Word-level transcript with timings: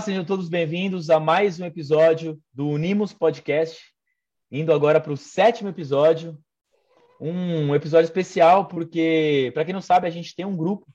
Olá, 0.00 0.06
sejam 0.06 0.24
todos 0.24 0.48
bem-vindos 0.48 1.10
a 1.10 1.20
mais 1.20 1.60
um 1.60 1.66
episódio 1.66 2.40
do 2.54 2.66
Unimos 2.68 3.12
Podcast, 3.12 3.78
indo 4.50 4.72
agora 4.72 4.98
para 4.98 5.12
o 5.12 5.16
sétimo 5.16 5.68
episódio, 5.68 6.38
um 7.20 7.74
episódio 7.74 8.06
especial 8.06 8.66
porque, 8.66 9.50
para 9.52 9.62
quem 9.62 9.74
não 9.74 9.82
sabe, 9.82 10.06
a 10.06 10.10
gente 10.10 10.34
tem 10.34 10.46
um 10.46 10.56
grupo 10.56 10.86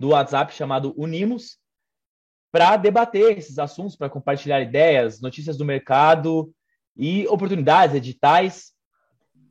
do 0.00 0.08
WhatsApp 0.08 0.52
chamado 0.52 0.92
Unimos 0.96 1.58
para 2.50 2.76
debater 2.76 3.38
esses 3.38 3.56
assuntos, 3.56 3.94
para 3.94 4.10
compartilhar 4.10 4.60
ideias, 4.60 5.20
notícias 5.20 5.56
do 5.56 5.64
mercado 5.64 6.52
e 6.96 7.28
oportunidades, 7.28 7.94
editais. 7.94 8.72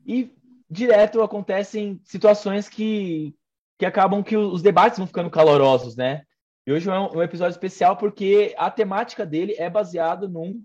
E 0.06 0.30
direto 0.70 1.22
acontecem 1.22 2.02
situações 2.04 2.68
que, 2.68 3.34
que 3.78 3.86
acabam 3.86 4.22
que 4.22 4.36
os 4.36 4.62
debates 4.62 4.98
vão 4.98 5.08
ficando 5.08 5.30
calorosos, 5.30 5.96
né? 5.96 6.24
E 6.70 6.72
hoje 6.72 6.88
é 6.88 7.00
um, 7.00 7.24
episódio 7.24 7.54
especial 7.54 7.98
porque 7.98 8.54
a 8.56 8.70
temática 8.70 9.26
dele 9.26 9.56
é 9.58 9.68
baseado 9.68 10.30
num, 10.30 10.64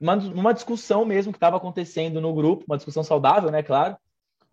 uma, 0.00 0.16
numa 0.16 0.54
discussão 0.54 1.04
mesmo 1.04 1.34
que 1.34 1.36
estava 1.36 1.58
acontecendo 1.58 2.18
no 2.18 2.32
grupo, 2.32 2.64
uma 2.66 2.78
discussão 2.78 3.04
saudável, 3.04 3.50
né, 3.50 3.62
claro, 3.62 3.94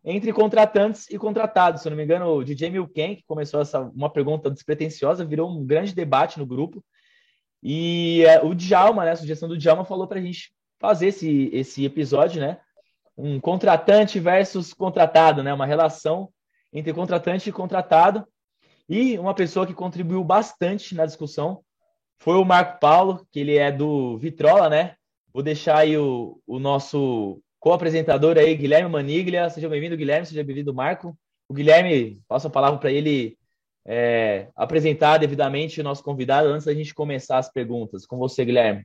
entre 0.04 0.34
contratantes 0.34 1.10
e 1.10 1.18
contratados. 1.18 1.82
Se 1.82 1.88
eu 1.88 1.92
não 1.92 1.98
me 1.98 2.04
engano, 2.04 2.26
o 2.26 2.44
DJ 2.44 2.72
Milken, 2.72 3.16
que 3.16 3.24
começou 3.24 3.62
essa 3.62 3.80
uma 3.80 4.10
pergunta 4.10 4.52
despretensiosa, 4.52 5.24
virou 5.24 5.50
um 5.50 5.66
grande 5.66 5.96
debate 5.96 6.38
no 6.38 6.46
grupo. 6.46 6.84
E 7.64 8.26
uh, 8.44 8.48
o 8.48 8.54
Djalma, 8.54 9.06
né, 9.06 9.12
a 9.12 9.16
sugestão 9.16 9.48
do 9.48 9.58
Djalma, 9.58 9.86
falou 9.86 10.08
para 10.08 10.20
a 10.20 10.22
gente 10.22 10.52
fazer 10.78 11.08
esse, 11.08 11.50
esse 11.54 11.86
episódio, 11.86 12.42
né? 12.42 12.60
Um 13.18 13.40
contratante 13.40 14.20
versus 14.20 14.74
contratado, 14.74 15.42
né? 15.42 15.54
Uma 15.54 15.66
relação 15.66 16.28
entre 16.74 16.94
contratante 16.94 17.48
e 17.48 17.54
contratado. 17.54 18.28
E 18.90 19.20
uma 19.20 19.36
pessoa 19.36 19.68
que 19.68 19.74
contribuiu 19.74 20.24
bastante 20.24 20.96
na 20.96 21.06
discussão 21.06 21.62
foi 22.18 22.36
o 22.36 22.44
Marco 22.44 22.80
Paulo, 22.80 23.28
que 23.32 23.40
ele 23.40 23.56
é 23.56 23.72
do 23.72 24.18
Vitrola, 24.18 24.68
né? 24.68 24.96
Vou 25.32 25.44
deixar 25.44 25.78
aí 25.78 25.96
o, 25.96 26.42
o 26.48 26.58
nosso 26.58 27.40
co-apresentador 27.60 28.38
aí, 28.38 28.56
Guilherme 28.56 28.90
Maniglia. 28.90 29.48
Seja 29.50 29.70
bem-vindo, 29.70 29.96
Guilherme. 29.96 30.26
Seja 30.26 30.44
bem-vindo, 30.44 30.74
Marco. 30.74 31.16
O 31.48 31.54
Guilherme, 31.54 32.20
passo 32.28 32.48
a 32.48 32.50
palavra 32.50 32.80
para 32.80 32.92
ele 32.92 33.38
é, 33.86 34.48
apresentar 34.56 35.18
devidamente 35.18 35.80
o 35.80 35.84
nosso 35.84 36.04
convidado 36.04 36.48
antes 36.48 36.66
da 36.66 36.74
gente 36.74 36.94
começar 36.94 37.38
as 37.38 37.52
perguntas. 37.52 38.08
Com 38.08 38.18
você, 38.18 38.44
Guilherme. 38.44 38.84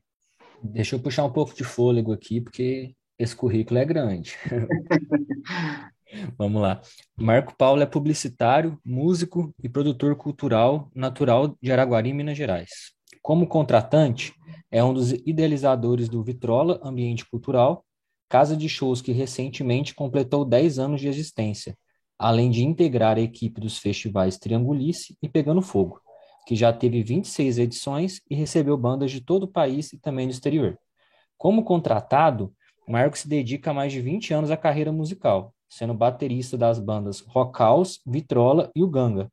Deixa 0.63 0.97
eu 0.97 1.01
puxar 1.01 1.25
um 1.25 1.33
pouco 1.33 1.55
de 1.55 1.65
fôlego 1.65 2.13
aqui, 2.13 2.43
porque 2.43 2.95
esse 3.19 3.35
currículo 3.35 3.81
é 3.81 3.85
grande. 3.87 4.37
Vamos 6.37 6.61
lá. 6.61 6.81
Marco 7.17 7.55
Paulo 7.57 7.83
é 7.83 7.87
publicitário, 7.87 8.79
músico 8.85 9.55
e 9.63 9.69
produtor 9.69 10.17
cultural 10.17 10.91
natural 10.95 11.57
de 11.61 11.73
Araguari, 11.73 12.13
Minas 12.13 12.37
Gerais. 12.37 12.93
Como 13.23 13.47
contratante, 13.47 14.35
é 14.71 14.83
um 14.83 14.93
dos 14.93 15.13
idealizadores 15.13 16.09
do 16.09 16.23
Vitrola 16.23 16.81
Ambiente 16.83 17.25
Cultural, 17.25 17.85
casa 18.29 18.57
de 18.57 18.69
shows 18.69 19.01
que 19.01 19.13
recentemente 19.13 19.95
completou 19.95 20.45
10 20.45 20.79
anos 20.79 21.01
de 21.01 21.09
existência, 21.09 21.77
além 22.19 22.51
de 22.51 22.65
integrar 22.65 23.17
a 23.17 23.21
equipe 23.21 23.61
dos 23.61 23.79
festivais 23.79 24.39
Triangulice 24.39 25.17
e 25.23 25.29
Pegando 25.29 25.63
Fogo, 25.63 26.01
que 26.47 26.55
já 26.55 26.73
teve 26.73 27.03
26 27.03 27.59
edições 27.59 28.21
e 28.29 28.35
recebeu 28.35 28.77
bandas 28.77 29.11
de 29.11 29.21
todo 29.21 29.45
o 29.45 29.49
país 29.49 29.93
e 29.93 29.99
também 29.99 30.27
do 30.27 30.33
exterior. 30.33 30.79
Como 31.39 31.65
contratado, 31.65 32.53
Marco 32.87 33.17
se 33.17 33.29
dedica 33.29 33.71
há 33.71 33.75
mais 33.75 33.93
de 33.93 34.01
20 34.01 34.35
anos 34.35 34.51
à 34.51 34.57
carreira 34.57 34.93
musical, 34.93 35.54
sendo 35.75 35.93
baterista 35.93 36.57
das 36.57 36.79
bandas 36.79 37.19
Rock 37.19 37.59
House, 37.59 38.01
Vitrola 38.07 38.71
e 38.77 38.83
o 38.85 38.87
Ganga, 38.87 39.29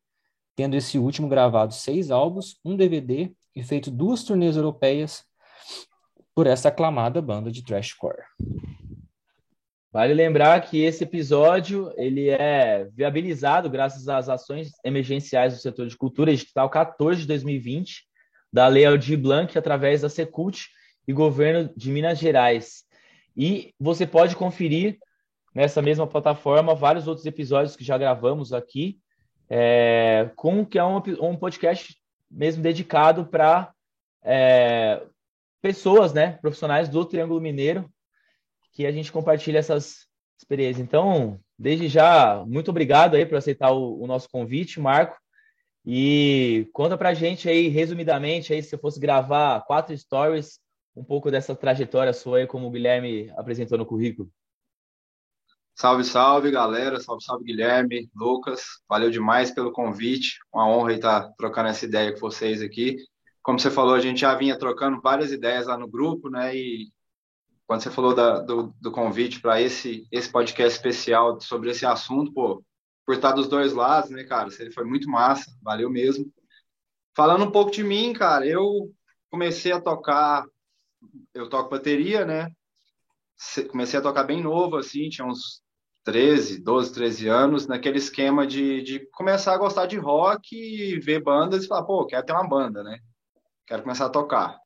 tendo 0.56 0.74
esse 0.74 0.98
último 0.98 1.28
gravado 1.28 1.72
seis 1.72 2.10
álbuns, 2.10 2.56
um 2.64 2.74
DVD 2.74 3.32
e 3.54 3.62
feito 3.62 3.92
duas 3.92 4.24
turnês 4.24 4.56
europeias 4.56 5.22
por 6.34 6.48
essa 6.48 6.68
aclamada 6.68 7.22
banda 7.22 7.48
de 7.48 7.62
thrashcore. 7.62 8.24
Vale 9.92 10.12
lembrar 10.14 10.60
que 10.62 10.82
esse 10.82 11.04
episódio 11.04 11.92
ele 11.96 12.28
é 12.30 12.88
viabilizado 12.92 13.70
graças 13.70 14.08
às 14.08 14.28
ações 14.28 14.72
emergenciais 14.84 15.54
do 15.54 15.60
setor 15.60 15.86
de 15.86 15.96
cultura 15.96 16.32
digital 16.32 16.68
14 16.68 17.20
de 17.20 17.26
2020 17.28 18.02
da 18.52 18.66
Lei 18.66 18.84
Aldir 18.84 19.16
Blanc 19.16 19.56
através 19.56 20.00
da 20.00 20.08
Secult 20.08 20.66
e 21.06 21.12
governo 21.12 21.72
de 21.76 21.88
Minas 21.88 22.18
Gerais. 22.18 22.82
E 23.36 23.72
você 23.78 24.08
pode 24.08 24.34
conferir 24.34 24.98
nessa 25.54 25.82
mesma 25.82 26.06
plataforma 26.06 26.74
vários 26.74 27.06
outros 27.06 27.26
episódios 27.26 27.76
que 27.76 27.84
já 27.84 27.98
gravamos 27.98 28.52
aqui, 28.52 28.98
é, 29.48 30.30
com 30.36 30.64
que 30.64 30.78
é 30.78 30.84
um, 30.84 30.96
um 31.20 31.36
podcast 31.36 31.96
mesmo 32.30 32.62
dedicado 32.62 33.26
para 33.26 33.72
é, 34.22 35.02
pessoas, 35.60 36.12
né, 36.12 36.38
profissionais 36.40 36.88
do 36.88 37.04
Triângulo 37.04 37.40
Mineiro, 37.40 37.90
que 38.72 38.86
a 38.86 38.92
gente 38.92 39.12
compartilha 39.12 39.58
essas 39.58 40.06
experiências. 40.38 40.84
Então, 40.84 41.38
desde 41.58 41.88
já, 41.88 42.42
muito 42.46 42.70
obrigado 42.70 43.14
aí 43.14 43.26
por 43.26 43.36
aceitar 43.36 43.70
o, 43.70 44.02
o 44.02 44.06
nosso 44.06 44.28
convite, 44.30 44.80
Marco. 44.80 45.16
E 45.84 46.68
conta 46.72 46.96
pra 46.96 47.12
gente 47.12 47.48
aí, 47.48 47.68
resumidamente, 47.68 48.52
aí, 48.52 48.62
se 48.62 48.74
eu 48.74 48.78
fosse 48.78 49.00
gravar 49.00 49.60
quatro 49.62 49.96
stories, 49.96 50.60
um 50.94 51.02
pouco 51.02 51.30
dessa 51.30 51.54
trajetória 51.54 52.12
sua 52.12 52.38
aí, 52.38 52.46
como 52.46 52.68
o 52.68 52.70
Guilherme 52.70 53.30
apresentou 53.36 53.76
no 53.76 53.86
currículo. 53.86 54.30
Salve, 55.74 56.04
salve, 56.04 56.50
galera. 56.50 57.00
Salve, 57.00 57.24
salve, 57.24 57.44
Guilherme, 57.44 58.10
Lucas. 58.14 58.62
Valeu 58.88 59.10
demais 59.10 59.50
pelo 59.50 59.72
convite. 59.72 60.38
Uma 60.52 60.68
honra 60.68 60.92
estar 60.92 61.32
trocando 61.36 61.68
essa 61.68 61.84
ideia 61.84 62.12
com 62.12 62.20
vocês 62.20 62.62
aqui. 62.62 62.96
Como 63.42 63.58
você 63.58 63.70
falou, 63.70 63.94
a 63.94 64.00
gente 64.00 64.20
já 64.20 64.34
vinha 64.34 64.58
trocando 64.58 65.00
várias 65.00 65.32
ideias 65.32 65.66
lá 65.66 65.76
no 65.76 65.88
grupo, 65.88 66.28
né? 66.30 66.54
E 66.54 66.92
quando 67.66 67.82
você 67.82 67.90
falou 67.90 68.14
da, 68.14 68.38
do, 68.40 68.74
do, 68.80 68.92
convite 68.92 69.40
para 69.40 69.60
esse, 69.60 70.06
esse 70.12 70.30
podcast 70.30 70.76
especial 70.76 71.40
sobre 71.40 71.70
esse 71.70 71.86
assunto, 71.86 72.32
pô, 72.32 72.62
por 73.04 73.14
estar 73.14 73.32
dos 73.32 73.48
dois 73.48 73.72
lados, 73.72 74.10
né, 74.10 74.24
cara? 74.24 74.48
Ele 74.58 74.70
foi 74.70 74.84
muito 74.84 75.08
massa, 75.08 75.50
valeu 75.62 75.90
mesmo. 75.90 76.30
Falando 77.16 77.44
um 77.44 77.50
pouco 77.50 77.70
de 77.70 77.82
mim, 77.82 78.12
cara, 78.12 78.46
eu 78.46 78.92
comecei 79.30 79.72
a 79.72 79.80
tocar, 79.80 80.44
eu 81.34 81.48
toco 81.48 81.70
bateria, 81.70 82.24
né? 82.24 82.50
Comecei 83.70 83.98
a 83.98 84.02
tocar 84.02 84.24
bem 84.24 84.42
novo, 84.42 84.76
assim, 84.76 85.08
tinha 85.08 85.26
uns 85.26 85.61
13, 86.04 86.62
12, 86.62 86.92
13 86.92 87.28
anos, 87.28 87.66
naquele 87.66 87.98
esquema 87.98 88.46
de, 88.46 88.82
de 88.82 89.00
começar 89.12 89.54
a 89.54 89.58
gostar 89.58 89.86
de 89.86 89.96
rock 89.96 90.56
e 90.56 90.98
ver 90.98 91.22
bandas 91.22 91.64
e 91.64 91.68
falar, 91.68 91.84
pô, 91.84 92.04
quero 92.06 92.26
ter 92.26 92.32
uma 92.32 92.48
banda, 92.48 92.82
né? 92.82 92.98
Quero 93.66 93.82
começar 93.82 94.06
a 94.06 94.10
tocar. 94.10 94.58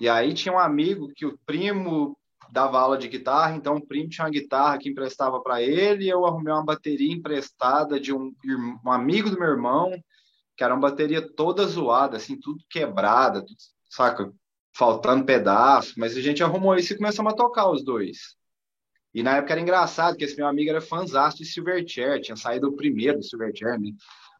E 0.00 0.08
aí 0.08 0.34
tinha 0.34 0.52
um 0.52 0.58
amigo 0.58 1.12
que 1.14 1.24
o 1.24 1.38
primo 1.46 2.18
dava 2.50 2.78
aula 2.78 2.98
de 2.98 3.08
guitarra, 3.08 3.54
então 3.54 3.76
o 3.76 3.86
primo 3.86 4.10
tinha 4.10 4.26
uma 4.26 4.30
guitarra 4.30 4.76
que 4.76 4.90
emprestava 4.90 5.40
para 5.40 5.62
ele, 5.62 6.04
e 6.04 6.08
eu 6.08 6.26
arrumei 6.26 6.52
uma 6.52 6.64
bateria 6.64 7.12
emprestada 7.12 7.98
de 7.98 8.12
um, 8.12 8.34
um, 8.84 8.90
amigo 8.90 9.30
do 9.30 9.38
meu 9.38 9.48
irmão, 9.48 9.90
que 10.56 10.64
era 10.64 10.74
uma 10.74 10.90
bateria 10.90 11.26
toda 11.34 11.64
zoada, 11.64 12.16
assim, 12.16 12.38
tudo 12.38 12.62
quebrada, 12.68 13.40
tudo, 13.40 13.56
saca? 13.88 14.32
Faltando 14.76 15.24
pedaço, 15.24 15.94
mas 15.96 16.16
a 16.16 16.20
gente 16.20 16.42
arrumou 16.42 16.74
isso 16.74 16.92
e 16.92 16.96
começamos 16.96 17.32
a 17.32 17.36
tocar 17.36 17.70
os 17.70 17.84
dois. 17.84 18.36
E 19.14 19.22
na 19.22 19.36
época 19.36 19.52
era 19.52 19.60
engraçado, 19.60 20.16
que 20.16 20.24
esse 20.24 20.36
meu 20.36 20.46
amigo 20.46 20.70
era 20.70 20.80
fãzão 20.80 21.28
de 21.30 21.44
Silverchair, 21.44 22.20
tinha 22.20 22.36
saído 22.36 22.68
o 22.68 22.76
primeiro 22.76 23.18
do 23.18 23.24
Silverchair, 23.24 23.78
né? 23.78 23.90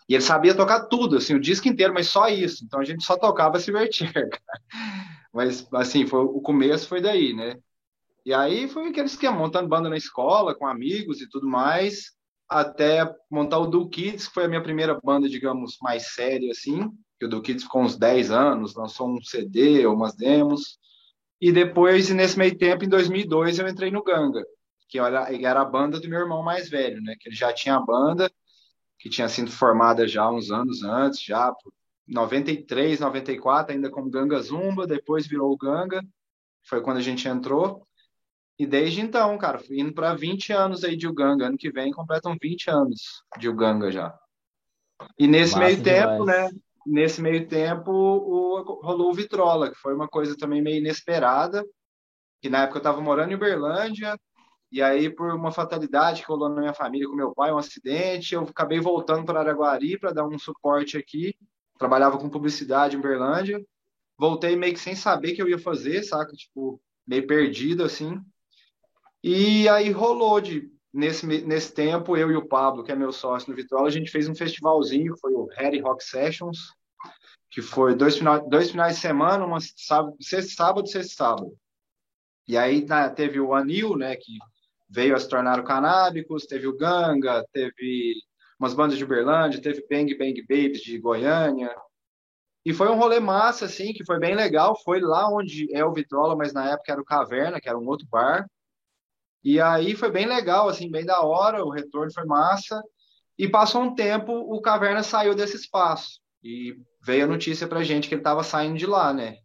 E 0.09 0.15
ele 0.15 0.23
sabia 0.23 0.55
tocar 0.55 0.87
tudo, 0.87 1.17
assim, 1.17 1.35
o 1.35 1.41
disco 1.41 1.69
inteiro, 1.69 1.95
mas 1.95 2.09
só 2.09 2.29
isso. 2.29 2.65
Então 2.65 2.81
a 2.81 2.85
gente 2.85 3.05
só 3.05 3.17
tocava 3.17 3.61
Silverchair, 3.61 4.13
Mas, 5.33 5.67
assim, 5.73 6.07
foi, 6.07 6.21
o 6.21 6.41
começo 6.41 6.87
foi 6.87 7.01
daí, 7.01 7.33
né? 7.33 7.57
E 8.25 8.35
aí 8.35 8.69
foi 8.69 8.89
aquele 8.89 9.07
esquema, 9.07 9.37
montando 9.37 9.69
banda 9.69 9.89
na 9.89 9.97
escola, 9.97 10.55
com 10.55 10.67
amigos 10.67 11.21
e 11.21 11.29
tudo 11.29 11.49
mais, 11.49 12.13
até 12.49 13.11
montar 13.31 13.59
o 13.59 13.67
Do 13.67 13.89
Kids, 13.89 14.29
que 14.29 14.35
foi 14.35 14.45
a 14.45 14.49
minha 14.49 14.63
primeira 14.63 14.99
banda, 15.03 15.29
digamos, 15.29 15.79
mais 15.81 16.13
séria, 16.15 16.51
assim. 16.51 16.91
Que 17.19 17.27
o 17.27 17.29
Do 17.29 17.41
Kids 17.41 17.65
ficou 17.65 17.83
uns 17.83 17.97
10 17.97 18.31
anos, 18.31 18.75
lançou 18.75 19.09
um 19.09 19.23
CD, 19.23 19.87
umas 19.87 20.15
demos. 20.15 20.79
E 21.41 21.51
depois, 21.51 22.11
nesse 22.11 22.39
meio 22.39 22.57
tempo, 22.57 22.85
em 22.85 22.89
2002, 22.89 23.59
eu 23.59 23.69
entrei 23.69 23.91
no 23.91 24.05
Ganga, 24.05 24.45
que 24.93 24.99
era, 24.99 25.35
era 25.35 25.63
a 25.63 25.65
banda 25.65 25.99
do 25.99 26.07
meu 26.07 26.21
irmão 26.21 26.43
mais 26.43 26.69
velho, 26.69 27.01
né? 27.01 27.17
Que 27.19 27.31
ele 27.31 27.35
já 27.35 27.51
tinha 27.51 27.77
a 27.77 27.81
banda, 27.81 28.31
que 28.99 29.09
tinha 29.09 29.27
sido 29.27 29.51
formada 29.51 30.07
já 30.07 30.31
uns 30.31 30.51
anos 30.51 30.83
antes, 30.83 31.23
já 31.23 31.51
93, 32.07 33.01
94, 33.01 33.73
ainda 33.73 33.91
como 33.91 34.11
Ganga 34.11 34.39
Zumba, 34.39 34.87
depois 34.87 35.27
virou 35.27 35.51
o 35.51 35.57
Ganga, 35.57 36.05
foi 36.69 36.83
quando 36.83 36.99
a 36.99 37.03
gente 37.03 37.27
entrou. 37.27 37.89
E 38.59 38.67
desde 38.67 39.01
então, 39.01 39.39
cara, 39.39 39.63
indo 39.71 39.95
para 39.95 40.13
20 40.13 40.53
anos 40.53 40.85
aí 40.85 40.95
de 40.95 41.09
Uganga, 41.09 41.47
ano 41.47 41.57
que 41.57 41.71
vem 41.71 41.91
completam 41.91 42.37
20 42.41 42.69
anos 42.69 43.25
de 43.39 43.49
Uganga 43.49 43.91
já. 43.91 44.15
E 45.19 45.27
nesse 45.27 45.55
Massa 45.55 45.65
meio 45.65 45.83
demais. 45.83 46.11
tempo, 46.11 46.25
né, 46.27 46.51
nesse 46.87 47.23
meio 47.23 47.49
tempo 47.49 47.91
o, 47.91 48.81
rolou 48.83 49.11
o 49.11 49.15
Vitrola, 49.15 49.71
que 49.71 49.79
foi 49.79 49.95
uma 49.95 50.07
coisa 50.07 50.37
também 50.37 50.61
meio 50.61 50.77
inesperada, 50.77 51.65
que 52.43 52.51
na 52.51 52.65
época 52.65 52.77
eu 52.77 52.81
estava 52.81 53.01
morando 53.01 53.33
em 53.33 53.37
Uberlândia, 53.37 54.19
e 54.73 54.81
aí, 54.81 55.11
por 55.11 55.35
uma 55.35 55.53
fatalidade 55.53 56.23
que 56.23 56.29
rolou 56.29 56.49
na 56.49 56.59
minha 56.59 56.73
família 56.73 57.07
com 57.07 57.15
meu 57.15 57.35
pai, 57.35 57.53
um 57.53 57.59
acidente, 57.59 58.35
eu 58.35 58.41
acabei 58.41 58.81
voltando 58.81 59.23
para 59.23 59.41
Araguari 59.41 59.99
para 59.99 60.13
dar 60.13 60.27
um 60.27 60.39
suporte 60.39 60.97
aqui. 60.97 61.37
Trabalhava 61.79 62.17
com 62.17 62.31
publicidade 62.31 62.97
em 62.97 62.99
Uberlândia. 62.99 63.63
voltei 64.19 64.57
meio 64.57 64.73
que 64.73 64.81
sem 64.81 64.95
saber 64.95 65.33
o 65.33 65.35
que 65.35 65.43
eu 65.43 65.49
ia 65.49 65.59
fazer, 65.59 66.03
saca? 66.03 66.33
Tipo, 66.33 66.81
meio 67.07 67.27
perdido, 67.27 67.85
assim. 67.85 68.19
E 69.23 69.69
aí 69.69 69.91
rolou 69.91 70.41
de, 70.41 70.71
nesse, 70.91 71.27
nesse 71.27 71.75
tempo, 71.75 72.17
eu 72.17 72.31
e 72.31 72.37
o 72.37 72.49
Pablo, 72.49 72.83
que 72.83 72.93
é 72.93 72.97
meu 72.97 73.13
sócio 73.13 73.51
no 73.51 73.57
Vitrola, 73.57 73.89
a 73.89 73.93
gente 73.93 74.11
fez 74.11 74.27
um 74.27 74.35
festivalzinho, 74.35 75.19
foi 75.21 75.35
o 75.35 75.49
Harry 75.57 75.81
Rock 75.81 76.03
Sessions, 76.03 76.73
que 77.51 77.61
foi 77.61 77.95
dois, 77.95 78.17
final, 78.17 78.49
dois 78.49 78.71
finais 78.71 78.95
de 78.95 79.03
semana, 79.03 79.45
uma 79.45 79.59
sábado, 79.61 80.17
sexta 80.19 80.55
sábado, 80.55 80.89
sexta 80.89 81.15
sábado. 81.15 81.55
E 82.49 82.57
aí 82.57 82.87
na, 82.87 83.11
teve 83.11 83.39
o 83.39 83.53
Anil, 83.55 83.99
né, 83.99 84.17
que 84.17 84.39
veio 84.93 85.17
a 85.17 85.19
se 85.19 85.29
tornar 85.29 85.59
o 85.59 85.65
Canábicos, 85.65 86.45
teve 86.45 86.67
o 86.67 86.77
Ganga, 86.77 87.45
teve 87.53 88.15
umas 88.61 88.75
bandas 88.75 88.99
de 88.99 89.05
Uberlândia, 89.05 89.61
teve 89.61 89.85
Bang 89.89 90.15
Bang 90.17 90.41
Babies 90.43 90.83
de 90.83 90.99
Goiânia. 90.99 91.75
E 92.65 92.73
foi 92.73 92.89
um 92.89 92.99
rolê 92.99 93.19
massa, 93.19 93.65
assim, 93.65 93.93
que 93.93 94.05
foi 94.05 94.21
bem 94.21 94.35
legal. 94.35 94.79
Foi 94.85 95.01
lá 95.01 95.29
onde 95.29 95.75
é 95.75 95.85
o 95.85 95.93
Vitrola, 95.93 96.37
mas 96.37 96.53
na 96.53 96.71
época 96.71 96.93
era 96.93 97.01
o 97.01 97.05
Caverna, 97.05 97.61
que 97.61 97.69
era 97.69 97.79
um 97.79 97.89
outro 97.89 98.07
bar. 98.09 98.47
E 99.43 99.61
aí 99.61 99.97
foi 99.97 100.11
bem 100.11 100.27
legal, 100.27 100.69
assim, 100.69 100.91
bem 100.91 101.05
da 101.05 101.23
hora, 101.23 101.65
o 101.65 101.71
retorno 101.71 102.13
foi 102.13 102.25
massa. 102.25 102.81
E 103.37 103.49
passou 103.49 103.83
um 103.83 103.95
tempo, 103.95 104.33
o 104.33 104.61
Caverna 104.61 105.03
saiu 105.03 105.35
desse 105.35 105.57
espaço. 105.57 106.21
E 106.45 106.77
veio 107.03 107.25
a 107.25 107.29
notícia 107.29 107.67
pra 107.67 107.83
gente 107.83 108.09
que 108.09 108.15
ele 108.15 108.21
estava 108.21 108.45
saindo 108.45 108.79
de 108.79 108.87
lá, 108.87 109.13
né? 109.13 109.39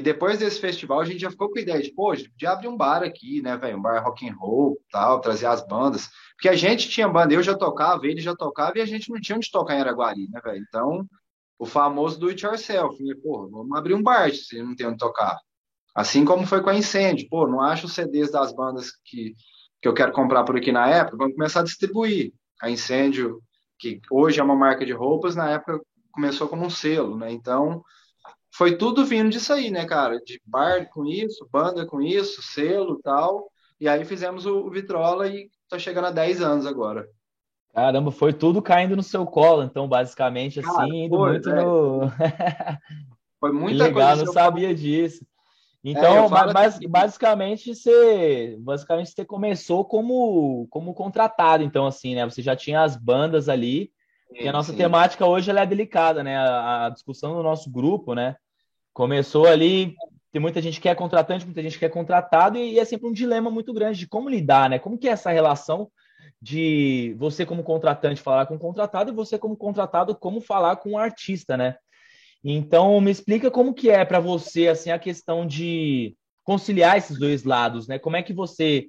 E 0.00 0.02
depois 0.02 0.38
desse 0.38 0.58
festival, 0.58 1.00
a 1.00 1.04
gente 1.04 1.20
já 1.20 1.30
ficou 1.30 1.50
com 1.50 1.58
a 1.58 1.60
ideia 1.60 1.82
de, 1.82 1.92
pô, 1.92 2.14
de 2.14 2.46
abrir 2.46 2.68
um 2.68 2.76
bar 2.76 3.02
aqui, 3.02 3.42
né, 3.42 3.54
velho? 3.58 3.76
Um 3.76 3.82
bar 3.82 4.02
rock 4.02 4.26
and 4.26 4.34
roll, 4.34 4.80
tal, 4.90 5.20
trazer 5.20 5.44
as 5.44 5.60
bandas. 5.66 6.08
Porque 6.32 6.48
a 6.48 6.56
gente 6.56 6.88
tinha 6.88 7.06
banda, 7.06 7.34
eu 7.34 7.42
já 7.42 7.54
tocava, 7.54 8.06
ele 8.06 8.22
já 8.22 8.34
tocava, 8.34 8.78
e 8.78 8.80
a 8.80 8.86
gente 8.86 9.10
não 9.10 9.20
tinha 9.20 9.36
onde 9.36 9.50
tocar 9.50 9.74
em 9.74 9.80
Araguari, 9.80 10.26
né, 10.30 10.40
velho? 10.42 10.64
Então, 10.66 11.06
o 11.58 11.66
famoso 11.66 12.18
do 12.18 12.30
it 12.30 12.42
yourself. 12.42 12.96
Né? 13.04 13.14
Pô, 13.22 13.46
vamos 13.50 13.76
abrir 13.76 13.92
um 13.92 14.02
bar 14.02 14.32
se 14.32 14.62
não 14.62 14.74
tem 14.74 14.86
onde 14.86 14.96
tocar. 14.96 15.36
Assim 15.94 16.24
como 16.24 16.46
foi 16.46 16.62
com 16.62 16.70
a 16.70 16.74
Incêndio. 16.74 17.28
Pô, 17.28 17.46
não 17.46 17.60
acho 17.60 17.84
os 17.84 17.92
CDs 17.92 18.30
das 18.30 18.54
bandas 18.54 18.92
que, 19.04 19.34
que 19.82 19.86
eu 19.86 19.92
quero 19.92 20.12
comprar 20.12 20.44
por 20.44 20.56
aqui 20.56 20.72
na 20.72 20.88
época, 20.88 21.18
vamos 21.18 21.34
começar 21.34 21.60
a 21.60 21.64
distribuir. 21.64 22.32
A 22.62 22.70
Incêndio, 22.70 23.42
que 23.78 24.00
hoje 24.10 24.40
é 24.40 24.42
uma 24.42 24.56
marca 24.56 24.86
de 24.86 24.92
roupas, 24.92 25.36
na 25.36 25.50
época 25.50 25.78
começou 26.10 26.48
como 26.48 26.64
um 26.64 26.70
selo, 26.70 27.18
né? 27.18 27.30
Então, 27.30 27.84
foi 28.60 28.76
tudo 28.76 29.06
vindo 29.06 29.30
disso 29.30 29.54
aí, 29.54 29.70
né, 29.70 29.86
cara? 29.86 30.20
De 30.20 30.38
bar 30.44 30.86
com 30.90 31.06
isso, 31.06 31.48
banda 31.50 31.86
com 31.86 31.98
isso, 31.98 32.42
selo 32.42 33.00
tal. 33.02 33.50
E 33.80 33.88
aí 33.88 34.04
fizemos 34.04 34.44
o, 34.44 34.66
o 34.66 34.70
Vitrola 34.70 35.28
e 35.28 35.48
tá 35.66 35.78
chegando 35.78 36.08
a 36.08 36.10
10 36.10 36.42
anos 36.42 36.66
agora. 36.66 37.08
Caramba, 37.72 38.10
foi 38.10 38.34
tudo 38.34 38.60
caindo 38.60 38.94
no 38.94 39.02
seu 39.02 39.24
colo, 39.24 39.62
então, 39.62 39.88
basicamente, 39.88 40.60
cara, 40.60 40.82
assim, 40.82 41.04
indo 41.04 41.16
foi, 41.16 41.30
muito 41.30 41.48
no. 41.48 42.00
foi 43.40 43.50
muita 43.50 43.84
Legal, 43.84 44.08
coisa. 44.08 44.24
não 44.26 44.32
sabia 44.34 44.74
disso. 44.74 45.24
Então, 45.82 46.26
é, 46.26 46.78
que... 46.78 46.86
basicamente, 46.86 47.74
você, 47.74 48.58
basicamente, 48.60 49.12
você 49.12 49.24
começou 49.24 49.86
como, 49.86 50.68
como 50.68 50.92
contratado, 50.92 51.64
então, 51.64 51.86
assim, 51.86 52.14
né? 52.14 52.26
Você 52.26 52.42
já 52.42 52.54
tinha 52.54 52.82
as 52.82 52.94
bandas 52.94 53.48
ali, 53.48 53.90
sim, 54.28 54.44
e 54.44 54.48
a 54.48 54.52
nossa 54.52 54.72
sim. 54.72 54.76
temática 54.76 55.24
hoje 55.24 55.50
é 55.50 55.64
delicada, 55.64 56.22
né? 56.22 56.36
A, 56.36 56.84
a, 56.84 56.90
discussão 56.90 57.34
do 57.34 57.42
nosso 57.42 57.70
grupo, 57.70 58.14
né? 58.14 58.36
Começou 59.00 59.46
ali, 59.46 59.96
tem 60.30 60.42
muita 60.42 60.60
gente 60.60 60.78
que 60.78 60.86
é 60.86 60.94
contratante, 60.94 61.46
muita 61.46 61.62
gente 61.62 61.78
que 61.78 61.86
é 61.86 61.88
contratado, 61.88 62.58
e, 62.58 62.78
é 62.78 62.84
sempre 62.84 63.08
um 63.08 63.12
dilema 63.14 63.50
muito 63.50 63.72
grande 63.72 63.98
de 63.98 64.06
como 64.06 64.28
lidar, 64.28 64.68
né? 64.68 64.78
Como 64.78 64.98
que 64.98 65.08
é 65.08 65.12
essa 65.12 65.30
relação 65.30 65.90
de 66.38 67.16
você 67.16 67.46
como 67.46 67.62
contratante 67.62 68.20
falar 68.20 68.44
com 68.44 68.56
o 68.56 68.58
contratado 68.58 69.10
e 69.10 69.14
você 69.14 69.38
como 69.38 69.56
contratado 69.56 70.14
como 70.14 70.42
falar 70.42 70.76
com 70.76 70.90
o 70.90 70.98
artista, 70.98 71.56
né? 71.56 71.76
Então, 72.44 73.00
me 73.00 73.10
explica 73.10 73.50
como 73.50 73.72
que 73.72 73.88
é 73.88 74.04
para 74.04 74.20
você 74.20 74.68
assim 74.68 74.90
a 74.90 74.98
questão 74.98 75.46
de 75.46 76.14
conciliar 76.44 76.98
esses 76.98 77.18
dois 77.18 77.42
lados, 77.42 77.88
né? 77.88 77.98
Como 77.98 78.16
é 78.16 78.22
que 78.22 78.34
você 78.34 78.88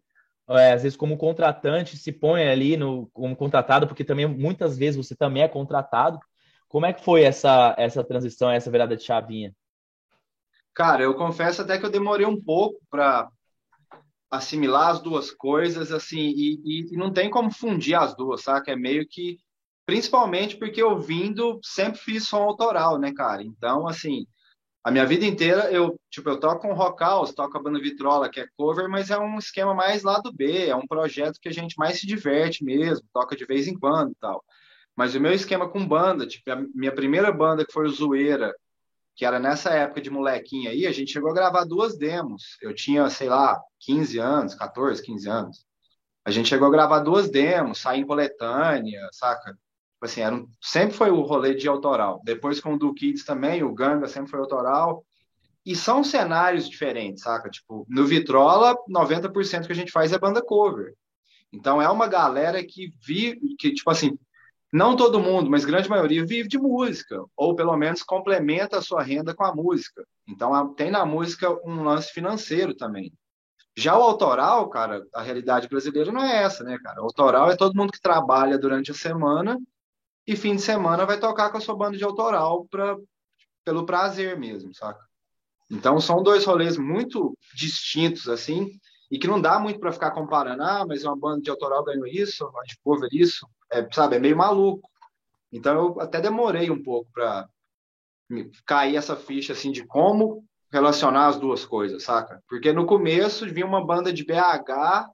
é, 0.50 0.74
às 0.74 0.84
vezes 0.84 0.98
como 0.98 1.16
contratante 1.16 1.96
se 1.96 2.12
põe 2.12 2.50
ali 2.50 2.76
no 2.76 3.10
como 3.14 3.34
contratado, 3.34 3.88
porque 3.88 4.04
também 4.04 4.28
muitas 4.28 4.78
vezes 4.78 4.98
você 4.98 5.16
também 5.16 5.44
é 5.44 5.48
contratado. 5.48 6.20
Como 6.68 6.86
é 6.86 6.92
que 6.92 7.02
foi 7.02 7.24
essa 7.24 7.74
essa 7.78 8.04
transição, 8.04 8.52
essa 8.52 8.70
virada 8.70 8.98
de 8.98 9.04
chavinha? 9.04 9.56
Cara, 10.74 11.04
eu 11.04 11.14
confesso 11.16 11.62
até 11.62 11.78
que 11.78 11.86
eu 11.86 11.90
demorei 11.92 12.26
um 12.26 12.42
pouco 12.42 12.80
para 12.90 13.30
assimilar 14.30 14.92
as 14.92 15.02
duas 15.02 15.30
coisas, 15.30 15.92
assim, 15.92 16.20
e, 16.20 16.88
e, 16.94 16.98
não 16.98 17.12
tem 17.12 17.30
como 17.30 17.52
fundir 17.52 17.96
as 17.96 18.16
duas, 18.16 18.42
saca? 18.42 18.72
É 18.72 18.76
meio 18.76 19.06
que, 19.08 19.38
principalmente 19.86 20.56
porque 20.56 20.82
eu 20.82 20.98
vindo 21.00 21.60
sempre 21.62 22.00
fiz 22.00 22.28
som 22.28 22.42
autoral, 22.42 22.98
né, 22.98 23.12
cara? 23.14 23.44
Então, 23.44 23.86
assim, 23.88 24.26
a 24.84 24.90
minha 24.90 25.06
vida 25.06 25.26
inteira 25.26 25.70
eu, 25.72 26.00
tipo, 26.10 26.30
eu 26.30 26.40
toco 26.40 26.62
com 26.62 26.74
Rock 26.74 27.04
House, 27.04 27.34
toco 27.36 27.58
a 27.58 27.62
banda 27.62 27.80
Vitrola, 27.80 28.30
que 28.30 28.40
é 28.40 28.48
cover, 28.58 28.88
mas 28.90 29.12
é 29.12 29.20
um 29.20 29.38
esquema 29.38 29.74
mais 29.76 30.04
lado 30.04 30.32
B, 30.32 30.68
é 30.68 30.76
um 30.76 30.88
projeto 30.88 31.40
que 31.42 31.50
a 31.50 31.54
gente 31.54 31.78
mais 31.78 32.00
se 32.00 32.08
diverte 32.08 32.64
mesmo, 32.64 33.06
toca 33.14 33.36
de 33.36 33.46
vez 33.46 33.68
em 33.68 33.78
quando 33.78 34.12
e 34.12 34.16
tal. 34.16 34.44
Mas 34.96 35.14
o 35.14 35.20
meu 35.20 35.34
esquema 35.34 35.70
com 35.70 35.86
banda, 35.86 36.26
tipo, 36.26 36.50
a 36.52 36.56
minha 36.74 36.94
primeira 36.94 37.32
banda 37.32 37.66
que 37.66 37.74
foi 37.74 37.86
o 37.86 37.90
Zoeira, 37.92 38.56
que 39.22 39.26
era 39.26 39.40
nessa 39.40 39.70
época 39.70 40.02
de 40.02 40.10
molequinho 40.10 40.72
aí, 40.72 40.88
a 40.88 40.92
gente 40.92 41.12
chegou 41.12 41.30
a 41.30 41.34
gravar 41.36 41.64
duas 41.64 41.96
demos. 41.96 42.58
Eu 42.60 42.74
tinha, 42.74 43.08
sei 43.08 43.30
lá, 43.30 43.62
15 43.82 44.18
anos, 44.18 44.56
14, 44.56 45.00
15 45.00 45.30
anos. 45.30 45.66
A 46.26 46.32
gente 46.32 46.50
chegou 46.50 46.68
a 46.68 46.72
gravar 46.72 47.02
duas 47.02 47.30
demos, 47.30 47.78
sair 47.78 48.00
em 48.00 48.08
coletânea, 48.08 49.08
saca? 49.12 49.52
Tipo 49.52 50.06
assim, 50.06 50.22
era 50.22 50.34
um, 50.34 50.50
sempre 50.60 50.98
foi 50.98 51.12
o 51.12 51.22
rolê 51.22 51.54
de 51.54 51.68
autoral. 51.68 52.20
Depois 52.26 52.60
com 52.60 52.74
o 52.74 52.80
do 52.80 52.96
Kids 52.96 53.24
também, 53.24 53.62
o 53.62 53.72
Ganga 53.76 54.08
sempre 54.08 54.32
foi 54.32 54.40
autoral. 54.40 55.06
E 55.64 55.76
são 55.76 56.04
cenários 56.04 56.68
diferentes, 56.68 57.22
saca? 57.22 57.48
Tipo, 57.48 57.86
no 57.88 58.08
Vitrola, 58.08 58.76
90% 58.90 59.68
que 59.68 59.72
a 59.72 59.76
gente 59.76 59.92
faz 59.92 60.12
é 60.12 60.18
banda 60.18 60.42
cover. 60.42 60.96
Então 61.54 61.80
é 61.80 61.88
uma 61.88 62.08
galera 62.08 62.66
que 62.66 62.92
vive, 63.00 63.56
que 63.60 63.72
tipo 63.72 63.92
assim, 63.92 64.18
não 64.72 64.96
todo 64.96 65.20
mundo, 65.20 65.50
mas 65.50 65.66
grande 65.66 65.90
maioria 65.90 66.26
vive 66.26 66.48
de 66.48 66.58
música, 66.58 67.22
ou 67.36 67.56
pelo 67.56 67.76
menos 67.76 68.04
complementa 68.04 68.78
a 68.78 68.82
sua 68.82 69.04
renda 69.04 69.36
com 69.36 69.44
a 69.44 69.54
música. 69.54 70.06
Então 70.28 70.74
tem 70.74 70.90
na 70.90 71.06
música 71.06 71.52
um 71.66 71.84
lance 71.84 72.12
financeiro 72.14 72.74
também. 72.74 73.12
Já 73.76 73.98
o 73.98 74.02
autoral, 74.02 74.70
cara, 74.70 75.06
a 75.14 75.22
realidade 75.22 75.68
brasileira 75.68 76.12
não 76.12 76.24
é 76.24 76.44
essa, 76.44 76.64
né, 76.64 76.78
cara? 76.82 77.02
O 77.02 77.06
autoral 77.06 77.52
é 77.52 77.56
todo 77.56 77.76
mundo 77.76 77.92
que 77.92 78.02
trabalha 78.02 78.58
durante 78.58 78.92
a 78.92 78.94
semana 78.94 79.58
e 80.26 80.36
fim 80.36 80.56
de 80.56 80.62
semana 80.62 81.06
vai 81.06 81.20
tocar 81.20 81.50
com 81.50 81.58
a 81.58 81.62
sua 81.62 81.76
banda 81.76 81.98
de 81.98 82.04
autoral 82.04 82.66
pra, 82.70 82.98
pelo 83.66 83.86
prazer 83.86 84.38
mesmo, 84.38 84.74
saca? 84.74 85.02
Então 85.70 86.00
são 86.00 86.22
dois 86.22 86.46
rolês 86.46 86.78
muito 86.78 87.38
distintos, 87.56 88.28
assim, 88.28 88.70
e 89.10 89.18
que 89.18 89.28
não 89.28 89.40
dá 89.40 89.58
muito 89.58 89.80
para 89.80 89.92
ficar 89.92 90.12
comparando, 90.12 90.64
ah, 90.64 90.86
mas 90.86 91.04
uma 91.04 91.18
banda 91.18 91.42
de 91.42 91.50
autoral 91.50 91.84
ganhou 91.84 92.08
isso, 92.08 92.46
uma 92.46 92.64
de 92.64 92.78
cover 92.84 93.10
isso, 93.12 93.48
é, 93.72 93.88
sabe, 93.92 94.16
é 94.16 94.20
meio 94.20 94.38
maluco. 94.38 94.90
Então 95.52 95.74
eu 95.74 96.02
até 96.02 96.22
demorei 96.22 96.70
um 96.70 96.82
pouco 96.82 97.10
para 97.14 97.48
cair 98.66 98.96
essa 98.96 99.16
ficha 99.16 99.54
assim 99.54 99.72
de 99.72 99.86
como 99.86 100.46
relacionar 100.72 101.28
as 101.28 101.38
duas 101.38 101.66
coisas, 101.66 102.04
saca? 102.04 102.42
Porque 102.48 102.72
no 102.72 102.86
começo 102.86 103.46
vinha 103.46 103.66
uma 103.66 103.86
banda 103.86 104.14
de 104.14 104.24
BH 104.24 105.10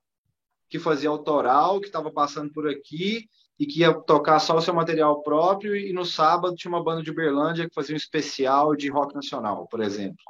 que 0.70 0.78
fazia 0.78 1.10
autoral, 1.10 1.80
que 1.80 1.88
estava 1.88 2.12
passando 2.12 2.52
por 2.52 2.70
aqui 2.70 3.28
e 3.60 3.66
que 3.66 3.80
ia 3.80 3.94
tocar 3.94 4.40
só 4.40 4.56
o 4.56 4.62
seu 4.62 4.74
material 4.74 5.24
próprio 5.24 5.76
e 5.76 5.92
no 5.94 6.06
sábado 6.06 6.56
tinha 6.56 6.70
uma 6.70 6.84
banda 6.84 7.02
de 7.02 7.10
Uberlândia 7.10 7.68
que 7.68 7.74
fazia 7.74 7.96
um 7.96 7.98
especial 7.98 8.76
de 8.76 8.90
rock 8.90 9.16
nacional, 9.16 9.68
por 9.68 9.82
exemplo. 9.82 10.24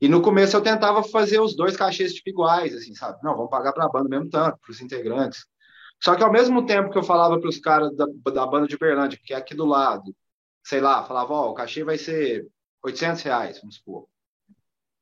E 0.00 0.08
no 0.08 0.20
começo 0.20 0.56
eu 0.56 0.62
tentava 0.62 1.02
fazer 1.02 1.40
os 1.40 1.54
dois 1.54 1.76
cachês 1.76 2.12
tipo 2.12 2.30
iguais, 2.30 2.74
assim, 2.74 2.94
sabe? 2.94 3.18
Não, 3.22 3.36
vamos 3.36 3.50
pagar 3.50 3.72
para 3.72 3.84
a 3.84 3.88
banda 3.88 4.08
mesmo 4.08 4.28
tanto, 4.28 4.58
para 4.58 4.70
os 4.70 4.80
integrantes. 4.80 5.46
Só 6.02 6.14
que 6.14 6.22
ao 6.22 6.32
mesmo 6.32 6.66
tempo 6.66 6.90
que 6.90 6.98
eu 6.98 7.02
falava 7.02 7.38
para 7.40 7.48
os 7.48 7.58
caras 7.58 7.94
da, 7.96 8.06
da 8.32 8.46
banda 8.46 8.66
de 8.66 8.76
Berlândia, 8.76 9.18
que 9.22 9.32
é 9.32 9.36
aqui 9.36 9.54
do 9.54 9.64
lado, 9.64 10.14
sei 10.64 10.80
lá, 10.80 11.04
falava, 11.04 11.32
ó, 11.32 11.46
oh, 11.46 11.50
o 11.50 11.54
cachê 11.54 11.84
vai 11.84 11.96
ser 11.96 12.46
800 12.82 13.22
reais, 13.22 13.60
vamos 13.60 13.76
supor. 13.76 14.06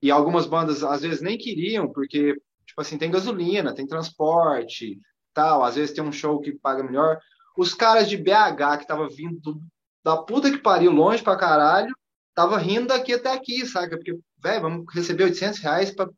E 0.03 0.11
algumas 0.11 0.47
bandas 0.47 0.85
às 0.85 1.03
vezes 1.03 1.21
nem 1.21 1.39
queriam, 1.39 1.91
porque, 1.91 2.35
tipo 2.67 2.81
assim, 2.81 2.99
tem 2.99 3.11
gasolina, 3.11 3.75
tem 3.75 3.87
transporte, 3.87 5.01
tal, 5.33 5.65
às 5.65 5.75
vezes 5.77 5.95
tem 5.95 6.05
um 6.05 6.13
show 6.13 6.41
que 6.41 6.53
paga 6.53 6.83
melhor. 6.83 7.19
Os 7.57 7.75
caras 7.75 8.09
de 8.09 8.17
BH 8.17 8.77
que 8.77 8.83
estavam 8.83 9.09
vindo 9.09 9.61
da 10.03 10.17
puta 10.17 10.51
que 10.51 10.59
pariu, 10.59 10.93
longe 10.93 11.23
pra 11.23 11.37
caralho, 11.37 11.95
tava 12.35 12.59
rindo 12.59 12.89
daqui 12.89 13.15
até 13.15 13.33
aqui, 13.33 13.65
saca? 13.67 13.97
Porque, 13.97 14.19
velho, 14.39 14.63
vamos 14.63 14.95
receber 14.95 15.25
800 15.25 15.61
reais 15.61 15.91
pra 15.91 16.09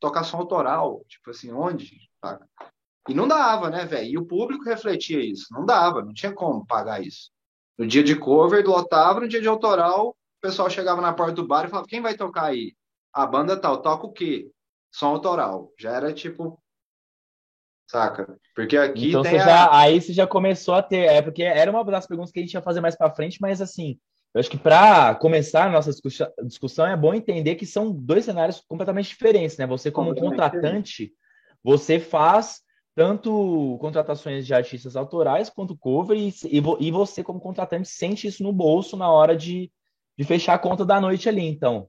tocar 0.00 0.22
som 0.22 0.38
autoral. 0.38 1.04
Tipo 1.08 1.30
assim, 1.30 1.50
onde? 1.50 1.96
Saca? 2.24 2.48
E 3.08 3.14
não 3.14 3.26
dava, 3.26 3.68
né, 3.68 3.84
velho? 3.84 4.08
E 4.08 4.18
o 4.18 4.24
público 4.24 4.64
refletia 4.64 5.20
isso. 5.24 5.46
Não 5.50 5.64
dava, 5.64 6.04
não 6.04 6.12
tinha 6.12 6.32
como 6.32 6.66
pagar 6.66 7.02
isso. 7.02 7.30
No 7.76 7.86
dia 7.86 8.02
de 8.02 8.14
cover, 8.14 8.64
lotava, 8.64 9.20
no 9.20 9.28
dia 9.28 9.40
de 9.40 9.48
autoral, 9.48 10.10
o 10.10 10.16
pessoal 10.40 10.70
chegava 10.70 11.00
na 11.00 11.12
porta 11.12 11.32
do 11.32 11.46
bar 11.46 11.64
e 11.64 11.68
falava: 11.68 11.88
quem 11.88 12.00
vai 12.00 12.16
tocar 12.16 12.44
aí? 12.44 12.74
A 13.12 13.26
banda 13.26 13.56
tal, 13.56 13.82
toca 13.82 14.06
o 14.06 14.12
quê? 14.12 14.50
Som 14.90 15.06
autoral. 15.06 15.72
Já 15.78 15.92
era 15.92 16.12
tipo. 16.12 16.62
Saca? 17.90 18.38
Porque 18.54 18.76
aqui 18.76 19.08
então, 19.08 19.22
tem. 19.22 19.32
Você 19.32 19.38
a... 19.38 19.44
já, 19.46 19.76
aí 19.76 20.00
você 20.00 20.12
já 20.12 20.26
começou 20.26 20.74
a 20.74 20.82
ter. 20.82 21.06
É 21.06 21.20
porque 21.20 21.42
era 21.42 21.70
uma 21.70 21.84
das 21.84 22.06
perguntas 22.06 22.30
que 22.30 22.38
a 22.38 22.42
gente 22.42 22.54
ia 22.54 22.62
fazer 22.62 22.80
mais 22.80 22.96
pra 22.96 23.10
frente, 23.10 23.38
mas 23.40 23.60
assim, 23.60 23.98
Eu 24.34 24.40
acho 24.40 24.50
que 24.50 24.56
para 24.56 25.14
começar 25.16 25.66
a 25.66 25.70
nossa 25.70 25.90
discussão 26.42 26.86
é 26.86 26.96
bom 26.96 27.12
entender 27.12 27.56
que 27.56 27.66
são 27.66 27.92
dois 27.92 28.24
cenários 28.24 28.62
completamente 28.66 29.08
diferentes, 29.08 29.58
né? 29.58 29.66
Você 29.66 29.90
como 29.90 30.14
contratante, 30.14 31.12
você 31.62 32.00
faz 32.00 32.62
tanto 32.94 33.78
contratações 33.80 34.46
de 34.46 34.54
artistas 34.54 34.96
autorais 34.96 35.48
quanto 35.48 35.76
cover 35.76 36.16
e, 36.16 36.34
e, 36.44 36.90
você 36.90 37.24
como 37.24 37.40
contratante 37.40 37.88
sente 37.88 38.26
isso 38.26 38.42
no 38.42 38.52
bolso 38.52 38.96
na 38.96 39.10
hora 39.10 39.36
de, 39.36 39.70
de 40.16 40.24
fechar 40.24 40.54
a 40.54 40.58
conta 40.58 40.84
da 40.84 41.00
noite 41.00 41.28
ali, 41.28 41.42
então. 41.42 41.88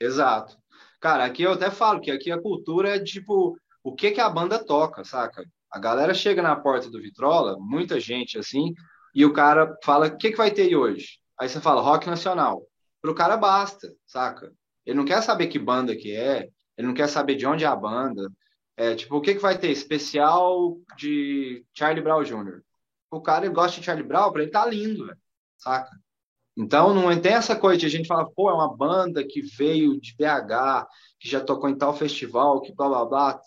Exato. 0.00 0.56
Cara, 1.00 1.24
aqui 1.24 1.42
eu 1.42 1.52
até 1.52 1.70
falo 1.70 2.00
que 2.00 2.10
aqui 2.10 2.30
a 2.30 2.40
cultura 2.40 2.96
é 2.96 3.02
tipo 3.02 3.56
o 3.82 3.94
que 3.94 4.10
que 4.10 4.20
a 4.20 4.28
banda 4.28 4.62
toca, 4.62 5.04
saca? 5.04 5.44
A 5.72 5.78
galera 5.78 6.12
chega 6.12 6.42
na 6.42 6.56
porta 6.56 6.90
do 6.90 7.00
Vitrola, 7.00 7.56
muita 7.58 8.00
gente 8.00 8.38
assim, 8.38 8.74
e 9.14 9.24
o 9.24 9.32
cara 9.32 9.76
fala: 9.82 10.08
o 10.08 10.16
que, 10.16 10.30
que 10.30 10.36
vai 10.36 10.50
ter 10.50 10.74
hoje? 10.74 11.18
Aí 11.40 11.48
você 11.48 11.60
fala: 11.60 11.80
rock 11.80 12.06
nacional. 12.06 12.62
Pro 13.00 13.14
cara 13.14 13.36
basta, 13.36 13.88
saca? 14.06 14.52
Ele 14.84 14.96
não 14.96 15.04
quer 15.04 15.22
saber 15.22 15.46
que 15.46 15.58
banda 15.58 15.94
que 15.94 16.14
é, 16.14 16.48
ele 16.76 16.86
não 16.86 16.94
quer 16.94 17.08
saber 17.08 17.34
de 17.34 17.46
onde 17.46 17.64
é 17.64 17.66
a 17.66 17.76
banda. 17.76 18.28
É, 18.78 18.94
tipo, 18.94 19.16
o 19.16 19.20
que, 19.20 19.34
que 19.34 19.40
vai 19.40 19.58
ter? 19.58 19.72
Especial 19.72 20.78
de 20.96 21.66
Charlie 21.74 22.00
Brown 22.00 22.22
Jr. 22.22 22.62
O 23.10 23.20
cara 23.20 23.44
ele 23.44 23.52
gosta 23.52 23.80
de 23.80 23.84
Charlie 23.84 24.06
Brown, 24.06 24.30
pra 24.30 24.42
ele 24.42 24.52
tá 24.52 24.64
lindo, 24.64 25.12
saca? 25.56 25.90
Então 26.56 26.94
não 26.94 27.20
tem 27.20 27.32
essa 27.32 27.56
coisa 27.56 27.76
de 27.76 27.86
a 27.86 27.88
gente 27.88 28.06
falar, 28.06 28.26
pô, 28.26 28.48
é 28.48 28.54
uma 28.54 28.72
banda 28.76 29.26
que 29.26 29.42
veio 29.42 30.00
de 30.00 30.14
BH, 30.14 30.86
que 31.18 31.28
já 31.28 31.40
tocou 31.40 31.68
em 31.68 31.76
tal 31.76 31.92
festival, 31.92 32.60
que 32.60 32.72
blá 32.72 32.88
blá 32.88 33.04
blá. 33.04 33.40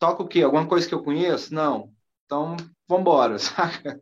Toca 0.00 0.24
o 0.24 0.28
quê? 0.28 0.42
Alguma 0.42 0.66
coisa 0.66 0.88
que 0.88 0.94
eu 0.94 1.04
conheço? 1.04 1.54
Não. 1.54 1.92
Então, 2.24 2.56
vambora, 2.88 3.38
saca? 3.38 4.00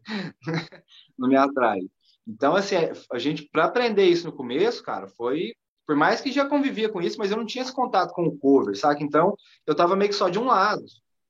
Não 1.19 1.29
me 1.29 1.37
atrai. 1.37 1.81
Então, 2.27 2.57
assim, 2.57 2.77
a 3.13 3.19
gente, 3.19 3.47
para 3.53 3.67
aprender 3.67 4.07
isso 4.07 4.27
no 4.27 4.33
começo, 4.33 4.83
cara, 4.83 5.09
foi. 5.09 5.55
Por 5.89 5.97
mais 5.97 6.21
que 6.21 6.31
já 6.31 6.45
convivia 6.47 6.91
com 6.91 7.01
isso, 7.01 7.19
mas 7.19 7.31
eu 7.31 7.39
não 7.39 7.47
tinha 7.47 7.63
esse 7.63 7.73
contato 7.73 8.13
com 8.13 8.27
o 8.27 8.37
cover, 8.37 8.77
saca? 8.77 9.03
Então, 9.03 9.35
eu 9.67 9.75
tava 9.75 9.97
meio 9.97 10.11
que 10.11 10.15
só 10.15 10.29
de 10.29 10.39
um 10.39 10.45
lado. 10.45 10.85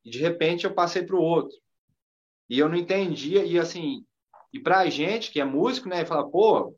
E 0.04 0.10
de 0.10 0.18
repente 0.18 0.64
eu 0.64 0.74
passei 0.74 1.04
para 1.04 1.14
o 1.14 1.22
outro. 1.22 1.56
E 2.50 2.58
eu 2.58 2.68
não 2.68 2.74
entendia, 2.74 3.44
e 3.44 3.56
assim, 3.56 4.04
e 4.52 4.58
pra 4.58 4.90
gente 4.90 5.30
que 5.30 5.40
é 5.40 5.44
músico, 5.44 5.88
né, 5.88 6.04
fala, 6.04 6.28
pô, 6.28 6.74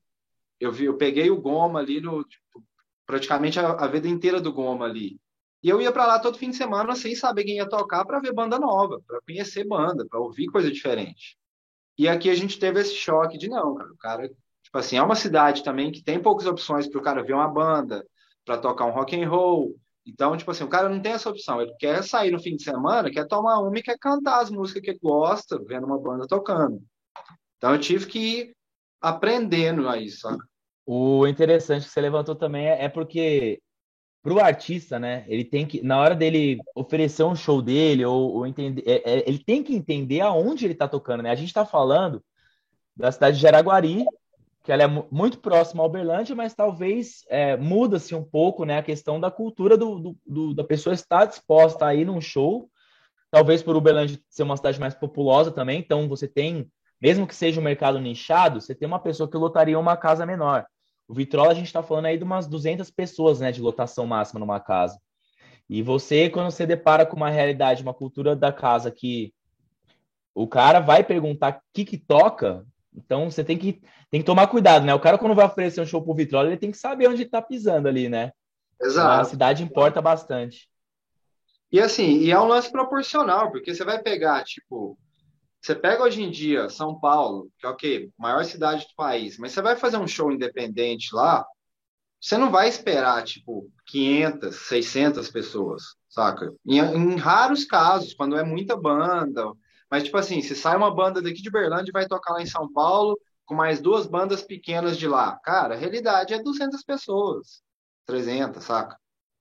eu 0.61 0.71
vi, 0.71 0.85
eu 0.85 0.99
peguei 0.99 1.31
o 1.31 1.41
Goma 1.41 1.79
ali 1.79 2.03
no 2.03 2.23
tipo, 2.23 2.63
praticamente 3.07 3.59
a, 3.59 3.71
a 3.71 3.87
vida 3.87 4.07
inteira 4.07 4.43
do 4.43 4.53
Goma 4.53 4.85
ali. 4.85 5.19
E 5.63 5.71
eu 5.71 5.81
ia 5.81 5.91
para 5.91 6.07
lá 6.07 6.19
todo 6.19 6.37
fim 6.37 6.51
de 6.51 6.57
semana 6.57 6.95
sem 6.95 7.15
saber 7.15 7.45
quem 7.45 7.57
ia 7.57 7.69
tocar 7.69 8.05
para 8.05 8.21
ver 8.21 8.35
banda 8.35 8.59
nova, 8.59 9.01
para 9.07 9.23
conhecer 9.23 9.67
banda, 9.67 10.07
para 10.07 10.21
ouvir 10.21 10.49
coisa 10.49 10.71
diferente. 10.71 11.39
E 11.97 12.07
aqui 12.07 12.29
a 12.29 12.35
gente 12.35 12.59
teve 12.59 12.79
esse 12.79 12.95
choque 12.95 13.39
de 13.39 13.49
não, 13.49 13.75
cara, 13.75 13.91
o 13.91 13.97
cara, 13.97 14.31
tipo 14.71 14.79
assim, 14.79 14.97
é 14.97 15.03
uma 15.03 15.17
cidade 15.17 15.65
também 15.65 15.91
que 15.91 16.03
tem 16.03 16.23
poucas 16.23 16.47
opções 16.47 16.87
para 16.89 17.01
o 17.01 17.03
cara 17.03 17.25
ver 17.25 17.35
uma 17.35 17.49
banda, 17.49 18.07
para 18.45 18.57
tocar 18.57 18.87
um 18.87 18.93
rock 18.93 19.21
and 19.21 19.29
roll. 19.29 19.77
Então, 20.07 20.37
tipo 20.37 20.51
assim, 20.51 20.63
o 20.63 20.69
cara 20.69 20.89
não 20.89 21.03
tem 21.03 21.13
essa 21.13 21.29
opção, 21.29 21.61
ele 21.61 21.75
quer 21.79 22.05
sair 22.05 22.31
no 22.31 22.41
fim 22.41 22.57
de 22.57 22.63
semana, 22.63 23.11
quer 23.11 23.27
tomar 23.27 23.59
uma 23.59 23.77
e 23.77 23.83
quer 23.83 23.99
cantar 23.99 24.41
as 24.41 24.49
músicas 24.49 24.83
que 24.83 24.91
ele 24.91 25.01
gosta, 25.03 25.61
vendo 25.67 25.87
uma 25.87 25.99
banda 25.99 26.25
tocando. 26.27 26.81
Então 27.57 27.75
eu 27.75 27.81
tive 27.81 28.07
que 28.07 28.19
ir 28.19 28.57
aprendendo 29.01 29.89
a 29.89 29.99
isso. 29.99 30.29
O 30.87 31.27
interessante 31.27 31.85
que 31.87 31.91
você 31.91 32.01
levantou 32.01 32.37
também 32.37 32.69
é, 32.69 32.85
é 32.85 32.89
porque 32.89 33.61
para 34.23 34.33
o 34.33 34.39
artista, 34.39 34.99
né? 34.99 35.25
Ele 35.29 35.45
tem 35.45 35.67
que, 35.67 35.83
na 35.83 35.99
hora 35.99 36.15
dele 36.15 36.59
oferecer 36.75 37.25
um 37.25 37.35
show 37.35 37.61
dele, 37.61 38.05
ou, 38.05 38.35
ou 38.35 38.47
entender, 38.47 38.83
é, 38.87 39.19
é, 39.19 39.29
ele 39.29 39.43
tem 39.43 39.63
que 39.63 39.75
entender 39.75 40.21
aonde 40.21 40.65
ele 40.65 40.75
está 40.75 40.87
tocando, 40.87 41.23
né? 41.23 41.31
A 41.31 41.35
gente 41.35 41.49
está 41.49 41.65
falando 41.65 42.23
da 42.97 43.11
cidade 43.11 43.37
de 43.37 43.43
Jaraguari, 43.43 44.05
que 44.71 44.75
ela 44.75 44.85
é 44.85 45.05
muito 45.11 45.41
próxima 45.41 45.83
ao 45.83 45.89
Uberlândia, 45.89 46.33
mas 46.37 46.55
talvez 46.55 47.25
é, 47.29 47.57
muda-se 47.57 48.15
um 48.15 48.23
pouco, 48.23 48.65
né? 48.65 48.79
A 48.79 48.83
questão 48.85 49.19
da 49.19 49.29
cultura 49.29 49.77
do, 49.77 49.99
do, 49.99 50.17
do, 50.25 50.55
da 50.55 50.63
pessoa 50.63 50.95
estar 50.95 51.25
disposta 51.25 51.87
a 51.87 51.93
ir 51.93 52.05
num 52.05 52.21
show, 52.21 52.71
talvez 53.33 53.65
por 53.65 53.75
Uberlândia 53.75 54.21
ser 54.29 54.45
uma 54.45 54.57
cidade 54.57 54.79
mais 54.79 54.95
populosa 54.95 55.51
também, 55.51 55.81
então 55.81 56.09
você 56.09 56.29
tem, 56.29 56.71
mesmo 57.03 57.27
que 57.27 57.35
seja 57.35 57.61
um 57.61 57.65
mercado 57.65 57.99
nichado, 57.99 58.61
você 58.61 58.73
tem 58.73 58.87
uma 58.87 59.01
pessoa 59.01 59.29
que 59.29 59.37
lotaria 59.37 59.77
uma 59.77 59.97
casa 59.97 60.25
menor. 60.25 60.65
O 61.09 61.15
Vitrola, 61.15 61.51
a 61.51 61.55
gente 61.55 61.67
está 61.67 61.83
falando 61.83 62.07
aí 62.07 62.17
de 62.17 62.23
umas 62.23 62.47
200 62.47 62.93
pessoas, 62.93 63.41
né, 63.41 63.51
de 63.51 63.61
lotação 63.61 64.07
máxima 64.07 64.39
numa 64.39 64.61
casa. 64.61 65.01
E 65.69 65.83
você, 65.83 66.31
quando 66.31 66.53
você 66.53 66.65
depara 66.65 67.05
com 67.05 67.17
uma 67.17 67.29
realidade, 67.29 67.83
uma 67.83 67.93
cultura 67.93 68.37
da 68.37 68.53
casa 68.53 68.89
que 68.89 69.35
o 70.33 70.47
cara 70.47 70.79
vai 70.79 71.03
perguntar 71.03 71.57
o 71.57 71.61
que 71.75 71.85
que 71.85 71.99
toca, 71.99 72.65
então 72.95 73.31
você 73.31 73.45
tem 73.45 73.57
que, 73.57 73.83
tem 74.11 74.21
que 74.21 74.27
tomar 74.27 74.47
cuidado, 74.47 74.85
né? 74.85 74.95
O 74.95 75.01
cara, 75.01 75.19
quando 75.19 75.35
vai 75.35 75.47
oferecer 75.47 75.81
um 75.81 75.87
show 75.87 76.03
pro 76.03 76.15
Vitrola, 76.15 76.49
ele 76.49 76.57
tem 76.57 76.71
que 76.71 76.77
saber 76.77 77.09
onde 77.09 77.23
está 77.23 77.41
pisando 77.41 77.89
ali, 77.89 78.09
né? 78.09 78.33
Exato. 78.81 79.21
A 79.21 79.25
cidade 79.25 79.63
importa 79.63 80.01
bastante. 80.01 80.69
E 81.71 81.81
assim, 81.81 82.19
e 82.19 82.31
é 82.31 82.41
um 82.41 82.49
lance 82.49 82.71
proporcional, 82.71 83.51
porque 83.51 83.75
você 83.75 83.85
vai 83.85 84.03
pegar, 84.03 84.43
tipo, 84.45 84.99
você 85.61 85.75
pega 85.75 86.03
hoje 86.03 86.23
em 86.23 86.31
dia 86.31 86.69
São 86.69 86.99
Paulo, 86.99 87.49
que 87.59 87.67
é 87.67 87.69
o 87.69 87.77
quê? 87.77 88.11
Maior 88.19 88.45
cidade 88.45 88.87
do 88.89 88.95
país, 88.97 89.39
mas 89.39 89.53
você 89.53 89.63
vai 89.63 89.77
fazer 89.77 89.99
um 89.99 90.07
show 90.07 90.33
independente 90.33 91.15
lá, 91.15 91.45
você 92.21 92.37
não 92.37 92.51
vai 92.51 92.69
esperar, 92.69 93.23
tipo, 93.25 93.71
500, 93.87 94.55
600 94.57 95.31
pessoas, 95.31 95.83
saca? 96.09 96.53
Em, 96.67 96.79
em 96.79 97.17
raros 97.17 97.65
casos, 97.65 98.13
quando 98.13 98.37
é 98.37 98.45
muita 98.45 98.77
banda. 98.77 99.53
Mas, 99.91 100.05
tipo 100.05 100.17
assim, 100.17 100.41
se 100.41 100.55
sai 100.55 100.77
uma 100.77 100.95
banda 100.95 101.21
daqui 101.21 101.43
de 101.43 101.51
Berlândia 101.51 101.91
e 101.91 101.93
vai 101.93 102.07
tocar 102.07 102.35
lá 102.35 102.43
em 102.43 102.47
São 102.47 102.73
Paulo, 102.73 103.19
com 103.45 103.55
mais 103.55 103.81
duas 103.81 104.07
bandas 104.07 104.43
pequenas 104.43 104.97
de 104.97 105.09
lá. 105.09 105.37
Cara, 105.43 105.75
a 105.75 105.77
realidade 105.77 106.33
é 106.33 106.41
200 106.41 106.85
pessoas, 106.85 107.63
300, 108.07 108.63
saca? 108.63 108.97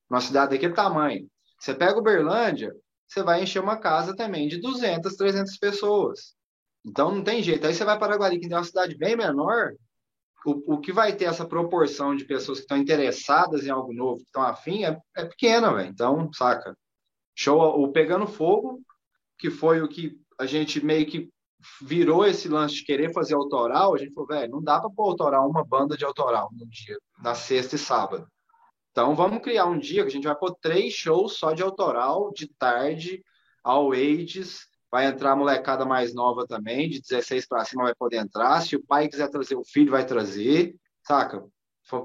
Uma 0.10 0.22
cidade 0.22 0.52
daquele 0.52 0.74
tamanho. 0.74 1.30
Você 1.60 1.76
pega 1.76 2.00
o 2.00 2.02
Berlândia, 2.02 2.74
você 3.08 3.22
vai 3.22 3.44
encher 3.44 3.62
uma 3.62 3.78
casa 3.78 4.16
também 4.16 4.48
de 4.48 4.60
200, 4.60 5.16
300 5.16 5.58
pessoas. 5.58 6.34
Então 6.84 7.14
não 7.14 7.24
tem 7.24 7.44
jeito. 7.44 7.68
Aí 7.68 7.74
você 7.74 7.86
vai 7.86 8.00
para 8.00 8.16
Guari, 8.16 8.40
que 8.40 8.52
é 8.52 8.58
uma 8.58 8.64
cidade 8.64 8.98
bem 8.98 9.16
menor, 9.16 9.74
o, 10.46 10.76
o 10.76 10.80
que 10.80 10.92
vai 10.92 11.16
ter 11.16 11.26
essa 11.26 11.46
proporção 11.46 12.16
de 12.16 12.26
pessoas 12.26 12.60
que 12.60 12.64
estão 12.64 12.78
interessadas 12.78 13.66
em 13.66 13.70
algo 13.70 13.94
novo, 13.94 14.18
que 14.18 14.24
estão 14.24 14.42
afim, 14.42 14.86
é, 14.86 14.98
é 15.16 15.26
pequena, 15.26 15.74
velho. 15.74 15.90
Então, 15.90 16.32
saca? 16.34 16.76
Show, 17.36 17.60
o 17.60 17.92
Pegando 17.92 18.26
Fogo, 18.26 18.82
que 19.38 19.50
foi 19.50 19.82
o 19.82 19.88
que 19.88 20.18
a 20.40 20.46
gente 20.46 20.84
meio 20.84 21.06
que 21.06 21.30
virou 21.82 22.26
esse 22.26 22.48
lance 22.48 22.76
de 22.76 22.86
querer 22.86 23.12
fazer 23.12 23.36
autoral, 23.36 23.94
a 23.94 23.98
gente 23.98 24.14
falou, 24.14 24.28
velho, 24.28 24.52
não 24.52 24.64
dá 24.64 24.80
para 24.80 24.90
pôr 24.90 25.10
autoral 25.10 25.50
uma 25.50 25.64
banda 25.64 25.98
de 25.98 26.06
autoral 26.06 26.50
no 26.54 26.66
dia, 26.68 26.98
na 27.22 27.36
sexta 27.36 27.76
e 27.76 27.80
sábado. 27.80 28.26
Então 28.92 29.16
vamos 29.16 29.42
criar 29.42 29.66
um 29.66 29.78
dia 29.78 30.04
que 30.04 30.08
a 30.08 30.12
gente 30.12 30.28
vai 30.28 30.36
pôr 30.36 30.56
três 30.62 30.94
shows 30.94 31.38
só 31.38 31.54
de 31.54 31.62
autoral, 31.62 32.32
de 32.34 32.48
tarde, 32.48 33.22
all 33.64 33.92
ages. 33.92 34.68
Vai 34.92 35.06
entrar 35.06 35.34
a 35.34 35.36
molecada 35.36 35.86
mais 35.86 36.16
nova 36.16 36.48
também, 36.48 36.90
de 36.90 37.00
16 37.02 37.48
para 37.48 37.64
cima 37.64 37.84
vai 37.84 37.94
poder 37.94 38.18
entrar. 38.18 38.60
Se 38.62 38.76
o 38.76 38.84
pai 38.84 39.08
quiser 39.08 39.30
trazer 39.30 39.56
o 39.56 39.64
filho, 39.64 39.92
vai 39.92 40.06
trazer, 40.06 40.76
saca? 41.04 41.44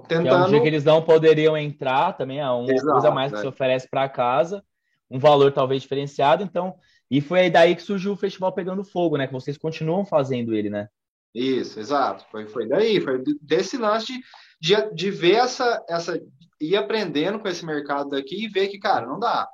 Tentando... 0.06 0.28
é 0.28 0.46
um 0.46 0.48
dia 0.48 0.60
que 0.60 0.66
eles 0.66 0.84
não 0.84 1.02
poderiam 1.02 1.56
entrar 1.56 2.12
também, 2.14 2.40
é 2.40 2.50
uma 2.50 2.70
Exato, 2.70 2.92
coisa 2.92 3.10
mais 3.10 3.32
que 3.32 3.38
é. 3.38 3.40
se 3.40 3.46
oferece 3.46 3.88
para 3.88 4.08
casa, 4.08 4.62
um 5.10 5.18
valor 5.18 5.52
talvez 5.52 5.82
diferenciado. 5.82 6.42
Então, 6.42 6.74
e 7.10 7.20
foi 7.20 7.40
aí 7.40 7.50
daí 7.50 7.76
que 7.76 7.82
surgiu 7.82 8.12
o 8.12 8.16
festival 8.16 8.52
Pegando 8.52 8.84
Fogo, 8.84 9.16
né? 9.16 9.26
Que 9.26 9.32
vocês 9.32 9.58
continuam 9.58 10.04
fazendo 10.04 10.54
ele, 10.54 10.70
né? 10.70 10.88
Isso, 11.34 11.80
exato. 11.80 12.24
Foi, 12.30 12.46
foi 12.46 12.68
daí, 12.68 13.00
foi 13.00 13.22
desse 13.40 13.76
lance 13.76 14.06
de, 14.06 14.22
de, 14.60 14.94
de 14.94 15.10
ver 15.10 15.36
essa, 15.36 15.84
essa 15.88 16.20
ir 16.60 16.76
aprendendo 16.76 17.38
com 17.38 17.48
esse 17.48 17.64
mercado 17.64 18.10
daqui 18.10 18.44
e 18.44 18.48
ver 18.48 18.68
que, 18.68 18.78
cara, 18.78 19.06
não 19.06 19.18
dá. 19.18 19.48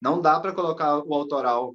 Não 0.00 0.20
dá 0.20 0.38
para 0.38 0.52
colocar 0.52 0.98
o 0.98 1.14
autoral 1.14 1.74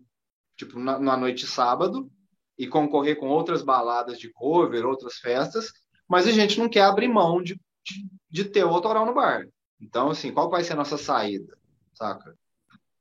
tipo 0.56 0.80
na, 0.80 1.00
na 1.00 1.16
noite 1.16 1.46
de 1.46 1.52
sábado 1.52 2.10
e 2.58 2.68
concorrer 2.68 3.18
com 3.18 3.30
outras 3.30 3.62
baladas 3.62 4.20
de 4.20 4.32
cover, 4.32 4.86
outras 4.86 5.18
festas, 5.18 5.72
mas 6.08 6.28
a 6.28 6.32
gente 6.32 6.60
não 6.60 6.68
quer 6.68 6.82
abrir 6.82 7.08
mão 7.08 7.42
de, 7.42 7.54
de, 7.86 8.10
de 8.30 8.46
ter 8.46 8.64
o 8.64 8.70
autoral 8.70 9.06
no 9.06 9.14
bar. 9.14 9.46
Então, 9.80 10.10
assim, 10.10 10.32
qual 10.32 10.50
vai 10.50 10.64
ser 10.64 10.74
a 10.74 10.78
nossa 10.78 10.98
saída? 10.98 11.56
Saca? 11.94 12.36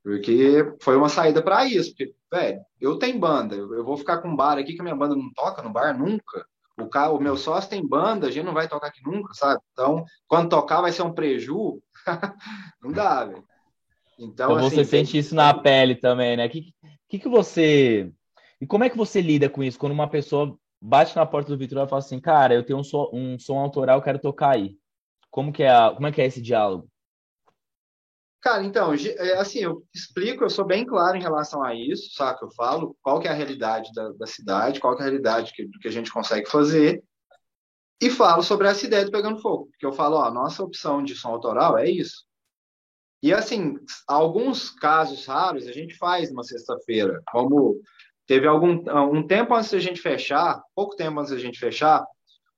Porque 0.07 0.73
foi 0.79 0.95
uma 0.95 1.09
saída 1.09 1.41
para 1.41 1.65
isso. 1.65 1.89
Porque, 1.89 2.15
velho, 2.31 2.61
eu 2.79 2.97
tenho 2.97 3.19
banda, 3.19 3.55
eu 3.55 3.83
vou 3.83 3.97
ficar 3.97 4.19
com 4.19 4.29
um 4.29 4.35
bar 4.37 4.57
aqui 4.57 4.73
que 4.73 4.79
a 4.79 4.83
minha 4.83 4.95
banda 4.95 5.13
não 5.13 5.29
toca 5.33 5.61
no 5.61 5.69
bar 5.69 5.99
nunca. 5.99 6.45
O, 6.79 6.87
cara, 6.87 7.11
o 7.11 7.19
meu 7.19 7.35
sócio 7.35 7.69
tem 7.69 7.85
banda, 7.85 8.27
a 8.27 8.31
gente 8.31 8.45
não 8.45 8.53
vai 8.53 8.69
tocar 8.69 8.87
aqui 8.87 9.01
nunca, 9.03 9.33
sabe? 9.33 9.59
Então, 9.73 10.05
quando 10.25 10.47
tocar 10.47 10.79
vai 10.79 10.93
ser 10.93 11.01
um 11.01 11.11
preju. 11.11 11.81
não 12.81 12.93
dá, 12.93 13.25
velho. 13.25 13.43
Então, 14.17 14.51
então 14.51 14.55
assim, 14.55 14.77
você 14.77 14.85
sente 14.85 15.17
isso 15.17 15.35
na 15.35 15.53
pele 15.53 15.93
também, 15.93 16.37
né? 16.37 16.45
O 16.45 16.49
que, 16.49 16.73
que, 17.09 17.19
que 17.19 17.27
você. 17.27 18.09
E 18.61 18.65
como 18.65 18.85
é 18.85 18.89
que 18.89 18.95
você 18.95 19.19
lida 19.19 19.49
com 19.49 19.61
isso? 19.61 19.77
Quando 19.77 19.91
uma 19.91 20.09
pessoa 20.09 20.57
bate 20.81 21.17
na 21.17 21.25
porta 21.25 21.49
do 21.49 21.57
Vitor 21.57 21.85
e 21.85 21.89
fala 21.89 21.99
assim, 21.99 22.21
cara, 22.21 22.53
eu 22.53 22.63
tenho 22.63 22.79
um 22.79 22.83
som, 22.83 23.09
um 23.11 23.37
som 23.37 23.59
autoral, 23.59 23.97
eu 23.97 24.03
quero 24.03 24.19
tocar 24.19 24.55
aí. 24.55 24.77
Como 25.29 25.51
que 25.51 25.63
é, 25.63 25.69
a, 25.69 25.91
como 25.93 26.07
é 26.07 26.13
que 26.13 26.21
é 26.21 26.25
esse 26.25 26.41
diálogo? 26.41 26.87
Cara, 28.41 28.63
então, 28.63 28.93
é, 28.93 29.33
assim, 29.33 29.59
eu 29.59 29.83
explico, 29.93 30.43
eu 30.43 30.49
sou 30.49 30.65
bem 30.65 30.85
claro 30.85 31.17
em 31.17 31.21
relação 31.21 31.63
a 31.63 31.73
isso, 31.73 32.13
saca? 32.13 32.45
Eu 32.45 32.51
falo 32.51 32.95
qual 33.01 33.19
que 33.19 33.27
é 33.27 33.31
a 33.31 33.33
realidade 33.33 33.91
da, 33.93 34.11
da 34.11 34.27
cidade, 34.27 34.79
qual 34.79 34.95
que 34.95 35.01
é 35.01 35.05
a 35.05 35.09
realidade 35.09 35.51
que, 35.53 35.65
do 35.65 35.79
que 35.79 35.87
a 35.87 35.91
gente 35.91 36.11
consegue 36.11 36.49
fazer. 36.49 37.03
e 37.99 38.09
falo 38.09 38.43
sobre 38.43 38.67
essa 38.67 38.85
ideia 38.85 39.05
do 39.05 39.11
Pegando 39.11 39.41
Fogo, 39.41 39.67
porque 39.71 39.85
eu 39.85 39.91
falo, 39.91 40.17
ó, 40.17 40.25
a 40.25 40.31
nossa 40.31 40.63
opção 40.63 41.03
de 41.03 41.15
som 41.15 41.29
autoral 41.29 41.77
é 41.77 41.89
isso. 41.89 42.27
E 43.23 43.33
assim, 43.33 43.75
alguns 44.07 44.69
casos 44.69 45.25
raros 45.25 45.67
a 45.67 45.71
gente 45.71 45.95
faz 45.95 46.29
numa 46.29 46.43
sexta-feira, 46.43 47.19
como 47.31 47.81
teve 48.27 48.45
algum 48.45 48.83
um 49.11 49.25
tempo 49.25 49.55
antes 49.55 49.71
da 49.71 49.79
gente 49.79 49.99
fechar, 49.99 50.61
pouco 50.75 50.95
tempo 50.95 51.19
antes 51.19 51.31
da 51.31 51.39
gente 51.39 51.57
fechar, 51.57 52.05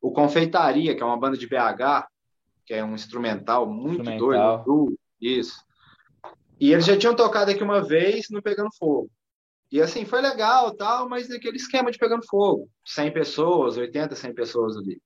o 0.02 0.12
Confeitaria, 0.12 0.96
que 0.96 1.02
é 1.02 1.06
uma 1.06 1.20
banda 1.20 1.38
de 1.38 1.48
BH, 1.48 2.08
que 2.66 2.74
é 2.74 2.84
um 2.84 2.94
instrumental 2.94 3.66
muito 3.66 4.02
instrumental. 4.02 4.64
doido, 4.66 5.00
isso. 5.22 5.69
E 6.60 6.74
eles 6.74 6.86
já 6.86 6.98
tinham 6.98 7.16
tocado 7.16 7.52
aqui 7.52 7.64
uma 7.64 7.82
vez 7.82 8.28
no 8.30 8.42
Pegando 8.42 8.70
Fogo. 8.78 9.10
E 9.72 9.82
assim, 9.82 10.04
foi 10.04 10.22
legal, 10.22 10.76
tal, 10.76 11.08
mas 11.08 11.30
naquele 11.30 11.58
esquema 11.58 11.92
de 11.92 11.98
Pegando 11.98 12.26
Fogo, 12.26 12.70
100 12.86 13.14
pessoas, 13.14 13.78
80, 13.78 14.16
100 14.16 14.34
pessoas 14.34 14.76
ali. 14.76 15.02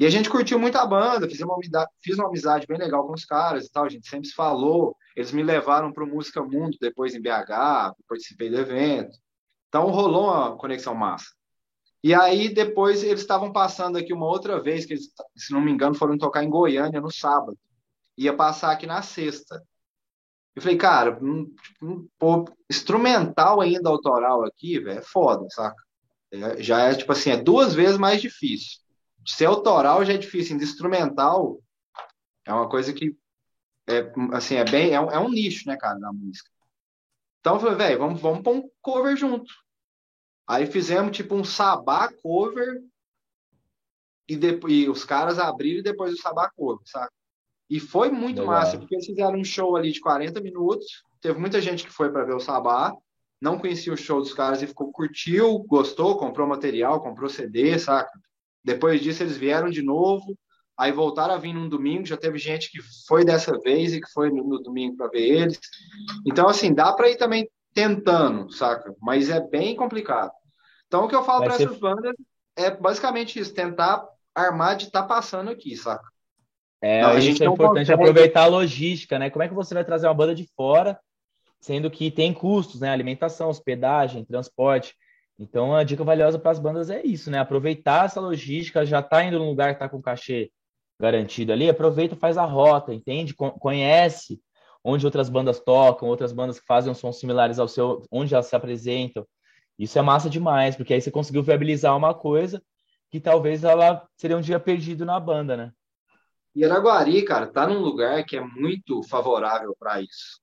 E 0.00 0.06
a 0.06 0.10
gente 0.10 0.30
curtiu 0.30 0.58
muito 0.58 0.76
a 0.76 0.86
banda, 0.86 1.28
fiz 1.28 1.40
uma, 1.40 1.54
fiz 2.02 2.16
uma 2.16 2.28
amizade 2.28 2.66
bem 2.66 2.78
legal 2.78 3.06
com 3.06 3.12
os 3.12 3.26
caras 3.26 3.66
e 3.66 3.70
tal, 3.70 3.84
a 3.84 3.88
gente 3.90 4.08
sempre 4.08 4.28
se 4.28 4.34
falou. 4.34 4.96
Eles 5.14 5.30
me 5.30 5.42
levaram 5.42 5.92
para 5.92 6.02
o 6.02 6.06
Música 6.06 6.42
Mundo 6.42 6.78
depois 6.80 7.14
em 7.14 7.20
BH, 7.20 7.94
participei 8.08 8.48
do 8.48 8.58
evento. 8.58 9.18
Então 9.68 9.90
rolou 9.90 10.24
uma 10.24 10.56
conexão 10.56 10.94
massa. 10.94 11.26
E 12.02 12.14
aí 12.14 12.48
depois 12.48 13.04
eles 13.04 13.20
estavam 13.20 13.52
passando 13.52 13.98
aqui 13.98 14.14
uma 14.14 14.26
outra 14.26 14.58
vez, 14.58 14.86
que 14.86 14.94
eles, 14.94 15.10
se 15.36 15.52
não 15.52 15.60
me 15.60 15.70
engano 15.70 15.94
foram 15.94 16.16
tocar 16.16 16.42
em 16.42 16.48
Goiânia 16.48 17.00
no 17.00 17.12
sábado. 17.12 17.58
Ia 18.16 18.34
passar 18.34 18.72
aqui 18.72 18.86
na 18.86 19.02
sexta. 19.02 19.62
Eu 20.60 20.62
falei, 20.62 20.76
cara, 20.76 21.18
um, 21.22 21.54
um, 21.82 22.08
um 22.22 22.44
instrumental 22.70 23.60
ainda 23.60 23.88
autoral 23.88 24.44
aqui, 24.44 24.78
velho, 24.78 24.98
é 24.98 25.02
foda, 25.02 25.46
saca? 25.50 25.82
É, 26.30 26.62
já 26.62 26.80
é 26.82 26.94
tipo 26.94 27.10
assim, 27.10 27.30
é 27.30 27.36
duas 27.36 27.74
vezes 27.74 27.98
mais 27.98 28.20
difícil 28.20 28.80
ser 29.26 29.46
autoral 29.46 30.04
já 30.04 30.14
é 30.14 30.18
difícil, 30.18 30.56
de 30.56 30.64
instrumental 30.64 31.60
é 32.44 32.52
uma 32.52 32.68
coisa 32.68 32.92
que 32.92 33.16
é, 33.88 34.12
assim, 34.32 34.56
é 34.56 34.64
bem, 34.64 34.94
é 34.94 35.00
um, 35.00 35.10
é 35.10 35.18
um 35.18 35.28
nicho, 35.28 35.66
né, 35.66 35.76
cara, 35.76 35.98
na 35.98 36.12
música. 36.12 36.48
Então 37.40 37.54
eu 37.54 37.60
falei, 37.60 37.76
velho, 37.76 37.98
vamos, 37.98 38.20
vamos 38.20 38.42
pôr 38.42 38.56
um 38.56 38.70
cover 38.80 39.16
junto. 39.16 39.52
Aí 40.46 40.66
fizemos 40.66 41.16
tipo 41.16 41.34
um 41.34 41.44
sabá 41.44 42.12
cover 42.22 42.82
e, 44.28 44.36
depois, 44.36 44.72
e 44.72 44.88
os 44.88 45.04
caras 45.04 45.38
abriram 45.38 45.82
depois 45.82 46.14
o 46.14 46.20
sabá 46.20 46.50
cover, 46.56 46.86
sabe? 46.86 47.10
E 47.70 47.78
foi 47.78 48.10
muito 48.10 48.40
Legal. 48.40 48.56
massa, 48.56 48.76
porque 48.76 48.96
eles 48.96 49.06
fizeram 49.06 49.38
um 49.38 49.44
show 49.44 49.76
ali 49.76 49.92
de 49.92 50.00
40 50.00 50.40
minutos. 50.40 51.04
Teve 51.20 51.38
muita 51.38 51.60
gente 51.60 51.84
que 51.84 51.92
foi 51.92 52.10
para 52.10 52.24
ver 52.24 52.34
o 52.34 52.40
sabá, 52.40 52.92
não 53.40 53.58
conhecia 53.58 53.92
o 53.92 53.96
show 53.96 54.20
dos 54.20 54.34
caras 54.34 54.60
e 54.60 54.66
ficou 54.66 54.90
curtiu, 54.92 55.60
gostou, 55.60 56.18
comprou 56.18 56.46
material, 56.46 57.00
comprou 57.00 57.30
CD, 57.30 57.78
saca? 57.78 58.10
Depois 58.62 59.00
disso, 59.00 59.22
eles 59.22 59.36
vieram 59.36 59.70
de 59.70 59.82
novo, 59.82 60.36
aí 60.76 60.90
voltaram 60.90 61.32
a 61.32 61.38
vir 61.38 61.54
num 61.54 61.68
domingo. 61.68 62.04
Já 62.04 62.16
teve 62.16 62.38
gente 62.38 62.70
que 62.70 62.80
foi 63.06 63.24
dessa 63.24 63.58
vez 63.60 63.94
e 63.94 64.00
que 64.00 64.10
foi 64.12 64.30
no, 64.30 64.42
no 64.46 64.60
domingo 64.60 64.96
para 64.96 65.08
ver 65.08 65.42
eles. 65.42 65.58
Então, 66.26 66.48
assim, 66.48 66.74
dá 66.74 66.92
para 66.92 67.08
ir 67.08 67.16
também 67.16 67.48
tentando, 67.72 68.50
saca? 68.52 68.94
Mas 69.00 69.30
é 69.30 69.40
bem 69.40 69.76
complicado. 69.76 70.32
Então, 70.86 71.04
o 71.04 71.08
que 71.08 71.14
eu 71.14 71.22
falo 71.22 71.44
para 71.44 71.54
ser... 71.54 71.64
essas 71.64 71.78
bandas 71.78 72.14
é 72.56 72.70
basicamente 72.70 73.38
isso: 73.38 73.54
tentar 73.54 74.04
armar 74.34 74.76
de 74.76 74.86
estar 74.86 75.02
tá 75.02 75.08
passando 75.08 75.50
aqui, 75.50 75.76
saca? 75.76 76.04
É, 76.82 77.02
não, 77.02 77.10
a 77.10 77.20
gente 77.20 77.42
é 77.42 77.46
importante 77.46 77.86
consegue... 77.86 78.02
aproveitar 78.02 78.42
a 78.44 78.46
logística, 78.46 79.18
né? 79.18 79.30
Como 79.30 79.42
é 79.42 79.48
que 79.48 79.54
você 79.54 79.74
vai 79.74 79.84
trazer 79.84 80.06
uma 80.06 80.14
banda 80.14 80.34
de 80.34 80.48
fora, 80.56 80.98
sendo 81.60 81.90
que 81.90 82.10
tem 82.10 82.32
custos, 82.32 82.80
né? 82.80 82.90
Alimentação, 82.90 83.48
hospedagem, 83.48 84.24
transporte. 84.24 84.94
Então, 85.38 85.74
a 85.74 85.84
dica 85.84 86.04
valiosa 86.04 86.38
para 86.38 86.50
as 86.50 86.58
bandas 86.58 86.90
é 86.90 87.02
isso, 87.02 87.30
né? 87.30 87.38
Aproveitar 87.38 88.06
essa 88.06 88.20
logística, 88.20 88.84
já 88.84 89.00
está 89.00 89.24
indo 89.24 89.38
num 89.38 89.48
lugar 89.48 89.70
que 89.70 89.76
está 89.76 89.88
com 89.88 90.00
cachê 90.00 90.50
garantido 91.00 91.52
ali, 91.52 91.68
aproveita, 91.68 92.14
faz 92.14 92.36
a 92.36 92.44
rota, 92.44 92.92
entende? 92.92 93.34
Conhece 93.34 94.38
onde 94.84 95.06
outras 95.06 95.30
bandas 95.30 95.58
tocam, 95.60 96.08
outras 96.08 96.32
bandas 96.32 96.60
que 96.60 96.66
fazem 96.66 96.92
sons 96.94 97.18
similares 97.18 97.58
ao 97.58 97.68
seu, 97.68 98.02
onde 98.10 98.34
elas 98.34 98.46
se 98.46 98.56
apresentam. 98.56 99.26
Isso 99.78 99.98
é 99.98 100.02
massa 100.02 100.28
demais, 100.28 100.76
porque 100.76 100.92
aí 100.92 101.00
você 101.00 101.10
conseguiu 101.10 101.42
viabilizar 101.42 101.96
uma 101.96 102.12
coisa 102.12 102.62
que 103.10 103.18
talvez 103.18 103.64
ela 103.64 104.06
seria 104.16 104.36
um 104.36 104.42
dia 104.42 104.60
perdido 104.60 105.06
na 105.06 105.18
banda, 105.18 105.56
né? 105.56 105.72
E 106.54 106.64
Araguari, 106.64 107.24
cara, 107.24 107.46
tá 107.46 107.66
num 107.66 107.80
lugar 107.80 108.24
que 108.24 108.36
é 108.36 108.40
muito 108.40 109.02
favorável 109.04 109.74
para 109.78 110.00
isso. 110.02 110.40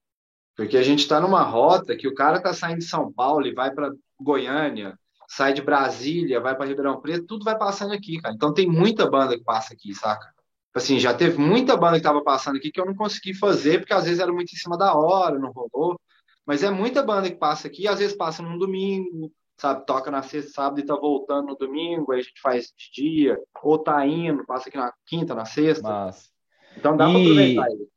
Porque 0.56 0.78
a 0.78 0.84
gente 0.84 1.00
está 1.00 1.20
numa 1.20 1.44
rota 1.44 1.96
que 1.96 2.08
o 2.08 2.16
cara 2.16 2.42
tá 2.42 2.54
saindo 2.54 2.80
de 2.80 2.86
São 2.86 3.12
Paulo 3.12 3.46
e 3.46 3.54
vai 3.54 3.72
para 3.72 3.92
Goiânia, 4.20 4.98
sai 5.28 5.54
de 5.54 5.62
Brasília, 5.62 6.40
vai 6.40 6.56
para 6.56 6.66
Ribeirão 6.66 7.00
Preto, 7.02 7.28
tudo 7.28 7.44
vai 7.44 7.58
passando 7.58 7.94
aqui, 7.94 8.20
cara. 8.20 8.34
Então 8.34 8.54
tem 8.54 8.68
muita 8.68 9.10
banda 9.10 9.38
que 9.38 9.44
passa 9.44 9.74
aqui, 9.74 9.94
saca? 9.94 10.34
Assim, 10.74 11.00
já 11.00 11.14
teve 11.14 11.38
muita 11.38 11.76
banda 11.76 11.94
que 11.94 11.98
estava 11.98 12.24
passando 12.24 12.58
aqui 12.58 12.72
que 12.72 12.80
eu 12.80 12.86
não 12.86 12.96
consegui 12.96 13.34
fazer, 13.34 13.80
porque 13.80 13.94
às 13.94 14.06
vezes 14.06 14.20
era 14.20 14.32
muito 14.32 14.54
em 14.54 14.58
cima 14.58 14.78
da 14.78 14.96
hora, 14.96 15.38
não 15.38 15.52
rolou. 15.52 16.00
Mas 16.46 16.64
é 16.64 16.70
muita 16.72 17.04
banda 17.04 17.30
que 17.30 17.36
passa 17.36 17.68
aqui, 17.68 17.88
às 17.88 18.00
vezes 18.00 18.16
passa 18.16 18.42
num 18.42 18.58
domingo, 18.58 19.32
sabe? 19.58 19.86
Toca 19.86 20.12
na 20.12 20.22
sexta, 20.22 20.52
sábado 20.52 20.80
e 20.80 20.86
tá 20.86 20.96
voltando 20.96 21.48
no 21.48 21.56
domingo, 21.56 22.12
aí 22.12 22.20
a 22.20 22.24
gente 22.24 22.40
faz 22.42 22.74
de 22.78 22.92
dia, 23.02 23.40
ou 23.62 23.78
tá 23.78 24.06
indo, 24.06 24.46
passa 24.46 24.70
aqui 24.70 24.78
na 24.78 24.94
quinta, 25.06 25.34
na 25.34 25.46
sexta. 25.46 25.88
Mas... 25.88 26.30
Então 26.78 26.96
dá 26.96 27.10
e... 27.10 27.12
para 27.12 27.22
aproveitar 27.22 27.72
isso. 27.72 27.88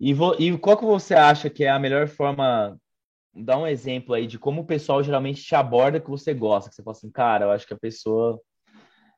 E, 0.00 0.14
vo... 0.14 0.34
e 0.38 0.58
qual 0.58 0.76
que 0.76 0.84
você 0.84 1.14
acha 1.14 1.50
que 1.50 1.64
é 1.64 1.70
a 1.70 1.78
melhor 1.78 2.08
forma 2.08 2.76
dá 3.36 3.58
um 3.58 3.66
exemplo 3.66 4.14
aí 4.14 4.26
de 4.26 4.38
como 4.38 4.62
o 4.62 4.66
pessoal 4.66 5.02
geralmente 5.02 5.42
te 5.42 5.54
aborda 5.56 5.98
que 5.98 6.08
você 6.08 6.32
gosta, 6.32 6.70
que 6.70 6.76
você 6.76 6.82
fala 6.82 6.96
assim, 6.96 7.10
cara, 7.10 7.46
eu 7.46 7.50
acho 7.50 7.66
que 7.66 7.74
a 7.74 7.78
pessoa 7.78 8.40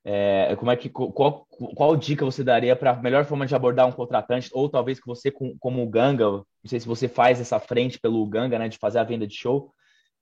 é, 0.03 0.55
como 0.57 0.71
é 0.71 0.77
que 0.77 0.89
qual, 0.89 1.47
qual 1.75 1.97
dica 1.97 2.25
você 2.25 2.43
daria 2.43 2.77
para 2.77 2.93
a 2.93 3.03
melhor 3.03 3.25
forma 3.25 3.45
de 3.45 3.55
abordar 3.55 3.87
um 3.87 3.93
contratante 3.93 4.49
ou 4.53 4.69
talvez 4.69 5.01
que 5.01 5.07
você 5.07 5.31
como 5.31 5.83
o 5.83 5.89
Ganga, 5.89 6.25
não 6.25 6.45
sei 6.65 6.81
se 6.81 6.87
você 6.87 7.09
faz 7.09 7.41
essa 7.41 7.59
frente 7.59 7.99
pelo 7.99 8.25
Ganga, 8.27 8.59
né, 8.59 8.69
de 8.69 8.79
fazer 8.79 9.01
a 9.01 9.05
venda 9.05 9.27
de 9.27 9.35
show, 9.35 9.75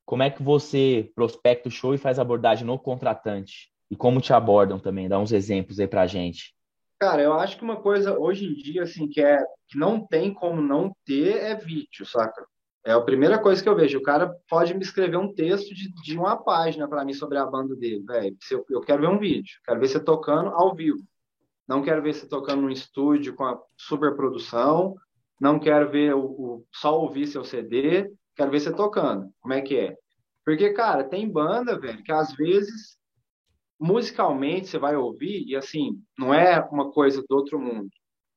como 0.05 0.23
é 0.23 0.31
que 0.31 0.43
você 0.43 1.11
prospecta 1.14 1.69
o 1.69 1.73
show 1.73 1.95
e 1.95 1.99
faz 1.99 2.19
abordagem 2.19 2.67
no 2.67 2.79
contratante 2.79 3.71
e 3.90 3.97
como 3.97 4.21
te 4.21 4.33
abordam 4.33 4.79
também? 4.79 5.09
Dá 5.09 5.19
uns 5.19 5.33
exemplos 5.33 5.81
aí 5.81 5.87
para 5.87 6.07
gente. 6.07 6.55
Cara, 6.99 7.23
eu 7.23 7.35
acho 7.35 7.57
que 7.57 7.64
uma 7.64 7.81
coisa 7.81 8.19
hoje 8.19 8.47
em 8.47 8.55
dia 8.55 8.83
assim 8.83 9.09
que 9.09 9.21
é 9.21 9.43
que 9.69 9.79
não 9.79 10.07
tem 10.07 10.33
como 10.33 10.61
não 10.61 10.95
ter 11.05 11.37
é 11.37 11.55
vídeo, 11.55 12.07
saca? 12.07 12.47
É 12.87 12.93
a 12.93 13.01
primeira 13.01 13.38
coisa 13.38 13.62
que 13.62 13.69
eu 13.69 13.75
vejo. 13.75 13.99
O 13.99 14.03
cara 14.03 14.35
pode 14.49 14.75
me 14.75 14.83
escrever 14.83 15.17
um 15.17 15.33
texto 15.33 15.75
de, 15.75 15.90
de 16.03 16.19
uma 16.19 16.37
página 16.37 16.87
para 16.87 17.05
mim 17.05 17.14
sobre 17.14 17.38
a 17.38 17.47
banda 17.47 17.75
dele, 17.75 18.05
velho. 18.07 18.37
Eu, 18.51 18.64
eu 18.69 18.81
quero 18.83 19.01
ver 19.01 19.09
um 19.09 19.19
vídeo, 19.19 19.59
quero 19.64 19.81
ver 19.81 19.88
você 19.88 19.99
tocando 19.99 20.51
ao 20.51 20.75
vivo. 20.75 21.03
Não 21.67 21.83
quero 21.83 22.03
ver 22.03 22.12
você 22.12 22.27
tocando 22.27 22.61
num 22.61 22.71
estúdio 22.71 23.35
com 23.35 23.45
a 23.45 23.59
super 23.77 24.14
produção. 24.14 24.95
Não 25.40 25.59
quero 25.59 25.90
ver 25.90 26.14
o, 26.14 26.25
o, 26.25 26.67
só 26.71 27.01
ouvir 27.01 27.27
seu 27.27 27.43
CD. 27.43 28.11
Quero 28.35 28.51
ver 28.51 28.61
você 28.61 28.73
tocando. 28.73 29.31
Como 29.40 29.55
é 29.55 29.61
que 29.61 29.77
é? 29.77 29.97
Porque, 30.44 30.70
cara, 30.70 31.05
tem 31.05 31.29
banda, 31.29 31.79
velho, 31.79 32.03
que 32.03 32.12
às 32.12 32.33
vezes 32.35 32.99
musicalmente 33.81 34.68
você 34.68 34.79
vai 34.79 34.97
ouvir 34.97 35.44
e 35.47 35.57
assim, 35.57 36.01
não 36.18 36.33
é 36.33 36.61
uma 36.70 36.90
coisa 36.90 37.23
do 37.29 37.35
outro 37.35 37.59
mundo. 37.59 37.90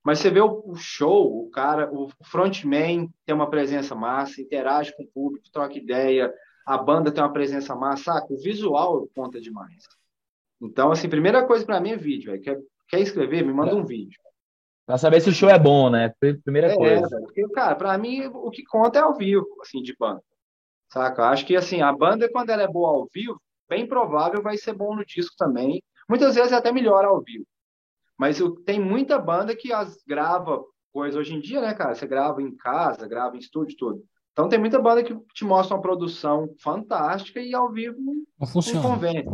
Mas 0.04 0.20
você 0.20 0.30
vê 0.30 0.40
o, 0.40 0.74
show, 0.76 1.46
o 1.46 1.50
cara, 1.50 1.92
o 1.94 2.10
frontman 2.24 3.10
tem 3.26 3.36
uma 3.36 3.50
presença 3.50 3.94
massa, 3.94 4.42
interage 4.42 4.96
com 4.96 5.04
o 5.04 5.08
público, 5.08 5.52
troca 5.52 5.78
ideia, 5.78 6.34
a 6.66 6.78
banda 6.78 7.12
tem 7.12 7.24
uma 7.24 7.34
presença 7.34 7.76
massa, 7.76 8.04
saca? 8.04 8.34
O 8.34 8.42
visual 8.42 9.08
conta 9.14 9.40
demais. 9.40 9.84
Então, 10.62 10.92
assim, 10.92 11.10
primeira 11.10 11.46
coisa 11.46 11.66
para 11.66 11.80
mim 11.80 11.92
é 11.92 11.98
vídeo. 11.98 12.32
Véio. 12.32 12.44
Quer, 12.44 12.60
quer 12.88 13.00
escrever? 13.00 13.46
Me 13.46 13.54
manda 13.54 13.76
um 13.76 13.86
vídeo. 13.86 14.20
Pra 14.88 14.98
saber 14.98 15.20
se 15.20 15.30
o 15.30 15.34
show 15.34 15.50
é 15.50 15.60
bom, 15.60 15.90
né? 15.90 16.14
Primeira 16.46 16.72
é, 16.72 16.76
coisa. 16.76 17.20
Porque, 17.20 17.46
cara, 17.50 17.76
pra 17.76 17.98
mim 17.98 18.26
o 18.28 18.50
que 18.50 18.64
conta 18.64 18.98
é 18.98 19.02
ao 19.02 19.14
vivo, 19.14 19.46
assim, 19.62 19.84
de 19.84 19.94
banda. 20.00 20.24
Saca? 20.90 21.26
Acho 21.26 21.46
que, 21.46 21.58
assim, 21.58 21.82
a 21.82 21.92
banda, 21.92 22.32
quando 22.32 22.52
ela 22.52 22.64
é 22.64 22.68
boa 22.68 22.92
ao 22.92 23.08
vivo, 23.14 23.38
bem 23.70 23.86
provável 23.86 24.42
vai 24.42 24.56
ser 24.58 24.74
bom 24.74 24.96
no 24.96 25.06
disco 25.06 25.36
também. 25.38 25.84
Muitas 26.10 26.36
vezes 26.36 26.54
é 26.54 26.56
até 26.56 26.72
melhor 26.72 27.04
ao 27.04 27.22
vivo. 27.22 27.46
Mas 28.18 28.40
eu, 28.40 28.56
tem 28.64 28.80
muita 28.80 29.20
banda 29.20 29.54
que 29.54 29.74
as 29.74 30.02
grava 30.08 30.64
coisa 30.94 31.20
hoje 31.20 31.36
em 31.36 31.42
dia, 31.42 31.60
né, 31.60 31.74
cara? 31.74 31.94
Você 31.94 32.08
grava 32.08 32.42
em 32.42 32.56
casa, 32.56 33.10
grava 33.10 33.36
em 33.36 33.40
estúdio, 33.40 33.76
tudo. 33.78 34.04
Então 34.32 34.48
tem 34.48 34.58
muita 34.58 34.80
banda 34.80 35.04
que 35.04 35.14
te 35.34 35.44
mostra 35.44 35.76
uma 35.76 35.82
produção 35.82 36.50
fantástica 36.64 37.42
e 37.42 37.54
ao 37.54 37.70
vivo 37.74 37.98
não, 38.40 38.48
funciona. 38.48 38.82
não 38.82 38.92
convence. 38.92 39.28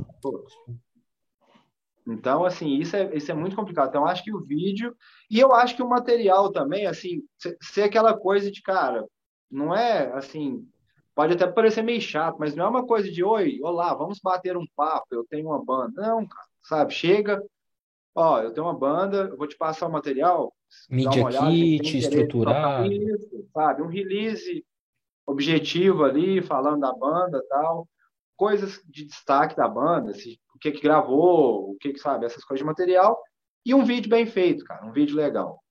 Então, 2.08 2.44
assim, 2.44 2.76
isso 2.76 2.96
é, 2.96 3.16
isso 3.16 3.32
é 3.32 3.34
muito 3.34 3.56
complicado. 3.56 3.90
Então, 3.90 4.02
eu 4.02 4.08
acho 4.08 4.24
que 4.24 4.34
o 4.34 4.42
vídeo. 4.42 4.96
E 5.30 5.40
eu 5.40 5.54
acho 5.54 5.76
que 5.76 5.82
o 5.82 5.90
material 5.90 6.52
também, 6.52 6.86
assim, 6.86 7.24
ser 7.62 7.84
aquela 7.84 8.18
coisa 8.18 8.52
de, 8.52 8.62
cara, 8.62 9.08
não 9.50 9.74
é 9.76 10.12
assim. 10.14 10.68
Pode 11.16 11.34
até 11.34 11.46
parecer 11.46 11.84
meio 11.84 12.02
chato, 12.02 12.38
mas 12.40 12.56
não 12.56 12.66
é 12.66 12.70
uma 12.70 12.86
coisa 12.86 13.10
de, 13.10 13.24
oi, 13.24 13.60
olá, 13.62 13.94
vamos 13.94 14.20
bater 14.20 14.58
um 14.58 14.66
papo, 14.76 15.08
eu 15.12 15.24
tenho 15.30 15.48
uma 15.48 15.64
banda. 15.64 16.02
Não, 16.02 16.28
cara, 16.28 16.48
sabe? 16.64 16.94
Chega, 16.94 17.42
ó, 18.16 18.42
eu 18.42 18.52
tenho 18.52 18.66
uma 18.66 18.78
banda, 18.78 19.30
eu 19.30 19.38
vou 19.38 19.48
te 19.48 19.56
passar 19.56 19.88
o 19.88 19.92
material. 19.92 20.52
Media 20.90 21.24
olhada, 21.24 21.52
kit, 21.52 21.98
estruturar. 22.00 22.86
Isso, 22.88 23.48
sabe? 23.54 23.84
Um 23.84 23.88
release 23.88 24.66
objetivo 25.26 26.04
ali, 26.04 26.42
falando 26.42 26.82
da 26.82 26.92
banda 26.92 27.46
tal. 27.48 27.88
Coisas 28.36 28.82
de 28.90 29.06
destaque 29.06 29.56
da 29.56 29.68
banda, 29.68 30.14
se, 30.16 30.40
que 30.64 30.72
que 30.72 30.82
gravou, 30.82 31.72
o 31.72 31.78
que 31.78 31.92
que, 31.92 32.00
sabe, 32.00 32.26
essas 32.26 32.44
coisas 32.46 32.62
de 32.62 32.66
material. 32.66 33.22
e 33.66 33.74
um 33.74 33.84
vídeo 33.84 34.10
bem 34.10 34.26
feito, 34.26 34.64
cara, 34.64 34.86
um 34.86 34.92
vídeo 34.92 35.16
legal. 35.16 35.62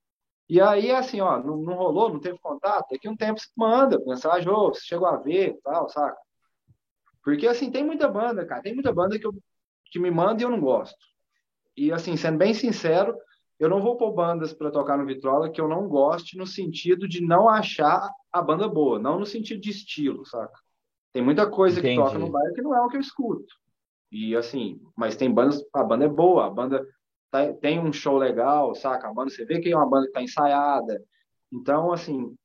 E 0.47 0.61
aí, 0.61 0.91
assim, 0.91 1.19
ó, 1.21 1.41
não, 1.41 1.57
não 1.57 1.73
rolou, 1.73 2.13
não 2.13 2.19
teve 2.19 2.37
contato, 2.39 2.89
daqui 2.91 3.09
um 3.09 3.15
tempo 3.15 3.39
você 3.39 3.47
manda 3.55 3.99
mensagem, 4.05 4.49
ô, 4.49 4.69
você 4.69 4.81
chegou 4.81 5.07
a 5.07 5.17
ver, 5.17 5.57
tal, 5.63 5.89
saca? 5.89 6.17
Porque, 7.23 7.47
assim, 7.47 7.71
tem 7.71 7.83
muita 7.83 8.07
banda, 8.07 8.45
cara, 8.45 8.61
tem 8.61 8.73
muita 8.73 8.93
banda 8.93 9.17
que, 9.17 9.25
eu, 9.25 9.33
que 9.85 9.97
me 9.99 10.11
manda 10.11 10.41
e 10.41 10.45
eu 10.45 10.49
não 10.49 10.59
gosto. 10.59 10.97
E, 11.75 11.91
assim, 11.91 12.15
sendo 12.15 12.37
bem 12.37 12.53
sincero, 12.53 13.17
eu 13.59 13.69
não 13.69 13.81
vou 13.81 13.97
pôr 13.97 14.11
bandas 14.11 14.53
para 14.53 14.71
tocar 14.71 14.97
no 14.97 15.05
Vitrola 15.05 15.49
que 15.49 15.61
eu 15.61 15.67
não 15.67 15.87
goste 15.87 16.37
no 16.37 16.45
sentido 16.45 17.07
de 17.07 17.21
não 17.21 17.47
achar 17.47 18.11
a 18.31 18.41
banda 18.41 18.67
boa, 18.67 18.99
não 18.99 19.19
no 19.19 19.25
sentido 19.25 19.61
de 19.61 19.69
estilo, 19.69 20.25
saca? 20.25 20.59
Tem 21.13 21.23
muita 21.23 21.49
coisa 21.49 21.79
Entendi. 21.79 21.95
que 21.95 22.03
toca 22.03 22.19
no 22.19 22.29
bairro 22.29 22.53
que 22.53 22.61
não 22.61 22.75
é 22.75 22.81
o 22.81 22.89
que 22.89 22.97
eu 22.97 23.01
escuto. 23.01 23.62
E 24.13 24.35
assim, 24.35 24.79
mas 24.95 25.15
tem 25.15 25.33
bandas, 25.33 25.59
a 25.73 25.83
banda 25.83 26.05
é 26.05 26.07
boa, 26.07 26.45
a 26.45 26.49
banda 26.49 26.87
tá, 27.31 27.51
tem 27.53 27.79
um 27.79 27.91
show 27.91 28.15
legal, 28.15 28.75
saca? 28.75 29.07
A 29.09 29.13
banda, 29.13 29.31
você 29.31 29.43
vê 29.43 29.59
que 29.59 29.71
é 29.71 29.75
uma 29.75 29.89
banda 29.89 30.05
que 30.05 30.13
tá 30.13 30.21
ensaiada. 30.21 31.03
Então, 31.51 31.91
assim, 31.91 32.35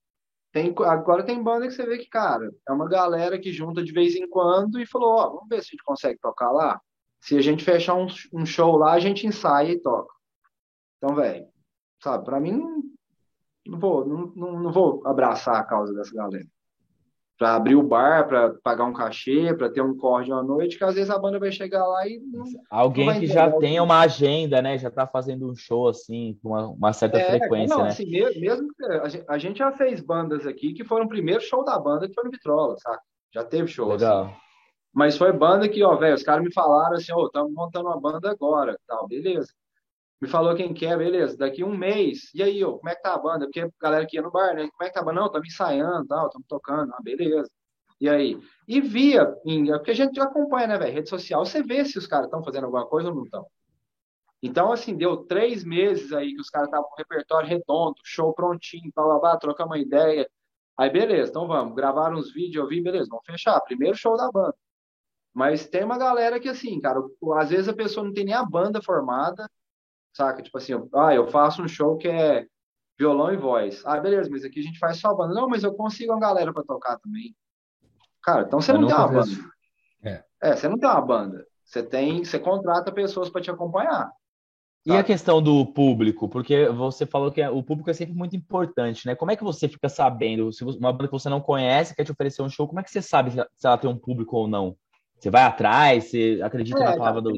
tem, 0.51 0.75
agora 0.87 1.23
tem 1.23 1.43
banda 1.43 1.67
que 1.67 1.75
você 1.75 1.85
vê 1.85 1.99
que, 1.99 2.09
cara, 2.09 2.51
é 2.67 2.73
uma 2.73 2.89
galera 2.89 3.39
que 3.39 3.53
junta 3.53 3.85
de 3.85 3.93
vez 3.93 4.17
em 4.17 4.27
quando 4.31 4.81
e 4.81 4.87
falou, 4.87 5.11
ó, 5.11 5.29
vamos 5.29 5.49
ver 5.49 5.61
se 5.63 5.69
a 5.69 5.73
gente 5.73 5.85
consegue 5.85 6.19
tocar 6.21 6.51
lá. 6.51 6.81
Se 7.21 7.37
a 7.37 7.43
gente 7.43 7.63
fechar 7.63 7.97
um, 7.97 8.07
um 8.33 8.47
show 8.47 8.77
lá, 8.79 8.93
a 8.93 9.01
gente 9.01 9.27
ensaia 9.27 9.73
e 9.73 9.79
toca. 9.79 10.15
Então, 10.97 11.15
velho, 11.15 11.47
sabe, 12.03 12.25
pra 12.25 12.41
mim, 12.41 12.53
não, 12.53 12.83
não, 13.67 13.79
vou, 13.79 14.07
não, 14.07 14.33
não, 14.35 14.61
não 14.63 14.73
vou 14.73 15.07
abraçar 15.07 15.57
a 15.57 15.65
causa 15.65 15.93
dessa 15.93 16.15
galera 16.15 16.47
para 17.39 17.55
abrir 17.55 17.77
o 17.77 17.83
bar, 17.83 18.27
para 18.27 18.55
pagar 18.65 18.85
um 18.85 18.93
cachê, 18.93 19.55
para 19.55 19.71
ter 19.71 19.81
um 19.81 19.97
corte 19.97 20.33
à 20.33 20.43
noite, 20.43 20.77
que 20.77 20.83
às 20.83 20.97
vezes 20.97 21.09
a 21.09 21.19
banda 21.19 21.39
vai 21.39 21.53
chegar 21.53 21.87
lá 21.87 22.07
e 22.07 22.19
não, 22.19 22.45
alguém 22.69 23.07
não 23.07 23.21
que 23.21 23.29
já 23.29 23.51
tem 23.53 23.79
uma 23.81 24.01
agenda, 24.01 24.61
né, 24.61 24.77
já 24.77 24.89
está 24.89 25.07
fazendo 25.07 25.49
um 25.49 25.55
show 25.55 25.89
assim 25.89 26.37
com 26.43 26.49
uma, 26.49 26.67
uma 26.67 26.93
certa 26.93 27.19
é, 27.19 27.39
frequência, 27.39 27.77
não, 27.77 27.85
né? 27.85 27.91
Assim, 27.91 28.11
mesmo 28.11 28.69
a 29.29 29.39
gente 29.39 29.59
já 29.59 29.71
fez 29.71 30.01
bandas 30.01 30.47
aqui 30.47 30.75
que 30.75 30.85
foram 30.85 31.07
o 31.07 31.09
primeiro 31.09 31.41
show 31.41 31.65
da 31.65 31.79
banda 31.79 32.09
que 32.09 32.15
foi 32.15 32.25
no 32.25 32.31
Vitrola, 32.31 32.77
sabe? 32.79 32.99
Já 33.33 33.45
teve 33.45 33.69
show. 33.69 33.93
Assim. 33.93 34.05
Legal. 34.05 34.25
Assim. 34.25 34.35
Mas 34.93 35.17
foi 35.17 35.33
banda 35.33 35.69
que, 35.69 35.85
ó, 35.85 35.95
velho, 35.95 36.15
os 36.15 36.23
caras 36.25 36.43
me 36.43 36.53
falaram 36.53 36.97
assim, 36.97 37.13
ó, 37.13 37.23
oh, 37.23 37.27
estamos 37.27 37.53
montando 37.53 37.89
uma 37.89 38.01
banda 38.01 38.31
agora, 38.31 38.77
tal, 38.89 39.07
beleza 39.07 39.53
me 40.21 40.29
falou 40.29 40.55
quem 40.57 40.75
quer, 40.75 40.99
beleza, 40.99 41.37
daqui 41.37 41.63
um 41.63 41.77
mês, 41.77 42.31
e 42.35 42.43
aí, 42.43 42.63
ó, 42.65 42.73
como 42.73 42.89
é 42.89 42.95
que 42.95 43.03
tá 43.03 43.15
a 43.15 43.19
banda? 43.19 43.47
Porque 43.47 43.61
a 43.61 43.71
galera 43.81 44.07
que 44.07 44.17
ia 44.17 44.23
no 44.23 44.31
bar, 44.33 44.55
né? 44.55 44.69
Como 44.69 44.83
é 44.83 44.87
que 44.89 44.95
tá 44.95 45.01
a 45.01 45.05
banda? 45.05 45.21
Não, 45.21 45.27
estamos 45.27 45.49
ensaiando, 45.49 46.07
tal, 46.07 46.27
estamos 46.27 46.47
tocando, 46.49 46.93
ah, 46.93 47.01
beleza. 47.03 47.51
E 48.01 48.09
aí? 48.09 48.41
E 48.67 48.81
via, 48.81 49.37
em, 49.45 49.67
porque 49.67 49.93
a 49.93 49.95
gente 49.95 50.21
acompanha, 50.21 50.69
né, 50.69 50.79
velho? 50.79 50.93
Rede 50.93 51.09
social, 51.09 51.45
você 51.45 51.63
vê 51.63 51.85
se 51.85 51.99
os 51.99 52.07
caras 52.07 52.27
estão 52.27 52.43
fazendo 52.43 52.65
alguma 52.65 52.87
coisa 52.87 53.09
ou 53.09 53.15
não 53.15 53.25
estão. 53.25 53.47
Então, 54.43 54.73
assim, 54.73 54.97
deu 54.97 55.19
três 55.25 55.65
meses 55.65 56.13
aí 56.13 56.35
que 56.35 56.41
os 56.41 56.51
caras 56.51 56.69
estavam 56.69 56.89
com 56.89 56.97
repertório 56.97 57.49
redondo, 57.49 57.97
show 58.05 58.33
prontinho, 58.33 58.91
blá, 58.95 59.05
blá, 59.05 59.19
blá, 59.19 59.37
trocamos 59.37 59.77
uma 59.77 59.83
ideia. 59.83 60.29
Aí, 60.77 60.91
beleza, 60.91 61.31
então 61.31 61.47
vamos, 61.49 61.75
gravaram 61.75 62.17
uns 62.17 62.33
vídeos, 62.33 62.63
eu 62.63 62.69
vi, 62.69 62.81
beleza, 62.81 63.09
vamos 63.11 63.27
fechar, 63.27 63.61
primeiro 63.63 63.97
show 63.97 64.17
da 64.17 64.31
banda. 64.31 64.55
Mas 65.35 65.67
tem 65.69 65.85
uma 65.85 65.99
galera 65.99 66.39
que, 66.41 66.49
assim, 66.49 66.81
cara, 66.81 67.01
às 67.37 67.51
vezes 67.51 67.69
a 67.69 67.75
pessoa 67.75 68.07
não 68.07 68.15
tem 68.15 68.25
nem 68.25 68.35
a 68.35 68.45
banda 68.45 68.81
formada, 68.81 69.51
saca? 70.13 70.43
Tipo 70.43 70.59
assim, 70.59 70.73
ah, 70.95 71.15
eu 71.15 71.27
faço 71.29 71.63
um 71.63 71.69
show 71.69 71.97
que 71.97 72.09
é 72.09 72.47
violão 72.99 73.33
e 73.33 73.37
voz. 73.37 73.83
Ah, 73.85 73.99
beleza, 73.99 74.29
mas 74.31 74.45
aqui 74.45 74.61
a 74.61 74.63
gente 74.63 74.79
faz 74.79 74.99
só 74.99 75.15
banda. 75.15 75.35
Não, 75.35 75.49
mas 75.49 75.63
eu 75.63 75.73
consigo 75.75 76.13
uma 76.13 76.21
galera 76.21 76.53
para 76.53 76.65
tocar 76.65 76.99
também. 76.99 77.35
Cara, 78.23 78.43
então 78.43 78.61
você 78.61 78.73
eu 78.73 78.81
não 78.81 78.89
tem 78.89 78.97
uma 78.97 79.09
banda. 79.09 79.31
É. 80.03 80.25
é, 80.43 80.57
você 80.57 80.69
não 80.69 80.79
tem 80.79 80.89
uma 80.89 81.01
banda. 81.01 81.47
Você 81.65 81.83
tem, 81.83 82.25
você 82.25 82.39
contrata 82.39 82.91
pessoas 82.91 83.31
para 83.31 83.41
te 83.41 83.51
acompanhar. 83.51 84.11
E 84.87 84.97
a 84.97 85.05
questão 85.05 85.43
do 85.43 85.67
público, 85.67 86.29
porque 86.29 86.67
você 86.69 87.05
falou 87.05 87.31
que 87.31 87.47
o 87.47 87.63
público 87.63 87.91
é 87.91 87.93
sempre 87.93 88.15
muito 88.15 88.35
importante, 88.35 89.07
né? 89.07 89.15
Como 89.15 89.31
é 89.31 89.37
que 89.37 89.45
você 89.45 89.69
fica 89.69 89.87
sabendo, 89.87 90.51
se 90.51 90.65
uma 90.65 90.93
banda 90.93 91.09
que 91.09 91.13
você 91.13 91.29
não 91.29 91.43
conhece 91.43 91.95
quer 91.95 92.05
te 92.05 92.13
oferecer 92.13 92.41
um 92.41 92.49
show, 92.49 92.67
como 92.67 92.81
é 92.81 92.83
que 92.83 92.91
você 92.91 93.03
sabe 93.03 93.33
se 93.33 93.67
ela 93.67 93.77
tem 93.77 93.91
um 93.91 93.99
público 93.99 94.35
ou 94.35 94.49
não? 94.49 94.75
Você 95.19 95.31
vai 95.31 95.43
atrás, 95.43 96.05
você 96.05 96.41
acredita 96.43 96.81
é, 96.81 96.85
na 96.85 96.97
palavra 96.97 97.21
do, 97.21 97.35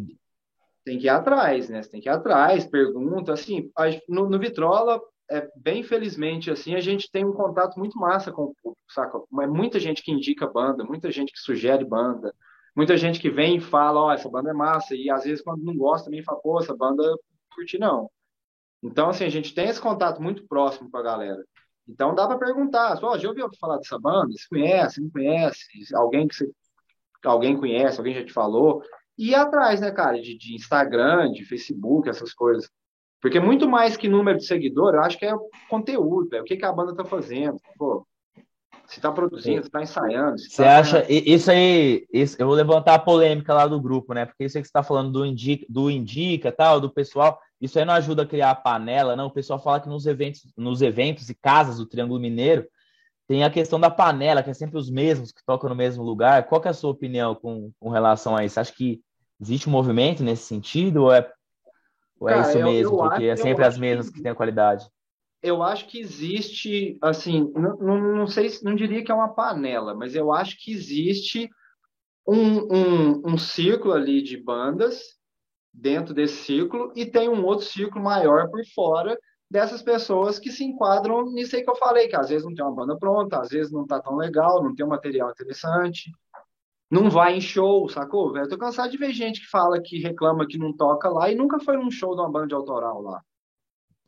tem 0.84 0.98
que 0.98 1.06
ir 1.06 1.10
atrás, 1.10 1.68
né? 1.68 1.82
Você 1.82 1.90
tem 1.90 2.00
que 2.00 2.08
ir 2.08 2.12
atrás, 2.12 2.66
pergunta, 2.66 3.32
assim, 3.32 3.70
no, 4.08 4.28
no 4.28 4.38
Vitrola, 4.38 5.00
é, 5.30 5.48
bem 5.56 5.82
felizmente, 5.82 6.50
assim, 6.50 6.74
a 6.74 6.80
gente 6.80 7.10
tem 7.10 7.24
um 7.24 7.32
contato 7.32 7.78
muito 7.78 7.98
massa 7.98 8.32
com 8.32 8.44
o 8.44 8.54
público, 8.62 8.82
saca? 8.88 9.20
Muita 9.30 9.78
gente 9.78 10.02
que 10.02 10.10
indica 10.10 10.46
banda, 10.46 10.84
muita 10.84 11.10
gente 11.10 11.32
que 11.32 11.38
sugere 11.38 11.84
banda, 11.84 12.34
muita 12.74 12.96
gente 12.96 13.20
que 13.20 13.30
vem 13.30 13.56
e 13.56 13.60
fala, 13.60 14.00
ó, 14.00 14.06
oh, 14.08 14.12
essa 14.12 14.28
banda 14.28 14.50
é 14.50 14.54
massa, 14.54 14.94
e 14.94 15.10
às 15.10 15.24
vezes 15.24 15.42
quando 15.42 15.62
não 15.62 15.76
gosta 15.76 16.06
também 16.06 16.24
fala, 16.24 16.40
pô, 16.40 16.58
essa 16.58 16.76
banda 16.76 17.02
curti 17.54 17.78
não. 17.78 18.10
Então, 18.82 19.10
assim, 19.10 19.24
a 19.24 19.28
gente 19.28 19.54
tem 19.54 19.68
esse 19.68 19.80
contato 19.80 20.20
muito 20.22 20.46
próximo 20.48 20.90
com 20.90 20.96
a 20.96 21.02
galera. 21.02 21.44
Então 21.86 22.14
dá 22.14 22.26
para 22.26 22.38
perguntar, 22.38 22.98
ó, 23.02 23.12
oh, 23.12 23.18
já 23.18 23.28
ouviu 23.28 23.48
falar 23.60 23.76
dessa 23.78 23.98
banda? 23.98 24.32
Você 24.32 24.48
conhece, 24.48 25.00
não 25.00 25.10
conhece? 25.10 25.94
Alguém 25.94 26.26
que 26.26 26.34
você 26.34 26.50
alguém 27.24 27.56
conhece, 27.58 27.98
alguém 27.98 28.14
já 28.14 28.24
te 28.24 28.32
falou? 28.32 28.82
E 29.20 29.32
ir 29.32 29.34
atrás, 29.34 29.82
né, 29.82 29.90
cara, 29.90 30.18
de, 30.18 30.36
de 30.38 30.54
Instagram, 30.54 31.30
de 31.30 31.44
Facebook, 31.44 32.08
essas 32.08 32.32
coisas. 32.32 32.70
Porque 33.20 33.38
muito 33.38 33.68
mais 33.68 33.94
que 33.94 34.08
número 34.08 34.38
de 34.38 34.46
seguidor, 34.46 34.94
eu 34.94 35.02
acho 35.02 35.18
que 35.18 35.26
é 35.26 35.34
conteúdo, 35.68 36.34
é 36.34 36.40
o 36.40 36.44
que, 36.44 36.56
que 36.56 36.64
a 36.64 36.72
banda 36.72 36.96
tá 36.96 37.04
fazendo. 37.04 37.60
Pô, 37.76 38.06
se 38.86 38.98
tá 38.98 39.12
produzindo, 39.12 39.62
se 39.62 39.70
tá 39.70 39.82
ensaiando. 39.82 40.38
Você 40.38 40.62
tá 40.62 40.78
acha, 40.78 41.06
isso 41.06 41.50
aí, 41.50 42.06
isso, 42.10 42.34
eu 42.38 42.46
vou 42.46 42.56
levantar 42.56 42.94
a 42.94 42.98
polêmica 42.98 43.52
lá 43.52 43.66
do 43.66 43.78
grupo, 43.78 44.14
né? 44.14 44.24
Porque 44.24 44.44
isso 44.44 44.56
aí 44.56 44.62
que 44.62 44.68
você 44.68 44.72
tá 44.72 44.82
falando 44.82 45.12
do 45.12 45.26
indica, 45.26 45.66
do 45.68 45.90
indica 45.90 46.50
tal, 46.50 46.80
do 46.80 46.88
pessoal, 46.88 47.38
isso 47.60 47.78
aí 47.78 47.84
não 47.84 47.92
ajuda 47.92 48.22
a 48.22 48.26
criar 48.26 48.52
a 48.52 48.54
panela, 48.54 49.14
não. 49.14 49.26
O 49.26 49.30
pessoal 49.30 49.62
fala 49.62 49.80
que 49.80 49.88
nos 49.88 50.06
eventos, 50.06 50.50
nos 50.56 50.80
eventos 50.80 51.28
e 51.28 51.34
casas 51.34 51.76
do 51.76 51.84
Triângulo 51.84 52.18
Mineiro, 52.18 52.66
tem 53.28 53.44
a 53.44 53.50
questão 53.50 53.78
da 53.78 53.90
panela, 53.90 54.42
que 54.42 54.48
é 54.48 54.54
sempre 54.54 54.78
os 54.78 54.90
mesmos 54.90 55.30
que 55.30 55.44
tocam 55.44 55.68
no 55.68 55.76
mesmo 55.76 56.02
lugar. 56.02 56.48
Qual 56.48 56.58
que 56.58 56.68
é 56.68 56.70
a 56.70 56.74
sua 56.74 56.90
opinião 56.90 57.34
com, 57.34 57.70
com 57.78 57.90
relação 57.90 58.34
a 58.34 58.46
isso? 58.46 58.58
Acha 58.58 58.72
que 58.72 59.02
Existe 59.40 59.68
um 59.68 59.72
movimento 59.72 60.22
nesse 60.22 60.42
sentido 60.42 61.04
ou 61.04 61.12
é, 61.12 61.32
ou 62.18 62.28
é 62.28 62.34
Cara, 62.34 62.48
isso 62.48 62.64
mesmo? 62.64 62.94
Eu, 62.94 63.02
eu 63.02 63.08
porque 63.08 63.24
acho, 63.24 63.32
é 63.32 63.36
sempre 63.36 63.64
as 63.64 63.78
mesmas 63.78 64.08
que, 64.08 64.16
que 64.16 64.22
têm 64.22 64.32
a 64.32 64.34
qualidade. 64.34 64.86
Eu 65.42 65.62
acho 65.62 65.86
que 65.88 65.98
existe, 65.98 66.98
assim, 67.00 67.50
não, 67.54 67.76
não, 67.78 68.16
não 68.16 68.26
sei, 68.26 68.50
não 68.62 68.74
diria 68.74 69.02
que 69.02 69.10
é 69.10 69.14
uma 69.14 69.32
panela, 69.34 69.94
mas 69.94 70.14
eu 70.14 70.30
acho 70.30 70.58
que 70.58 70.70
existe 70.70 71.48
um, 72.26 72.74
um, 72.74 73.22
um 73.32 73.38
círculo 73.38 73.94
ali 73.94 74.22
de 74.22 74.36
bandas 74.36 75.00
dentro 75.72 76.12
desse 76.12 76.44
círculo 76.44 76.92
e 76.94 77.06
tem 77.06 77.28
um 77.28 77.44
outro 77.44 77.64
círculo 77.64 78.04
maior 78.04 78.50
por 78.50 78.60
fora 78.74 79.18
dessas 79.50 79.82
pessoas 79.82 80.38
que 80.38 80.52
se 80.52 80.62
enquadram 80.62 81.24
nisso 81.32 81.56
aí 81.56 81.64
que 81.64 81.70
eu 81.70 81.76
falei, 81.76 82.06
que 82.06 82.16
às 82.16 82.28
vezes 82.28 82.44
não 82.44 82.54
tem 82.54 82.64
uma 82.64 82.74
banda 82.74 82.96
pronta, 82.98 83.40
às 83.40 83.48
vezes 83.48 83.72
não 83.72 83.86
tá 83.86 84.00
tão 84.00 84.16
legal, 84.16 84.62
não 84.62 84.74
tem 84.74 84.84
um 84.84 84.90
material 84.90 85.30
interessante, 85.30 86.12
não 86.90 87.08
vai 87.08 87.36
em 87.36 87.40
show, 87.40 87.88
sacou, 87.88 88.32
velho? 88.32 88.48
Tô 88.48 88.58
cansado 88.58 88.90
de 88.90 88.96
ver 88.96 89.12
gente 89.12 89.40
que 89.40 89.46
fala 89.46 89.80
que 89.80 89.98
reclama 90.00 90.46
que 90.46 90.58
não 90.58 90.76
toca 90.76 91.08
lá 91.08 91.30
e 91.30 91.36
nunca 91.36 91.60
foi 91.60 91.76
num 91.76 91.90
show 91.90 92.16
de 92.16 92.20
uma 92.20 92.30
banda 92.30 92.48
de 92.48 92.54
autoral 92.54 93.00
lá. 93.00 93.22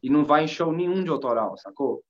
E 0.02 0.10
não 0.10 0.24
vai 0.24 0.44
em 0.44 0.48
show 0.48 0.72
nenhum 0.72 1.04
de 1.04 1.10
autoral, 1.10 1.56
sacou? 1.56 2.02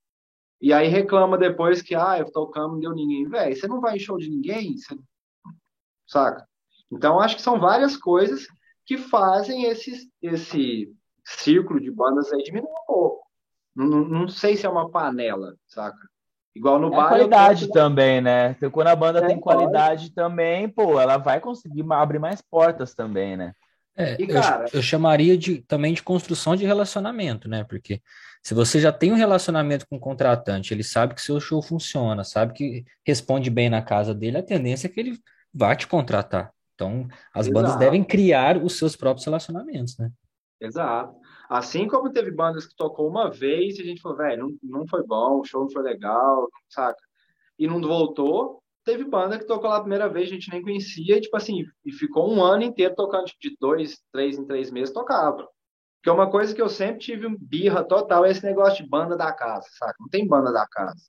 E 0.60 0.72
aí 0.72 0.88
reclama 0.88 1.36
depois 1.36 1.82
que, 1.82 1.94
ah, 1.94 2.18
eu 2.18 2.30
tocando, 2.32 2.72
não 2.72 2.80
deu 2.80 2.94
ninguém. 2.94 3.28
Velho, 3.28 3.54
você 3.54 3.68
não 3.68 3.80
vai 3.80 3.96
em 3.96 4.00
show 4.00 4.16
de 4.16 4.30
ninguém, 4.30 4.78
você... 4.78 4.96
saca? 6.06 6.48
Então, 6.90 7.20
acho 7.20 7.36
que 7.36 7.42
são 7.42 7.60
várias 7.60 7.96
coisas 7.96 8.46
que 8.86 8.96
fazem 8.96 9.64
esse, 9.64 10.10
esse 10.22 10.94
círculo 11.24 11.80
de 11.80 11.90
bandas 11.90 12.32
aí 12.32 12.42
diminuir 12.42 12.70
um 12.70 12.86
pouco. 12.86 13.26
Não, 13.74 14.04
não 14.04 14.28
sei 14.28 14.56
se 14.56 14.64
é 14.64 14.68
uma 14.68 14.90
panela, 14.90 15.54
saca? 15.66 16.11
Igual 16.54 16.78
no 16.78 16.88
é 16.88 16.96
bar. 16.96 17.08
qualidade 17.08 17.70
também, 17.70 18.20
né? 18.20 18.54
Quando 18.70 18.88
a 18.88 18.96
banda 18.96 19.20
é, 19.20 19.26
tem 19.26 19.40
qualidade 19.40 20.04
pode. 20.04 20.14
também, 20.14 20.68
pô, 20.68 21.00
ela 21.00 21.16
vai 21.16 21.40
conseguir 21.40 21.84
abrir 21.90 22.18
mais 22.18 22.42
portas 22.42 22.94
também, 22.94 23.36
né? 23.36 23.52
É, 23.96 24.16
e, 24.18 24.26
cara, 24.26 24.64
eu, 24.64 24.78
eu, 24.78 24.82
chamaria 24.82 25.36
de, 25.36 25.60
também 25.62 25.92
de 25.92 26.02
construção 26.02 26.56
de 26.56 26.64
relacionamento, 26.64 27.48
né? 27.48 27.64
Porque 27.64 28.00
se 28.42 28.54
você 28.54 28.80
já 28.80 28.90
tem 28.90 29.12
um 29.12 29.16
relacionamento 29.16 29.86
com 29.86 29.96
o 29.96 30.00
contratante, 30.00 30.72
ele 30.72 30.82
sabe 30.82 31.14
que 31.14 31.20
seu 31.20 31.38
show 31.38 31.62
funciona, 31.62 32.24
sabe 32.24 32.54
que 32.54 32.84
responde 33.06 33.50
bem 33.50 33.68
na 33.68 33.82
casa 33.82 34.14
dele, 34.14 34.38
a 34.38 34.42
tendência 34.42 34.86
é 34.86 34.90
que 34.90 34.98
ele 34.98 35.18
vá 35.52 35.76
te 35.76 35.86
contratar. 35.86 36.50
Então, 36.74 37.06
as 37.34 37.46
Exato. 37.46 37.52
bandas 37.52 37.78
devem 37.78 38.02
criar 38.02 38.56
os 38.56 38.78
seus 38.78 38.96
próprios 38.96 39.24
relacionamentos, 39.26 39.96
né? 39.98 40.10
Exato. 40.60 41.14
Assim 41.52 41.86
como 41.86 42.10
teve 42.10 42.30
bandas 42.30 42.64
que 42.66 42.74
tocou 42.74 43.06
uma 43.06 43.30
vez 43.30 43.76
e 43.76 43.82
a 43.82 43.84
gente 43.84 44.00
falou, 44.00 44.16
velho, 44.16 44.58
não, 44.62 44.80
não 44.80 44.88
foi 44.88 45.04
bom, 45.04 45.38
o 45.38 45.44
show 45.44 45.60
não 45.60 45.70
foi 45.70 45.82
legal, 45.82 46.48
saca? 46.66 46.98
E 47.58 47.66
não 47.66 47.78
voltou. 47.78 48.62
Teve 48.82 49.04
banda 49.04 49.38
que 49.38 49.44
tocou 49.44 49.68
lá 49.68 49.76
a 49.76 49.80
primeira 49.80 50.08
vez, 50.08 50.30
a 50.30 50.32
gente 50.32 50.50
nem 50.50 50.62
conhecia, 50.62 51.18
e 51.18 51.20
tipo 51.20 51.36
assim, 51.36 51.66
e 51.84 51.92
ficou 51.92 52.32
um 52.32 52.42
ano 52.42 52.62
inteiro 52.62 52.94
tocando, 52.94 53.26
tipo, 53.26 53.38
de 53.42 53.54
dois, 53.60 54.02
três 54.10 54.38
em 54.38 54.46
três 54.46 54.70
meses, 54.70 54.94
tocava. 54.94 55.46
Que 56.02 56.08
é 56.08 56.12
uma 56.12 56.30
coisa 56.30 56.54
que 56.54 56.62
eu 56.62 56.70
sempre 56.70 57.00
tive 57.00 57.28
birra 57.38 57.84
total, 57.84 58.24
é 58.24 58.30
esse 58.30 58.42
negócio 58.42 58.82
de 58.82 58.88
banda 58.88 59.14
da 59.14 59.30
casa, 59.30 59.68
saca? 59.72 59.94
Não 60.00 60.08
tem 60.08 60.26
banda 60.26 60.50
da 60.54 60.66
casa. 60.66 61.04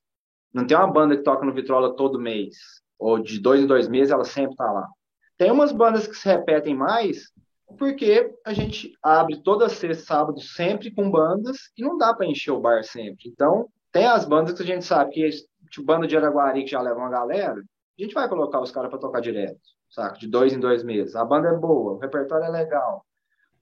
Não 0.53 0.67
tem 0.67 0.75
uma 0.75 0.91
banda 0.91 1.15
que 1.15 1.23
toca 1.23 1.45
no 1.45 1.53
Vitrola 1.53 1.95
todo 1.95 2.19
mês, 2.19 2.57
ou 2.99 3.17
de 3.17 3.39
dois 3.39 3.61
em 3.61 3.65
dois 3.65 3.87
meses 3.87 4.11
ela 4.11 4.25
sempre 4.25 4.57
tá 4.57 4.69
lá. 4.69 4.89
Tem 5.37 5.49
umas 5.49 5.71
bandas 5.71 6.05
que 6.05 6.15
se 6.15 6.27
repetem 6.27 6.75
mais, 6.75 7.31
porque 7.77 8.33
a 8.45 8.53
gente 8.53 8.97
abre 9.01 9.41
toda 9.41 9.69
sexta, 9.69 10.05
sábado, 10.05 10.39
sempre 10.41 10.91
com 10.91 11.09
bandas, 11.09 11.71
e 11.77 11.81
não 11.83 11.97
dá 11.97 12.13
para 12.13 12.25
encher 12.25 12.51
o 12.51 12.59
bar 12.59 12.83
sempre. 12.83 13.29
Então, 13.29 13.69
tem 13.91 14.05
as 14.05 14.25
bandas 14.25 14.53
que 14.53 14.63
a 14.63 14.65
gente 14.65 14.85
sabe 14.85 15.11
que, 15.11 15.29
tipo, 15.69 15.85
banda 15.85 16.07
de 16.07 16.17
Araguari 16.17 16.63
que 16.63 16.71
já 16.71 16.81
leva 16.81 16.99
uma 16.99 17.09
galera, 17.09 17.55
a 17.55 18.01
gente 18.01 18.13
vai 18.13 18.27
colocar 18.27 18.59
os 18.59 18.71
caras 18.71 18.89
para 18.89 18.99
tocar 18.99 19.19
direto, 19.19 19.59
saca? 19.89 20.17
De 20.17 20.27
dois 20.27 20.53
em 20.53 20.59
dois 20.59 20.83
meses. 20.83 21.15
A 21.15 21.23
banda 21.23 21.49
é 21.49 21.57
boa, 21.57 21.93
o 21.93 21.99
repertório 21.99 22.45
é 22.45 22.49
legal, 22.49 23.05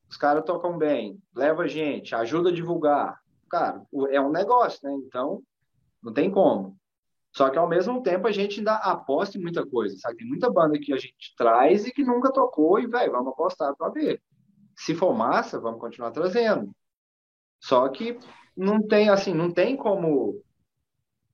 os 0.09 0.17
caras 0.17 0.43
tocam 0.43 0.77
bem, 0.77 1.17
leva 1.33 1.67
gente, 1.67 2.13
ajuda 2.13 2.49
a 2.49 2.53
divulgar. 2.53 3.19
Cara, 3.49 3.81
é 4.09 4.19
um 4.19 4.29
negócio, 4.29 4.79
né? 4.83 4.93
Então, 5.05 5.41
não 6.03 6.13
tem 6.13 6.29
como. 6.29 6.77
Só 7.33 7.49
que 7.49 7.57
ao 7.57 7.67
mesmo 7.67 8.03
tempo 8.03 8.27
a 8.27 8.31
gente 8.31 8.59
ainda 8.59 8.75
aposta 8.75 9.37
em 9.37 9.41
muita 9.41 9.65
coisa, 9.65 9.95
sabe? 9.97 10.17
Tem 10.17 10.27
muita 10.27 10.49
banda 10.49 10.77
que 10.77 10.91
a 10.91 10.97
gente 10.97 11.33
traz 11.37 11.85
e 11.85 11.91
que 11.91 12.03
nunca 12.03 12.31
tocou 12.31 12.79
e, 12.79 12.87
velho, 12.87 13.11
vamos 13.11 13.31
apostar 13.31 13.75
para 13.75 13.89
ver. 13.89 14.21
Se 14.75 14.93
for 14.93 15.13
massa, 15.13 15.59
vamos 15.59 15.79
continuar 15.79 16.11
trazendo. 16.11 16.75
Só 17.59 17.87
que 17.87 18.19
não 18.55 18.85
tem 18.85 19.09
assim, 19.09 19.33
não 19.33 19.51
tem 19.51 19.77
como 19.77 20.43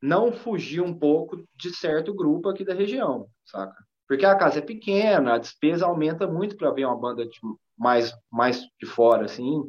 não 0.01 0.31
fugir 0.31 0.81
um 0.81 0.93
pouco 0.93 1.43
de 1.55 1.75
certo 1.75 2.13
grupo 2.13 2.49
aqui 2.49 2.63
da 2.63 2.73
região, 2.73 3.27
saca? 3.45 3.75
Porque 4.07 4.25
a 4.25 4.35
casa 4.35 4.59
é 4.59 4.61
pequena, 4.61 5.33
a 5.33 5.37
despesa 5.37 5.85
aumenta 5.85 6.27
muito 6.27 6.55
para 6.55 6.71
ver 6.71 6.85
uma 6.85 6.97
banda 6.97 7.25
de 7.25 7.39
mais 7.77 8.13
mais 8.31 8.61
de 8.79 8.85
fora 8.85 9.25
assim. 9.25 9.63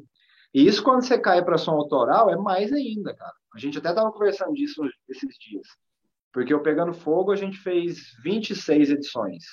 E 0.53 0.67
isso 0.67 0.83
quando 0.83 1.03
você 1.03 1.19
cai 1.19 1.45
para 1.45 1.59
som 1.59 1.73
autoral 1.73 2.31
é 2.31 2.37
mais 2.37 2.73
ainda, 2.73 3.15
cara. 3.15 3.33
A 3.55 3.59
gente 3.59 3.79
até 3.79 3.93
tava 3.93 4.13
conversando 4.13 4.53
disso 4.53 4.83
esses 5.09 5.37
dias. 5.39 5.67
Porque 6.33 6.55
o 6.55 6.63
Pegando 6.63 6.93
Fogo 6.93 7.33
a 7.33 7.37
gente 7.37 7.59
fez 7.59 7.99
26 8.23 8.91
edições. 8.91 9.45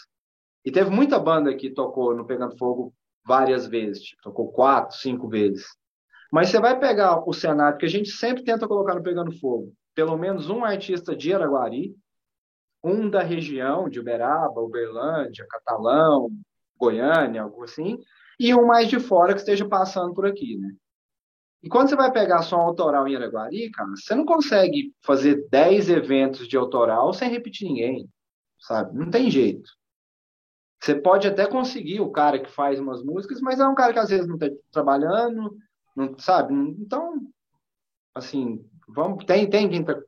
E 0.63 0.71
teve 0.71 0.89
muita 0.89 1.19
banda 1.19 1.55
que 1.55 1.69
tocou 1.69 2.15
no 2.15 2.25
Pegando 2.25 2.57
Fogo 2.57 2.93
várias 3.25 3.67
vezes, 3.67 4.03
tipo, 4.03 4.21
tocou 4.21 4.51
quatro, 4.51 4.95
cinco 4.97 5.27
vezes. 5.27 5.65
Mas 6.31 6.49
você 6.49 6.59
vai 6.59 6.79
pegar 6.79 7.27
o 7.27 7.33
cenário 7.33 7.77
que 7.77 7.85
a 7.85 7.89
gente 7.89 8.09
sempre 8.09 8.43
tenta 8.43 8.67
colocar 8.67 8.95
no 8.95 9.03
Pegando 9.03 9.31
Fogo, 9.39 9.73
pelo 9.93 10.17
menos 10.17 10.49
um 10.49 10.65
artista 10.65 11.15
de 11.15 11.33
Araguari, 11.33 11.95
um 12.83 13.09
da 13.09 13.23
região, 13.23 13.89
de 13.89 13.99
Uberaba, 13.99 14.61
Uberlândia, 14.61 15.45
Catalão, 15.49 16.29
Goiânia, 16.77 17.41
algo 17.41 17.63
assim, 17.63 17.97
e 18.39 18.53
um 18.53 18.65
mais 18.65 18.89
de 18.89 18.99
fora 18.99 19.33
que 19.33 19.39
esteja 19.39 19.67
passando 19.67 20.13
por 20.13 20.25
aqui, 20.25 20.57
né? 20.57 20.69
E 21.63 21.69
quando 21.69 21.89
você 21.89 21.95
vai 21.95 22.11
pegar 22.11 22.43
som 22.43 22.57
autoral 22.57 23.07
em 23.07 23.15
Araguari, 23.15 23.71
cara, 23.71 23.89
você 23.89 24.13
não 24.13 24.25
consegue 24.25 24.93
fazer 25.01 25.47
10 25.49 25.89
eventos 25.89 26.47
de 26.47 26.55
autoral 26.55 27.11
sem 27.13 27.29
repetir 27.29 27.67
ninguém, 27.67 28.07
sabe? 28.59 28.97
Não 28.97 29.09
tem 29.09 29.31
jeito. 29.31 29.69
Você 30.79 30.93
pode 30.93 31.27
até 31.27 31.47
conseguir 31.47 32.01
o 32.01 32.11
cara 32.11 32.39
que 32.39 32.51
faz 32.51 32.79
umas 32.79 33.03
músicas, 33.03 33.41
mas 33.41 33.59
é 33.59 33.67
um 33.67 33.73
cara 33.73 33.91
que 33.91 33.99
às 33.99 34.09
vezes 34.09 34.27
não 34.27 34.35
está 34.35 34.47
trabalhando, 34.71 35.57
não 35.95 36.15
sabe? 36.19 36.53
Então, 36.53 37.19
assim, 38.13 38.63
vamos, 38.87 39.25
tem, 39.25 39.49
tem 39.49 39.67
quem 39.67 39.81
está 39.81 39.99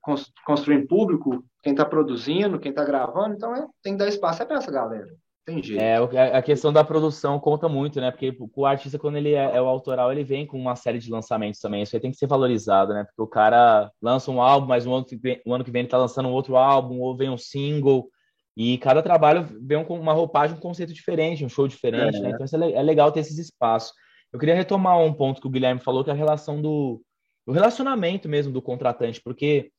construindo 0.45 0.87
público, 0.87 1.43
quem 1.63 1.73
está 1.73 1.83
produzindo, 1.83 2.59
quem 2.59 2.69
está 2.69 2.83
gravando, 2.83 3.35
então 3.35 3.55
é, 3.55 3.67
tem 3.81 3.93
que 3.93 3.99
dar 3.99 4.07
espaço 4.07 4.43
é 4.43 4.45
para 4.45 4.57
essa 4.57 4.71
galera. 4.71 5.11
Tem 5.47 5.63
jeito. 5.63 5.81
É, 5.81 6.35
a 6.35 6.41
questão 6.41 6.73
da 6.73 6.83
produção 6.83 7.39
conta 7.39 7.69
muito, 7.69 8.01
né? 8.01 8.11
Porque 8.11 8.35
o 8.53 8.65
artista, 8.65 8.99
quando 8.99 9.15
ele 9.15 9.33
é, 9.33 9.55
é, 9.55 9.61
o 9.61 9.65
autoral, 9.65 10.11
ele 10.11 10.21
vem 10.21 10.45
com 10.45 10.59
uma 10.59 10.75
série 10.75 10.99
de 10.99 11.09
lançamentos 11.09 11.61
também. 11.61 11.83
Isso 11.83 11.95
aí 11.95 12.01
tem 12.01 12.11
que 12.11 12.17
ser 12.17 12.27
valorizado, 12.27 12.93
né? 12.93 13.05
Porque 13.05 13.21
o 13.21 13.27
cara 13.27 13.89
lança 14.01 14.29
um 14.29 14.41
álbum, 14.41 14.67
mas 14.67 14.85
um 14.85 14.93
ano 14.93 15.05
que 15.05 15.15
vem, 15.15 15.41
um 15.45 15.53
ano 15.53 15.63
que 15.63 15.71
vem 15.71 15.83
ele 15.83 15.89
tá 15.89 15.97
lançando 15.97 16.27
um 16.27 16.33
outro 16.33 16.57
álbum, 16.57 16.99
ou 16.99 17.15
vem 17.15 17.29
um 17.29 17.37
single. 17.37 18.09
E 18.57 18.77
cada 18.79 19.01
trabalho 19.01 19.47
vem 19.61 19.85
com 19.85 19.97
uma 19.97 20.11
roupagem, 20.11 20.57
um 20.57 20.59
conceito 20.59 20.93
diferente, 20.93 21.45
um 21.45 21.49
show 21.49 21.65
diferente, 21.65 22.17
é. 22.17 22.19
né? 22.19 22.31
Então 22.31 22.45
isso 22.45 22.61
é, 22.61 22.73
é 22.73 22.81
legal 22.81 23.09
ter 23.09 23.21
esses 23.21 23.37
espaços. 23.37 23.93
Eu 24.33 24.39
queria 24.39 24.55
retomar 24.55 24.99
um 24.99 25.13
ponto 25.13 25.39
que 25.39 25.47
o 25.47 25.49
Guilherme 25.49 25.79
falou, 25.79 26.03
que 26.03 26.09
é 26.09 26.13
a 26.13 26.17
relação 26.17 26.61
do, 26.61 27.01
do 27.45 27.53
relacionamento 27.53 28.27
mesmo 28.27 28.51
do 28.51 28.61
contratante, 28.61 29.21
porque 29.23 29.71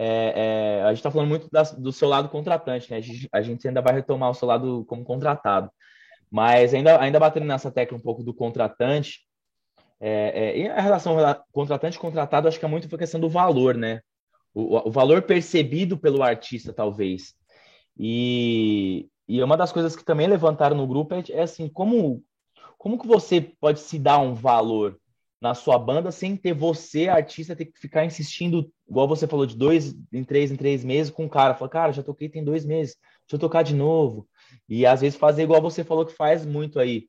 é, 0.00 0.32
é, 0.78 0.82
a 0.84 0.88
gente 0.90 0.98
está 0.98 1.10
falando 1.10 1.28
muito 1.28 1.48
da, 1.50 1.64
do 1.64 1.92
seu 1.92 2.08
lado 2.08 2.28
contratante, 2.28 2.88
né? 2.88 2.98
A 2.98 3.00
gente, 3.00 3.28
a 3.32 3.42
gente, 3.42 3.66
ainda 3.66 3.82
vai 3.82 3.92
retomar 3.92 4.30
o 4.30 4.34
seu 4.34 4.46
lado 4.46 4.84
como 4.84 5.04
contratado. 5.04 5.68
Mas 6.30 6.72
ainda, 6.72 7.00
ainda 7.00 7.18
batendo 7.18 7.46
nessa 7.46 7.68
tecla 7.68 7.98
um 7.98 8.00
pouco 8.00 8.22
do 8.22 8.32
contratante, 8.32 9.26
é, 9.98 10.50
é 10.50 10.58
e 10.58 10.68
a 10.68 10.80
relação 10.80 11.16
contratante-contratado, 11.50 12.46
acho 12.46 12.60
que 12.60 12.64
é 12.64 12.68
muito 12.68 12.94
a 12.94 12.98
questão 12.98 13.18
do 13.18 13.28
valor, 13.28 13.74
né? 13.74 14.00
O, 14.54 14.88
o, 14.88 14.90
valor 14.90 15.22
percebido 15.22 15.98
pelo 15.98 16.22
artista, 16.22 16.72
talvez. 16.72 17.34
E, 17.98 19.08
e 19.26 19.42
uma 19.42 19.56
das 19.56 19.72
coisas 19.72 19.96
que 19.96 20.04
também 20.04 20.28
levantaram 20.28 20.76
no 20.76 20.86
grupo 20.86 21.12
é, 21.16 21.24
é 21.30 21.42
assim, 21.42 21.68
como, 21.68 22.22
como 22.78 23.00
que 23.00 23.06
você 23.08 23.40
pode 23.40 23.80
se 23.80 23.98
dar 23.98 24.18
um 24.18 24.32
valor? 24.32 24.96
Na 25.40 25.54
sua 25.54 25.78
banda 25.78 26.10
sem 26.10 26.36
ter 26.36 26.52
você, 26.52 27.08
artista, 27.08 27.54
ter 27.54 27.66
que 27.66 27.78
ficar 27.78 28.04
insistindo, 28.04 28.70
igual 28.88 29.06
você 29.06 29.26
falou, 29.26 29.46
de 29.46 29.56
dois 29.56 29.94
em 30.12 30.24
três 30.24 30.50
em 30.50 30.56
três 30.56 30.84
meses 30.84 31.12
com 31.12 31.26
o 31.26 31.30
cara. 31.30 31.54
Fala, 31.54 31.70
cara, 31.70 31.92
já 31.92 32.02
toquei 32.02 32.28
tem 32.28 32.44
dois 32.44 32.64
meses, 32.64 32.96
deixa 33.20 33.36
eu 33.36 33.38
tocar 33.38 33.62
de 33.62 33.74
novo. 33.74 34.28
E 34.68 34.84
às 34.84 35.00
vezes 35.00 35.18
fazer 35.18 35.44
igual 35.44 35.62
você 35.62 35.84
falou 35.84 36.04
que 36.04 36.12
faz 36.12 36.44
muito 36.44 36.80
aí, 36.80 37.08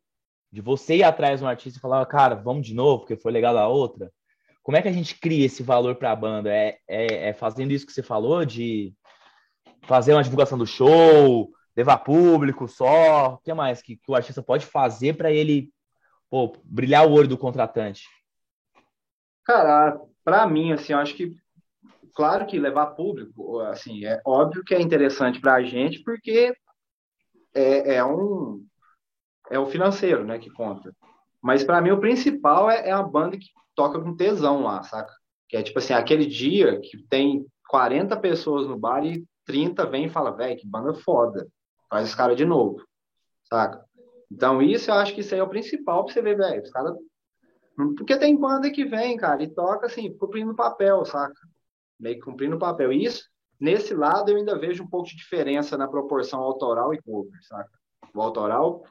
de 0.51 0.61
você 0.61 0.97
ir 0.97 1.03
atrás 1.03 1.39
de 1.39 1.45
um 1.45 1.49
artista 1.49 1.79
e 1.79 1.81
falar, 1.81 2.05
cara, 2.05 2.35
vamos 2.35 2.65
de 2.65 2.73
novo, 2.73 2.99
porque 2.99 3.15
foi 3.15 3.31
legal 3.31 3.57
a 3.57 3.67
outra. 3.67 4.11
Como 4.61 4.77
é 4.77 4.81
que 4.81 4.87
a 4.87 4.93
gente 4.93 5.19
cria 5.19 5.45
esse 5.45 5.63
valor 5.63 5.95
para 5.95 6.11
a 6.11 6.15
banda? 6.15 6.53
É, 6.53 6.77
é, 6.87 7.29
é 7.29 7.33
fazendo 7.33 7.71
isso 7.71 7.85
que 7.85 7.91
você 7.93 8.03
falou, 8.03 8.45
de 8.45 8.93
fazer 9.83 10.13
uma 10.13 10.23
divulgação 10.23 10.57
do 10.57 10.67
show, 10.67 11.51
levar 11.75 11.97
público 11.99 12.67
só? 12.67 13.33
O 13.33 13.37
que 13.39 13.53
mais 13.53 13.81
que, 13.81 13.95
que 13.95 14.11
o 14.11 14.15
artista 14.15 14.43
pode 14.43 14.65
fazer 14.65 15.15
para 15.15 15.31
ele 15.31 15.71
pô, 16.29 16.55
brilhar 16.63 17.07
o 17.07 17.11
olho 17.11 17.27
do 17.27 17.37
contratante? 17.37 18.03
Cara, 19.43 19.99
para 20.23 20.45
mim, 20.47 20.71
assim, 20.71 20.93
eu 20.93 20.99
acho 20.99 21.15
que, 21.15 21.33
claro 22.15 22.45
que 22.45 22.59
levar 22.59 22.87
público, 22.87 23.59
assim, 23.61 24.05
é 24.05 24.21
óbvio 24.25 24.63
que 24.63 24.75
é 24.75 24.81
interessante 24.81 25.39
para 25.39 25.55
a 25.55 25.63
gente, 25.63 26.03
porque 26.03 26.53
é, 27.53 27.95
é, 27.95 28.05
um 28.05 28.63
é 29.49 29.57
o 29.57 29.65
financeiro, 29.65 30.23
né, 30.23 30.37
que 30.37 30.49
conta. 30.51 30.93
Mas 31.41 31.63
para 31.63 31.81
mim 31.81 31.91
o 31.91 31.99
principal 31.99 32.69
é, 32.69 32.89
é 32.89 32.91
a 32.91 33.01
banda 33.01 33.37
que 33.37 33.47
toca 33.75 33.99
com 33.99 34.15
tesão 34.15 34.63
lá, 34.63 34.83
saca? 34.83 35.13
Que 35.47 35.57
é 35.57 35.63
tipo 35.63 35.79
assim, 35.79 35.93
aquele 35.93 36.25
dia 36.25 36.79
que 36.81 36.97
tem 37.09 37.45
40 37.69 38.17
pessoas 38.17 38.67
no 38.67 38.77
bar 38.77 39.05
e 39.05 39.25
30 39.45 39.85
vem 39.85 40.05
e 40.05 40.09
fala, 40.09 40.35
velho, 40.35 40.59
que 40.59 40.67
banda 40.67 40.93
foda. 40.93 41.47
Faz 41.89 42.09
os 42.09 42.15
caras 42.15 42.37
de 42.37 42.45
novo, 42.45 42.83
saca? 43.49 43.83
Então 44.31 44.61
isso 44.61 44.91
eu 44.91 44.95
acho 44.95 45.13
que 45.15 45.21
isso 45.21 45.33
aí 45.33 45.39
é 45.39 45.43
o 45.43 45.49
principal 45.49 46.03
pra 46.03 46.13
você 46.13 46.21
ver, 46.21 46.37
velho. 46.37 46.61
Os 46.61 46.69
caras 46.69 46.93
porque 47.95 48.17
tem 48.17 48.37
banda 48.37 48.69
que 48.71 48.85
vem, 48.85 49.15
cara, 49.15 49.41
e 49.43 49.47
toca 49.47 49.85
assim, 49.85 50.11
cumprindo 50.17 50.55
papel, 50.55 51.05
saca? 51.05 51.39
Meio 51.99 52.15
que 52.15 52.21
cumprindo 52.21 52.57
papel. 52.59 52.91
E 52.91 53.05
isso, 53.05 53.29
nesse 53.59 53.93
lado, 53.93 54.29
eu 54.29 54.37
ainda 54.37 54.57
vejo 54.57 54.83
um 54.83 54.87
pouco 54.87 55.07
de 55.07 55.15
diferença 55.15 55.77
na 55.77 55.87
proporção 55.87 56.41
autoral 56.41 56.93
e 56.93 57.01
cover, 57.01 57.39
saca? 57.43 57.71
O 58.13 58.21
autoral, 58.21 58.83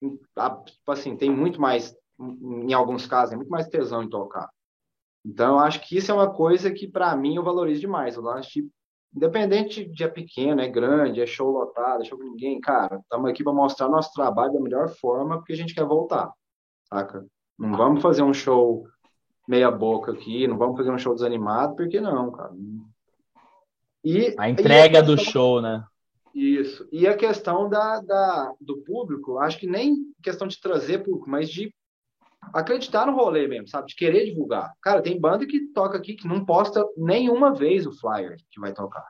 tipo 0.00 0.90
assim, 0.90 1.16
tem 1.16 1.30
muito 1.30 1.60
mais, 1.60 1.94
em 2.18 2.72
alguns 2.72 3.06
casos, 3.06 3.34
é 3.34 3.36
muito 3.36 3.50
mais 3.50 3.68
tesão 3.68 4.02
em 4.02 4.08
tocar. 4.08 4.48
Então, 5.24 5.54
eu 5.54 5.58
acho 5.60 5.80
que 5.86 5.96
isso 5.96 6.10
é 6.10 6.14
uma 6.14 6.32
coisa 6.32 6.70
que, 6.70 6.86
para 6.88 7.14
mim, 7.16 7.36
eu 7.36 7.42
valorizo 7.42 7.80
demais. 7.80 8.16
Eu 8.16 8.28
acho 8.30 8.52
que, 8.52 8.68
independente 9.14 9.84
de 9.84 10.04
é 10.04 10.08
pequeno, 10.08 10.60
é 10.60 10.68
grande, 10.68 11.20
é 11.20 11.26
show 11.26 11.50
lotado, 11.50 12.02
é 12.02 12.04
show 12.04 12.18
com 12.18 12.24
ninguém, 12.24 12.60
cara, 12.60 12.98
estamos 12.98 13.30
aqui 13.30 13.44
para 13.44 13.52
mostrar 13.52 13.88
nosso 13.88 14.12
trabalho 14.12 14.52
da 14.52 14.60
melhor 14.60 14.88
forma, 14.88 15.38
porque 15.38 15.52
a 15.52 15.56
gente 15.56 15.74
quer 15.74 15.84
voltar, 15.84 16.32
saca? 16.88 17.24
Não 17.58 17.76
vamos 17.76 18.02
fazer 18.02 18.22
um 18.22 18.34
show 18.34 18.86
meia 19.46 19.70
boca 19.70 20.12
aqui, 20.12 20.46
não 20.48 20.56
vamos 20.56 20.76
fazer 20.76 20.90
um 20.90 20.98
show 20.98 21.14
desanimado, 21.14 21.76
porque 21.76 22.00
não, 22.00 22.32
cara. 22.32 22.52
E, 24.02 24.34
a 24.38 24.48
entrega 24.48 24.98
e 24.98 24.98
a 24.98 25.04
questão, 25.04 25.14
do 25.14 25.18
show, 25.18 25.62
né? 25.62 25.84
Isso. 26.34 26.88
E 26.90 27.06
a 27.06 27.16
questão 27.16 27.68
da, 27.68 28.00
da, 28.00 28.52
do 28.60 28.78
público, 28.78 29.38
acho 29.38 29.58
que 29.58 29.66
nem 29.66 30.12
questão 30.22 30.48
de 30.48 30.60
trazer 30.60 30.98
público, 30.98 31.30
mas 31.30 31.48
de 31.48 31.72
acreditar 32.52 33.06
no 33.06 33.14
rolê 33.14 33.46
mesmo, 33.46 33.68
sabe? 33.68 33.88
De 33.88 33.94
querer 33.94 34.26
divulgar. 34.26 34.72
Cara, 34.82 35.00
tem 35.00 35.18
banda 35.18 35.46
que 35.46 35.68
toca 35.72 35.96
aqui 35.96 36.14
que 36.14 36.26
não 36.26 36.44
posta 36.44 36.84
nenhuma 36.96 37.54
vez 37.54 37.86
o 37.86 37.92
flyer 37.92 38.36
que 38.50 38.60
vai 38.60 38.72
tocar. 38.72 39.06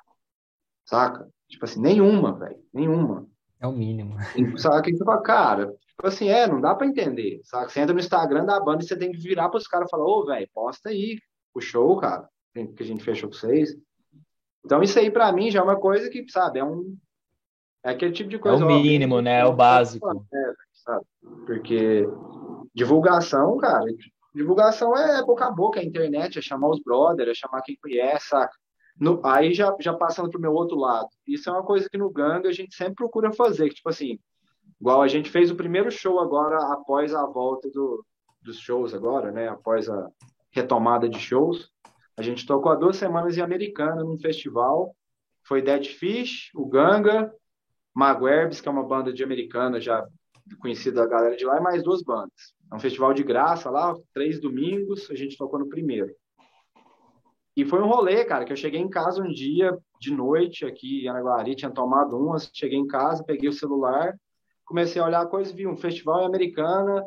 Saca? 0.84 1.28
Tipo 1.48 1.64
assim, 1.64 1.80
nenhuma, 1.80 2.38
velho. 2.38 2.62
Nenhuma. 2.72 3.26
É 3.58 3.66
o 3.66 3.72
mínimo. 3.72 4.16
Saca? 4.58 4.82
Que 4.82 4.96
você 4.96 5.04
fala, 5.04 5.22
cara, 5.22 5.74
Tipo 5.96 6.08
assim, 6.08 6.28
é, 6.28 6.46
não 6.46 6.60
dá 6.60 6.74
para 6.74 6.86
entender, 6.86 7.40
sabe? 7.44 7.70
Você 7.70 7.80
entra 7.80 7.94
no 7.94 8.00
Instagram 8.00 8.44
da 8.44 8.58
banda 8.60 8.82
e 8.82 8.86
você 8.86 8.96
tem 8.96 9.12
que 9.12 9.18
virar 9.18 9.48
para 9.48 9.58
os 9.58 9.66
caras 9.66 9.88
e 9.88 9.90
falar, 9.90 10.04
ô, 10.04 10.24
velho, 10.26 10.48
posta 10.52 10.88
aí 10.88 11.18
o 11.54 11.60
show, 11.60 11.96
cara, 11.96 12.28
que 12.52 12.82
a 12.82 12.86
gente 12.86 13.04
fechou 13.04 13.30
com 13.30 13.36
vocês. 13.36 13.76
Então, 14.64 14.82
isso 14.82 14.98
aí 14.98 15.10
para 15.10 15.30
mim 15.32 15.50
já 15.50 15.60
é 15.60 15.62
uma 15.62 15.78
coisa 15.78 16.10
que, 16.10 16.24
sabe, 16.28 16.58
é 16.58 16.64
um. 16.64 16.96
É 17.84 17.90
aquele 17.90 18.12
tipo 18.12 18.28
de 18.28 18.38
coisa. 18.38 18.62
É 18.62 18.66
o 18.66 18.68
mínimo, 18.68 19.20
né? 19.20 19.40
É 19.40 19.44
o 19.44 19.52
básico. 19.52 20.08
É, 20.10 20.52
sabe? 20.72 21.04
Porque 21.46 22.08
divulgação, 22.74 23.56
cara, 23.58 23.84
divulgação 24.34 24.96
é 24.96 25.22
boca 25.22 25.46
a 25.46 25.50
boca, 25.50 25.78
é 25.78 25.84
internet, 25.84 26.38
é 26.38 26.42
chamar 26.42 26.70
os 26.70 26.80
brothers, 26.80 27.30
é 27.30 27.34
chamar 27.34 27.62
quem 27.62 27.76
conhece, 27.76 28.28
saca? 28.28 28.54
No, 28.98 29.20
aí 29.24 29.52
já, 29.52 29.74
já 29.80 29.92
passando 29.92 30.30
pro 30.30 30.40
meu 30.40 30.52
outro 30.52 30.76
lado. 30.76 31.08
Isso 31.26 31.48
é 31.48 31.52
uma 31.52 31.64
coisa 31.64 31.88
que 31.90 31.98
no 31.98 32.10
Ganga 32.10 32.48
a 32.48 32.52
gente 32.52 32.74
sempre 32.74 32.94
procura 32.94 33.32
fazer, 33.32 33.68
que, 33.68 33.74
tipo 33.76 33.88
assim, 33.88 34.18
Igual 34.80 35.02
a 35.02 35.08
gente 35.08 35.30
fez 35.30 35.50
o 35.50 35.56
primeiro 35.56 35.90
show 35.90 36.20
agora, 36.20 36.72
após 36.72 37.14
a 37.14 37.24
volta 37.26 37.70
do, 37.70 38.04
dos 38.42 38.58
shows 38.58 38.92
agora, 38.94 39.30
né? 39.30 39.48
Após 39.48 39.88
a 39.88 40.10
retomada 40.50 41.08
de 41.08 41.18
shows. 41.18 41.70
A 42.16 42.22
gente 42.22 42.46
tocou 42.46 42.70
há 42.70 42.76
duas 42.76 42.96
semanas 42.96 43.36
em 43.36 43.40
Americana, 43.40 44.04
num 44.04 44.18
festival. 44.18 44.94
Foi 45.42 45.60
Dead 45.60 45.86
Fish, 45.86 46.50
o 46.54 46.64
Ganga, 46.66 47.32
Maguerbs, 47.94 48.60
que 48.60 48.68
é 48.68 48.70
uma 48.70 48.84
banda 48.84 49.12
de 49.12 49.22
americana 49.22 49.80
já 49.80 50.06
conhecida 50.60 51.02
da 51.02 51.06
galera 51.06 51.36
de 51.36 51.44
lá, 51.44 51.58
e 51.58 51.60
mais 51.60 51.82
duas 51.82 52.02
bandas. 52.02 52.54
É 52.70 52.74
um 52.74 52.80
festival 52.80 53.14
de 53.14 53.22
graça 53.22 53.70
lá, 53.70 53.94
três 54.12 54.40
domingos, 54.40 55.10
a 55.10 55.14
gente 55.14 55.36
tocou 55.36 55.58
no 55.58 55.68
primeiro. 55.68 56.14
E 57.56 57.64
foi 57.64 57.80
um 57.80 57.86
rolê, 57.86 58.24
cara, 58.24 58.44
que 58.44 58.52
eu 58.52 58.56
cheguei 58.56 58.80
em 58.80 58.88
casa 58.88 59.22
um 59.22 59.28
dia 59.28 59.76
de 60.00 60.12
noite 60.12 60.66
aqui 60.66 61.04
em 61.04 61.08
Araguari, 61.08 61.54
tinha 61.54 61.70
tomado 61.70 62.18
umas, 62.18 62.50
cheguei 62.52 62.78
em 62.78 62.86
casa, 62.86 63.22
peguei 63.24 63.48
o 63.48 63.52
celular, 63.52 64.18
comecei 64.64 65.00
a 65.00 65.06
olhar 65.06 65.22
a 65.22 65.26
coisa, 65.26 65.54
vi 65.54 65.66
um 65.66 65.76
festival 65.76 66.24
Americana, 66.24 67.04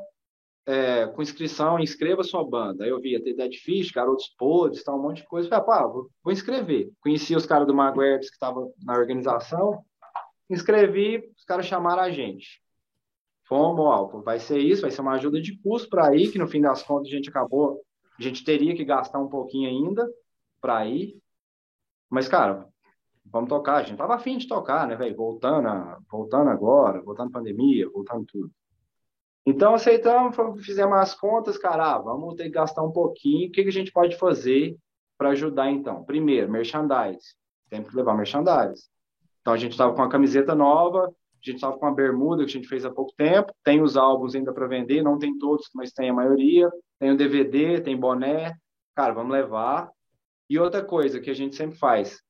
é, 0.65 1.07
com 1.07 1.21
inscrição, 1.21 1.79
inscreva 1.79 2.23
sua 2.23 2.43
banda. 2.43 2.83
Aí 2.83 2.89
eu 2.89 2.99
via 2.99 3.23
ter 3.23 3.33
Dead 3.33 3.53
Fish, 3.55 3.91
Garotos 3.91 4.27
Podres, 4.37 4.83
tal, 4.83 4.99
um 4.99 5.01
monte 5.01 5.21
de 5.21 5.27
coisa. 5.27 5.47
Falei, 5.47 5.65
pá, 5.65 5.87
vou, 5.87 6.09
vou 6.23 6.33
inscrever. 6.33 6.91
Conheci 6.99 7.35
os 7.35 7.45
caras 7.45 7.65
do 7.65 7.73
Maguerbs 7.73 8.29
que 8.29 8.35
estavam 8.35 8.73
na 8.83 8.93
organização, 8.93 9.81
inscrevi, 10.49 11.31
os 11.37 11.45
caras 11.45 11.65
chamaram 11.65 12.03
a 12.03 12.11
gente. 12.11 12.61
Fomos, 13.47 13.79
ó, 13.79 14.05
vai 14.21 14.39
ser 14.39 14.59
isso, 14.59 14.81
vai 14.81 14.91
ser 14.91 14.99
uma 14.99 15.13
ajuda 15.13 15.41
de 15.41 15.57
custo 15.61 15.89
para 15.89 16.13
ir, 16.13 16.31
que 16.31 16.37
no 16.37 16.47
fim 16.47 16.59
das 16.59 16.83
contas 16.83 17.07
a 17.07 17.15
gente 17.15 17.29
acabou, 17.29 17.81
a 18.19 18.21
gente 18.21 18.43
teria 18.43 18.75
que 18.75 18.83
gastar 18.83 19.19
um 19.19 19.29
pouquinho 19.29 19.69
ainda 19.69 20.05
para 20.59 20.85
ir. 20.85 21.17
Mas, 22.09 22.27
cara, 22.27 22.67
vamos 23.31 23.49
tocar. 23.49 23.77
A 23.77 23.83
gente 23.83 23.97
tava 23.97 24.15
afim 24.15 24.37
de 24.37 24.47
tocar, 24.47 24.87
né, 24.87 24.95
velho? 24.95 25.15
Voltando, 25.15 25.67
voltando 26.09 26.49
agora, 26.49 27.01
voltando 27.01 27.31
pandemia, 27.31 27.89
voltando 27.89 28.25
tudo. 28.25 28.51
Então, 29.45 29.75
aceitamos, 29.75 30.35
fizemos 30.65 30.97
as 30.97 31.15
contas, 31.15 31.57
cara, 31.57 31.95
ah, 31.95 31.97
vamos 31.99 32.35
ter 32.35 32.43
que 32.43 32.49
gastar 32.49 32.83
um 32.83 32.91
pouquinho. 32.91 33.47
O 33.47 33.51
que, 33.51 33.63
que 33.63 33.69
a 33.69 33.73
gente 33.73 33.91
pode 33.91 34.17
fazer 34.17 34.75
para 35.17 35.29
ajudar, 35.29 35.71
então? 35.71 36.03
Primeiro, 36.03 36.51
merchandise. 36.51 37.35
Tem 37.69 37.81
que 37.81 37.95
levar 37.95 38.15
merchandise. 38.15 38.89
Então, 39.41 39.53
a 39.53 39.57
gente 39.57 39.71
estava 39.71 39.93
com 39.93 40.01
uma 40.01 40.09
camiseta 40.09 40.53
nova, 40.53 41.05
a 41.05 41.09
gente 41.41 41.55
estava 41.55 41.77
com 41.77 41.85
uma 41.85 41.95
bermuda 41.95 42.43
que 42.43 42.49
a 42.49 42.53
gente 42.53 42.67
fez 42.67 42.83
há 42.83 42.91
pouco 42.91 43.13
tempo, 43.15 43.53
tem 43.63 43.81
os 43.81 43.95
álbuns 43.95 44.35
ainda 44.35 44.51
para 44.51 44.67
vender, 44.67 45.01
não 45.01 45.17
tem 45.17 45.37
todos, 45.37 45.69
mas 45.73 45.93
tem 45.93 46.09
a 46.09 46.13
maioria. 46.13 46.69
Tem 46.99 47.11
o 47.11 47.17
DVD, 47.17 47.79
tem 47.79 47.95
boné. 47.95 48.55
Cara, 48.95 49.13
vamos 49.13 49.31
levar. 49.31 49.89
E 50.49 50.59
outra 50.59 50.83
coisa 50.83 51.19
que 51.19 51.29
a 51.29 51.33
gente 51.33 51.55
sempre 51.55 51.77
faz, 51.77 52.21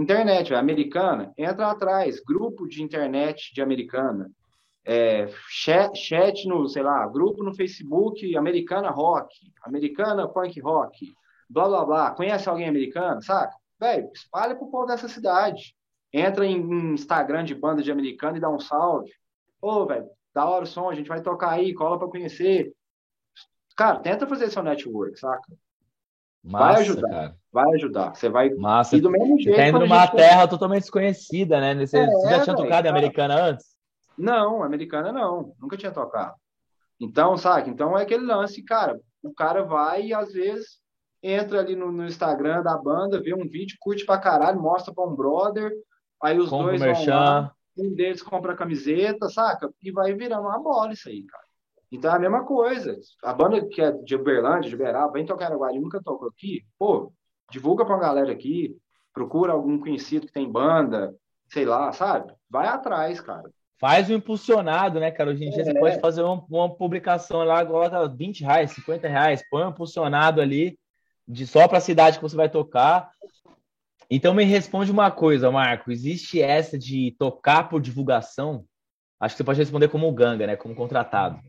internet, 0.00 0.54
americana, 0.54 1.32
entra 1.36 1.70
atrás, 1.70 2.20
grupo 2.20 2.66
de 2.66 2.82
internet 2.82 3.52
de 3.54 3.60
americana 3.60 4.30
é, 4.84 5.28
chat, 5.48 5.96
chat 5.96 6.48
no, 6.48 6.66
sei 6.68 6.82
lá, 6.82 7.06
grupo 7.06 7.42
no 7.42 7.54
Facebook, 7.54 8.36
Americana 8.36 8.90
Rock, 8.90 9.34
Americana 9.62 10.28
Punk 10.28 10.58
Rock, 10.60 11.12
blá 11.48 11.68
blá 11.68 11.84
blá. 11.84 12.10
Conhece 12.12 12.48
alguém 12.48 12.68
americano, 12.68 13.22
saca? 13.22 13.54
Velho, 13.78 14.10
espalha 14.12 14.56
pro 14.56 14.70
povo 14.70 14.86
dessa 14.86 15.08
cidade. 15.08 15.74
Entra 16.12 16.46
em, 16.46 16.92
Instagram 16.92 17.44
de 17.44 17.54
banda 17.54 17.82
de 17.82 17.92
americano 17.92 18.36
e 18.36 18.40
dá 18.40 18.50
um 18.50 18.58
salve. 18.58 19.10
Ô, 19.60 19.86
velho, 19.86 20.08
da 20.34 20.44
hora 20.44 20.64
o 20.64 20.66
som, 20.66 20.88
a 20.88 20.94
gente 20.94 21.08
vai 21.08 21.20
tocar 21.22 21.50
aí, 21.50 21.74
cola 21.74 21.98
pra 21.98 22.08
conhecer. 22.08 22.72
Cara, 23.76 24.00
tenta 24.00 24.26
fazer 24.26 24.50
seu 24.50 24.62
network, 24.62 25.18
saca? 25.18 25.52
Massa, 26.42 26.72
vai 26.72 26.82
ajudar, 26.82 27.08
cara. 27.08 27.36
vai 27.52 27.74
ajudar. 27.74 28.14
Você 28.14 28.28
vai. 28.28 28.50
Massa. 28.50 28.96
E 28.96 29.00
do 29.00 29.10
mesmo 29.10 29.38
jeito. 29.38 29.54
Você 29.54 29.62
tá 29.62 29.68
indo 29.68 29.78
numa 29.80 30.08
terra 30.08 30.48
totalmente 30.48 30.82
desconhecida, 30.82 31.60
né? 31.60 31.74
Você, 31.74 31.98
é, 31.98 32.06
você 32.06 32.30
já 32.30 32.42
tinha 32.44 32.56
tocado 32.56 32.86
em 32.86 32.90
americana 32.90 33.42
antes? 33.42 33.66
Não, 34.16 34.62
americana 34.62 35.12
não, 35.12 35.54
nunca 35.60 35.76
tinha 35.76 35.92
tocado. 35.92 36.34
Então, 37.00 37.36
sabe? 37.36 37.70
Então 37.70 37.96
é 37.98 38.02
aquele 38.02 38.24
lance, 38.24 38.62
cara. 38.62 38.98
O 39.22 39.32
cara 39.32 39.62
vai 39.62 40.06
e 40.06 40.14
às 40.14 40.32
vezes 40.32 40.80
entra 41.22 41.60
ali 41.60 41.76
no, 41.76 41.90
no 41.92 42.06
Instagram 42.06 42.62
da 42.62 42.76
banda, 42.76 43.22
vê 43.22 43.34
um 43.34 43.48
vídeo, 43.48 43.76
curte 43.80 44.04
pra 44.04 44.18
caralho, 44.18 44.60
mostra 44.60 44.92
pra 44.92 45.04
um 45.04 45.14
brother, 45.14 45.72
aí 46.22 46.38
os 46.38 46.48
Compre 46.48 46.78
dois 46.78 46.98
vão 46.98 47.06
lá, 47.14 47.52
um 47.76 47.94
deles 47.94 48.22
compra 48.22 48.52
a 48.52 48.56
camiseta, 48.56 49.28
saca? 49.28 49.70
E 49.82 49.90
vai 49.90 50.14
virando 50.14 50.42
uma 50.42 50.58
bola 50.58 50.92
isso 50.92 51.08
aí, 51.08 51.22
cara. 51.24 51.44
Então 51.90 52.12
é 52.12 52.16
a 52.16 52.20
mesma 52.20 52.44
coisa. 52.44 52.96
A 53.22 53.32
banda 53.32 53.66
que 53.66 53.82
é 53.82 53.90
de 53.90 54.14
Uberlândia, 54.14 54.68
de 54.68 54.74
Uberaba, 54.76 55.12
vem 55.12 55.26
tocar 55.26 55.46
Araguari, 55.46 55.80
nunca 55.80 56.02
tocou 56.02 56.28
aqui, 56.28 56.64
pô, 56.78 57.12
divulga 57.50 57.84
pra 57.84 57.94
uma 57.94 58.02
galera 58.02 58.30
aqui, 58.30 58.76
procura 59.12 59.52
algum 59.52 59.78
conhecido 59.78 60.26
que 60.26 60.32
tem 60.32 60.50
banda, 60.50 61.14
sei 61.48 61.64
lá, 61.64 61.92
sabe? 61.92 62.32
Vai 62.48 62.68
atrás, 62.68 63.20
cara. 63.20 63.50
Faz 63.78 64.08
o 64.08 64.12
impulsionado, 64.12 65.00
né, 65.00 65.10
cara? 65.10 65.30
Hoje 65.30 65.44
em 65.44 65.50
dia 65.50 65.62
é. 65.62 65.64
você 65.64 65.74
pode 65.74 66.00
fazer 66.00 66.22
uma, 66.22 66.44
uma, 66.50 66.74
publicação 66.74 67.42
lá, 67.42 67.64
coloca 67.64 68.06
20 68.06 68.42
reais, 68.42 68.72
50 68.72 69.08
reais, 69.08 69.42
põe 69.50 69.64
um 69.64 69.70
impulsionado 69.70 70.40
ali, 70.40 70.78
de 71.26 71.46
só 71.46 71.66
para 71.66 71.78
a 71.78 71.80
cidade 71.80 72.18
que 72.18 72.22
você 72.22 72.36
vai 72.36 72.48
tocar. 72.48 73.10
Então 74.10 74.34
me 74.34 74.44
responde 74.44 74.90
uma 74.90 75.10
coisa, 75.10 75.50
Marco. 75.50 75.90
Existe 75.90 76.42
essa 76.42 76.78
de 76.78 77.16
tocar 77.18 77.68
por 77.68 77.80
divulgação? 77.80 78.64
Acho 79.18 79.34
que 79.34 79.38
você 79.38 79.44
pode 79.44 79.58
responder 79.58 79.88
como 79.88 80.12
ganga, 80.12 80.46
né? 80.46 80.56
Como 80.56 80.74
contratado. 80.74 81.40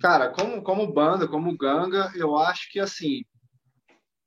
Cara, 0.00 0.30
como, 0.30 0.62
como 0.62 0.92
banda, 0.92 1.26
como 1.26 1.56
ganga, 1.56 2.12
eu 2.14 2.36
acho 2.36 2.70
que 2.70 2.78
assim. 2.78 3.24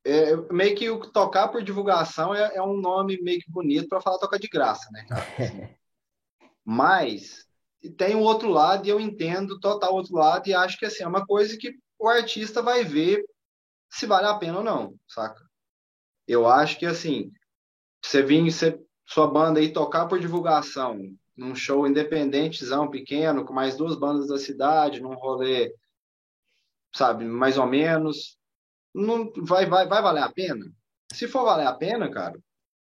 É, 0.05 0.36
meio 0.51 0.75
que 0.75 0.89
o 0.89 0.99
tocar 0.99 1.49
por 1.49 1.62
divulgação 1.62 2.34
é, 2.34 2.55
é 2.55 2.62
um 2.62 2.79
nome 2.79 3.21
meio 3.21 3.39
que 3.39 3.51
bonito 3.51 3.88
para 3.89 4.01
falar 4.01 4.17
tocar 4.17 4.39
de 4.39 4.47
graça, 4.47 4.89
né, 4.91 5.05
cara? 5.08 5.25
Mas 6.63 7.45
tem 7.97 8.15
o 8.15 8.21
outro 8.21 8.49
lado 8.49 8.86
e 8.86 8.89
eu 8.89 8.99
entendo 8.99 9.60
total 9.60 9.93
outro 9.93 10.15
lado 10.15 10.47
e 10.47 10.53
acho 10.53 10.77
que 10.77 10.86
assim, 10.86 11.03
é 11.03 11.08
uma 11.08 11.25
coisa 11.25 11.58
que 11.58 11.77
o 11.97 12.08
artista 12.08 12.62
vai 12.62 12.84
ver 12.84 13.23
se 13.89 14.05
vale 14.05 14.27
a 14.27 14.36
pena 14.36 14.60
ou 14.60 14.63
não, 14.63 14.95
saca? 15.08 15.43
Eu 16.27 16.47
acho 16.47 16.77
que 16.79 16.86
assim, 16.86 17.32
você 18.03 18.21
vir 18.21 18.43
você, 18.43 18.79
sua 19.05 19.27
banda 19.27 19.60
aí 19.60 19.73
tocar 19.73 20.08
por 20.08 20.19
divulgação 20.19 20.99
num 21.39 21.56
show 21.56 21.88
independentezão 21.88 22.89
pequeno 22.89 23.45
com 23.45 23.54
mais 23.54 23.78
duas 23.78 23.95
bandas 23.95 24.28
da 24.28 24.38
cidade, 24.38 25.02
num 25.02 25.15
rolê, 25.15 25.73
sabe, 26.93 27.23
mais 27.23 27.58
ou 27.58 27.65
menos, 27.65 28.38
não 28.93 29.32
vai 29.38 29.65
vai 29.65 29.88
vai 29.88 30.02
valer 30.02 30.23
a 30.23 30.32
pena? 30.32 30.65
Se 31.13 31.28
for 31.28 31.45
valer 31.45 31.65
a 31.65 31.73
pena, 31.73 32.12
cara, 32.12 32.38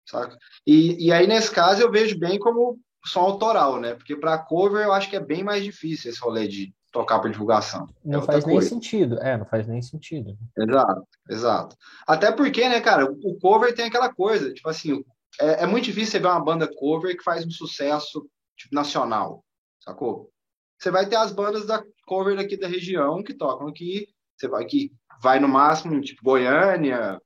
saca? 0.07 0.39
E, 0.67 1.07
e 1.07 1.13
aí 1.13 1.27
nesse 1.27 1.51
caso 1.51 1.83
eu 1.83 1.91
vejo 1.91 2.19
bem 2.19 2.39
como 2.39 2.79
som 3.05 3.21
autoral, 3.21 3.81
né? 3.81 3.95
Porque 3.95 4.17
para 4.17 4.39
cover 4.39 4.85
eu 4.85 4.93
acho 4.93 5.11
que 5.11 5.17
é 5.17 5.21
bem 5.21 5.43
mais 5.43 5.65
difícil 5.65 6.11
esse 6.11 6.21
rolê 6.21 6.47
de 6.47 6.73
tocar 6.93 7.19
por 7.19 7.31
divulgação. 7.31 7.89
Não 8.05 8.21
é 8.21 8.23
faz 8.23 8.47
nem 8.47 8.61
sentido, 8.61 9.19
é, 9.19 9.37
não 9.37 9.45
faz 9.45 9.67
nem 9.67 9.83
sentido. 9.83 10.39
Exato, 10.57 11.07
exato. 11.29 11.77
Até 12.07 12.31
porque, 12.31 12.69
né, 12.69 12.81
cara, 12.81 13.05
o 13.05 13.39
cover 13.41 13.75
tem 13.75 13.87
aquela 13.87 14.15
coisa, 14.15 14.55
tipo 14.55 14.69
assim, 14.69 15.05
é, 15.41 15.65
é 15.65 15.67
muito 15.67 15.87
difícil 15.87 16.13
você 16.13 16.19
ver 16.21 16.29
uma 16.29 16.45
banda 16.45 16.71
cover 16.73 17.17
que 17.17 17.25
faz 17.25 17.45
um 17.45 17.51
sucesso 17.51 18.25
tipo, 18.57 18.75
nacional, 18.75 19.45
sacou? 19.81 20.31
Você 20.79 20.91
vai 20.91 21.09
ter 21.09 21.17
as 21.17 21.33
bandas 21.33 21.67
da 21.67 21.83
cover 22.07 22.37
daqui 22.37 22.57
da 22.57 22.69
região 22.69 23.23
que 23.23 23.35
tocam 23.35 23.69
aqui, 23.69 24.07
você 24.37 24.49
vai 24.49 24.65
que 24.65 24.93
vai 25.23 25.39
no 25.39 25.49
máximo, 25.49 26.01
tipo, 26.01 26.23
Goiânia, 26.23 27.21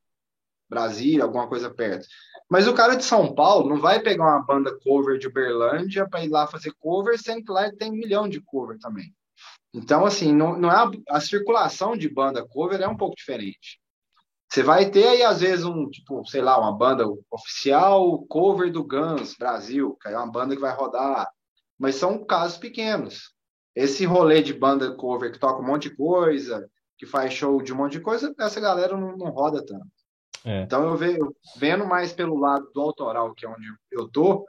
Brasília, 0.68 1.24
alguma 1.24 1.48
coisa 1.48 1.72
perto. 1.72 2.06
Mas 2.50 2.66
o 2.66 2.74
cara 2.74 2.94
de 2.94 3.04
São 3.04 3.34
Paulo 3.34 3.68
não 3.68 3.80
vai 3.80 4.00
pegar 4.00 4.24
uma 4.24 4.44
banda 4.44 4.76
cover 4.80 5.18
de 5.18 5.26
Uberlândia 5.26 6.08
para 6.08 6.24
ir 6.24 6.28
lá 6.28 6.46
fazer 6.46 6.72
cover, 6.78 7.18
sendo 7.18 7.44
que 7.44 7.52
lá 7.52 7.70
tem 7.72 7.90
um 7.90 7.96
milhão 7.96 8.28
de 8.28 8.40
cover 8.40 8.78
também. 8.78 9.14
Então, 9.74 10.06
assim, 10.06 10.32
não, 10.32 10.58
não 10.58 10.70
é 10.70 10.74
a, 10.74 11.16
a, 11.16 11.20
circulação 11.20 11.96
de 11.96 12.08
banda 12.08 12.46
cover 12.46 12.80
é 12.80 12.88
um 12.88 12.96
pouco 12.96 13.16
diferente. 13.16 13.80
Você 14.50 14.62
vai 14.62 14.90
ter 14.90 15.06
aí, 15.06 15.22
às 15.22 15.40
vezes, 15.40 15.64
um, 15.64 15.88
tipo, 15.90 16.24
sei 16.26 16.40
lá, 16.40 16.58
uma 16.58 16.72
banda 16.72 17.04
oficial 17.30 18.24
cover 18.26 18.72
do 18.72 18.82
Guns 18.82 19.34
Brasil, 19.34 19.96
que 20.00 20.08
é 20.08 20.16
uma 20.16 20.30
banda 20.30 20.54
que 20.54 20.60
vai 20.60 20.74
rodar, 20.74 21.28
mas 21.78 21.96
são 21.96 22.24
casos 22.24 22.56
pequenos. 22.56 23.34
Esse 23.76 24.06
rolê 24.06 24.42
de 24.42 24.54
banda 24.54 24.92
cover 24.94 25.30
que 25.30 25.38
toca 25.38 25.60
um 25.60 25.66
monte 25.66 25.90
de 25.90 25.96
coisa, 25.96 26.68
que 26.96 27.06
faz 27.06 27.32
show 27.32 27.62
de 27.62 27.72
um 27.72 27.76
monte 27.76 27.92
de 27.92 28.00
coisa, 28.00 28.34
essa 28.40 28.60
galera 28.60 28.96
não, 28.96 29.16
não 29.16 29.30
roda 29.30 29.64
tanto. 29.64 29.86
É. 30.44 30.62
Então 30.62 30.82
eu 30.88 30.96
vejo, 30.96 31.34
vendo 31.56 31.86
mais 31.86 32.12
pelo 32.12 32.38
lado 32.38 32.70
do 32.72 32.80
autoral, 32.80 33.34
que 33.34 33.44
é 33.44 33.48
onde 33.48 33.66
eu 33.92 34.08
tô, 34.08 34.46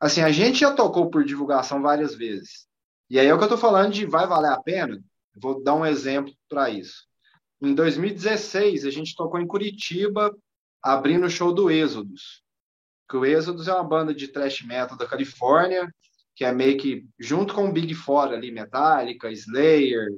assim, 0.00 0.22
a 0.22 0.32
gente 0.32 0.60
já 0.60 0.72
tocou 0.72 1.10
por 1.10 1.24
divulgação 1.24 1.82
várias 1.82 2.14
vezes. 2.14 2.66
E 3.10 3.18
aí 3.18 3.26
é 3.26 3.34
o 3.34 3.38
que 3.38 3.44
eu 3.44 3.48
tô 3.48 3.58
falando 3.58 3.92
de 3.92 4.06
vai 4.06 4.26
valer 4.26 4.52
a 4.52 4.60
pena? 4.60 4.98
Vou 5.36 5.62
dar 5.62 5.74
um 5.74 5.84
exemplo 5.84 6.32
para 6.48 6.70
isso. 6.70 7.06
Em 7.62 7.74
2016, 7.74 8.84
a 8.84 8.90
gente 8.90 9.14
tocou 9.14 9.40
em 9.40 9.46
Curitiba, 9.46 10.34
abrindo 10.82 11.26
o 11.26 11.30
show 11.30 11.52
do 11.52 11.70
Êxodos. 11.70 12.42
O 13.12 13.24
Êxodos 13.24 13.68
é 13.68 13.72
uma 13.72 13.84
banda 13.84 14.14
de 14.14 14.28
thrash 14.28 14.62
metal 14.62 14.96
da 14.96 15.06
Califórnia, 15.06 15.88
que 16.34 16.44
é 16.44 16.52
meio 16.52 16.76
que 16.76 17.06
junto 17.18 17.54
com 17.54 17.68
o 17.68 17.72
Big 17.72 17.94
Four 17.94 18.32
ali, 18.32 18.50
Metallica, 18.50 19.30
Slayer, 19.30 20.08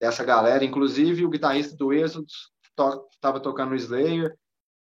essa 0.00 0.24
galera. 0.24 0.64
Inclusive, 0.64 1.24
o 1.24 1.30
guitarrista 1.30 1.76
do 1.76 1.92
Êxodos 1.92 2.50
estava 2.70 3.40
to 3.40 3.42
tocando 3.42 3.70
no 3.70 3.76
Slayer. 3.76 4.34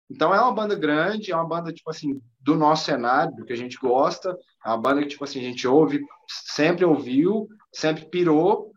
Então 0.10 0.34
é 0.34 0.42
uma 0.42 0.52
banda 0.52 0.76
grande, 0.76 1.32
é 1.32 1.36
uma 1.36 1.48
banda, 1.48 1.72
tipo 1.72 1.90
assim, 1.90 2.20
do 2.40 2.56
nosso 2.56 2.86
cenário, 2.86 3.36
do 3.36 3.46
que 3.46 3.54
a 3.54 3.58
gente 3.58 3.78
gosta, 3.78 4.36
é 4.66 4.70
uma 4.70 4.78
banda 4.78 5.02
que, 5.02 5.10
tipo 5.10 5.24
assim, 5.24 5.40
a 5.40 5.44
gente 5.44 5.68
ouve, 5.68 6.02
sempre 6.28 6.84
ouviu, 6.84 7.48
sempre 7.72 8.06
pirou, 8.06 8.69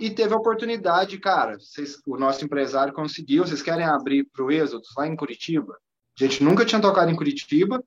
e 0.00 0.10
teve 0.10 0.34
a 0.34 0.36
oportunidade, 0.36 1.18
cara, 1.18 1.58
vocês, 1.58 2.00
o 2.06 2.16
nosso 2.16 2.44
empresário 2.44 2.92
conseguiu, 2.92 3.46
vocês 3.46 3.62
querem 3.62 3.84
abrir 3.84 4.24
para 4.24 4.44
o 4.44 4.50
Êxodo 4.50 4.84
lá 4.96 5.06
em 5.06 5.16
Curitiba? 5.16 5.78
A 6.18 6.24
gente 6.24 6.42
nunca 6.42 6.64
tinha 6.64 6.80
tocado 6.80 7.10
em 7.10 7.16
Curitiba, 7.16 7.82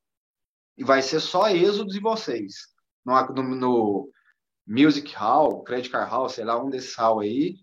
e 0.78 0.84
vai 0.84 1.02
ser 1.02 1.20
só 1.20 1.50
Êxodos 1.50 1.96
e 1.96 2.00
vocês. 2.00 2.68
No, 3.06 3.26
no, 3.28 3.56
no 3.56 4.10
Music 4.68 5.14
Hall, 5.16 5.64
Credit 5.64 5.90
Card 5.90 6.10
Hall, 6.10 6.30
sei 6.30 6.44
lá, 6.44 6.62
um 6.62 6.70
desses 6.70 6.96
hall 6.96 7.20
aí, 7.20 7.56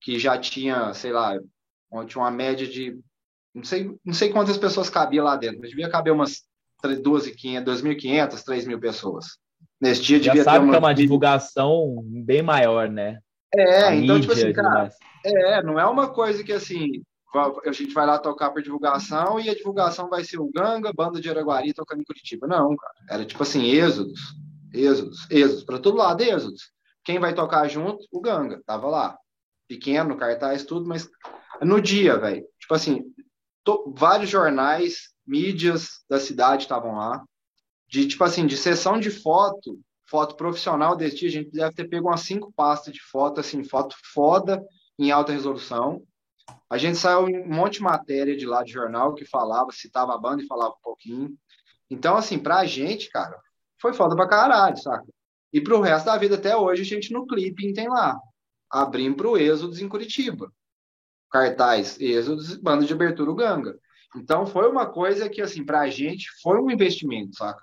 que 0.00 0.18
já 0.18 0.38
tinha, 0.38 0.92
sei 0.94 1.12
lá, 1.12 1.38
tinha 2.06 2.22
uma 2.22 2.30
média 2.30 2.66
de 2.66 2.98
não 3.56 3.64
sei, 3.64 3.90
não 4.04 4.12
sei 4.12 4.28
quantas 4.30 4.58
pessoas 4.58 4.90
cabia 4.90 5.22
lá 5.22 5.34
dentro, 5.34 5.60
mas 5.60 5.70
devia 5.70 5.88
caber 5.88 6.12
umas 6.12 6.42
2.500, 6.84 7.64
2.500, 7.64 8.44
3.000 8.44 8.78
pessoas. 8.78 9.38
Nesse 9.80 10.02
dia 10.02 10.22
Já 10.22 10.32
devia 10.32 10.44
sabe 10.44 10.58
ter 10.58 10.64
uma... 10.64 10.72
que 10.72 10.76
é 10.76 10.78
uma 10.78 10.94
divulgação 10.94 12.02
bem 12.04 12.42
maior, 12.42 12.90
né? 12.90 13.18
É, 13.56 13.84
A 13.88 13.94
então, 13.94 14.20
tipo 14.20 14.34
mídia 14.34 14.48
assim, 14.48 14.50
e 14.50 14.54
tudo 14.54 14.64
cara, 14.64 14.90
é, 15.24 15.62
não 15.62 15.78
é 15.78 15.86
uma 15.86 16.08
coisa 16.08 16.42
que 16.44 16.52
assim, 16.52 17.02
a 17.66 17.72
gente 17.72 17.92
vai 17.92 18.06
lá 18.06 18.18
tocar 18.18 18.50
por 18.50 18.62
divulgação 18.62 19.38
e 19.38 19.48
a 19.50 19.54
divulgação 19.54 20.08
vai 20.08 20.24
ser 20.24 20.38
o 20.38 20.50
Ganga, 20.54 20.92
banda 20.92 21.20
de 21.20 21.28
Araguari 21.28 21.74
tocando 21.74 22.00
em 22.00 22.04
Curitiba. 22.04 22.46
Não, 22.46 22.74
cara. 22.76 22.94
Era 23.10 23.24
tipo 23.24 23.42
assim, 23.42 23.64
êxodos, 23.64 24.20
êxodos, 24.72 25.30
êxodos, 25.30 25.64
para 25.64 25.78
todo 25.78 25.96
lado, 25.96 26.22
êxodos. 26.22 26.70
Quem 27.04 27.18
vai 27.18 27.34
tocar 27.34 27.68
junto? 27.68 28.04
O 28.10 28.20
Ganga, 28.20 28.60
tava 28.66 28.88
lá. 28.88 29.16
Pequeno, 29.68 30.16
cartaz, 30.16 30.64
tudo, 30.64 30.86
mas 30.88 31.08
no 31.60 31.80
dia, 31.80 32.16
velho, 32.18 32.44
tipo 32.58 32.74
assim, 32.74 33.02
to- 33.64 33.92
vários 33.96 34.30
jornais, 34.30 35.10
mídias 35.26 36.04
da 36.08 36.20
cidade 36.20 36.62
estavam 36.62 36.96
lá. 36.96 37.22
De, 37.88 38.06
tipo 38.06 38.22
assim, 38.24 38.46
de 38.46 38.56
sessão 38.56 38.98
de 38.98 39.10
foto, 39.10 39.78
foto 40.08 40.36
profissional 40.36 40.96
desse 40.96 41.16
dia, 41.16 41.28
a 41.28 41.32
gente 41.32 41.50
deve 41.50 41.74
ter 41.74 41.88
pego 41.88 42.08
umas 42.08 42.20
cinco 42.20 42.52
pastas 42.52 42.92
de 42.92 43.00
foto, 43.02 43.40
assim, 43.40 43.64
foto 43.64 43.96
foda, 44.12 44.64
em 44.98 45.10
alta 45.10 45.32
resolução. 45.32 46.02
A 46.70 46.78
gente 46.78 46.96
saiu 46.96 47.26
um 47.26 47.48
monte 47.48 47.74
de 47.74 47.82
matéria 47.82 48.36
de 48.36 48.46
lá 48.46 48.62
de 48.62 48.72
jornal 48.72 49.14
que 49.14 49.24
falava, 49.24 49.70
citava 49.72 50.14
a 50.14 50.18
banda 50.18 50.42
e 50.42 50.46
falava 50.46 50.74
um 50.74 50.82
pouquinho. 50.82 51.36
Então, 51.90 52.16
assim, 52.16 52.38
pra 52.38 52.64
gente, 52.64 53.10
cara, 53.10 53.38
foi 53.80 53.92
foda 53.92 54.14
pra 54.16 54.28
caralho, 54.28 54.76
saca? 54.76 55.06
E 55.52 55.60
pro 55.60 55.80
resto 55.80 56.06
da 56.06 56.16
vida 56.16 56.36
até 56.36 56.56
hoje, 56.56 56.82
a 56.82 56.84
gente 56.84 57.12
no 57.12 57.26
clipe 57.26 57.72
tem 57.72 57.88
lá. 57.88 58.18
Abrimos 58.70 59.16
pro 59.16 59.38
Êxodos 59.38 59.80
em 59.80 59.88
Curitiba. 59.88 60.52
Cartaz 61.30 62.00
Êxodos, 62.00 62.56
banda 62.56 62.84
de 62.84 62.92
abertura 62.92 63.30
o 63.30 63.34
Ganga. 63.34 63.78
Então 64.16 64.46
foi 64.46 64.68
uma 64.68 64.86
coisa 64.86 65.28
que, 65.28 65.40
assim, 65.40 65.64
pra 65.64 65.88
gente 65.88 66.28
foi 66.42 66.60
um 66.60 66.70
investimento, 66.70 67.36
saca? 67.36 67.62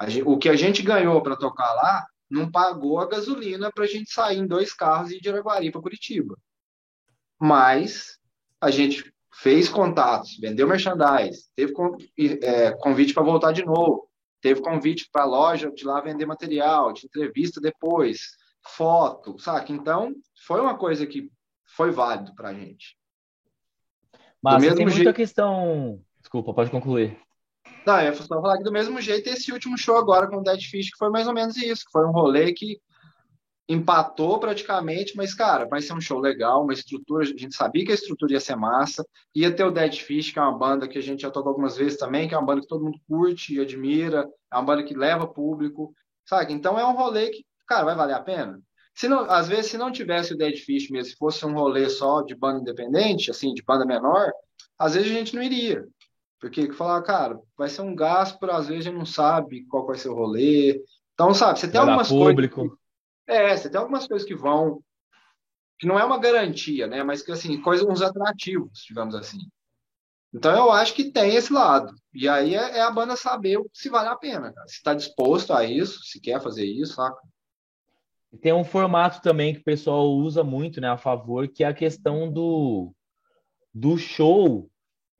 A 0.00 0.08
gen- 0.08 0.22
o 0.24 0.38
que 0.38 0.48
a 0.48 0.56
gente 0.56 0.82
ganhou 0.82 1.22
para 1.22 1.36
tocar 1.36 1.70
lá 1.74 2.06
não 2.30 2.50
pagou 2.50 2.98
a 2.98 3.06
gasolina 3.06 3.70
pra 3.70 3.86
gente 3.86 4.10
sair 4.10 4.38
em 4.38 4.46
dois 4.46 4.72
carros 4.72 5.10
e 5.10 5.16
ir 5.16 5.20
de 5.20 5.28
Araguari 5.28 5.70
para 5.70 5.82
Curitiba. 5.82 6.38
Mas 7.38 8.18
a 8.58 8.70
gente 8.70 9.12
fez 9.30 9.68
contatos, 9.68 10.38
vendeu 10.40 10.66
merchandise, 10.66 11.50
teve 11.54 11.74
é, 12.42 12.72
convite 12.72 13.12
para 13.12 13.22
voltar 13.22 13.52
de 13.52 13.62
novo, 13.64 14.08
teve 14.40 14.62
convite 14.62 15.06
para 15.12 15.22
a 15.22 15.26
loja 15.26 15.70
de 15.70 15.84
lá 15.84 16.00
vender 16.00 16.24
material, 16.24 16.94
de 16.94 17.04
entrevista 17.04 17.60
depois, 17.60 18.20
foto, 18.66 19.38
saca? 19.38 19.70
Então, 19.70 20.14
foi 20.46 20.62
uma 20.62 20.78
coisa 20.78 21.06
que 21.06 21.30
foi 21.76 21.90
válido 21.90 22.34
para 22.34 22.48
a 22.48 22.54
gente. 22.54 22.96
Mas 24.42 24.62
tem 24.62 24.86
muita 24.86 24.90
jeito- 24.90 25.12
questão. 25.14 26.02
Desculpa, 26.20 26.54
pode 26.54 26.70
concluir. 26.70 27.18
Não, 27.86 28.00
eu 28.00 28.14
só 28.14 28.26
falar 28.26 28.58
que 28.58 28.64
do 28.64 28.72
mesmo 28.72 29.00
jeito, 29.00 29.28
esse 29.28 29.52
último 29.52 29.76
show 29.76 29.96
agora 29.96 30.28
com 30.28 30.36
o 30.36 30.42
Dead 30.42 30.60
Fish, 30.62 30.90
que 30.90 30.98
foi 30.98 31.10
mais 31.10 31.26
ou 31.26 31.34
menos 31.34 31.56
isso, 31.56 31.84
que 31.84 31.92
foi 31.92 32.06
um 32.06 32.12
rolê 32.12 32.52
que 32.52 32.78
empatou 33.68 34.38
praticamente, 34.40 35.16
mas, 35.16 35.32
cara, 35.32 35.64
vai 35.64 35.80
ser 35.80 35.92
um 35.92 36.00
show 36.00 36.18
legal, 36.18 36.64
uma 36.64 36.72
estrutura, 36.72 37.22
a 37.22 37.26
gente 37.26 37.54
sabia 37.54 37.84
que 37.84 37.92
a 37.92 37.94
estrutura 37.94 38.32
ia 38.32 38.40
ser 38.40 38.56
massa, 38.56 39.06
ia 39.32 39.54
ter 39.54 39.62
o 39.62 39.70
Dead 39.70 39.94
Fish, 39.94 40.32
que 40.32 40.40
é 40.40 40.42
uma 40.42 40.58
banda 40.58 40.88
que 40.88 40.98
a 40.98 41.02
gente 41.02 41.22
já 41.22 41.30
tocou 41.30 41.50
algumas 41.50 41.76
vezes 41.76 41.96
também, 41.96 42.26
que 42.26 42.34
é 42.34 42.38
uma 42.38 42.46
banda 42.46 42.62
que 42.62 42.66
todo 42.66 42.84
mundo 42.84 42.98
curte 43.08 43.54
e 43.54 43.60
admira, 43.60 44.28
é 44.52 44.56
uma 44.56 44.64
banda 44.64 44.82
que 44.82 44.92
leva 44.92 45.26
público, 45.26 45.94
sabe? 46.26 46.52
Então 46.52 46.78
é 46.78 46.84
um 46.84 46.96
rolê 46.96 47.30
que, 47.30 47.46
cara, 47.66 47.84
vai 47.84 47.94
valer 47.94 48.14
a 48.14 48.20
pena. 48.20 48.60
Se 48.92 49.06
não, 49.06 49.20
às 49.30 49.46
vezes, 49.46 49.70
se 49.70 49.78
não 49.78 49.92
tivesse 49.92 50.34
o 50.34 50.36
Dead 50.36 50.56
Fish 50.56 50.90
mesmo, 50.90 51.12
se 51.12 51.16
fosse 51.16 51.46
um 51.46 51.54
rolê 51.54 51.88
só 51.88 52.22
de 52.22 52.34
banda 52.34 52.60
independente, 52.60 53.30
assim, 53.30 53.54
de 53.54 53.62
banda 53.62 53.86
menor, 53.86 54.32
às 54.76 54.94
vezes 54.94 55.12
a 55.12 55.14
gente 55.14 55.36
não 55.36 55.42
iria. 55.42 55.86
Porque 56.40 56.72
falar, 56.72 57.02
cara, 57.02 57.38
vai 57.56 57.68
ser 57.68 57.82
um 57.82 57.94
gasto, 57.94 58.38
por 58.38 58.50
às 58.50 58.66
vezes 58.66 58.86
a 58.86 58.90
gente 58.90 58.98
não 58.98 59.06
sabe 59.06 59.66
qual 59.66 59.86
vai 59.86 59.98
ser 59.98 60.08
o 60.08 60.14
rolê. 60.14 60.82
Então, 61.12 61.34
sabe, 61.34 61.58
você 61.60 61.66
tem 61.68 61.78
Vai 61.78 61.90
algumas 61.90 62.08
coisas. 62.08 62.26
público. 62.28 62.78
É, 63.26 63.56
você 63.56 63.68
tem 63.68 63.78
algumas 63.78 64.06
coisas 64.06 64.26
que 64.26 64.34
vão. 64.34 64.82
que 65.78 65.86
não 65.86 65.98
é 65.98 66.04
uma 66.04 66.18
garantia, 66.18 66.86
né? 66.86 67.02
Mas 67.02 67.22
que, 67.22 67.30
assim, 67.30 67.60
coisas, 67.60 67.86
uns 67.86 68.00
atrativos, 68.00 68.82
digamos 68.88 69.14
assim. 69.14 69.38
Então, 70.32 70.52
eu 70.52 70.70
acho 70.70 70.94
que 70.94 71.10
tem 71.10 71.34
esse 71.34 71.52
lado. 71.52 71.94
E 72.14 72.28
aí 72.28 72.54
é, 72.54 72.78
é 72.78 72.80
a 72.80 72.90
banda 72.90 73.16
saber 73.16 73.60
se 73.72 73.88
vale 73.90 74.08
a 74.08 74.16
pena, 74.16 74.52
cara. 74.52 74.66
Se 74.66 74.76
está 74.76 74.94
disposto 74.94 75.52
a 75.52 75.64
isso, 75.64 76.02
se 76.04 76.20
quer 76.20 76.40
fazer 76.40 76.64
isso, 76.64 76.94
saca? 76.94 77.20
E 78.32 78.38
Tem 78.38 78.52
um 78.52 78.64
formato 78.64 79.20
também 79.20 79.54
que 79.54 79.60
o 79.60 79.64
pessoal 79.64 80.08
usa 80.08 80.44
muito, 80.44 80.80
né, 80.80 80.88
a 80.88 80.96
favor, 80.96 81.48
que 81.48 81.64
é 81.64 81.66
a 81.66 81.74
questão 81.74 82.32
do, 82.32 82.94
do 83.74 83.98
show. 83.98 84.69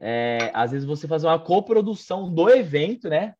É, 0.01 0.51
às 0.55 0.71
vezes 0.71 0.87
você 0.87 1.07
fazer 1.07 1.27
uma 1.27 1.39
coprodução 1.39 2.33
do 2.33 2.49
evento, 2.49 3.09
né? 3.09 3.35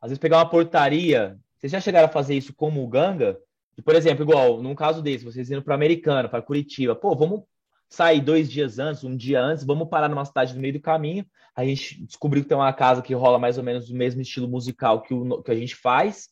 Às 0.00 0.10
vezes 0.10 0.18
pegar 0.18 0.38
uma 0.38 0.50
portaria. 0.50 1.38
Vocês 1.56 1.70
já 1.70 1.80
chegaram 1.80 2.08
a 2.08 2.12
fazer 2.12 2.34
isso 2.34 2.52
como 2.52 2.82
o 2.82 2.88
Ganga? 2.88 3.38
Por 3.84 3.94
exemplo, 3.94 4.24
igual, 4.24 4.60
num 4.60 4.74
caso 4.74 5.00
desse, 5.00 5.24
vocês 5.24 5.50
indo 5.50 5.62
para 5.62 5.74
Americana, 5.74 6.28
para 6.28 6.42
Curitiba, 6.42 6.94
pô, 6.94 7.14
vamos 7.14 7.42
sair 7.88 8.20
dois 8.20 8.50
dias 8.50 8.78
antes, 8.78 9.04
um 9.04 9.16
dia 9.16 9.40
antes, 9.40 9.64
vamos 9.64 9.88
parar 9.88 10.08
numa 10.08 10.24
cidade 10.24 10.54
no 10.54 10.60
meio 10.60 10.74
do 10.74 10.80
caminho. 10.80 11.24
A 11.54 11.64
gente 11.64 12.02
descobriu 12.04 12.42
que 12.42 12.48
tem 12.48 12.56
uma 12.56 12.72
casa 12.72 13.02
que 13.02 13.14
rola 13.14 13.38
mais 13.38 13.58
ou 13.58 13.64
menos 13.64 13.90
o 13.90 13.94
mesmo 13.94 14.20
estilo 14.22 14.48
musical 14.48 15.02
que, 15.02 15.14
o, 15.14 15.42
que 15.42 15.50
a 15.50 15.54
gente 15.54 15.76
faz. 15.76 16.28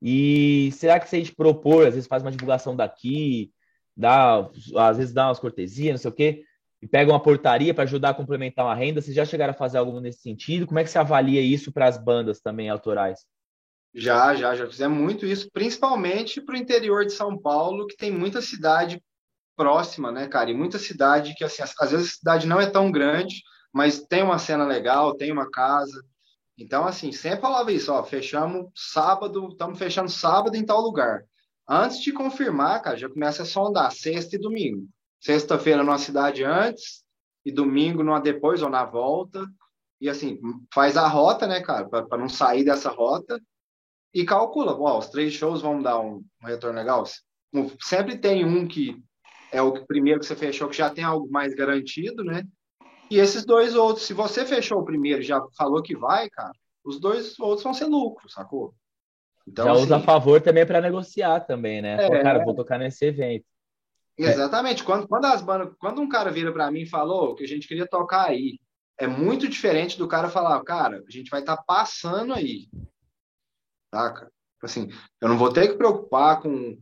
E 0.00 0.70
será 0.72 1.00
que 1.00 1.08
se 1.08 1.16
a 1.16 1.18
gente 1.18 1.34
propor, 1.34 1.86
às 1.86 1.94
vezes 1.94 2.08
faz 2.08 2.22
uma 2.22 2.30
divulgação 2.30 2.76
daqui, 2.76 3.52
dá, 3.96 4.48
às 4.76 4.96
vezes 4.96 5.12
dá 5.12 5.28
umas 5.28 5.38
cortesias, 5.38 5.92
não 5.92 5.98
sei 5.98 6.10
o 6.10 6.14
quê, 6.14 6.44
e 6.86 6.88
pega 6.88 7.10
uma 7.10 7.20
portaria 7.20 7.74
para 7.74 7.82
ajudar 7.82 8.10
a 8.10 8.14
complementar 8.14 8.64
uma 8.64 8.74
renda, 8.74 9.02
vocês 9.02 9.14
já 9.14 9.24
chegaram 9.24 9.50
a 9.50 9.56
fazer 9.56 9.78
algo 9.78 9.98
nesse 10.00 10.20
sentido? 10.20 10.68
Como 10.68 10.78
é 10.78 10.84
que 10.84 10.90
você 10.90 10.98
avalia 10.98 11.40
isso 11.40 11.72
para 11.72 11.88
as 11.88 11.98
bandas 11.98 12.40
também 12.40 12.70
autorais? 12.70 13.26
Já, 13.92 14.36
já, 14.36 14.54
já 14.54 14.68
fizemos 14.68 14.96
muito 14.96 15.26
isso, 15.26 15.50
principalmente 15.52 16.40
para 16.40 16.54
o 16.54 16.58
interior 16.58 17.04
de 17.04 17.12
São 17.12 17.36
Paulo, 17.36 17.88
que 17.88 17.96
tem 17.96 18.12
muita 18.12 18.40
cidade 18.40 19.02
próxima, 19.56 20.12
né, 20.12 20.28
cara? 20.28 20.48
E 20.48 20.54
muita 20.54 20.78
cidade 20.78 21.34
que, 21.34 21.42
assim, 21.42 21.60
às 21.60 21.90
vezes 21.90 22.06
a 22.06 22.16
cidade 22.18 22.46
não 22.46 22.60
é 22.60 22.70
tão 22.70 22.92
grande, 22.92 23.42
mas 23.74 23.98
tem 23.98 24.22
uma 24.22 24.38
cena 24.38 24.64
legal, 24.64 25.16
tem 25.16 25.32
uma 25.32 25.50
casa. 25.50 26.04
Então, 26.56 26.86
assim, 26.86 27.10
sempre 27.10 27.40
falava 27.40 27.72
isso, 27.72 27.92
ó, 27.92 28.00
fechamos 28.04 28.70
sábado, 28.76 29.48
estamos 29.48 29.76
fechando 29.76 30.08
sábado 30.08 30.56
em 30.56 30.64
tal 30.64 30.80
lugar. 30.82 31.24
Antes 31.68 32.00
de 32.00 32.12
confirmar, 32.12 32.80
cara, 32.80 32.96
já 32.96 33.08
começa 33.08 33.42
a 33.42 33.46
sondar 33.46 33.90
sexta 33.90 34.36
e 34.36 34.38
domingo. 34.38 34.86
Sexta-feira 35.20 35.82
numa 35.82 35.98
cidade 35.98 36.44
antes 36.44 37.04
e 37.44 37.52
domingo 37.52 38.02
numa 38.02 38.20
depois 38.20 38.62
ou 38.62 38.68
na 38.68 38.84
volta. 38.84 39.46
E 40.00 40.08
assim, 40.08 40.38
faz 40.72 40.96
a 40.96 41.08
rota, 41.08 41.46
né, 41.46 41.60
cara, 41.60 41.88
para 41.88 42.18
não 42.18 42.28
sair 42.28 42.64
dessa 42.64 42.90
rota 42.90 43.40
e 44.12 44.24
calcula, 44.24 44.74
ó, 44.78 44.98
os 44.98 45.08
três 45.08 45.32
shows 45.32 45.62
vão 45.62 45.80
dar 45.80 46.00
um, 46.00 46.24
um 46.42 46.46
retorno 46.46 46.78
legal. 46.78 47.04
Sempre 47.80 48.18
tem 48.18 48.44
um 48.44 48.66
que 48.66 48.96
é 49.52 49.62
o 49.62 49.84
primeiro 49.86 50.20
que 50.20 50.26
você 50.26 50.36
fechou, 50.36 50.68
que 50.68 50.76
já 50.76 50.90
tem 50.90 51.04
algo 51.04 51.30
mais 51.30 51.54
garantido, 51.54 52.24
né? 52.24 52.42
E 53.10 53.18
esses 53.18 53.44
dois 53.44 53.74
outros, 53.74 54.06
se 54.06 54.12
você 54.12 54.44
fechou 54.44 54.80
o 54.80 54.84
primeiro 54.84 55.20
e 55.20 55.24
já 55.24 55.40
falou 55.56 55.82
que 55.82 55.96
vai, 55.96 56.28
cara, 56.28 56.52
os 56.84 56.98
dois 56.98 57.38
outros 57.38 57.62
vão 57.62 57.74
ser 57.74 57.86
lucro, 57.86 58.28
sacou? 58.28 58.74
Então, 59.46 59.66
já 59.66 59.72
usa 59.74 59.94
a 59.94 59.96
assim, 59.98 60.06
favor 60.06 60.40
também 60.40 60.66
para 60.66 60.80
negociar 60.80 61.40
também, 61.40 61.80
né? 61.80 62.04
É. 62.04 62.06
Pô, 62.08 62.22
cara, 62.22 62.44
vou 62.44 62.54
tocar 62.54 62.78
nesse 62.78 63.04
evento. 63.06 63.46
Exatamente. 64.18 64.82
Quando, 64.82 65.06
quando, 65.06 65.26
as 65.26 65.42
bandas, 65.42 65.74
quando 65.78 66.00
um 66.00 66.08
cara 66.08 66.30
vira 66.30 66.52
para 66.52 66.70
mim 66.70 66.82
e 66.82 66.88
falou 66.88 67.34
que 67.34 67.44
a 67.44 67.48
gente 67.48 67.68
queria 67.68 67.86
tocar 67.86 68.28
aí, 68.28 68.58
é 68.98 69.06
muito 69.06 69.46
diferente 69.46 69.98
do 69.98 70.08
cara 70.08 70.28
falar, 70.28 70.62
cara, 70.64 71.04
a 71.06 71.10
gente 71.10 71.30
vai 71.30 71.40
estar 71.40 71.56
passando 71.58 72.32
aí. 72.32 72.68
Saca? 73.94 74.32
Assim, 74.62 74.88
eu 75.20 75.28
não 75.28 75.36
vou 75.36 75.52
ter 75.52 75.68
que 75.68 75.76
preocupar 75.76 76.40
com 76.40 76.78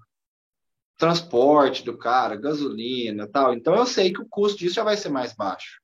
transporte 0.97 1.85
do 1.85 1.99
cara, 1.99 2.37
gasolina 2.37 3.29
tal. 3.29 3.53
Então 3.53 3.75
eu 3.75 3.85
sei 3.85 4.13
que 4.13 4.23
o 4.23 4.29
custo 4.29 4.59
disso 4.59 4.77
já 4.77 4.85
vai 4.85 4.97
ser 4.97 5.09
mais 5.09 5.35
baixo. 5.35 5.81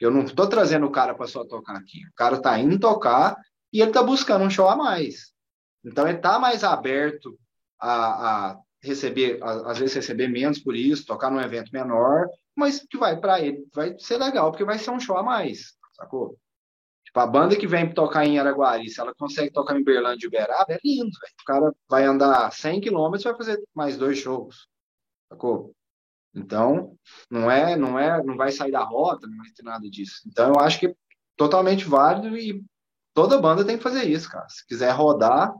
Eu 0.00 0.10
não 0.10 0.22
estou 0.22 0.48
trazendo 0.48 0.86
o 0.86 0.90
cara 0.90 1.14
para 1.14 1.26
só 1.26 1.44
tocar 1.44 1.76
aqui. 1.76 2.06
O 2.06 2.14
cara 2.14 2.36
está 2.36 2.58
indo 2.58 2.78
tocar 2.78 3.36
e 3.72 3.80
ele 3.80 3.90
está 3.90 4.02
buscando 4.02 4.44
um 4.44 4.50
show 4.50 4.68
a 4.68 4.76
mais. 4.76 5.32
Então 5.84 6.06
ele 6.06 6.16
está 6.16 6.38
mais 6.38 6.64
aberto 6.64 7.38
a, 7.78 8.50
a 8.50 8.58
receber, 8.82 9.38
às 9.42 9.78
vezes 9.78 9.94
receber 9.94 10.28
menos 10.28 10.58
por 10.58 10.74
isso, 10.74 11.06
tocar 11.06 11.30
num 11.30 11.40
evento 11.40 11.70
menor, 11.72 12.26
mas 12.54 12.80
que 12.80 12.98
vai 12.98 13.18
para 13.18 13.40
ele, 13.40 13.64
vai 13.72 13.96
ser 13.98 14.18
legal, 14.18 14.50
porque 14.50 14.64
vai 14.64 14.78
ser 14.78 14.90
um 14.90 15.00
show 15.00 15.16
a 15.16 15.22
mais, 15.22 15.74
sacou? 15.94 16.36
Tipo, 17.04 17.20
a 17.20 17.26
banda 17.26 17.56
que 17.56 17.66
vem 17.66 17.92
tocar 17.92 18.24
em 18.24 18.38
Araguari, 18.38 18.88
se 18.88 19.00
ela 19.00 19.14
consegue 19.14 19.52
tocar 19.52 19.78
em 19.78 19.84
Berlândia 19.84 20.26
e 20.26 20.28
Uberaba, 20.28 20.72
é 20.72 20.78
lindo, 20.82 21.10
velho. 21.20 21.34
O 21.40 21.44
cara 21.44 21.74
vai 21.88 22.04
andar 22.04 22.50
100 22.50 22.80
quilômetros 22.80 23.24
vai 23.24 23.36
fazer 23.36 23.62
mais 23.74 23.96
dois 23.96 24.18
shows, 24.18 24.66
sacou? 25.28 25.74
Então, 26.34 26.96
não 27.30 27.50
é, 27.50 27.76
não 27.76 27.98
é, 27.98 28.22
não 28.24 28.36
vai 28.36 28.50
sair 28.50 28.72
da 28.72 28.82
rota, 28.82 29.26
não 29.26 29.36
vai 29.36 29.50
ter 29.54 29.62
nada 29.62 29.88
disso. 29.90 30.22
Então, 30.26 30.54
eu 30.54 30.60
acho 30.60 30.80
que 30.80 30.86
é 30.86 30.94
totalmente 31.36 31.84
válido 31.84 32.36
e 32.36 32.64
toda 33.12 33.40
banda 33.40 33.64
tem 33.64 33.76
que 33.76 33.82
fazer 33.82 34.04
isso, 34.04 34.30
cara. 34.30 34.48
Se 34.48 34.66
quiser 34.66 34.90
rodar, 34.92 35.52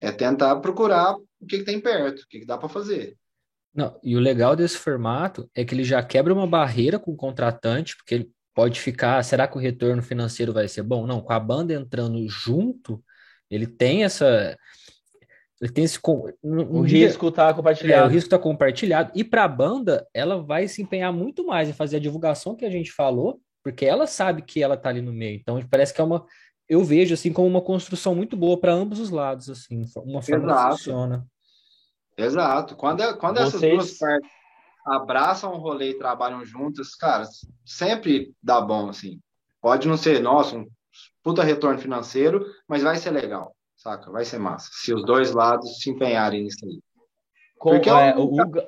é 0.00 0.12
tentar 0.12 0.60
procurar 0.60 1.16
o 1.40 1.46
que, 1.46 1.58
que 1.58 1.64
tem 1.64 1.80
perto, 1.80 2.20
o 2.20 2.28
que, 2.28 2.40
que 2.40 2.46
dá 2.46 2.56
para 2.56 2.68
fazer. 2.68 3.16
Não, 3.74 3.98
e 4.02 4.16
o 4.16 4.20
legal 4.20 4.56
desse 4.56 4.78
formato 4.78 5.50
é 5.54 5.64
que 5.64 5.74
ele 5.74 5.84
já 5.84 6.02
quebra 6.02 6.32
uma 6.32 6.46
barreira 6.46 6.98
com 6.98 7.12
o 7.12 7.16
contratante, 7.16 7.96
porque 7.96 8.14
ele 8.14 8.30
pode 8.54 8.80
ficar, 8.80 9.22
será 9.22 9.46
que 9.46 9.56
o 9.56 9.60
retorno 9.60 10.02
financeiro 10.02 10.52
vai 10.52 10.66
ser 10.66 10.82
bom? 10.82 11.06
Não, 11.06 11.20
com 11.20 11.32
a 11.32 11.38
banda 11.38 11.74
entrando 11.74 12.26
junto, 12.28 13.04
ele 13.50 13.66
tem 13.66 14.02
essa 14.02 14.56
ele 15.60 15.72
tem 15.72 15.84
esse 15.84 15.98
um 16.42 16.80
o 16.80 16.82
risco 16.82 17.28
está 17.28 17.52
compartilhado. 17.52 18.04
É, 18.04 18.06
o 18.06 18.10
risco 18.10 18.26
está 18.26 18.38
compartilhado. 18.38 19.10
E 19.14 19.24
para 19.24 19.44
a 19.44 19.48
banda, 19.48 20.06
ela 20.12 20.42
vai 20.42 20.68
se 20.68 20.82
empenhar 20.82 21.12
muito 21.12 21.46
mais 21.46 21.68
em 21.68 21.72
fazer 21.72 21.96
a 21.96 22.00
divulgação 22.00 22.54
que 22.54 22.64
a 22.64 22.70
gente 22.70 22.92
falou, 22.92 23.40
porque 23.64 23.86
ela 23.86 24.06
sabe 24.06 24.42
que 24.42 24.62
ela 24.62 24.74
está 24.74 24.90
ali 24.90 25.00
no 25.00 25.12
meio. 25.12 25.38
Então, 25.40 25.58
parece 25.70 25.94
que 25.94 26.00
é 26.00 26.04
uma. 26.04 26.26
Eu 26.68 26.82
vejo 26.84 27.14
assim 27.14 27.32
como 27.32 27.46
uma 27.46 27.62
construção 27.62 28.14
muito 28.14 28.36
boa 28.36 28.58
para 28.58 28.72
ambos 28.72 28.98
os 28.98 29.10
lados, 29.10 29.48
assim, 29.48 29.84
uma 29.96 30.20
forma 30.20 30.44
Exato. 30.44 30.64
que 30.64 30.76
funciona. 30.78 31.26
Exato. 32.16 32.76
Quando, 32.76 33.02
é, 33.02 33.12
quando 33.14 33.36
Vocês... 33.38 33.54
essas 33.54 33.60
duas 33.60 33.98
partes 33.98 34.30
abraçam 34.86 35.52
o 35.52 35.58
rolê 35.58 35.90
e 35.90 35.98
trabalham 35.98 36.44
juntas, 36.44 36.94
cara, 36.94 37.24
sempre 37.64 38.32
dá 38.42 38.60
bom, 38.60 38.88
assim. 38.88 39.20
Pode 39.60 39.86
não 39.86 39.96
ser, 39.96 40.20
nossa, 40.20 40.56
um 40.56 40.66
puta 41.22 41.42
retorno 41.42 41.78
financeiro, 41.78 42.46
mas 42.68 42.82
vai 42.82 42.96
ser 42.96 43.10
legal, 43.10 43.54
saca? 43.76 44.10
Vai 44.10 44.24
ser 44.24 44.38
massa. 44.38 44.70
Se 44.72 44.94
os 44.94 45.04
dois 45.04 45.32
lados 45.32 45.78
se 45.80 45.90
empenharem 45.90 46.44
nisso 46.44 46.64
aí. 46.64 46.80
Porque 47.58 47.90
é, 47.90 48.16
o, 48.16 48.34
o... 48.34 48.58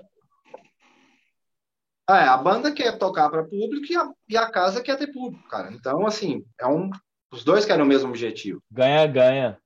É, 2.10 2.24
a 2.24 2.36
banda 2.36 2.72
quer 2.72 2.98
tocar 2.98 3.28
para 3.30 3.44
público 3.44 3.86
e 3.92 3.96
a, 3.96 4.10
e 4.28 4.36
a 4.36 4.50
casa 4.50 4.82
quer 4.82 4.96
ter 4.96 5.12
público, 5.12 5.46
cara. 5.48 5.72
Então, 5.72 6.06
assim, 6.06 6.44
é 6.58 6.66
um, 6.66 6.90
os 7.30 7.44
dois 7.44 7.64
querem 7.64 7.84
o 7.84 7.86
mesmo 7.86 8.08
objetivo. 8.08 8.62
Ganha, 8.70 9.06
ganha. 9.06 9.58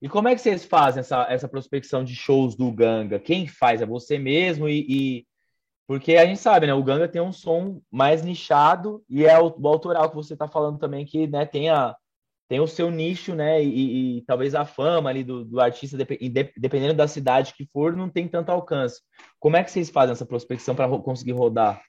E 0.00 0.08
como 0.08 0.28
é 0.28 0.34
que 0.34 0.40
vocês 0.40 0.64
fazem 0.64 1.00
essa, 1.00 1.26
essa 1.28 1.48
prospecção 1.48 2.04
de 2.04 2.14
shows 2.14 2.54
do 2.54 2.70
Ganga? 2.70 3.18
Quem 3.18 3.46
faz? 3.46 3.82
É 3.82 3.86
você 3.86 4.18
mesmo 4.18 4.68
e, 4.68 4.86
e 4.88 5.26
porque 5.88 6.16
a 6.16 6.26
gente 6.26 6.38
sabe, 6.38 6.66
né? 6.66 6.74
O 6.74 6.84
Ganga 6.84 7.08
tem 7.08 7.20
um 7.20 7.32
som 7.32 7.80
mais 7.90 8.22
nichado 8.22 9.02
e 9.08 9.24
é 9.24 9.38
o, 9.38 9.52
o 9.58 9.68
autoral 9.68 10.08
que 10.08 10.14
você 10.14 10.34
está 10.34 10.46
falando 10.46 10.78
também, 10.78 11.04
que 11.04 11.26
né, 11.26 11.46
tem, 11.46 11.70
a, 11.70 11.96
tem 12.48 12.60
o 12.60 12.66
seu 12.66 12.90
nicho, 12.90 13.34
né? 13.34 13.64
E, 13.64 14.18
e 14.18 14.22
talvez 14.22 14.54
a 14.54 14.64
fama 14.64 15.10
ali 15.10 15.24
do, 15.24 15.44
do 15.44 15.60
artista, 15.60 15.96
dependendo 15.96 16.94
da 16.94 17.08
cidade 17.08 17.54
que 17.54 17.66
for, 17.72 17.96
não 17.96 18.08
tem 18.08 18.28
tanto 18.28 18.50
alcance. 18.50 19.00
Como 19.40 19.56
é 19.56 19.64
que 19.64 19.70
vocês 19.70 19.90
fazem 19.90 20.12
essa 20.12 20.26
prospecção 20.26 20.74
para 20.76 20.88
conseguir 20.98 21.32
rodar? 21.32 21.82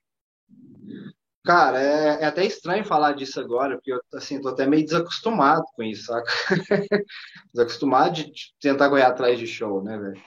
Cara, 1.46 1.82
é, 1.82 2.22
é, 2.22 2.26
até 2.26 2.46
estranho 2.46 2.84
falar 2.84 3.14
disso 3.14 3.40
agora, 3.40 3.76
porque 3.76 3.94
eu 3.94 4.00
assim, 4.14 4.42
tô 4.42 4.50
até 4.50 4.66
meio 4.68 4.84
desacostumado 4.84 5.64
com 5.76 5.84
isso, 5.84 6.06
saca? 6.06 6.30
desacostumado 7.54 8.16
de 8.16 8.32
tentar 8.60 8.90
correr 8.90 9.04
atrás 9.04 9.40
de 9.40 9.48
show, 9.48 9.82
né, 9.82 9.98
velho? 9.98 10.22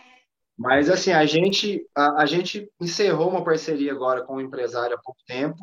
Mas 0.56 0.88
assim, 0.88 1.12
a 1.12 1.24
gente, 1.26 1.84
a, 1.94 2.22
a, 2.22 2.26
gente 2.26 2.70
encerrou 2.80 3.28
uma 3.28 3.44
parceria 3.44 3.92
agora 3.92 4.22
com 4.22 4.34
o 4.34 4.36
um 4.36 4.40
empresário 4.40 4.96
há 4.96 5.00
pouco 5.00 5.20
tempo, 5.26 5.58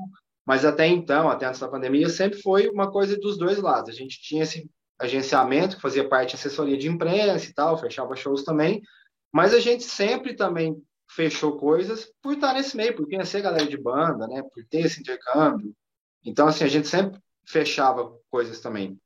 mas 0.46 0.66
até 0.66 0.88
então, 0.88 1.30
até 1.30 1.46
antes 1.46 1.60
da 1.60 1.68
pandemia, 1.68 2.10
sempre 2.10 2.42
foi 2.42 2.70
uma 2.70 2.92
coisa 2.92 3.18
dos 3.18 3.38
dois 3.38 3.60
lados. 3.60 3.90
A 3.90 3.94
gente 3.94 4.22
tinha 4.22 4.44
esse 4.44 4.70
agenciamento 5.00 5.78
que 5.78 5.82
fazia 5.82 6.08
parte 6.08 6.32
de 6.32 6.36
assessoria 6.36 6.78
de 6.78 6.88
imprensa 6.88 7.50
e 7.50 7.54
tal, 7.54 7.78
fechava 7.78 8.16
shows 8.16 8.44
também, 8.44 8.82
mas 9.32 9.54
a 9.54 9.60
gente 9.60 9.84
sempre 9.84 10.36
também 10.36 10.76
fechou 11.10 11.58
coisas 11.58 12.12
por 12.22 12.34
estar 12.34 12.54
nesse 12.54 12.78
meio, 12.78 12.96
por 12.96 13.06
conhecer 13.06 13.42
galera 13.42 13.66
de 13.66 13.78
banda, 13.78 14.28
né, 14.28 14.44
por 14.44 14.64
ter 14.70 14.82
esse 14.82 15.00
intercâmbio. 15.00 15.76
Então, 16.24 16.48
assim, 16.48 16.64
a 16.64 16.68
gente 16.68 16.88
sempre 16.88 17.20
fechava 17.46 18.16
coisas 18.30 18.60
também. 18.60 19.00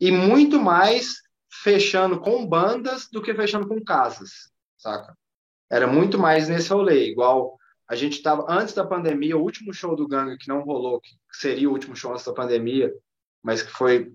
E 0.00 0.10
muito 0.10 0.60
mais 0.60 1.22
fechando 1.62 2.20
com 2.20 2.46
bandas 2.46 3.08
do 3.10 3.22
que 3.22 3.32
fechando 3.34 3.68
com 3.68 3.82
casas, 3.82 4.50
saca? 4.76 5.16
Era 5.70 5.86
muito 5.86 6.18
mais 6.18 6.48
nesse 6.48 6.70
rolê, 6.70 7.08
igual 7.08 7.56
a 7.88 7.94
gente 7.94 8.14
estava 8.14 8.46
antes 8.48 8.74
da 8.74 8.84
pandemia, 8.84 9.36
o 9.36 9.42
último 9.42 9.72
show 9.72 9.94
do 9.94 10.08
Ganga 10.08 10.36
que 10.38 10.48
não 10.48 10.62
rolou, 10.62 11.00
que 11.00 11.10
seria 11.32 11.68
o 11.68 11.72
último 11.72 11.94
show 11.94 12.12
antes 12.12 12.24
da 12.24 12.32
pandemia, 12.32 12.92
mas 13.42 13.62
que 13.62 13.70
foi 13.70 14.12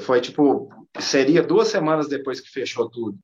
foi 0.00 0.20
tipo 0.20 0.68
seria 0.98 1.42
duas 1.42 1.68
semanas 1.68 2.08
depois 2.08 2.40
que 2.40 2.50
fechou 2.50 2.90
tudo. 2.90 3.18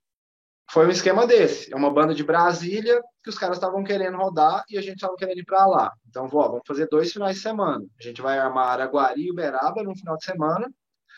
Foi 0.69 0.87
um 0.87 0.91
esquema 0.91 1.27
desse, 1.27 1.71
é 1.73 1.75
uma 1.75 1.91
banda 1.91 2.15
de 2.15 2.23
Brasília 2.23 3.01
que 3.23 3.29
os 3.29 3.37
caras 3.37 3.57
estavam 3.57 3.83
querendo 3.83 4.17
rodar 4.17 4.63
e 4.69 4.77
a 4.77 4.81
gente 4.81 4.95
estava 4.95 5.15
querendo 5.15 5.39
ir 5.39 5.45
para 5.45 5.65
lá. 5.65 5.93
Então, 6.09 6.27
vamos 6.27 6.61
fazer 6.65 6.87
dois 6.89 7.11
finais 7.11 7.35
de 7.35 7.41
semana. 7.41 7.85
A 7.99 8.03
gente 8.03 8.21
vai 8.21 8.39
armar 8.39 8.69
Araguari 8.69 9.23
e 9.23 9.31
Uberaba 9.31 9.83
no 9.83 9.95
final 9.95 10.17
de 10.17 10.25
semana. 10.25 10.71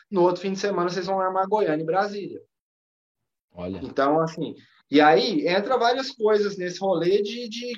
No 0.10 0.22
outro 0.22 0.41
fim 0.41 0.54
de 0.54 0.60
semana 0.60 0.89
vocês 0.89 1.06
vão 1.06 1.20
armar 1.20 1.48
Goiânia 1.48 1.84
e 1.84 1.86
Brasília. 1.86 2.41
Olha. 3.54 3.80
Então, 3.84 4.20
assim, 4.20 4.56
e 4.89 5.02
aí 5.02 5.48
entra 5.48 5.78
várias 5.78 6.12
coisas 6.12 6.58
nesse 6.58 6.80
rolê 6.80 7.22
de, 7.22 7.50
de 7.50 7.74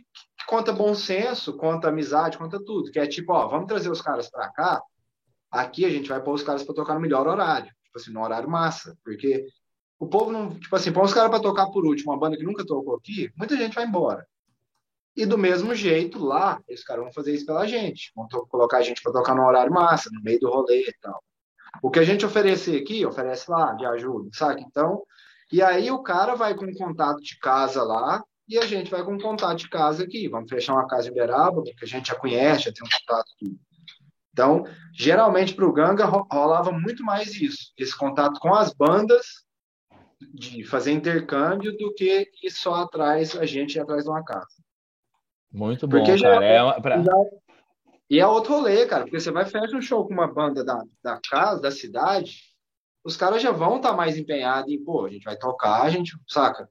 conta 0.47 0.73
bom 0.73 0.93
senso, 0.93 1.55
conta 1.55 1.89
amizade, 1.89 2.37
conta 2.37 2.63
tudo. 2.63 2.91
Que 2.91 2.99
é 2.99 3.07
tipo, 3.07 3.33
ó, 3.33 3.47
vamos 3.47 3.67
trazer 3.67 3.89
os 3.89 4.01
caras 4.01 4.29
para 4.29 4.51
cá. 4.51 4.81
Aqui 5.49 5.85
a 5.85 5.89
gente 5.89 6.09
vai 6.09 6.21
pôr 6.21 6.33
os 6.33 6.43
caras 6.43 6.63
para 6.63 6.75
tocar 6.75 6.95
no 6.95 6.99
melhor 6.99 7.27
horário. 7.27 7.71
Tipo 7.83 7.97
assim, 7.97 8.11
no 8.11 8.21
horário 8.21 8.49
massa. 8.49 8.97
Porque 9.03 9.45
o 9.99 10.07
povo 10.07 10.31
não. 10.31 10.57
Tipo 10.59 10.75
assim, 10.75 10.91
põe 10.91 11.03
os 11.03 11.13
caras 11.13 11.29
para 11.29 11.41
tocar 11.41 11.67
por 11.67 11.85
último, 11.85 12.11
uma 12.11 12.19
banda 12.19 12.37
que 12.37 12.43
nunca 12.43 12.65
tocou 12.65 12.95
aqui, 12.95 13.31
muita 13.35 13.57
gente 13.57 13.75
vai 13.75 13.85
embora. 13.85 14.25
E 15.15 15.25
do 15.25 15.37
mesmo 15.37 15.73
jeito, 15.73 16.23
lá, 16.23 16.61
os 16.69 16.83
caras 16.83 17.03
vão 17.03 17.11
fazer 17.11 17.33
isso 17.33 17.45
pela 17.45 17.65
gente. 17.65 18.11
Vão 18.15 18.27
colocar 18.47 18.77
a 18.77 18.81
gente 18.83 19.01
para 19.01 19.11
tocar 19.11 19.33
no 19.33 19.47
horário 19.47 19.73
massa, 19.73 20.11
no 20.13 20.21
meio 20.21 20.39
do 20.39 20.49
rolê 20.49 20.81
e 20.87 20.93
tal. 21.01 21.23
O 21.81 21.89
que 21.89 21.97
a 21.97 22.03
gente 22.03 22.23
oferecer 22.23 22.79
aqui, 22.79 23.03
oferece 23.03 23.49
lá, 23.49 23.73
de 23.73 23.83
ajuda, 23.85 24.29
sabe? 24.31 24.61
Então, 24.61 25.01
e 25.51 25.59
aí 25.61 25.89
o 25.89 26.03
cara 26.03 26.35
vai 26.35 26.53
com 26.53 26.71
contato 26.73 27.19
de 27.19 27.37
casa 27.39 27.81
lá 27.81 28.23
e 28.47 28.59
a 28.59 28.65
gente 28.67 28.91
vai 28.91 29.03
com 29.03 29.19
contato 29.19 29.57
de 29.57 29.69
casa 29.69 30.03
aqui. 30.03 30.27
Vamos 30.27 30.49
fechar 30.49 30.73
uma 30.73 30.87
casa 30.87 31.09
em 31.09 31.13
Beraba, 31.13 31.63
que 31.63 31.73
a 31.81 31.87
gente 31.87 32.09
já 32.09 32.15
conhece, 32.15 32.65
já 32.65 32.71
tem 32.71 32.85
um 32.85 32.89
contato 32.89 33.31
tudo. 33.39 33.59
Então, 34.31 34.65
geralmente 34.93 35.55
para 35.55 35.65
o 35.65 35.73
Ganga 35.73 36.05
rolava 36.05 36.71
muito 36.71 37.03
mais 37.03 37.33
isso, 37.41 37.73
esse 37.75 37.97
contato 37.97 38.39
com 38.39 38.53
as 38.53 38.71
bandas, 38.71 39.46
de 40.19 40.63
fazer 40.63 40.91
intercâmbio, 40.91 41.77
do 41.77 41.93
que 41.93 42.29
ir 42.43 42.51
só 42.51 42.75
atrás, 42.75 43.35
a 43.35 43.45
gente 43.45 43.75
ir 43.75 43.79
atrás 43.79 44.03
de 44.03 44.09
uma 44.09 44.23
casa. 44.23 44.55
Muito 45.51 45.87
bom, 45.87 45.97
porque 45.97 46.19
cara. 46.19 46.45
É 46.45 46.61
uma, 46.61 46.81
pra... 46.81 47.03
E 48.09 48.19
é 48.19 48.27
outro 48.27 48.55
rolê, 48.55 48.85
cara, 48.85 49.03
porque 49.03 49.19
você 49.19 49.31
vai 49.31 49.45
fechar 49.45 49.75
um 49.75 49.81
show 49.81 50.05
com 50.07 50.13
uma 50.13 50.27
banda 50.27 50.63
da, 50.63 50.81
da 51.03 51.19
casa, 51.19 51.61
da 51.61 51.71
cidade, 51.71 52.37
os 53.03 53.17
caras 53.17 53.41
já 53.41 53.51
vão 53.51 53.77
estar 53.77 53.91
tá 53.91 53.95
mais 53.95 54.17
empenhados 54.17 54.71
em, 54.71 54.83
pô, 54.83 55.05
a 55.05 55.09
gente 55.09 55.23
vai 55.23 55.37
tocar, 55.37 55.83
a 55.83 55.89
gente, 55.89 56.17
saca? 56.27 56.69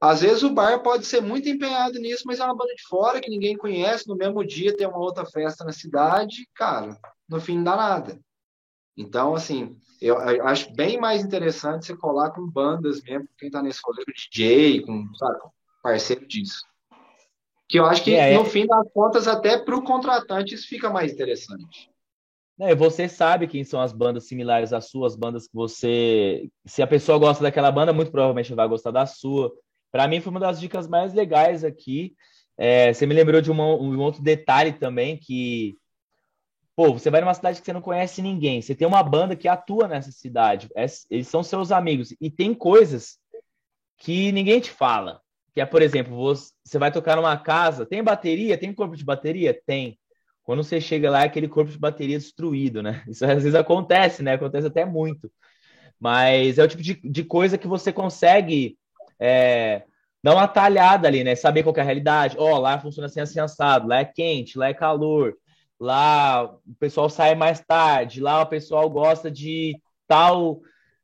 Às 0.00 0.20
vezes 0.20 0.42
o 0.42 0.52
bar 0.52 0.82
pode 0.82 1.06
ser 1.06 1.22
muito 1.22 1.48
empenhado 1.48 1.98
nisso, 1.98 2.24
mas 2.26 2.40
é 2.40 2.44
uma 2.44 2.56
banda 2.56 2.74
de 2.74 2.82
fora 2.82 3.20
que 3.20 3.30
ninguém 3.30 3.56
conhece, 3.56 4.06
no 4.06 4.16
mesmo 4.16 4.44
dia 4.44 4.76
tem 4.76 4.86
uma 4.86 4.98
outra 4.98 5.24
festa 5.24 5.64
na 5.64 5.72
cidade, 5.72 6.48
cara, 6.54 6.98
no 7.28 7.40
fim 7.40 7.56
não 7.56 7.64
dá 7.64 7.76
nada. 7.76 8.20
Então, 8.96 9.34
assim, 9.34 9.76
eu, 10.00 10.16
eu 10.16 10.46
acho 10.46 10.72
bem 10.74 10.98
mais 10.98 11.24
interessante 11.24 11.86
você 11.86 11.96
colar 11.96 12.30
com 12.30 12.48
bandas 12.48 13.02
mesmo, 13.02 13.28
quem 13.38 13.50
tá 13.50 13.62
nesse 13.62 13.80
rolê, 13.84 14.04
com 14.04 14.12
DJ, 14.12 14.82
com, 14.82 15.14
sabe, 15.14 15.38
parceiro 15.82 16.26
disso. 16.26 16.62
Que 17.68 17.78
eu 17.78 17.86
acho 17.86 18.04
que, 18.04 18.14
é, 18.14 18.34
no 18.34 18.42
é... 18.42 18.44
fim 18.44 18.66
das 18.66 18.88
contas, 18.92 19.26
até 19.26 19.58
para 19.58 19.76
o 19.76 19.82
contratante 19.82 20.54
isso 20.54 20.68
fica 20.68 20.90
mais 20.90 21.12
interessante. 21.12 21.90
É, 22.60 22.74
você 22.74 23.08
sabe 23.08 23.48
quem 23.48 23.64
são 23.64 23.80
as 23.80 23.92
bandas 23.92 24.28
similares 24.28 24.72
às 24.72 24.88
suas 24.88 25.16
bandas 25.16 25.48
que 25.48 25.54
você. 25.54 26.48
Se 26.64 26.82
a 26.82 26.86
pessoa 26.86 27.18
gosta 27.18 27.42
daquela 27.42 27.72
banda, 27.72 27.92
muito 27.92 28.12
provavelmente 28.12 28.54
vai 28.54 28.68
gostar 28.68 28.92
da 28.92 29.06
sua. 29.06 29.52
Para 29.90 30.06
mim, 30.06 30.20
foi 30.20 30.30
uma 30.30 30.38
das 30.38 30.60
dicas 30.60 30.86
mais 30.86 31.12
legais 31.12 31.64
aqui. 31.64 32.14
É, 32.56 32.92
você 32.92 33.06
me 33.06 33.14
lembrou 33.14 33.40
de 33.40 33.50
uma, 33.50 33.64
um 33.64 33.98
outro 34.00 34.22
detalhe 34.22 34.72
também 34.72 35.16
que. 35.16 35.76
Pô, 36.76 36.92
você 36.92 37.10
vai 37.10 37.20
numa 37.20 37.34
cidade 37.34 37.60
que 37.60 37.66
você 37.66 37.72
não 37.72 37.80
conhece 37.80 38.20
ninguém. 38.20 38.60
Você 38.60 38.74
tem 38.74 38.86
uma 38.86 39.02
banda 39.02 39.36
que 39.36 39.46
atua 39.46 39.86
nessa 39.86 40.10
cidade. 40.10 40.68
É, 40.76 40.86
eles 41.10 41.28
são 41.28 41.42
seus 41.42 41.70
amigos. 41.70 42.14
E 42.20 42.30
tem 42.30 42.52
coisas 42.52 43.18
que 43.96 44.32
ninguém 44.32 44.60
te 44.60 44.70
fala. 44.70 45.20
Que 45.52 45.60
é, 45.60 45.66
por 45.66 45.82
exemplo, 45.82 46.16
você 46.16 46.78
vai 46.78 46.90
tocar 46.90 47.16
numa 47.16 47.36
casa. 47.36 47.86
Tem 47.86 48.02
bateria? 48.02 48.58
Tem 48.58 48.74
corpo 48.74 48.96
de 48.96 49.04
bateria? 49.04 49.58
Tem 49.66 49.98
quando 50.44 50.62
você 50.62 50.80
chega 50.80 51.10
lá, 51.10 51.22
é 51.22 51.24
aquele 51.24 51.48
corpo 51.48 51.72
de 51.72 51.78
bateria 51.78 52.18
destruído, 52.18 52.82
né? 52.82 53.02
Isso 53.08 53.24
às 53.24 53.42
vezes 53.42 53.54
acontece, 53.54 54.22
né? 54.22 54.34
Acontece 54.34 54.66
até 54.66 54.84
muito. 54.84 55.30
Mas 55.98 56.58
é 56.58 56.64
o 56.64 56.68
tipo 56.68 56.82
de, 56.82 56.94
de 57.02 57.24
coisa 57.24 57.56
que 57.56 57.66
você 57.66 57.92
consegue 57.92 58.76
é, 59.18 59.84
dar 60.22 60.34
uma 60.34 60.46
talhada 60.46 61.08
ali, 61.08 61.24
né? 61.24 61.34
Saber 61.34 61.62
qual 61.62 61.74
é 61.76 61.80
a 61.80 61.84
realidade. 61.84 62.36
Ó, 62.38 62.56
oh, 62.56 62.58
lá 62.58 62.78
funciona 62.78 63.06
assim, 63.06 63.20
assim, 63.20 63.40
assado. 63.40 63.88
Lá 63.88 64.00
é 64.00 64.04
quente, 64.04 64.58
lá 64.58 64.68
é 64.68 64.74
calor. 64.74 65.34
Lá 65.78 66.44
o 66.44 66.74
pessoal 66.78 67.10
sai 67.10 67.34
mais 67.34 67.60
tarde. 67.60 68.20
Lá 68.20 68.42
o 68.42 68.46
pessoal 68.46 68.88
gosta 68.88 69.30
de 69.30 69.80
tal 70.06 70.60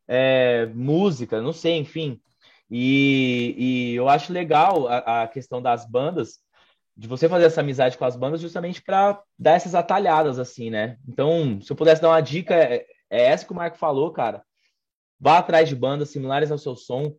é, 0.07 0.67
música, 0.75 1.41
não 1.41 1.53
sei, 1.53 1.79
enfim. 1.79 2.21
E, 2.71 3.55
e 3.57 3.95
eu 3.95 4.09
acho 4.09 4.33
legal 4.33 4.87
a, 4.89 5.23
a, 5.23 5.29
questão 5.29 5.61
das 5.61 5.85
bandas, 5.85 6.39
de 6.97 7.09
você 7.09 7.29
fazer 7.29 7.47
essa 7.47 7.61
amizade 7.61 7.99
com 7.99 8.05
as 8.05 8.17
bandas 8.17 8.41
justamente 8.41 8.83
para 8.83 9.21
dar 9.39 9.53
essas 9.53 9.75
atalhadas, 9.75 10.39
assim, 10.39 10.71
né? 10.71 10.99
Então, 11.09 11.61
se 11.61 11.73
eu 11.73 11.77
pudesse 11.77 12.01
dar 12.01 12.09
uma 12.11 12.21
dica, 12.21 12.55
é, 12.55 12.87
é 13.09 13.25
essa 13.25 13.45
que 13.45 13.53
o 13.53 13.57
Marco 13.57 13.77
falou, 13.77 14.13
cara. 14.13 14.43
Vá 15.19 15.39
atrás 15.39 15.69
de 15.69 15.77
bandas 15.77 16.11
similares 16.11 16.51
ao 16.51 16.59
seu 16.59 16.77
som, 16.77 17.15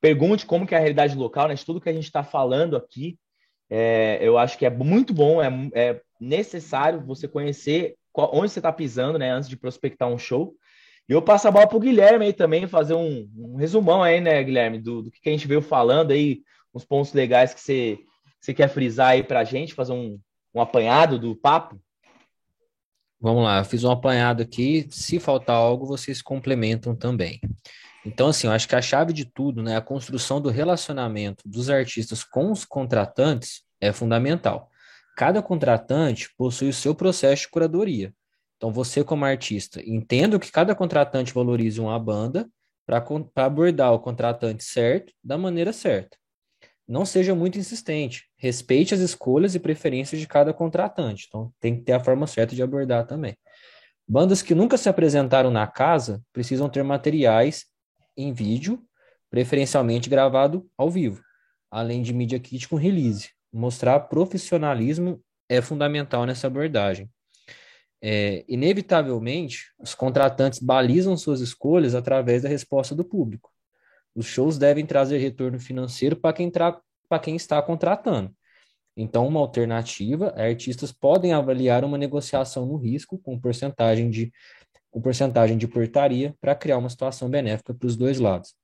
pergunte 0.00 0.46
como 0.46 0.66
que 0.66 0.74
é 0.74 0.78
a 0.78 0.80
realidade 0.80 1.16
local, 1.16 1.48
né? 1.48 1.54
De 1.54 1.64
tudo 1.64 1.80
que 1.80 1.88
a 1.88 1.92
gente 1.92 2.04
está 2.04 2.22
falando 2.22 2.76
aqui. 2.76 3.18
É, 3.70 4.18
eu 4.20 4.38
acho 4.38 4.58
que 4.58 4.66
é 4.66 4.70
muito 4.70 5.12
bom, 5.12 5.42
é, 5.42 5.48
é 5.74 6.00
necessário 6.20 7.00
você 7.00 7.26
conhecer 7.26 7.96
qual, 8.12 8.30
onde 8.34 8.50
você 8.50 8.58
está 8.58 8.72
pisando, 8.72 9.18
né? 9.18 9.30
Antes 9.30 9.48
de 9.48 9.56
prospectar 9.56 10.08
um 10.08 10.18
show. 10.18 10.54
E 11.08 11.12
eu 11.12 11.20
passo 11.20 11.48
a 11.48 11.50
bola 11.50 11.66
para 11.66 11.76
o 11.76 11.80
Guilherme 11.80 12.26
aí 12.26 12.32
também, 12.32 12.66
fazer 12.66 12.94
um, 12.94 13.28
um, 13.36 13.56
resumão 13.56 14.02
aí, 14.02 14.20
né, 14.20 14.42
Guilherme, 14.42 14.78
do, 14.78 15.02
do, 15.02 15.10
que 15.10 15.28
a 15.28 15.32
gente 15.32 15.46
veio 15.46 15.60
falando 15.60 16.12
aí, 16.12 16.40
uns 16.74 16.84
pontos 16.84 17.12
legais 17.12 17.52
que 17.52 17.60
você, 17.60 17.98
você 18.40 18.54
quer 18.54 18.68
frisar 18.68 19.08
aí 19.08 19.22
para 19.22 19.40
a 19.40 19.44
gente, 19.44 19.74
fazer 19.74 19.92
um, 19.92 20.18
um 20.54 20.60
apanhado 20.62 21.18
do 21.18 21.36
papo. 21.36 21.78
Vamos 23.20 23.44
lá, 23.44 23.58
eu 23.58 23.64
fiz 23.64 23.84
um 23.84 23.90
apanhado 23.90 24.42
aqui. 24.42 24.86
Se 24.90 25.18
faltar 25.18 25.56
algo, 25.56 25.86
vocês 25.86 26.22
complementam 26.22 26.94
também. 26.94 27.38
Então, 28.04 28.28
assim, 28.28 28.46
eu 28.46 28.52
acho 28.52 28.68
que 28.68 28.76
a 28.76 28.82
chave 28.82 29.12
de 29.12 29.24
tudo, 29.24 29.62
né, 29.62 29.76
a 29.76 29.80
construção 29.80 30.40
do 30.40 30.50
relacionamento 30.50 31.42
dos 31.46 31.70
artistas 31.70 32.22
com 32.22 32.52
os 32.52 32.64
contratantes 32.64 33.62
é 33.80 33.92
fundamental. 33.92 34.70
Cada 35.16 35.40
contratante 35.40 36.28
possui 36.36 36.68
o 36.68 36.72
seu 36.72 36.94
processo 36.94 37.42
de 37.42 37.48
curadoria. 37.48 38.12
Então, 38.56 38.72
você, 38.72 39.02
como 39.02 39.24
artista, 39.24 39.80
entenda 39.84 40.38
que 40.38 40.50
cada 40.50 40.74
contratante 40.74 41.32
valorize 41.32 41.80
uma 41.80 41.98
banda 41.98 42.48
para 42.86 43.04
abordar 43.36 43.92
o 43.92 43.98
contratante 43.98 44.64
certo 44.64 45.12
da 45.22 45.38
maneira 45.38 45.72
certa. 45.72 46.16
Não 46.86 47.06
seja 47.06 47.34
muito 47.34 47.58
insistente. 47.58 48.24
Respeite 48.36 48.92
as 48.92 49.00
escolhas 49.00 49.54
e 49.54 49.60
preferências 49.60 50.20
de 50.20 50.26
cada 50.26 50.52
contratante. 50.52 51.24
Então, 51.28 51.50
tem 51.58 51.76
que 51.76 51.82
ter 51.82 51.92
a 51.92 52.00
forma 52.00 52.26
certa 52.26 52.54
de 52.54 52.62
abordar 52.62 53.06
também. 53.06 53.34
Bandas 54.06 54.42
que 54.42 54.54
nunca 54.54 54.76
se 54.76 54.88
apresentaram 54.88 55.50
na 55.50 55.66
casa 55.66 56.22
precisam 56.30 56.68
ter 56.68 56.82
materiais 56.82 57.64
em 58.16 58.32
vídeo, 58.32 58.82
preferencialmente 59.30 60.08
gravado 60.08 60.68
ao 60.76 60.90
vivo, 60.90 61.22
além 61.70 62.02
de 62.02 62.12
media 62.12 62.38
kit 62.38 62.68
com 62.68 62.76
release. 62.76 63.30
Mostrar 63.52 64.00
profissionalismo 64.00 65.22
é 65.48 65.60
fundamental 65.60 66.26
nessa 66.26 66.46
abordagem. 66.46 67.10
É, 68.02 68.44
inevitavelmente, 68.46 69.72
os 69.78 69.94
contratantes 69.94 70.58
balizam 70.58 71.16
suas 71.16 71.40
escolhas 71.40 71.94
através 71.94 72.42
da 72.42 72.48
resposta 72.48 72.94
do 72.94 73.04
público. 73.04 73.50
Os 74.14 74.26
shows 74.26 74.58
devem 74.58 74.84
trazer 74.84 75.18
retorno 75.18 75.58
financeiro 75.58 76.14
para 76.14 76.32
quem, 76.32 76.52
quem 77.22 77.36
está 77.36 77.60
contratando. 77.62 78.34
Então, 78.96 79.26
uma 79.26 79.40
alternativa 79.40 80.32
é 80.36 80.48
artistas 80.48 80.92
podem 80.92 81.32
avaliar 81.32 81.84
uma 81.84 81.98
negociação 81.98 82.64
no 82.64 82.76
risco 82.76 83.18
com 83.18 83.40
porcentagem 83.40 84.08
de, 84.08 84.30
com 84.94 85.00
porcentagem 85.00 85.58
de 85.58 85.66
portaria 85.66 86.36
para 86.40 86.54
criar 86.54 86.78
uma 86.78 86.88
situação 86.88 87.28
benéfica 87.28 87.74
para 87.74 87.86
os 87.86 87.96
dois 87.96 88.20
lados. 88.20 88.54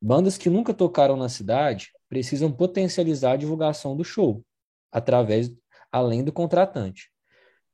Bandas 0.00 0.36
que 0.36 0.50
nunca 0.50 0.74
tocaram 0.74 1.16
na 1.16 1.28
cidade 1.28 1.92
precisam 2.08 2.50
potencializar 2.50 3.32
a 3.32 3.36
divulgação 3.36 3.96
do 3.96 4.02
show, 4.02 4.44
através 4.90 5.52
além 5.92 6.24
do 6.24 6.32
contratante 6.32 7.12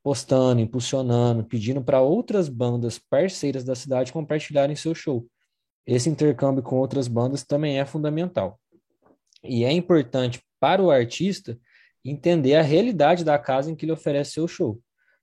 postando, 0.09 0.63
impulsionando, 0.63 1.45
pedindo 1.45 1.83
para 1.83 2.01
outras 2.01 2.49
bandas 2.49 2.99
parceiras 2.99 3.63
da 3.63 3.75
cidade 3.75 4.11
compartilharem 4.11 4.75
seu 4.75 4.95
show. 4.95 5.27
Esse 5.87 6.09
intercâmbio 6.09 6.63
com 6.63 6.77
outras 6.77 7.09
bandas 7.09 7.45
também 7.45 7.79
é 7.79 7.85
fundamental. 7.85 8.59
E 9.43 9.65
é 9.65 9.73
importante 9.73 10.41
para 10.61 10.83
o 10.83 10.91
artista 10.91 11.59
entender 12.05 12.55
a 12.55 12.63
realidade 12.63 13.23
da 13.23 13.39
casa 13.39 13.71
em 13.71 13.77
que 13.77 13.85
ele 13.85 13.93
oferece 13.93 14.33
seu 14.33 14.49
show. 14.49 14.81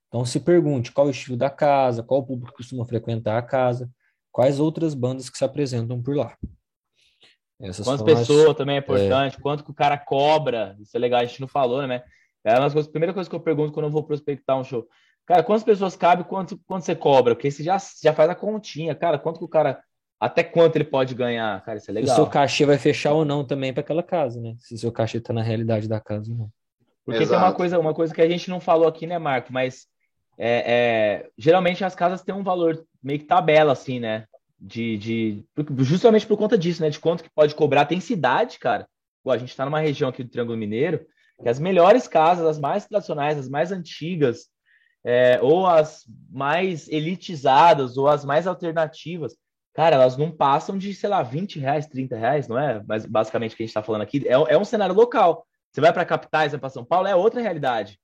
Então 0.08 0.24
se 0.24 0.40
pergunte 0.40 0.92
qual 0.92 1.06
o 1.06 1.10
estilo 1.10 1.36
da 1.36 1.50
casa, 1.50 2.02
qual 2.02 2.20
o 2.20 2.26
público 2.26 2.56
costuma 2.56 2.84
frequentar 2.84 3.38
a 3.38 3.42
casa, 3.42 3.90
quais 4.32 4.60
outras 4.60 4.94
bandas 4.94 5.28
que 5.28 5.38
se 5.38 5.44
apresentam 5.44 6.02
por 6.02 6.16
lá. 6.16 6.36
Essas 7.60 7.86
Quantas 7.86 8.04
pessoas 8.04 8.50
as... 8.50 8.56
também 8.56 8.76
é 8.76 8.80
importante, 8.80 9.36
é... 9.38 9.40
quanto 9.40 9.64
que 9.64 9.70
o 9.70 9.74
cara 9.74 9.96
cobra, 9.96 10.76
isso 10.78 10.96
é 10.96 11.00
legal, 11.00 11.20
a 11.20 11.24
gente 11.24 11.40
não 11.40 11.48
falou, 11.48 11.86
né? 11.86 12.02
É 12.44 12.58
uma 12.58 12.70
coisa, 12.70 12.88
a 12.88 12.92
primeira 12.92 13.14
coisa 13.14 13.28
que 13.28 13.34
eu 13.34 13.40
pergunto 13.40 13.72
quando 13.72 13.86
eu 13.86 13.90
vou 13.90 14.04
prospectar 14.04 14.58
um 14.58 14.62
show. 14.62 14.86
Cara, 15.26 15.42
quantas 15.42 15.64
pessoas 15.64 15.96
cabe, 15.96 16.22
quanto, 16.22 16.56
quanto 16.66 16.84
você 16.84 16.94
cobra? 16.94 17.34
Porque 17.34 17.50
você 17.50 17.62
já, 17.64 17.76
já 18.00 18.12
faz 18.12 18.30
a 18.30 18.34
continha. 18.34 18.94
Cara, 18.94 19.18
quanto 19.18 19.38
que 19.38 19.44
o 19.44 19.48
cara. 19.48 19.82
Até 20.18 20.42
quanto 20.44 20.76
ele 20.76 20.84
pode 20.84 21.14
ganhar? 21.14 21.62
Cara, 21.64 21.78
isso 21.78 21.90
é 21.90 21.94
legal. 21.94 22.12
O 22.12 22.14
seu 22.14 22.26
cachê 22.26 22.64
vai 22.64 22.78
fechar 22.78 23.12
ou 23.12 23.24
não 23.24 23.44
também 23.44 23.72
para 23.72 23.80
aquela 23.80 24.02
casa, 24.02 24.40
né? 24.40 24.54
Se 24.58 24.74
o 24.74 24.78
seu 24.78 24.92
cachê 24.92 25.18
está 25.18 25.32
na 25.32 25.42
realidade 25.42 25.88
da 25.88 26.00
casa 26.00 26.30
ou 26.30 26.38
não. 26.38 26.50
Porque 27.04 27.22
Exato. 27.22 27.40
tem 27.40 27.48
uma 27.48 27.54
coisa, 27.54 27.78
uma 27.78 27.92
coisa 27.92 28.14
que 28.14 28.22
a 28.22 28.28
gente 28.28 28.48
não 28.48 28.60
falou 28.60 28.86
aqui, 28.86 29.06
né, 29.06 29.18
Marco? 29.18 29.52
Mas 29.52 29.88
é, 30.38 30.72
é, 30.72 31.28
geralmente 31.36 31.84
as 31.84 31.94
casas 31.94 32.22
têm 32.22 32.34
um 32.34 32.42
valor 32.42 32.84
meio 33.02 33.18
que 33.18 33.24
tabela, 33.24 33.72
assim, 33.72 34.00
né? 34.00 34.26
De, 34.58 34.96
de, 34.96 35.44
justamente 35.78 36.26
por 36.26 36.36
conta 36.36 36.56
disso, 36.56 36.82
né? 36.82 36.90
De 36.90 36.98
quanto 36.98 37.22
que 37.22 37.30
pode 37.30 37.54
cobrar. 37.54 37.86
Tem 37.86 38.00
cidade, 38.00 38.58
cara. 38.58 38.86
Pô, 39.22 39.30
a 39.30 39.38
gente 39.38 39.50
está 39.50 39.64
numa 39.64 39.80
região 39.80 40.10
aqui 40.10 40.22
do 40.22 40.30
Triângulo 40.30 40.58
Mineiro 40.58 41.06
que 41.42 41.48
as 41.48 41.58
melhores 41.58 42.08
casas, 42.08 42.46
as 42.46 42.58
mais 42.58 42.86
tradicionais, 42.86 43.38
as 43.38 43.48
mais 43.48 43.70
antigas, 43.70 44.46
é, 45.04 45.38
ou 45.42 45.66
as 45.66 46.04
mais 46.30 46.88
elitizadas, 46.88 47.96
ou 47.96 48.08
as 48.08 48.24
mais 48.24 48.46
alternativas, 48.46 49.36
cara, 49.74 49.96
elas 49.96 50.16
não 50.16 50.30
passam 50.30 50.78
de, 50.78 50.92
sei 50.94 51.08
lá, 51.08 51.22
20 51.22 51.58
reais, 51.58 51.86
30 51.86 52.16
reais, 52.16 52.48
não 52.48 52.58
é? 52.58 52.82
Mas 52.86 53.04
basicamente 53.04 53.52
o 53.52 53.56
que 53.56 53.62
a 53.62 53.66
gente 53.66 53.70
está 53.70 53.82
falando 53.82 54.02
aqui 54.02 54.26
é, 54.26 54.32
é 54.32 54.58
um 54.58 54.64
cenário 54.64 54.94
local. 54.94 55.46
Você 55.70 55.80
vai 55.80 55.92
para 55.92 56.04
capitais, 56.04 56.52
vai 56.52 56.60
para 56.60 56.70
São 56.70 56.84
Paulo, 56.84 57.06
é 57.06 57.14
outra 57.14 57.40
realidade. 57.40 58.00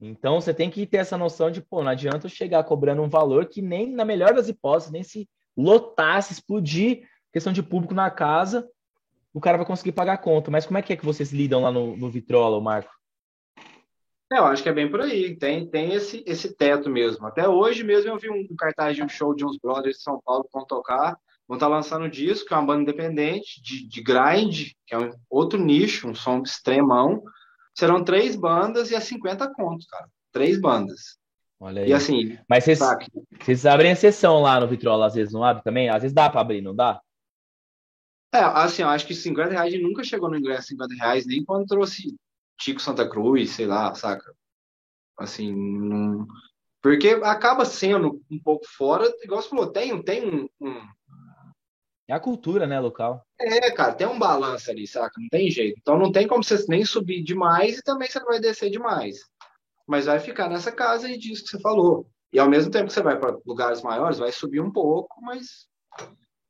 Então 0.00 0.40
você 0.40 0.54
tem 0.54 0.70
que 0.70 0.86
ter 0.86 0.98
essa 0.98 1.18
noção 1.18 1.50
de, 1.50 1.60
pô, 1.60 1.82
não 1.82 1.90
adianta 1.90 2.26
eu 2.26 2.30
chegar 2.30 2.64
cobrando 2.64 3.02
um 3.02 3.08
valor 3.08 3.46
que 3.46 3.60
nem, 3.60 3.92
na 3.92 4.04
melhor 4.04 4.32
das 4.32 4.48
hipóteses, 4.48 4.90
nem 4.90 5.02
se 5.02 5.28
lotasse, 5.56 6.32
explodir 6.32 7.06
questão 7.32 7.52
de 7.52 7.62
público 7.62 7.94
na 7.94 8.10
casa, 8.10 8.68
o 9.32 9.40
cara 9.40 9.58
vai 9.58 9.66
conseguir 9.66 9.92
pagar 9.92 10.14
a 10.14 10.18
conta. 10.18 10.50
Mas 10.50 10.66
como 10.66 10.78
é 10.78 10.82
que 10.82 10.92
é 10.92 10.96
que 10.96 11.04
vocês 11.04 11.32
lidam 11.32 11.62
lá 11.62 11.70
no, 11.70 11.96
no 11.96 12.10
Vitrola, 12.10 12.60
Marco? 12.60 12.90
É, 14.32 14.38
eu 14.38 14.44
acho 14.44 14.62
que 14.62 14.68
é 14.68 14.72
bem 14.72 14.90
por 14.90 15.00
aí. 15.00 15.36
Tem, 15.36 15.68
tem 15.68 15.92
esse, 15.92 16.22
esse 16.26 16.56
teto 16.56 16.88
mesmo. 16.88 17.26
Até 17.26 17.48
hoje 17.48 17.82
mesmo 17.82 18.10
eu 18.10 18.18
vi 18.18 18.30
um, 18.30 18.46
cartaz 18.56 18.96
de 18.96 19.02
um 19.02 19.08
show 19.08 19.34
de 19.34 19.44
uns 19.44 19.58
brothers 19.58 19.96
de 19.96 20.02
São 20.02 20.20
Paulo 20.24 20.44
que 20.44 20.52
vão 20.52 20.64
tocar. 20.64 21.18
Vão 21.48 21.56
estar 21.56 21.66
tá 21.66 21.74
lançando 21.74 22.08
disco, 22.08 22.46
que 22.46 22.54
é 22.54 22.56
uma 22.56 22.66
banda 22.66 22.82
independente, 22.82 23.60
de, 23.60 23.88
de 23.88 24.00
grind, 24.00 24.70
que 24.86 24.94
é 24.94 24.98
um 24.98 25.10
outro 25.28 25.58
nicho, 25.58 26.08
um 26.08 26.14
som 26.14 26.42
extremão. 26.42 27.22
Serão 27.74 28.04
três 28.04 28.36
bandas 28.36 28.90
e 28.90 28.94
é 28.94 29.00
50 29.00 29.52
contos, 29.54 29.86
cara. 29.86 30.08
Três 30.32 30.60
bandas. 30.60 31.18
Olha 31.58 31.82
aí. 31.82 31.90
E 31.90 31.92
assim. 31.92 32.38
Mas 32.48 32.64
vocês, 32.64 32.78
vocês 33.40 33.66
abrem 33.66 33.92
exceção 33.92 34.40
lá 34.40 34.58
no 34.58 34.66
Vitrola, 34.66 35.06
às 35.06 35.14
vezes, 35.14 35.32
não 35.32 35.44
abre 35.44 35.62
também? 35.62 35.88
Às 35.88 36.02
vezes 36.02 36.14
dá 36.14 36.28
para 36.28 36.40
abrir, 36.40 36.62
não 36.62 36.74
dá? 36.74 37.00
É, 38.32 38.38
assim, 38.38 38.82
eu 38.82 38.88
acho 38.88 39.06
que 39.06 39.14
50 39.14 39.50
reais 39.50 39.82
nunca 39.82 40.04
chegou 40.04 40.30
no 40.30 40.36
ingresso 40.36 40.68
50 40.68 40.94
reais, 40.94 41.26
nem 41.26 41.44
quando 41.44 41.66
trouxe 41.66 42.16
Tico 42.56 42.80
Santa 42.80 43.08
Cruz, 43.08 43.50
sei 43.50 43.66
lá, 43.66 43.92
saca? 43.94 44.32
Assim, 45.18 45.52
não... 45.52 46.26
porque 46.80 47.08
acaba 47.24 47.64
sendo 47.64 48.22
um 48.30 48.38
pouco 48.38 48.64
fora, 48.66 49.12
igual 49.22 49.42
você 49.42 49.48
falou, 49.48 49.70
tem, 49.70 50.00
tem 50.02 50.26
um, 50.26 50.48
um... 50.60 50.80
É 52.10 52.12
a 52.12 52.18
cultura, 52.18 52.66
né, 52.66 52.80
local. 52.80 53.24
É, 53.38 53.70
cara, 53.70 53.94
tem 53.94 54.04
um 54.04 54.18
balanço 54.18 54.68
ali, 54.68 54.84
saca? 54.84 55.14
Não 55.16 55.28
tem 55.28 55.48
jeito. 55.48 55.78
Então 55.80 55.96
não 55.96 56.10
tem 56.10 56.26
como 56.26 56.42
você 56.42 56.56
nem 56.68 56.84
subir 56.84 57.22
demais 57.22 57.78
e 57.78 57.82
também 57.82 58.10
você 58.10 58.18
não 58.18 58.26
vai 58.26 58.40
descer 58.40 58.68
demais. 58.68 59.20
Mas 59.86 60.06
vai 60.06 60.18
ficar 60.18 60.48
nessa 60.48 60.72
casa 60.72 61.08
e 61.08 61.16
disso 61.16 61.44
que 61.44 61.50
você 61.50 61.60
falou. 61.60 62.10
E 62.32 62.40
ao 62.40 62.50
mesmo 62.50 62.68
tempo 62.68 62.88
que 62.88 62.92
você 62.92 63.00
vai 63.00 63.16
para 63.16 63.38
lugares 63.46 63.80
maiores, 63.82 64.18
vai 64.18 64.32
subir 64.32 64.60
um 64.60 64.72
pouco, 64.72 65.22
mas 65.22 65.68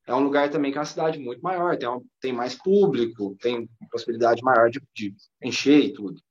é 0.06 0.14
um 0.14 0.20
lugar 0.20 0.48
também 0.48 0.72
que 0.72 0.78
é 0.78 0.80
uma 0.80 0.86
cidade 0.86 1.18
muito 1.18 1.42
maior, 1.42 1.76
tem, 1.76 1.86
uma, 1.86 2.00
tem 2.22 2.32
mais 2.32 2.54
público, 2.54 3.36
tem 3.38 3.68
possibilidade 3.92 4.42
maior 4.42 4.70
de, 4.70 4.80
de, 4.94 5.14
encher 5.42 5.84
e 5.84 5.92
tudo. 5.92 6.22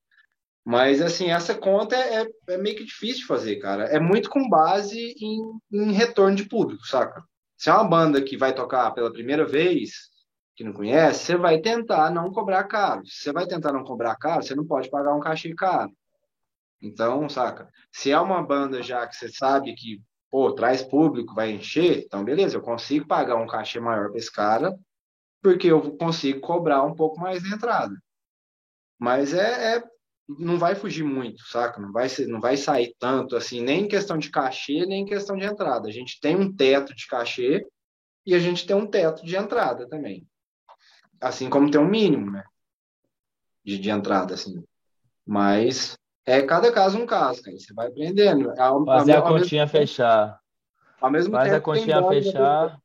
Mas, 0.65 1.03
assim, 1.03 1.29
essa 1.29 1.53
conta 1.53 1.95
é, 1.95 2.23
é, 2.23 2.27
é, 2.49 2.57
meio 2.57 2.75
que 2.75 2.83
difícil 2.83 3.21
de 3.21 3.27
fazer, 3.27 3.57
cara. 3.57 3.83
É 3.85 3.99
muito 3.99 4.27
com 4.27 4.49
base 4.49 5.13
em, 5.21 5.39
em 5.71 5.91
retorno 5.91 6.35
de 6.35 6.45
público, 6.45 6.83
saca? 6.87 7.23
Se 7.59 7.69
é 7.69 7.73
uma 7.73 7.83
banda 7.83 8.21
que 8.21 8.37
vai 8.37 8.55
tocar 8.55 8.89
pela 8.91 9.11
primeira 9.11 9.45
vez, 9.45 9.91
que 10.55 10.63
não 10.63 10.71
conhece, 10.71 11.25
você 11.25 11.35
vai 11.35 11.59
tentar 11.59 12.09
não 12.09 12.31
cobrar 12.31 12.63
caro. 12.63 13.05
Se 13.05 13.23
você 13.23 13.33
vai 13.33 13.45
tentar 13.45 13.73
não 13.73 13.83
cobrar 13.83 14.15
caro, 14.15 14.41
você 14.41 14.55
não 14.55 14.65
pode 14.65 14.89
pagar 14.89 15.13
um 15.13 15.19
cachê 15.19 15.53
caro. 15.53 15.91
Então, 16.81 17.27
saca? 17.27 17.69
Se 17.91 18.11
é 18.11 18.19
uma 18.19 18.41
banda 18.41 18.81
já 18.81 19.05
que 19.05 19.13
você 19.13 19.27
sabe 19.27 19.75
que 19.75 20.01
pô, 20.31 20.53
traz 20.53 20.81
público, 20.81 21.35
vai 21.35 21.51
encher, 21.51 22.05
então 22.05 22.23
beleza, 22.23 22.55
eu 22.55 22.61
consigo 22.61 23.05
pagar 23.05 23.35
um 23.35 23.47
cachê 23.47 23.79
maior 23.79 24.09
para 24.09 24.19
esse 24.19 24.31
cara, 24.31 24.73
porque 25.41 25.67
eu 25.67 25.97
consigo 25.97 26.39
cobrar 26.39 26.83
um 26.83 26.95
pouco 26.95 27.19
mais 27.19 27.43
de 27.43 27.53
entrada. 27.53 27.93
Mas 28.97 29.33
é, 29.33 29.75
é 29.75 29.83
não 30.37 30.59
vai 30.59 30.75
fugir 30.75 31.03
muito, 31.03 31.41
saca? 31.47 31.81
Não 31.81 31.91
vai, 31.91 32.07
ser, 32.07 32.27
não 32.27 32.39
vai 32.39 32.55
sair 32.55 32.95
tanto 32.99 33.35
assim, 33.35 33.61
nem 33.61 33.85
em 33.85 33.87
questão 33.87 34.17
de 34.17 34.29
cachê, 34.29 34.85
nem 34.85 35.01
em 35.01 35.05
questão 35.05 35.35
de 35.35 35.45
entrada. 35.45 35.87
A 35.87 35.91
gente 35.91 36.19
tem 36.21 36.35
um 36.35 36.53
teto 36.53 36.95
de 36.95 37.07
cachê 37.07 37.65
e 38.25 38.35
a 38.35 38.39
gente 38.39 38.67
tem 38.67 38.75
um 38.75 38.85
teto 38.85 39.25
de 39.25 39.35
entrada 39.35 39.87
também. 39.89 40.27
Assim 41.19 41.49
como 41.49 41.71
tem 41.71 41.81
um 41.81 41.89
mínimo, 41.89 42.29
né? 42.31 42.43
De, 43.65 43.79
de 43.79 43.89
entrada, 43.89 44.35
assim. 44.35 44.63
Mas 45.25 45.97
é 46.25 46.43
cada 46.43 46.71
caso 46.71 46.99
um 46.99 47.07
caso, 47.07 47.41
cara. 47.41 47.57
Você 47.57 47.73
vai 47.73 47.87
aprendendo. 47.87 48.53
Ao, 48.59 48.85
Fazer 48.85 49.15
ao, 49.15 49.25
a 49.25 49.29
continha 49.29 49.63
mesmo, 49.63 49.79
fechar. 49.79 50.39
Ao 51.01 51.09
mesmo 51.09 51.31
Faz 51.31 51.45
tempo. 51.45 51.57
a 51.57 51.61
continha 51.61 52.07
fechar. 52.07 52.79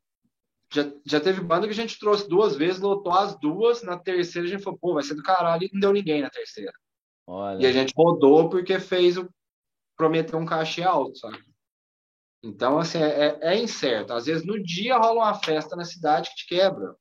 Já, 0.72 0.90
já 1.04 1.20
teve 1.20 1.40
banda 1.42 1.66
que 1.66 1.72
a 1.72 1.76
gente 1.76 1.98
trouxe 1.98 2.28
duas 2.28 2.56
vezes, 2.56 2.80
lotou 2.80 3.12
as 3.12 3.38
duas, 3.38 3.82
na 3.82 3.98
terceira 3.98 4.48
a 4.48 4.50
gente 4.50 4.62
falou, 4.62 4.78
pô, 4.78 4.94
vai 4.94 5.02
ser 5.02 5.14
do 5.14 5.22
caralho, 5.22 5.62
e 5.62 5.70
não 5.72 5.78
deu 5.78 5.92
ninguém 5.92 6.22
na 6.22 6.30
terceira. 6.30 6.72
Olha. 7.26 7.62
E 7.62 7.66
a 7.66 7.72
gente 7.72 7.92
rodou 7.96 8.48
porque 8.48 8.78
fez 8.78 9.16
o. 9.16 9.28
prometeu 9.96 10.38
um 10.38 10.46
cachê 10.46 10.82
alto, 10.82 11.18
sabe? 11.18 11.38
Então, 12.42 12.78
assim, 12.78 12.98
é, 12.98 13.38
é, 13.40 13.54
é 13.54 13.58
incerto. 13.58 14.12
Às 14.12 14.26
vezes 14.26 14.44
no 14.44 14.62
dia 14.62 14.98
rola 14.98 15.24
uma 15.24 15.34
festa 15.34 15.74
na 15.74 15.84
cidade 15.84 16.30
que 16.30 16.36
te 16.36 16.46
quebra. 16.46 16.94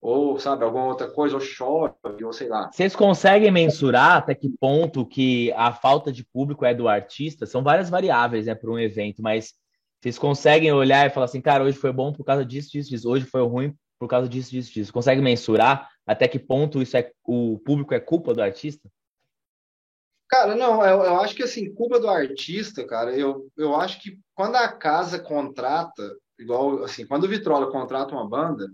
Ou, 0.00 0.38
sabe, 0.38 0.62
alguma 0.62 0.84
outra 0.84 1.10
coisa, 1.10 1.34
ou 1.34 1.40
chove, 1.40 1.94
ou 2.22 2.32
sei 2.32 2.48
lá. 2.48 2.70
Vocês 2.70 2.94
conseguem 2.94 3.50
mensurar 3.50 4.18
até 4.18 4.34
que 4.34 4.48
ponto 4.48 5.04
que 5.04 5.50
a 5.52 5.72
falta 5.72 6.12
de 6.12 6.22
público 6.22 6.64
é 6.64 6.72
do 6.72 6.86
artista? 6.86 7.46
São 7.46 7.62
várias 7.62 7.90
variáveis, 7.90 8.46
né, 8.46 8.54
para 8.54 8.70
um 8.70 8.78
evento, 8.78 9.20
mas 9.20 9.54
vocês 10.00 10.18
conseguem 10.18 10.72
olhar 10.72 11.06
e 11.06 11.10
falar 11.10 11.24
assim, 11.24 11.40
cara, 11.40 11.64
hoje 11.64 11.76
foi 11.76 11.92
bom 11.92 12.12
por 12.12 12.24
causa 12.24 12.44
disso, 12.44 12.70
disso, 12.70 12.90
disso, 12.90 13.08
hoje 13.08 13.24
foi 13.24 13.42
ruim 13.42 13.74
por 13.98 14.06
causa 14.06 14.28
disso, 14.28 14.50
disso, 14.50 14.72
disso. 14.72 14.92
Consegue 14.92 15.20
mensurar 15.20 15.90
até 16.06 16.28
que 16.28 16.38
ponto 16.38 16.80
isso 16.80 16.96
é 16.96 17.10
o 17.24 17.58
público 17.64 17.92
é 17.92 17.98
culpa 17.98 18.32
do 18.32 18.42
artista? 18.42 18.88
Cara, 20.28 20.56
não, 20.56 20.84
eu, 20.84 21.04
eu 21.04 21.20
acho 21.20 21.36
que 21.36 21.44
assim, 21.44 21.72
culpa 21.72 22.00
do 22.00 22.08
artista, 22.08 22.84
cara, 22.84 23.16
eu, 23.16 23.48
eu 23.56 23.76
acho 23.76 24.00
que 24.00 24.18
quando 24.34 24.56
a 24.56 24.68
casa 24.68 25.20
contrata, 25.20 26.16
igual 26.38 26.82
assim, 26.82 27.06
quando 27.06 27.24
o 27.24 27.28
Vitrola 27.28 27.70
contrata 27.70 28.12
uma 28.12 28.28
banda, 28.28 28.68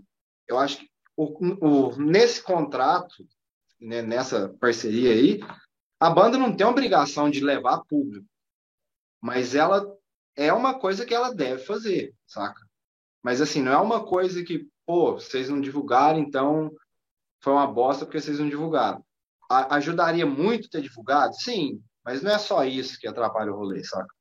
eu 0.47 0.57
acho 0.57 0.79
que 0.79 0.89
o, 1.15 1.55
o, 1.65 1.95
nesse 1.97 2.41
contrato, 2.41 3.27
né, 3.79 4.01
nessa 4.01 4.49
parceria 4.59 5.11
aí, 5.11 5.39
a 5.99 6.09
banda 6.09 6.39
não 6.39 6.55
tem 6.55 6.65
obrigação 6.65 7.29
de 7.29 7.43
levar 7.43 7.83
público, 7.85 8.25
mas 9.21 9.53
ela 9.53 9.85
é 10.35 10.51
uma 10.51 10.79
coisa 10.79 11.05
que 11.05 11.13
ela 11.13 11.33
deve 11.33 11.63
fazer, 11.63 12.15
saca? 12.25 12.61
Mas 13.21 13.41
assim, 13.41 13.61
não 13.61 13.71
é 13.71 13.77
uma 13.77 14.03
coisa 14.03 14.43
que, 14.43 14.67
pô, 14.87 15.13
vocês 15.13 15.49
não 15.49 15.61
divulgaram, 15.61 16.19
então 16.19 16.71
foi 17.41 17.53
uma 17.53 17.67
bosta 17.67 18.05
porque 18.05 18.19
vocês 18.19 18.39
não 18.39 18.49
divulgaram 18.49 19.05
ajudaria 19.53 20.25
muito 20.25 20.69
ter 20.69 20.81
divulgado? 20.81 21.35
Sim, 21.35 21.81
mas 22.03 22.21
não 22.21 22.31
é 22.31 22.37
só 22.37 22.63
isso 22.65 22.99
que 22.99 23.07
atrapalha 23.07 23.51
o 23.51 23.55
rolê, 23.55 23.83
saca? 23.83 24.13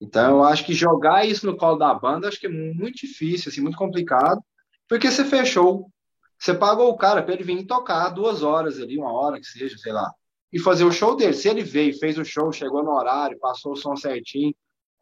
Então, 0.00 0.38
eu 0.38 0.44
acho 0.44 0.64
que 0.64 0.72
jogar 0.72 1.26
isso 1.26 1.44
no 1.46 1.56
colo 1.56 1.76
da 1.76 1.92
banda, 1.92 2.28
acho 2.28 2.38
que 2.38 2.46
é 2.46 2.50
muito 2.50 3.06
difícil, 3.06 3.50
assim, 3.50 3.60
muito 3.60 3.76
complicado, 3.76 4.40
porque 4.88 5.10
você 5.10 5.24
fechou, 5.24 5.90
você 6.38 6.54
pagou 6.54 6.88
o 6.88 6.96
cara 6.96 7.22
para 7.22 7.34
ele 7.34 7.42
vir 7.42 7.66
tocar 7.66 8.10
duas 8.10 8.42
horas 8.42 8.78
ali, 8.78 8.96
uma 8.96 9.12
hora 9.12 9.40
que 9.40 9.46
seja, 9.46 9.76
sei 9.76 9.92
lá, 9.92 10.08
e 10.52 10.58
fazer 10.58 10.84
o 10.84 10.92
show 10.92 11.16
dele. 11.16 11.34
Se 11.34 11.48
ele 11.48 11.62
veio, 11.62 11.98
fez 11.98 12.16
o 12.16 12.24
show, 12.24 12.52
chegou 12.52 12.82
no 12.82 12.92
horário, 12.92 13.38
passou 13.40 13.72
o 13.72 13.76
som 13.76 13.96
certinho, 13.96 14.54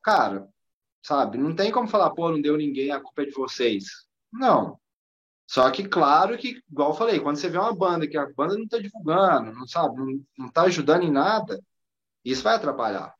cara, 0.02 0.48
sabe, 1.02 1.36
não 1.36 1.54
tem 1.54 1.70
como 1.70 1.88
falar, 1.88 2.10
pô, 2.10 2.30
não 2.30 2.40
deu 2.40 2.56
ninguém, 2.56 2.90
a 2.90 3.00
culpa 3.00 3.22
é 3.22 3.26
de 3.26 3.32
vocês. 3.32 3.84
Não, 4.32 4.78
só 5.46 5.70
que, 5.70 5.88
claro 5.88 6.36
que, 6.36 6.60
igual 6.70 6.90
eu 6.90 6.96
falei, 6.96 7.20
quando 7.20 7.36
você 7.36 7.48
vê 7.48 7.56
uma 7.56 7.74
banda 7.74 8.06
que 8.08 8.18
a 8.18 8.26
banda 8.34 8.54
não 8.54 8.64
está 8.64 8.78
divulgando, 8.78 9.52
não 9.52 9.66
sabe, 9.66 9.96
não 10.36 10.48
está 10.48 10.62
ajudando 10.62 11.04
em 11.04 11.10
nada, 11.10 11.62
isso 12.24 12.42
vai 12.42 12.56
atrapalhar. 12.56 13.14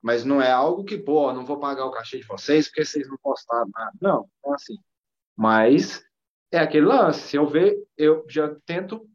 Mas 0.00 0.24
não 0.24 0.40
é 0.40 0.50
algo 0.50 0.84
que, 0.84 0.96
pô, 0.96 1.32
não 1.32 1.44
vou 1.44 1.58
pagar 1.58 1.86
o 1.86 1.90
cachê 1.90 2.18
de 2.18 2.26
vocês 2.26 2.68
porque 2.68 2.84
vocês 2.84 3.08
não 3.08 3.16
postaram 3.16 3.68
nada. 3.74 3.92
Não, 4.00 4.28
não 4.44 4.52
é 4.52 4.54
assim. 4.54 4.78
Mas 5.34 6.04
é 6.52 6.58
aquele 6.58 6.86
lance. 6.86 7.28
Se 7.28 7.36
eu 7.36 7.46
ver, 7.48 7.76
eu 7.96 8.24
já 8.28 8.54
tento, 8.64 9.08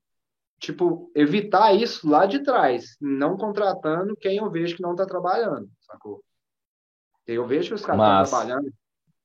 tipo, 0.59 1.09
evitar 1.15 1.73
isso 1.73 2.09
lá 2.09 2.25
de 2.25 2.43
trás, 2.43 2.97
não 2.99 3.37
contratando 3.37 4.17
quem 4.17 4.37
eu 4.37 4.49
vejo 4.49 4.75
que 4.75 4.81
não 4.81 4.91
está 4.91 5.05
trabalhando, 5.05 5.69
sacou? 5.79 6.21
Eu 7.25 7.47
vejo 7.47 7.69
que 7.69 7.75
os 7.75 7.85
caras 7.85 8.27
estão 8.27 8.39
trabalhando, 8.39 8.73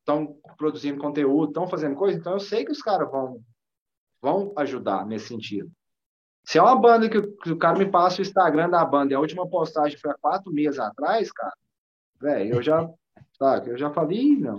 estão 0.05 0.39
produzindo 0.59 1.01
conteúdo, 1.01 1.49
estão 1.49 1.67
fazendo 1.67 1.97
coisa, 1.97 2.19
então 2.19 2.35
eu 2.35 2.41
sei 2.41 2.65
que 2.65 2.71
os 2.71 2.83
caras 2.83 3.11
vão, 3.11 3.43
vão 4.21 4.53
ajudar 4.59 5.07
nesse 5.07 5.29
sentido. 5.29 5.73
Se 6.45 6.59
é 6.59 6.63
uma 6.63 6.77
banda 6.77 7.09
que, 7.09 7.23
que, 7.23 7.53
o 7.53 7.59
cara 7.59 7.79
me 7.79 7.91
passa 7.91 8.19
o 8.19 8.23
Instagram 8.23 8.69
da 8.69 8.85
banda 8.85 9.13
e 9.13 9.17
a 9.17 9.21
última 9.21 9.49
postagem 9.49 9.99
foi 9.99 10.11
há 10.11 10.15
quatro 10.15 10.53
meses 10.53 10.79
atrás, 10.79 11.33
cara, 11.33 11.55
velho, 12.21 12.57
eu 12.57 12.63
já, 12.63 12.87
sabe, 13.39 13.71
eu 13.71 13.79
já 13.79 13.91
falei, 13.91 14.37
não. 14.37 14.59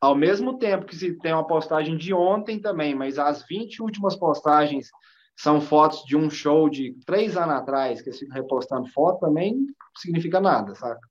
Ao 0.00 0.14
mesmo 0.14 0.58
tempo 0.58 0.86
que 0.86 0.96
se 0.96 1.18
tem 1.18 1.32
uma 1.32 1.46
postagem 1.46 1.96
de 1.96 2.14
ontem 2.14 2.58
também, 2.58 2.94
mas 2.94 3.18
as 3.18 3.44
20 3.46 3.82
últimas 3.82 4.16
postagens 4.16 4.88
são 5.36 5.60
fotos 5.60 6.04
de 6.04 6.16
um 6.16 6.30
show 6.30 6.70
de 6.70 6.96
três 7.04 7.36
anos 7.36 7.56
atrás, 7.56 8.00
que 8.00 8.08
eles 8.08 8.18
ficam 8.18 8.34
repostando 8.34 8.88
foto, 8.88 9.20
também 9.20 9.54
não 9.54 9.74
significa 9.96 10.40
nada, 10.40 10.74
saca? 10.74 11.06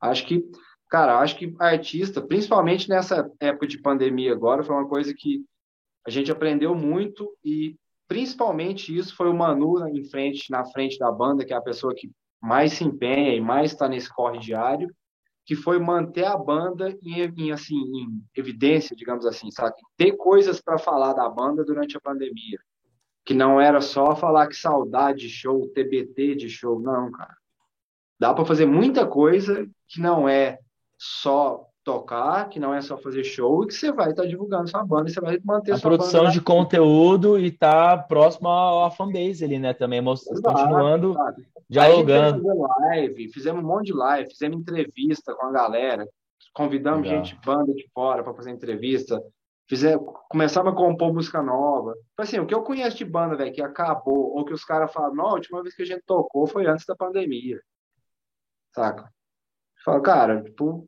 Acho 0.00 0.26
que 0.26 0.50
Cara, 0.88 1.18
acho 1.18 1.36
que 1.36 1.54
artista, 1.58 2.20
principalmente 2.20 2.88
nessa 2.88 3.30
época 3.40 3.66
de 3.66 3.80
pandemia 3.80 4.32
agora, 4.32 4.62
foi 4.62 4.74
uma 4.74 4.88
coisa 4.88 5.12
que 5.12 5.44
a 6.06 6.10
gente 6.10 6.30
aprendeu 6.30 6.74
muito 6.74 7.28
e 7.44 7.76
principalmente 8.06 8.96
isso 8.96 9.16
foi 9.16 9.28
o 9.28 9.34
Manu 9.34 9.86
em 9.88 10.04
frente, 10.04 10.50
na 10.50 10.64
frente 10.64 10.96
da 10.98 11.10
banda, 11.10 11.44
que 11.44 11.52
é 11.52 11.56
a 11.56 11.60
pessoa 11.60 11.92
que 11.94 12.10
mais 12.40 12.74
se 12.74 12.84
empenha 12.84 13.34
e 13.34 13.40
mais 13.40 13.72
está 13.72 13.88
nesse 13.88 14.08
corre 14.12 14.38
diário, 14.38 14.88
que 15.44 15.56
foi 15.56 15.78
manter 15.78 16.24
a 16.24 16.36
banda 16.36 16.96
em, 17.02 17.20
em 17.36 17.52
assim 17.52 17.76
em 17.76 18.22
evidência, 18.36 18.94
digamos 18.94 19.26
assim, 19.26 19.50
sabe? 19.50 19.74
Ter 19.96 20.12
coisas 20.12 20.60
para 20.60 20.78
falar 20.78 21.12
da 21.12 21.28
banda 21.28 21.64
durante 21.64 21.96
a 21.96 22.00
pandemia, 22.00 22.58
que 23.24 23.34
não 23.34 23.60
era 23.60 23.80
só 23.80 24.14
falar 24.14 24.46
que 24.46 24.56
saudade 24.56 25.20
de 25.20 25.28
show, 25.28 25.68
TBT 25.68 26.36
de 26.36 26.48
show, 26.48 26.80
não, 26.80 27.10
cara. 27.10 27.36
Dá 28.18 28.32
para 28.32 28.44
fazer 28.44 28.66
muita 28.66 29.06
coisa 29.06 29.68
que 29.88 30.00
não 30.00 30.28
é 30.28 30.58
só 30.98 31.68
tocar, 31.86 32.48
que 32.48 32.58
não 32.58 32.74
é 32.74 32.80
só 32.80 32.98
fazer 32.98 33.22
show, 33.22 33.62
e 33.62 33.68
que 33.68 33.74
você 33.74 33.92
vai 33.92 34.10
estar 34.10 34.22
tá 34.22 34.28
divulgando 34.28 34.68
sua 34.68 34.84
banda, 34.84 35.08
e 35.08 35.12
você 35.12 35.20
vai 35.20 35.38
manter 35.44 35.72
a 35.72 35.78
produção 35.78 36.28
de 36.28 36.40
conteúdo 36.40 37.38
e 37.38 37.52
tá 37.52 37.96
próximo 37.96 38.48
à 38.48 38.90
fanbase 38.90 39.44
ali, 39.44 39.56
né? 39.56 39.72
Também 39.72 40.00
exato, 40.00 40.42
continuando 40.42 41.12
exato. 41.12 41.42
dialogando. 41.70 42.42
live, 42.80 43.32
fizemos 43.32 43.62
um 43.62 43.66
monte 43.66 43.86
de 43.86 43.92
live, 43.92 44.28
fizemos 44.28 44.58
entrevista 44.58 45.32
com 45.36 45.46
a 45.46 45.52
galera, 45.52 46.08
convidamos 46.52 47.06
Legal. 47.06 47.24
gente 47.24 47.40
banda 47.46 47.72
de 47.72 47.88
fora 47.94 48.24
para 48.24 48.34
fazer 48.34 48.50
entrevista, 48.50 49.22
fizemos, 49.68 50.12
começamos 50.28 50.72
a 50.72 50.76
compor 50.76 51.14
música 51.14 51.40
nova. 51.40 51.92
Tipo 51.92 52.22
assim, 52.22 52.40
o 52.40 52.46
que 52.46 52.54
eu 52.54 52.64
conheço 52.64 52.96
de 52.96 53.04
banda, 53.04 53.36
velho, 53.36 53.52
que 53.52 53.62
acabou, 53.62 54.34
ou 54.36 54.44
que 54.44 54.52
os 54.52 54.64
caras 54.64 54.92
falam, 54.92 55.14
não, 55.14 55.26
a 55.26 55.34
última 55.34 55.62
vez 55.62 55.76
que 55.76 55.82
a 55.82 55.86
gente 55.86 56.02
tocou 56.04 56.48
foi 56.48 56.66
antes 56.66 56.84
da 56.84 56.96
pandemia. 56.96 57.60
Saca? 58.74 59.08
Fala, 59.86 60.02
cara, 60.02 60.42
tipo, 60.42 60.84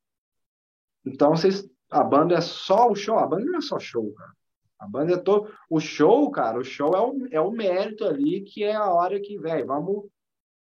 então 1.07 1.31
vocês, 1.31 1.65
a 1.89 2.03
banda 2.03 2.35
é 2.35 2.41
só 2.41 2.91
o 2.91 2.97
show, 2.97 3.17
a 3.17 3.29
banda 3.29 3.45
não 3.45 3.59
é 3.59 3.61
só 3.61 3.79
show, 3.79 4.13
cara. 4.13 4.33
A 4.77 4.89
banda 4.89 5.13
é 5.13 5.17
todo, 5.17 5.55
o 5.71 5.79
show, 5.79 6.29
cara, 6.33 6.59
o 6.59 6.65
show 6.65 6.97
é 6.97 7.01
o, 7.01 7.29
é 7.31 7.41
o 7.41 7.53
mérito 7.53 8.05
ali 8.05 8.41
que 8.41 8.65
é 8.65 8.75
a 8.75 8.91
hora 8.93 9.21
que, 9.21 9.39
velho, 9.39 9.65
vamos 9.69 10.09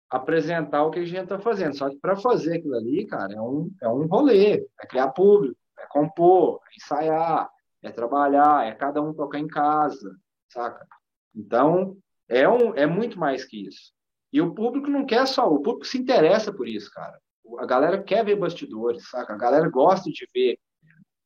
apresentar 0.09 0.83
o 0.83 0.91
que 0.91 0.99
a 0.99 1.05
gente 1.05 1.27
tá 1.27 1.39
fazendo. 1.39 1.77
Só 1.77 1.89
que 1.89 1.95
para 1.99 2.17
fazer 2.17 2.57
aquilo 2.57 2.75
ali, 2.75 3.05
cara, 3.05 3.33
é 3.33 3.41
um, 3.41 3.71
é 3.81 3.87
um 3.87 4.07
rolê, 4.07 4.67
é 4.77 4.85
criar 4.85 5.07
público, 5.11 5.55
é 5.79 5.87
compor, 5.87 6.59
é 6.69 6.75
ensaiar, 6.75 7.49
é 7.81 7.91
trabalhar, 7.91 8.67
é 8.67 8.75
cada 8.75 9.01
um 9.01 9.13
tocar 9.13 9.39
em 9.39 9.47
casa, 9.47 10.13
saca? 10.49 10.85
Então, 11.33 11.95
é, 12.27 12.47
um, 12.47 12.75
é 12.75 12.85
muito 12.85 13.17
mais 13.17 13.45
que 13.45 13.67
isso. 13.67 13.93
E 14.33 14.41
o 14.41 14.53
público 14.53 14.89
não 14.89 15.05
quer 15.05 15.25
só, 15.27 15.49
o 15.49 15.61
público 15.61 15.87
se 15.87 15.97
interessa 15.97 16.51
por 16.51 16.67
isso, 16.67 16.91
cara 16.91 17.17
a 17.59 17.65
galera 17.65 18.01
quer 18.01 18.25
ver 18.25 18.35
bastidores, 18.35 19.09
saca? 19.09 19.33
A 19.33 19.37
galera 19.37 19.69
gosta 19.69 20.09
de 20.09 20.27
ver 20.33 20.57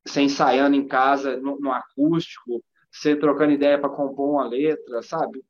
você 0.05 0.21
ensaiando 0.21 0.75
em 0.75 0.87
casa, 0.87 1.37
no, 1.37 1.59
no 1.59 1.71
acústico, 1.71 2.63
você 2.91 3.15
trocando 3.15 3.53
ideia 3.53 3.79
para 3.79 3.89
compor 3.89 4.31
uma 4.31 4.47
letra, 4.47 5.01
sabe? 5.01 5.41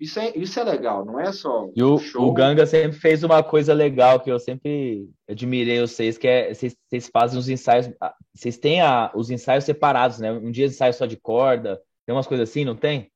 Isso 0.00 0.20
é, 0.20 0.32
isso 0.36 0.60
é 0.60 0.64
legal, 0.64 1.04
não 1.04 1.18
é 1.18 1.32
só. 1.32 1.68
E 1.74 1.82
o, 1.82 1.98
show. 1.98 2.28
o 2.28 2.32
Ganga 2.32 2.64
sempre 2.64 2.96
fez 2.96 3.24
uma 3.24 3.42
coisa 3.42 3.74
legal 3.74 4.20
que 4.20 4.30
eu 4.30 4.38
sempre 4.38 5.10
admirei 5.28 5.80
vocês, 5.80 6.16
que 6.16 6.28
é 6.28 6.54
vocês, 6.54 6.76
vocês 6.88 7.08
fazem 7.08 7.38
os 7.38 7.48
ensaios, 7.48 7.90
vocês 8.32 8.56
têm 8.56 8.80
a, 8.80 9.10
os 9.14 9.28
ensaios 9.28 9.64
separados, 9.64 10.20
né? 10.20 10.30
Um 10.32 10.52
dia 10.52 10.66
ensaio 10.66 10.94
só 10.94 11.04
de 11.04 11.16
corda, 11.16 11.80
tem 12.06 12.14
umas 12.14 12.28
coisas 12.28 12.48
assim, 12.48 12.64
não 12.64 12.76
tem? 12.76 13.10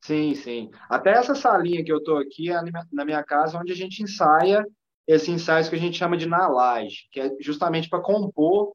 Sim, 0.00 0.34
sim. 0.34 0.70
Até 0.90 1.10
essa 1.12 1.34
salinha 1.34 1.84
que 1.84 1.92
eu 1.92 2.02
tô 2.02 2.16
aqui 2.16 2.50
é 2.50 2.60
na 2.92 3.04
minha 3.04 3.22
casa, 3.22 3.58
onde 3.58 3.72
a 3.72 3.76
gente 3.76 4.02
ensaia 4.02 4.66
esses 5.06 5.28
ensaios 5.28 5.68
que 5.68 5.76
a 5.76 5.78
gente 5.78 5.98
chama 5.98 6.16
de 6.16 6.26
na 6.26 6.48
laje, 6.48 7.08
que 7.12 7.20
é 7.20 7.30
justamente 7.40 7.88
para 7.88 8.02
compor, 8.02 8.74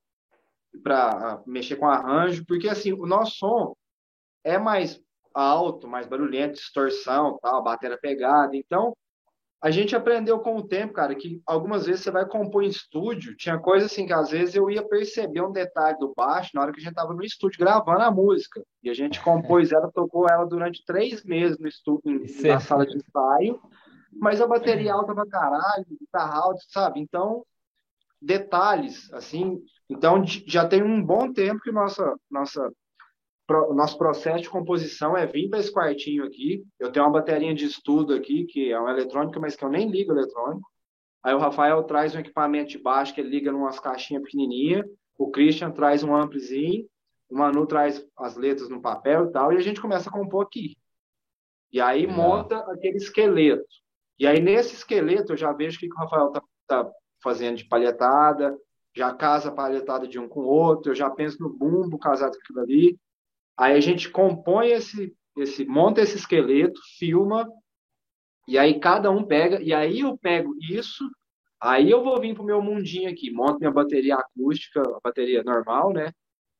para 0.83 1.41
mexer 1.45 1.75
com 1.75 1.87
arranjo, 1.87 2.45
porque 2.45 2.69
assim, 2.69 2.93
o 2.93 3.05
nosso 3.05 3.37
som 3.37 3.75
é 4.43 4.57
mais 4.57 4.99
alto, 5.33 5.87
mais 5.87 6.07
barulhento, 6.07 6.55
distorção, 6.55 7.37
tal, 7.41 7.63
bateria 7.63 7.97
pegada. 7.97 8.55
Então, 8.55 8.95
a 9.61 9.69
gente 9.69 9.95
aprendeu 9.95 10.39
com 10.39 10.57
o 10.57 10.67
tempo, 10.67 10.93
cara, 10.93 11.13
que 11.13 11.39
algumas 11.45 11.85
vezes 11.85 12.01
você 12.01 12.09
vai 12.09 12.25
compor 12.25 12.63
em 12.63 12.67
estúdio, 12.67 13.37
tinha 13.37 13.59
coisa 13.59 13.85
assim 13.85 14.07
que 14.07 14.13
às 14.13 14.31
vezes 14.31 14.55
eu 14.55 14.71
ia 14.71 14.81
perceber 14.81 15.41
um 15.41 15.51
detalhe 15.51 15.99
do 15.99 16.13
baixo 16.17 16.49
na 16.55 16.61
hora 16.61 16.71
que 16.71 16.79
a 16.79 16.83
gente 16.83 16.95
tava 16.95 17.13
no 17.13 17.23
estúdio 17.23 17.59
gravando 17.59 18.01
a 18.01 18.09
música. 18.09 18.63
E 18.81 18.89
a 18.89 18.93
gente 18.93 19.21
compôs 19.21 19.71
ela, 19.71 19.91
tocou 19.91 20.27
ela 20.27 20.45
durante 20.45 20.83
três 20.83 21.23
meses 21.23 21.59
no 21.59 21.67
estúdio, 21.67 22.23
na 22.41 22.59
sala 22.59 22.87
de 22.87 22.97
ensaio, 22.97 23.61
mas 24.11 24.41
a 24.41 24.47
bateria 24.47 24.93
alta 24.93 25.13
pra 25.13 25.25
caralho, 25.27 25.85
guitarra 25.99 26.37
alta, 26.37 26.61
sabe? 26.69 26.99
Então, 26.99 27.45
detalhes, 28.21 29.11
assim. 29.13 29.61
Então, 29.89 30.23
já 30.25 30.67
tem 30.67 30.83
um 30.83 31.03
bom 31.03 31.31
tempo 31.31 31.61
que 31.61 31.71
nossa, 31.71 32.15
nossa 32.29 32.71
o 33.49 33.73
nosso 33.73 33.97
processo 33.97 34.43
de 34.43 34.49
composição 34.49 35.17
é 35.17 35.25
vir 35.25 35.49
para 35.49 35.59
esse 35.59 35.71
quartinho 35.71 36.23
aqui. 36.23 36.63
Eu 36.79 36.91
tenho 36.91 37.05
uma 37.05 37.11
bateria 37.11 37.53
de 37.53 37.65
estudo 37.65 38.13
aqui, 38.13 38.45
que 38.45 38.71
é 38.71 38.79
uma 38.79 38.91
eletrônica, 38.91 39.39
mas 39.39 39.55
que 39.55 39.65
eu 39.65 39.69
nem 39.69 39.89
ligo 39.89 40.11
eletrônico. 40.11 40.69
Aí 41.23 41.33
o 41.33 41.39
Rafael 41.39 41.83
traz 41.83 42.15
um 42.15 42.19
equipamento 42.19 42.69
de 42.69 42.77
baixo 42.77 43.13
que 43.13 43.21
ele 43.21 43.29
liga 43.29 43.51
em 43.51 43.53
umas 43.53 43.79
caixinhas 43.79 44.23
pequenininhas. 44.23 44.85
O 45.17 45.29
Christian 45.29 45.71
traz 45.71 46.03
um 46.03 46.15
amplizinho. 46.15 46.85
O 47.29 47.37
Manu 47.37 47.65
traz 47.67 48.05
as 48.17 48.35
letras 48.35 48.69
no 48.69 48.81
papel 48.81 49.25
e 49.25 49.31
tal. 49.31 49.53
E 49.53 49.57
a 49.57 49.61
gente 49.61 49.81
começa 49.81 50.09
a 50.09 50.13
compor 50.13 50.45
aqui. 50.45 50.75
E 51.71 51.79
aí 51.79 52.05
é. 52.05 52.07
monta 52.07 52.57
aquele 52.71 52.97
esqueleto. 52.97 53.80
E 54.21 54.27
aí 54.27 54.39
nesse 54.39 54.75
esqueleto 54.75 55.33
eu 55.33 55.37
já 55.37 55.51
vejo 55.51 55.77
o 55.77 55.79
que 55.79 55.87
o 55.87 55.97
Rafael 55.97 56.29
tá, 56.29 56.43
tá 56.67 56.91
fazendo 57.23 57.57
de 57.57 57.65
palhetada, 57.65 58.55
já 58.95 59.11
casa 59.11 59.49
a 59.49 59.51
palhetada 59.51 60.07
de 60.07 60.19
um 60.19 60.29
com 60.29 60.41
o 60.41 60.47
outro, 60.47 60.91
eu 60.91 60.95
já 60.95 61.09
penso 61.09 61.41
no 61.41 61.49
bumbo 61.49 61.97
casado 61.97 62.33
com 62.33 62.37
aquilo 62.37 62.59
ali. 62.59 62.99
Aí 63.57 63.75
a 63.75 63.79
gente 63.79 64.11
compõe 64.11 64.69
esse, 64.73 65.11
esse, 65.39 65.65
monta 65.65 66.01
esse 66.01 66.17
esqueleto, 66.17 66.79
filma, 66.99 67.51
e 68.47 68.59
aí 68.59 68.79
cada 68.79 69.09
um 69.09 69.25
pega, 69.25 69.59
e 69.59 69.73
aí 69.73 70.01
eu 70.01 70.15
pego 70.15 70.53
isso, 70.69 71.03
aí 71.59 71.89
eu 71.89 72.03
vou 72.03 72.21
vir 72.21 72.35
pro 72.35 72.43
meu 72.43 72.61
mundinho 72.61 73.09
aqui, 73.09 73.31
monto 73.31 73.57
minha 73.57 73.71
bateria 73.71 74.17
acústica, 74.17 74.83
a 74.83 74.99
bateria 75.03 75.41
normal, 75.41 75.93
né? 75.93 76.11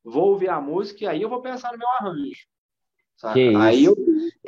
Vou 0.03 0.30
ouvir 0.30 0.49
a 0.49 0.59
música 0.59 1.03
e 1.03 1.07
aí 1.07 1.22
eu 1.22 1.30
vou 1.30 1.43
pensar 1.43 1.74
no 1.74 1.78
meu 1.78 1.89
arranjo. 1.89 2.47
Aí 3.55 3.86
eu, 3.86 3.95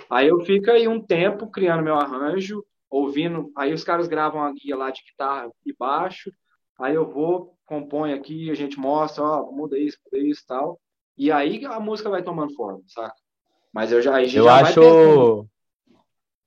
aí 0.10 0.28
eu 0.30 0.40
fico 0.40 0.72
aí 0.72 0.88
um 0.88 1.00
tempo 1.00 1.46
criando 1.52 1.84
meu 1.84 1.94
arranjo, 1.94 2.66
ouvindo, 2.94 3.52
aí 3.58 3.74
os 3.74 3.84
caras 3.84 4.08
gravam 4.08 4.44
a 4.44 4.52
guia 4.52 4.78
lá 4.78 4.92
de 4.92 5.02
guitarra 5.02 5.50
e 5.66 5.74
baixo, 5.74 6.32
aí 6.80 6.94
eu 6.94 7.10
vou, 7.10 7.58
compõe 7.66 8.14
aqui, 8.14 8.52
a 8.52 8.54
gente 8.54 8.78
mostra, 8.78 9.24
ó, 9.24 9.52
muda 9.52 9.80
isso, 9.80 9.98
muda 10.06 10.24
isso 10.24 10.44
tal. 10.48 10.80
E 11.18 11.32
aí 11.32 11.66
a 11.66 11.80
música 11.80 12.10
vai 12.10 12.22
tomando 12.22 12.54
forma, 12.54 12.82
saca? 12.88 13.16
Mas 13.74 13.92
eu 13.92 14.00
já, 14.00 14.22
eu 14.22 14.30
já 14.30 14.62
acho 14.62 15.50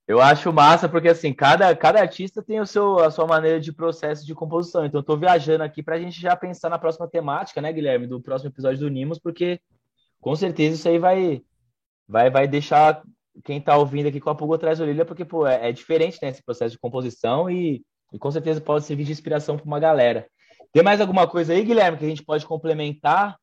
eu 0.07 0.21
acho 0.21 0.53
massa 0.53 0.89
porque 0.89 1.09
assim, 1.09 1.33
cada, 1.33 1.75
cada 1.75 2.01
artista 2.01 2.41
tem 2.41 2.61
o 2.61 2.67
seu 2.67 3.01
a 3.01 3.11
sua 3.11 3.27
maneira 3.27 3.61
de 3.61 3.73
processo 3.73 4.25
de 4.25 4.33
composição. 4.33 4.87
Então 4.87 5.01
eu 5.01 5.05
tô 5.05 5.17
viajando 5.17 5.65
aqui 5.65 5.83
para 5.83 5.97
a 5.97 5.99
gente 5.99 6.21
já 6.21 6.37
pensar 6.37 6.69
na 6.69 6.79
próxima 6.79 7.09
temática, 7.09 7.61
né, 7.61 7.73
Guilherme, 7.73 8.07
do 8.07 8.21
próximo 8.21 8.51
episódio 8.51 8.79
do 8.79 8.89
Nimos, 8.89 9.19
porque 9.19 9.61
com 10.21 10.37
certeza 10.37 10.77
isso 10.77 10.89
aí 10.89 10.99
vai 11.01 11.43
vai 12.09 12.31
vai 12.31 12.47
deixar 12.47 13.03
quem 13.45 13.61
tá 13.61 13.77
ouvindo 13.77 14.09
aqui 14.09 14.21
com 14.21 14.31
a 14.31 14.35
pulga 14.35 14.57
atrás 14.57 14.79
da 14.79 14.85
orelha, 14.85 15.05
porque 15.05 15.25
pô, 15.25 15.47
é, 15.47 15.69
é 15.69 15.73
diferente 15.73 16.19
né, 16.23 16.29
esse 16.29 16.43
processo 16.43 16.73
de 16.73 16.79
composição 16.79 17.51
e, 17.51 17.83
e 18.13 18.19
com 18.19 18.31
certeza 18.31 18.61
pode 18.61 18.85
servir 18.85 19.05
de 19.05 19.13
inspiração 19.13 19.57
para 19.57 19.67
uma 19.67 19.81
galera. 19.81 20.27
Tem 20.73 20.83
mais 20.83 21.01
alguma 21.01 21.27
coisa 21.27 21.53
aí, 21.53 21.65
Guilherme, 21.65 21.99
que 21.99 22.05
a 22.05 22.09
gente 22.09 22.25
pode 22.25 22.47
complementar 22.47 23.37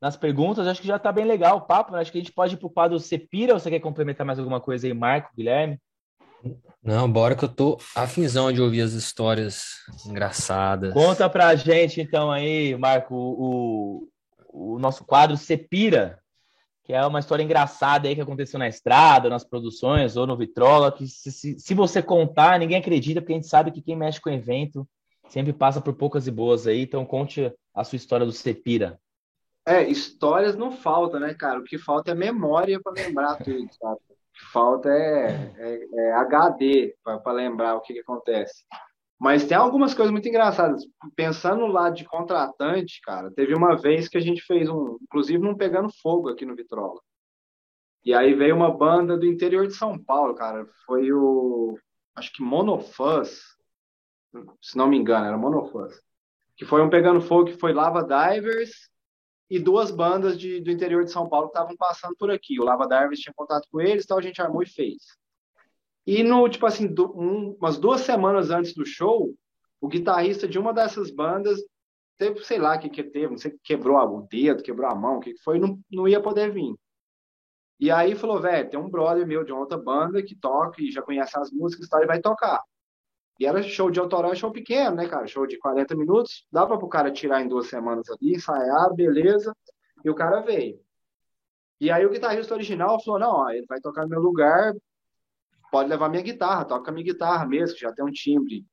nas 0.00 0.16
perguntas. 0.16 0.66
Acho 0.66 0.80
que 0.80 0.86
já 0.86 0.96
está 0.96 1.10
bem 1.10 1.24
legal 1.24 1.56
o 1.56 1.62
papo. 1.62 1.92
Né? 1.92 2.00
Acho 2.00 2.12
que 2.12 2.18
a 2.18 2.20
gente 2.20 2.32
pode 2.32 2.54
ir 2.54 2.58
para 2.58 2.66
o 2.66 2.70
quadro 2.70 2.98
Cepira 3.00 3.54
ou 3.54 3.58
você 3.58 3.70
quer 3.70 3.80
complementar 3.80 4.26
mais 4.26 4.38
alguma 4.38 4.60
coisa 4.60 4.86
aí, 4.86 4.94
Marco, 4.94 5.30
Guilherme? 5.36 5.80
Não, 6.82 7.10
bora 7.10 7.34
que 7.34 7.44
eu 7.44 7.48
tô 7.48 7.78
afinzão 7.94 8.52
de 8.52 8.62
ouvir 8.62 8.82
as 8.82 8.92
histórias 8.92 9.64
engraçadas. 10.06 10.92
Conta 10.92 11.28
pra 11.28 11.54
gente 11.56 12.00
então 12.00 12.30
aí, 12.30 12.76
Marco, 12.76 13.14
o, 13.14 14.08
o 14.48 14.78
nosso 14.78 15.04
quadro 15.04 15.36
Cepira, 15.36 16.20
que 16.86 16.92
é 16.92 17.04
uma 17.04 17.18
história 17.18 17.42
engraçada 17.42 18.06
aí 18.06 18.14
que 18.14 18.20
aconteceu 18.20 18.60
na 18.60 18.68
estrada, 18.68 19.28
nas 19.28 19.42
produções 19.42 20.16
ou 20.16 20.24
no 20.24 20.36
Vitrola, 20.36 20.92
que 20.92 21.08
se, 21.08 21.32
se, 21.32 21.58
se 21.58 21.74
você 21.74 22.00
contar, 22.00 22.60
ninguém 22.60 22.78
acredita, 22.78 23.20
porque 23.20 23.32
a 23.32 23.36
gente 23.36 23.48
sabe 23.48 23.72
que 23.72 23.82
quem 23.82 23.96
mexe 23.96 24.20
com 24.20 24.30
evento 24.30 24.88
sempre 25.28 25.52
passa 25.52 25.80
por 25.80 25.94
poucas 25.94 26.28
e 26.28 26.30
boas 26.30 26.64
aí. 26.64 26.82
Então 26.82 27.04
conte 27.04 27.52
a 27.74 27.82
sua 27.82 27.96
história 27.96 28.24
do 28.24 28.30
Cepira. 28.30 29.00
É, 29.66 29.82
histórias 29.82 30.54
não 30.54 30.70
falta, 30.70 31.18
né, 31.18 31.34
cara? 31.34 31.58
O 31.58 31.64
que 31.64 31.76
falta 31.76 32.12
é 32.12 32.14
memória 32.14 32.80
para 32.80 32.92
lembrar 32.92 33.34
tudo, 33.34 33.68
sabe? 33.74 33.96
O 33.96 34.14
que 34.32 34.44
falta 34.52 34.88
é, 34.88 35.54
é, 35.58 35.80
é 35.92 36.12
HD 36.12 36.94
para 37.02 37.32
lembrar 37.32 37.74
o 37.74 37.80
que, 37.80 37.94
que 37.94 38.00
acontece. 38.00 38.64
Mas 39.18 39.46
tem 39.46 39.56
algumas 39.56 39.94
coisas 39.94 40.12
muito 40.12 40.28
engraçadas. 40.28 40.82
Pensando 41.14 41.66
lá 41.66 41.88
de 41.88 42.04
contratante, 42.04 43.00
cara, 43.02 43.30
teve 43.30 43.54
uma 43.54 43.76
vez 43.76 44.08
que 44.08 44.18
a 44.18 44.20
gente 44.20 44.42
fez 44.42 44.68
um, 44.68 44.98
inclusive 45.02 45.38
num 45.38 45.56
Pegando 45.56 45.90
Fogo 46.02 46.28
aqui 46.28 46.44
no 46.44 46.54
Vitrola. 46.54 47.00
E 48.04 48.14
aí 48.14 48.34
veio 48.34 48.54
uma 48.54 48.70
banda 48.70 49.16
do 49.16 49.26
interior 49.26 49.66
de 49.66 49.74
São 49.74 49.98
Paulo, 49.98 50.34
cara. 50.34 50.66
Foi 50.84 51.12
o, 51.12 51.78
acho 52.14 52.32
que 52.32 52.42
Monofãs, 52.42 53.40
se 54.60 54.76
não 54.76 54.86
me 54.86 54.96
engano, 54.96 55.26
era 55.26 55.38
Monofãs. 55.38 56.00
Que 56.56 56.64
foi 56.64 56.82
um 56.82 56.90
Pegando 56.90 57.20
Fogo 57.20 57.46
que 57.46 57.58
foi 57.58 57.72
Lava 57.72 58.02
Divers, 58.02 58.70
e 59.48 59.58
duas 59.58 59.90
bandas 59.90 60.38
de, 60.38 60.60
do 60.60 60.70
interior 60.70 61.04
de 61.04 61.12
São 61.12 61.28
Paulo 61.28 61.48
que 61.48 61.56
estavam 61.56 61.76
passando 61.76 62.16
por 62.16 62.30
aqui. 62.30 62.60
O 62.60 62.64
Lava 62.64 62.86
Darvis 62.86 63.20
tinha 63.20 63.34
contato 63.34 63.68
com 63.70 63.80
eles, 63.80 64.04
então 64.04 64.18
a 64.18 64.22
gente 64.22 64.42
armou 64.42 64.62
e 64.62 64.66
fez. 64.66 64.96
E 66.06 66.22
no, 66.22 66.48
tipo 66.48 66.66
assim, 66.66 66.86
do, 66.86 67.12
um, 67.18 67.56
umas 67.60 67.78
duas 67.78 68.02
semanas 68.02 68.50
antes 68.50 68.74
do 68.74 68.86
show, 68.86 69.34
o 69.80 69.88
guitarrista 69.88 70.46
de 70.46 70.58
uma 70.58 70.72
dessas 70.72 71.10
bandas 71.10 71.60
teve, 72.16 72.44
sei 72.44 72.58
lá 72.58 72.76
o 72.76 72.78
que 72.78 72.88
que 72.88 73.02
teve, 73.02 73.28
não 73.28 73.38
sei, 73.38 73.58
quebrou 73.62 73.98
o 73.98 74.22
dedo, 74.22 74.62
quebrou 74.62 74.88
a 74.88 74.94
mão, 74.94 75.18
o 75.18 75.20
que 75.20 75.34
foi, 75.42 75.58
não, 75.58 75.78
não 75.90 76.06
ia 76.06 76.20
poder 76.22 76.52
vir. 76.52 76.74
E 77.78 77.90
aí 77.90 78.14
falou, 78.14 78.40
velho, 78.40 78.70
tem 78.70 78.78
um 78.80 78.88
brother 78.88 79.26
meu 79.26 79.44
de 79.44 79.52
outra 79.52 79.76
banda 79.76 80.22
que 80.22 80.34
toca 80.34 80.80
e 80.80 80.90
já 80.90 81.02
conhece 81.02 81.38
as 81.38 81.50
músicas 81.50 81.86
e 81.86 81.90
tal, 81.90 82.00
ele 82.00 82.06
vai 82.06 82.20
tocar. 82.20 82.62
E 83.38 83.44
era 83.44 83.62
show 83.62 83.90
de 83.90 84.00
autoral, 84.00 84.34
show 84.34 84.50
pequeno, 84.50 84.96
né, 84.96 85.08
cara? 85.08 85.26
Show 85.26 85.46
de 85.46 85.58
40 85.58 85.94
minutos. 85.94 86.46
Dava 86.50 86.78
pro 86.78 86.88
cara 86.88 87.10
tirar 87.12 87.42
em 87.42 87.48
duas 87.48 87.66
semanas 87.66 88.08
ali, 88.08 88.34
ensaiar, 88.34 88.94
beleza. 88.94 89.54
E 90.02 90.08
o 90.08 90.14
cara 90.14 90.40
veio. 90.40 90.80
E 91.78 91.90
aí 91.90 92.06
o 92.06 92.10
guitarrista 92.10 92.54
original 92.54 93.02
falou: 93.04 93.20
não, 93.20 93.32
ó, 93.32 93.50
ele 93.50 93.66
vai 93.68 93.78
tocar 93.80 94.02
no 94.02 94.08
meu 94.08 94.20
lugar, 94.20 94.74
pode 95.70 95.88
levar 95.88 96.08
minha 96.08 96.22
guitarra, 96.22 96.64
toca 96.64 96.92
minha 96.92 97.04
guitarra 97.04 97.46
mesmo, 97.46 97.74
que 97.74 97.82
já 97.82 97.92
tem 97.92 98.04
um 98.04 98.10
timbre, 98.10 98.64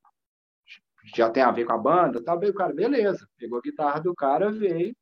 já 1.16 1.30
tem 1.30 1.44
a 1.44 1.52
ver 1.52 1.66
com 1.66 1.74
a 1.74 1.78
banda, 1.78 2.24
tá 2.24 2.36
bem, 2.36 2.50
o 2.50 2.54
cara, 2.54 2.74
beleza. 2.74 3.28
Pegou 3.38 3.58
a 3.58 3.62
guitarra 3.62 4.00
do 4.00 4.16
cara, 4.16 4.52
veio, 4.52 4.96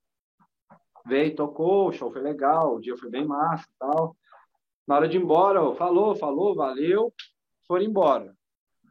veio, 1.05 1.35
tocou, 1.35 1.89
o 1.89 1.91
show 1.91 2.11
foi 2.11 2.21
legal, 2.21 2.75
o 2.75 2.79
dia 2.79 2.97
foi 2.97 3.09
bem 3.09 3.25
massa 3.25 3.67
tal. 3.77 4.15
Na 4.87 4.95
hora 4.95 5.07
de 5.07 5.17
ir 5.17 5.21
embora, 5.21 5.61
ó, 5.61 5.75
falou, 5.75 6.15
falou, 6.15 6.55
valeu, 6.55 7.13
foram 7.67 7.85
embora. 7.85 8.35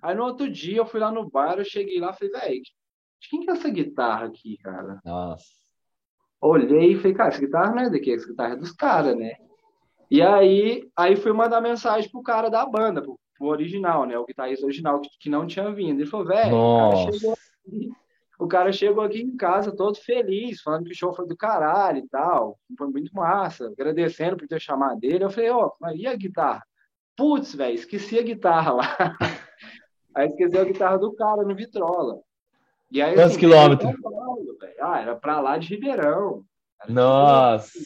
Aí 0.02 0.14
no 0.14 0.24
outro 0.24 0.50
dia 0.50 0.78
eu 0.78 0.86
fui 0.86 1.00
lá 1.00 1.10
no 1.10 1.28
bar, 1.28 1.58
eu 1.58 1.64
cheguei 1.64 2.00
lá 2.00 2.10
e 2.10 2.16
falei, 2.16 2.32
velho, 2.32 2.62
de 2.62 3.28
quem 3.28 3.40
que 3.40 3.50
é 3.50 3.52
essa 3.52 3.68
guitarra 3.68 4.26
aqui, 4.26 4.56
cara? 4.58 5.00
Nossa. 5.04 5.44
Olhei 6.40 6.92
e 6.92 6.96
falei, 6.96 7.14
cara, 7.14 7.28
essa 7.28 7.40
guitarra 7.40 7.74
não 7.74 7.82
é 7.82 7.90
daqui, 7.90 8.14
essa 8.14 8.26
guitarra 8.26 8.54
é 8.54 8.56
dos 8.56 8.72
caras, 8.72 9.16
né? 9.16 9.34
E 10.10 10.20
aí, 10.20 10.88
aí 10.96 11.14
fui 11.14 11.32
mandar 11.32 11.60
mensagem 11.60 12.10
pro 12.10 12.22
cara 12.22 12.48
da 12.48 12.66
banda, 12.66 13.00
pro, 13.00 13.18
pro 13.38 13.48
original, 13.48 14.04
né? 14.04 14.18
O 14.18 14.26
guitarrista 14.26 14.66
original, 14.66 15.00
que, 15.00 15.08
que 15.20 15.30
não 15.30 15.46
tinha 15.46 15.70
vindo. 15.72 16.00
Ele 16.00 16.10
falou, 16.10 16.26
velho, 16.26 16.56
o 16.56 16.78
cara 16.78 17.12
chegou 17.12 17.32
aqui. 17.32 17.90
O 18.40 18.48
cara 18.48 18.72
chegou 18.72 19.04
aqui 19.04 19.20
em 19.20 19.36
casa 19.36 19.70
todo 19.70 19.98
feliz, 19.98 20.62
falando 20.62 20.84
que 20.84 20.92
o 20.92 20.96
show 20.96 21.12
foi 21.12 21.26
do 21.28 21.36
caralho 21.36 21.98
e 21.98 22.08
tal. 22.08 22.58
Foi 22.76 22.88
muito 22.88 23.14
massa, 23.14 23.66
agradecendo 23.66 24.36
por 24.36 24.48
ter 24.48 24.60
chamado 24.60 24.98
dele. 24.98 25.22
Eu 25.22 25.30
falei, 25.30 25.50
ó, 25.50 25.70
oh, 25.80 25.90
e 25.90 26.06
a 26.06 26.16
guitarra? 26.16 26.62
Putz, 27.14 27.54
velho, 27.54 27.74
esqueci 27.74 28.18
a 28.18 28.22
guitarra 28.22 28.72
lá. 28.72 28.96
Aí 30.16 30.26
esqueceu 30.26 30.62
a 30.62 30.64
guitarra 30.64 30.98
do 30.98 31.12
cara 31.12 31.42
no 31.42 31.54
Vitrola. 31.54 32.18
E 32.90 33.00
aí, 33.00 33.14
Quantos 33.14 33.30
assim, 33.30 33.40
quilômetros? 33.40 33.94
Ah, 34.80 35.00
era 35.00 35.14
pra 35.14 35.40
lá 35.40 35.56
de 35.56 35.68
Ribeirão. 35.68 36.42
Nossa! 36.88 37.78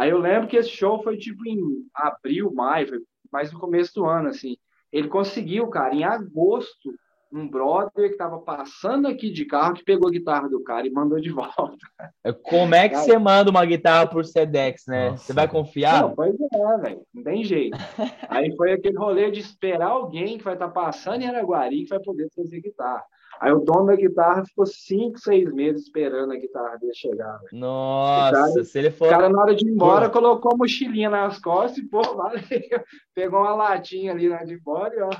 Aí 0.00 0.08
eu 0.08 0.18
lembro 0.18 0.48
que 0.48 0.56
esse 0.56 0.70
show 0.70 1.02
foi 1.02 1.18
tipo 1.18 1.46
em 1.46 1.60
abril, 1.94 2.50
maio, 2.54 2.88
foi 2.88 3.00
mais 3.30 3.52
no 3.52 3.60
começo 3.60 3.92
do 3.96 4.06
ano, 4.06 4.30
assim. 4.30 4.56
Ele 4.90 5.08
conseguiu, 5.08 5.68
cara, 5.68 5.94
em 5.94 6.04
agosto, 6.04 6.90
um 7.30 7.46
brother 7.46 8.06
que 8.06 8.14
estava 8.14 8.38
passando 8.38 9.06
aqui 9.06 9.30
de 9.30 9.44
carro 9.44 9.74
que 9.74 9.84
pegou 9.84 10.08
a 10.08 10.10
guitarra 10.10 10.48
do 10.48 10.64
cara 10.64 10.86
e 10.86 10.90
mandou 10.90 11.20
de 11.20 11.28
volta. 11.28 11.76
É, 12.24 12.32
como 12.32 12.74
é 12.74 12.88
que 12.88 12.94
cara, 12.94 13.04
você 13.04 13.18
manda 13.18 13.50
uma 13.50 13.62
guitarra 13.66 14.06
por 14.06 14.24
Sedex, 14.24 14.84
né? 14.88 15.10
Nossa. 15.10 15.22
Você 15.22 15.32
vai 15.34 15.46
confiar? 15.46 16.00
Não, 16.00 16.14
pois 16.14 16.34
é, 16.34 16.78
velho. 16.78 17.02
Não 17.12 17.22
tem 17.22 17.44
jeito. 17.44 17.76
Aí 18.30 18.56
foi 18.56 18.72
aquele 18.72 18.96
rolê 18.96 19.30
de 19.30 19.40
esperar 19.40 19.88
alguém 19.88 20.38
que 20.38 20.44
vai 20.44 20.54
estar 20.54 20.68
tá 20.68 20.72
passando 20.72 21.20
em 21.20 21.26
Araguari 21.26 21.82
que 21.82 21.90
vai 21.90 22.00
poder 22.00 22.26
trazer 22.34 22.58
guitarra. 22.62 23.04
Aí 23.40 23.50
o 23.52 23.60
dono 23.60 23.86
da 23.86 23.96
guitarra 23.96 24.44
ficou 24.44 24.66
cinco, 24.66 25.18
seis 25.18 25.50
meses 25.50 25.84
esperando 25.84 26.30
a 26.30 26.36
guitarra 26.36 26.76
dele 26.76 26.94
chegar. 26.94 27.38
Véio. 27.38 27.58
Nossa, 27.58 28.32
cara, 28.32 28.64
se 28.64 28.78
ele 28.78 28.90
for. 28.90 29.06
O 29.06 29.10
cara, 29.10 29.30
na 29.30 29.40
hora 29.40 29.54
de 29.54 29.66
ir 29.66 29.70
embora, 29.70 30.10
pô. 30.10 30.20
colocou 30.20 30.52
a 30.52 30.56
mochilinha 30.58 31.08
nas 31.08 31.38
costas 31.38 31.78
e, 31.78 31.88
pô, 31.88 32.02
valeu. 32.02 32.42
Pegou 33.14 33.40
uma 33.40 33.54
latinha 33.54 34.12
ali 34.12 34.28
na 34.28 34.36
hora 34.36 34.44
de 34.44 34.52
ir 34.52 34.58
embora 34.58 34.94
e, 34.94 35.00
ó. 35.00 35.10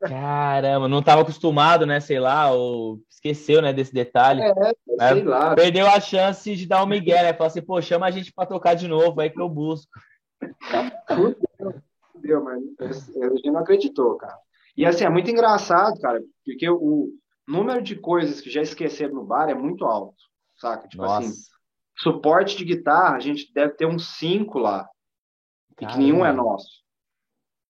Caramba, 0.00 0.88
não 0.88 0.98
estava 0.98 1.22
acostumado, 1.22 1.86
né? 1.86 2.00
Sei 2.00 2.18
lá, 2.18 2.50
ou 2.50 2.98
esqueceu, 3.08 3.62
né, 3.62 3.72
desse 3.72 3.94
detalhe. 3.94 4.42
É, 4.42 5.12
sei 5.12 5.22
lá. 5.22 5.54
Perdeu 5.54 5.86
a 5.86 6.00
chance 6.00 6.56
de 6.56 6.66
dar 6.66 6.82
um 6.82 6.88
migué, 6.88 7.22
né? 7.22 7.32
Falar 7.32 7.48
assim, 7.48 7.62
pô, 7.62 7.80
chama 7.80 8.06
a 8.06 8.10
gente 8.10 8.32
para 8.32 8.48
tocar 8.48 8.74
de 8.74 8.88
novo, 8.88 9.20
aí 9.20 9.30
que 9.30 9.40
eu 9.40 9.48
busco. 9.48 9.88
Deu, 12.16 12.42
mas 12.42 12.60
a 13.16 13.28
gente 13.28 13.48
não 13.48 13.60
acreditou, 13.60 14.16
cara. 14.16 14.36
E 14.76 14.84
assim, 14.84 15.04
é 15.04 15.08
muito 15.08 15.30
engraçado, 15.30 16.00
cara, 16.00 16.20
porque 16.44 16.68
o 16.68 17.12
número 17.48 17.82
de 17.82 17.96
coisas 17.96 18.40
que 18.40 18.50
já 18.50 18.62
esqueceram 18.62 19.14
no 19.14 19.24
bar 19.24 19.48
é 19.48 19.54
muito 19.54 19.84
alto, 19.84 20.16
saca? 20.56 20.86
Tipo 20.86 21.04
assim, 21.04 21.26
Nossa. 21.26 21.28
assim, 21.28 21.42
suporte 21.96 22.56
de 22.56 22.64
guitarra, 22.64 23.16
a 23.16 23.20
gente 23.20 23.52
deve 23.52 23.74
ter 23.74 23.86
uns 23.86 24.16
cinco 24.18 24.58
lá. 24.58 24.88
E 25.80 25.86
que 25.86 25.98
nenhum 25.98 26.24
é 26.24 26.32
nosso. 26.32 26.86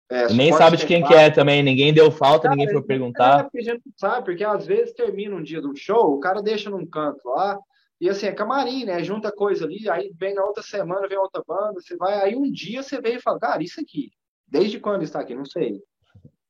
É, 0.09 0.33
nem 0.33 0.53
sabe 0.53 0.77
de 0.77 0.87
quem 0.87 1.05
que 1.05 1.12
é 1.12 1.31
também, 1.31 1.62
ninguém 1.62 1.93
deu 1.93 2.12
falta, 2.12 2.45
cara, 2.45 2.55
ninguém 2.55 2.72
foi 2.72 2.83
perguntar. 2.83 3.41
É, 3.41 3.43
porque 3.43 3.59
a 3.59 3.62
gente 3.62 3.83
não 3.85 3.93
sabe, 3.97 4.24
porque 4.24 4.45
às 4.45 4.64
vezes 4.64 4.95
termina 4.95 5.35
um 5.35 5.43
dia 5.43 5.61
de 5.61 5.66
um 5.66 5.74
show, 5.74 6.14
o 6.14 6.20
cara 6.20 6.41
deixa 6.41 6.70
num 6.70 6.87
canto 6.87 7.29
lá, 7.29 7.59
e 8.01 8.09
assim, 8.09 8.27
é 8.27 8.33
camarim, 8.33 8.85
né? 8.85 9.03
Junta 9.03 9.33
coisa 9.33 9.64
ali, 9.64 9.89
aí 9.91 10.12
vem 10.16 10.35
na 10.35 10.45
outra 10.45 10.62
semana, 10.62 11.09
vem 11.09 11.18
outra 11.18 11.43
banda, 11.45 11.81
você 11.81 11.97
vai, 11.97 12.20
aí 12.20 12.37
um 12.37 12.51
dia 12.51 12.85
você 12.85 13.01
vem 13.01 13.16
e 13.16 13.20
fala, 13.20 13.41
cara, 13.41 13.62
isso 13.64 13.81
aqui, 13.81 14.12
desde 14.47 14.79
quando 14.79 15.03
está 15.03 15.20
aqui? 15.20 15.35
Não 15.35 15.45
sei. 15.45 15.83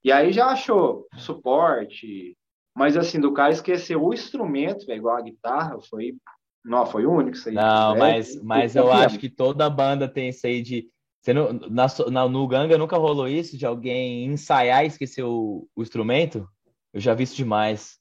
E 0.05 0.12
aí 0.12 0.33
já 0.33 0.49
achou 0.49 1.07
suporte, 1.16 2.36
mas 2.77 2.95
assim, 2.95 3.18
do 3.18 3.33
cara 3.33 3.53
esquecer 3.53 3.97
o 3.97 4.12
instrumento, 4.12 4.87
véio, 4.87 4.99
igual 4.99 5.16
a 5.16 5.22
guitarra, 5.22 5.79
foi. 5.89 6.14
Não, 6.62 6.85
foi 6.85 7.07
o 7.07 7.12
único 7.12 7.37
isso 7.37 7.49
aí. 7.49 7.55
Não, 7.55 7.97
é, 7.97 7.99
mas, 7.99 8.43
mas 8.43 8.77
eu 8.77 8.93
acho 8.93 9.18
que 9.18 9.31
toda 9.31 9.70
banda 9.70 10.07
tem 10.07 10.29
isso 10.29 10.47
aí 10.47 10.61
de 10.61 10.91
você 11.22 11.33
não, 11.33 11.53
na, 11.53 11.87
na, 12.11 12.29
no 12.29 12.47
Ganga 12.47 12.79
nunca 12.79 12.97
rolou 12.97 13.27
isso 13.27 13.57
de 13.57 13.64
alguém 13.66 14.27
ensaiar 14.27 14.85
e 14.85 14.89
esquecer 14.89 15.24
o, 15.24 15.66
o 15.74 15.83
instrumento? 15.83 16.47
Eu 16.93 17.01
já 17.01 17.14
vi 17.14 17.24
isso 17.24 17.35
demais. 17.35 17.99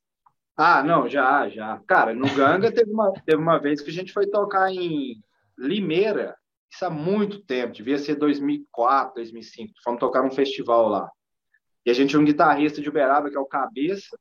Ah, 0.58 0.84
não, 0.84 1.08
já, 1.08 1.50
já. 1.50 1.82
Cara, 1.88 2.14
no 2.14 2.30
Ganga 2.36 2.72
teve 2.72 2.92
uma, 2.92 3.12
teve 3.26 3.42
uma 3.42 3.58
vez 3.58 3.82
que 3.82 3.90
a 3.90 3.94
gente 3.94 4.12
foi 4.12 4.28
tocar 4.28 4.72
em 4.72 5.20
Limeira, 5.58 6.36
isso 6.70 6.86
há 6.86 6.90
muito 6.90 7.40
tempo, 7.44 7.74
devia 7.74 7.98
ser 7.98 8.16
2004, 8.16 9.16
2005. 9.16 9.74
Fomos 9.84 10.00
tocar 10.00 10.22
num 10.22 10.32
festival 10.32 10.90
lá. 10.90 11.10
E 11.86 11.90
a 11.90 11.94
gente 11.94 12.10
tinha 12.10 12.20
um 12.20 12.26
guitarrista 12.26 12.82
de 12.82 12.90
Uberaba, 12.90 13.30
que 13.30 13.38
é 13.38 13.40
o 13.40 13.46
Cabeça, 13.46 14.18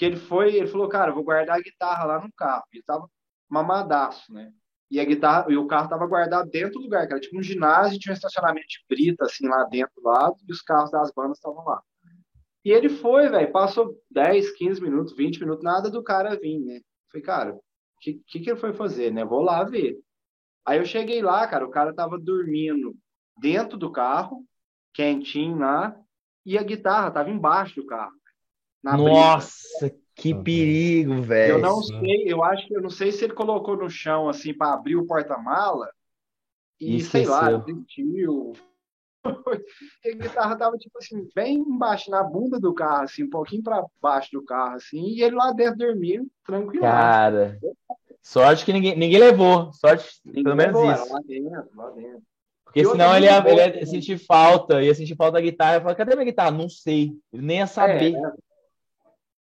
que 0.00 0.04
ele 0.06 0.16
foi, 0.16 0.56
ele 0.56 0.66
falou, 0.66 0.88
cara, 0.88 1.12
vou 1.12 1.22
guardar 1.22 1.58
a 1.58 1.60
guitarra 1.60 2.04
lá 2.06 2.20
no 2.24 2.32
carro. 2.32 2.64
Ele 2.72 2.82
tava 2.82 3.06
mamadaço, 3.50 4.32
né? 4.32 4.50
e 4.90 4.98
a 4.98 5.04
guitarra 5.04 5.46
e 5.52 5.58
o 5.58 5.66
carro 5.66 5.84
estava 5.84 6.06
guardado 6.06 6.48
dentro 6.48 6.78
do 6.78 6.84
lugar, 6.84 7.04
era 7.04 7.20
tipo 7.20 7.38
um 7.38 7.42
ginásio, 7.42 7.98
tinha 7.98 8.12
um 8.12 8.16
estacionamento 8.16 8.66
de 8.66 8.78
brita 8.88 9.26
assim 9.26 9.46
lá 9.46 9.62
dentro 9.64 9.92
do 9.96 10.08
lado, 10.08 10.36
e 10.48 10.50
os 10.50 10.62
carros 10.62 10.90
das 10.90 11.12
bandas 11.12 11.36
estavam 11.36 11.62
lá. 11.66 11.82
E 12.64 12.72
ele 12.72 12.88
foi, 12.88 13.28
velho, 13.28 13.52
passou 13.52 13.94
10, 14.10 14.52
15 14.52 14.80
minutos, 14.80 15.14
20 15.14 15.38
minutos, 15.40 15.62
nada 15.62 15.90
do 15.90 16.02
cara 16.02 16.34
vir, 16.34 16.58
né? 16.58 16.80
Falei, 17.12 17.22
cara, 17.22 17.54
o 17.54 17.60
que, 18.00 18.14
que, 18.26 18.40
que 18.40 18.50
ele 18.50 18.58
foi 18.58 18.72
fazer, 18.72 19.12
né? 19.12 19.22
Vou 19.22 19.42
lá 19.42 19.62
ver. 19.64 19.98
Aí 20.66 20.78
eu 20.78 20.84
cheguei 20.86 21.20
lá, 21.20 21.46
cara, 21.46 21.66
o 21.66 21.70
cara 21.70 21.94
tava 21.94 22.18
dormindo 22.18 22.96
dentro 23.38 23.76
do 23.76 23.92
carro, 23.92 24.44
quentinho 24.94 25.58
lá, 25.58 25.94
e 26.44 26.56
a 26.56 26.62
guitarra 26.62 27.10
tava 27.10 27.30
embaixo 27.30 27.76
do 27.76 27.86
carro. 27.86 28.19
Nossa, 28.82 29.58
brita. 29.80 30.00
Que 30.20 30.34
perigo, 30.34 31.22
velho. 31.22 31.54
Eu 31.54 31.58
não 31.60 31.82
sei, 31.82 32.24
eu 32.26 32.44
acho 32.44 32.66
que 32.66 32.76
eu 32.76 32.82
não 32.82 32.90
sei 32.90 33.10
se 33.10 33.24
ele 33.24 33.32
colocou 33.32 33.74
no 33.74 33.88
chão 33.88 34.28
assim 34.28 34.52
para 34.52 34.74
abrir 34.74 34.96
o 34.96 35.06
porta-mala 35.06 35.88
e, 36.78 36.96
e 36.96 37.00
sei 37.00 37.24
lá, 37.24 37.62
sentiu. 37.64 38.52
a 39.24 40.10
guitarra 40.14 40.56
tava 40.56 40.76
tipo 40.76 40.98
assim, 40.98 41.26
bem 41.34 41.56
embaixo 41.56 42.10
na 42.10 42.22
bunda 42.22 42.60
do 42.60 42.74
carro, 42.74 43.04
assim, 43.04 43.24
um 43.24 43.30
pouquinho 43.30 43.62
para 43.62 43.84
baixo 44.00 44.30
do 44.32 44.44
carro, 44.44 44.76
assim, 44.76 45.08
e 45.08 45.22
ele 45.22 45.36
lá 45.36 45.52
dentro 45.52 45.78
dormindo, 45.78 46.26
tranquilo. 46.44 46.82
Cara, 46.82 47.58
sorte 48.22 48.64
que 48.64 48.72
ninguém, 48.72 48.96
ninguém 48.96 49.18
levou, 49.18 49.72
sorte, 49.72 50.20
ninguém 50.24 50.44
pelo 50.44 50.56
menos 50.56 50.74
levou, 50.74 50.92
isso. 50.92 51.12
Lá 51.12 51.20
dentro, 51.26 51.68
lá 51.76 51.90
dentro. 51.90 52.22
Porque 52.64 52.84
senão 52.84 53.16
ele 53.16 53.26
ia, 53.26 53.38
ele 53.38 53.78
ia, 53.80 53.86
sentir 53.86 54.16
falta, 54.18 54.82
ia 54.82 54.94
sentir 54.94 55.16
falta 55.16 55.32
da 55.32 55.40
guitarra. 55.40 55.76
Eu 55.76 55.80
falei, 55.80 55.96
cadê 55.96 56.14
minha 56.14 56.24
guitarra? 56.24 56.52
Não 56.52 56.68
sei. 56.68 57.12
Ele 57.32 57.42
nem 57.42 57.58
ia 57.58 57.66
saber. 57.66 58.14
É, 58.14 58.32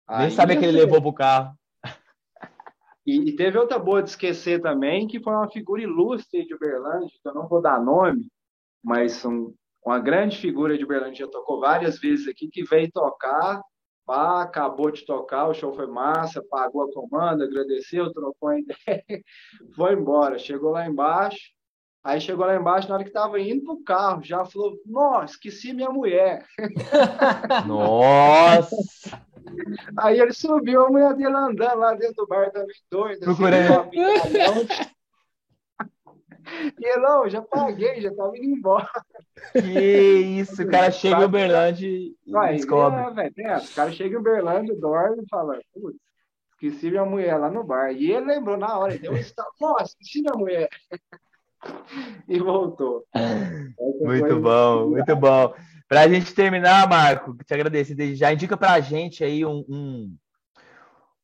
nem 0.08 0.30
sabia 0.30 0.56
que 0.56 0.64
ele 0.64 0.78
levou 0.78 1.00
pro 1.00 1.12
carro. 1.12 1.54
E, 3.06 3.30
e, 3.30 3.36
teve 3.36 3.56
outra 3.56 3.78
boa 3.78 4.02
de 4.02 4.10
esquecer 4.10 4.60
também, 4.60 5.06
que 5.06 5.20
foi 5.20 5.32
uma 5.32 5.48
figura 5.48 5.80
ilustre 5.80 6.44
de 6.44 6.54
Uberlândia, 6.54 7.08
que 7.22 7.28
eu 7.28 7.34
não 7.34 7.46
vou 7.46 7.62
dar 7.62 7.80
nome, 7.80 8.28
mas 8.82 9.24
um, 9.24 9.54
uma 9.84 10.00
grande 10.00 10.36
figura 10.36 10.76
de 10.76 10.84
Uberlândia, 10.84 11.24
já 11.24 11.30
tocou 11.30 11.60
várias 11.60 12.00
vezes 12.00 12.26
aqui, 12.26 12.48
que 12.48 12.64
veio 12.64 12.90
tocar, 12.90 13.62
pá, 14.04 14.42
acabou 14.42 14.90
de 14.90 15.06
tocar, 15.06 15.46
o 15.46 15.54
show 15.54 15.72
foi 15.72 15.86
massa, 15.86 16.44
pagou 16.50 16.82
a 16.82 16.92
comanda, 16.92 17.44
agradeceu, 17.44 18.12
trocou 18.12 18.48
a 18.48 18.58
ideia, 18.58 19.22
foi 19.76 19.94
embora. 19.94 20.36
Chegou 20.38 20.72
lá 20.72 20.86
embaixo, 20.86 21.38
aí 22.06 22.20
chegou 22.20 22.46
lá 22.46 22.54
embaixo, 22.56 22.88
na 22.88 22.94
hora 22.94 23.04
que 23.04 23.10
estava 23.10 23.40
indo 23.40 23.64
pro 23.64 23.82
carro, 23.82 24.22
já 24.22 24.44
falou, 24.44 24.78
nossa, 24.86 25.34
esqueci 25.34 25.72
minha 25.72 25.90
mulher. 25.90 26.46
Nossa! 27.66 28.76
Aí 29.98 30.20
ele 30.20 30.32
subiu, 30.32 30.86
a 30.86 30.90
mulher 30.90 31.14
dele 31.14 31.34
andando 31.34 31.78
lá 31.78 31.94
dentro 31.94 32.14
do 32.16 32.26
bar 32.26 32.50
também 32.50 32.74
doida. 32.90 33.24
Procurei. 33.24 33.60
Assim, 33.60 34.90
e 36.80 36.86
ele, 36.86 36.98
não, 36.98 37.28
já 37.28 37.42
paguei, 37.42 38.00
já 38.00 38.14
tava 38.14 38.36
indo 38.36 38.56
embora. 38.56 38.88
Que 39.52 40.38
isso, 40.40 40.62
o 40.62 40.70
cara 40.70 40.90
chega 40.92 41.22
em 41.22 41.24
Uberlândia 41.24 41.88
e 41.88 42.16
Vai, 42.26 42.54
descobre. 42.54 43.00
É, 43.00 43.10
véio, 43.10 43.48
é, 43.50 43.58
o 43.58 43.74
cara 43.74 43.90
chega 43.90 44.14
em 44.14 44.18
Uberlândia, 44.18 44.76
dorme 44.76 45.22
e 45.22 45.28
fala, 45.28 45.58
putz, 45.74 45.98
esqueci 46.52 46.90
minha 46.90 47.04
mulher 47.04 47.36
lá 47.36 47.50
no 47.50 47.64
bar. 47.64 47.90
E 47.92 48.12
ele 48.12 48.26
lembrou 48.26 48.56
na 48.56 48.78
hora, 48.78 48.92
ele 48.92 49.02
deu 49.02 49.12
um 49.12 49.16
estalo, 49.16 49.50
nossa, 49.60 49.84
esqueci 49.84 50.22
minha 50.22 50.34
mulher. 50.34 50.68
e 52.28 52.38
voltou. 52.38 53.04
Muito 54.00 54.40
bom, 54.40 54.90
muito 54.90 55.16
bom. 55.16 55.54
Para 55.88 56.02
a 56.02 56.08
gente 56.08 56.34
terminar, 56.34 56.88
Marco, 56.88 57.36
te 57.44 57.54
agradecer 57.54 57.94
desde 57.94 58.16
já. 58.16 58.32
Indica 58.32 58.56
para 58.56 58.72
a 58.72 58.80
gente 58.80 59.22
aí 59.22 59.44
um, 59.44 59.64
um, 59.68 60.16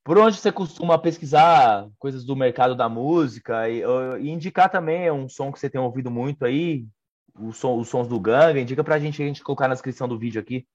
Por 0.04 0.18
onde 0.18 0.36
você 0.36 0.52
costuma 0.52 0.98
pesquisar 0.98 1.88
coisas 1.98 2.24
do 2.24 2.36
mercado 2.36 2.74
da 2.74 2.88
música 2.88 3.68
e, 3.68 3.82
e 4.20 4.30
indicar 4.30 4.70
também 4.70 5.10
um 5.10 5.28
som 5.28 5.52
que 5.52 5.58
você 5.58 5.68
tem 5.68 5.80
ouvido 5.80 6.10
muito 6.10 6.44
aí, 6.44 6.86
o 7.38 7.52
som, 7.52 7.78
os 7.78 7.88
sons 7.88 8.06
do 8.06 8.20
Ganga. 8.20 8.60
Indica 8.60 8.84
para 8.84 8.94
a 8.94 8.98
gente 8.98 9.22
a 9.22 9.26
gente 9.26 9.42
colocar 9.42 9.66
na 9.66 9.74
descrição 9.74 10.06
do 10.06 10.18
vídeo 10.18 10.40
aqui. 10.40 10.66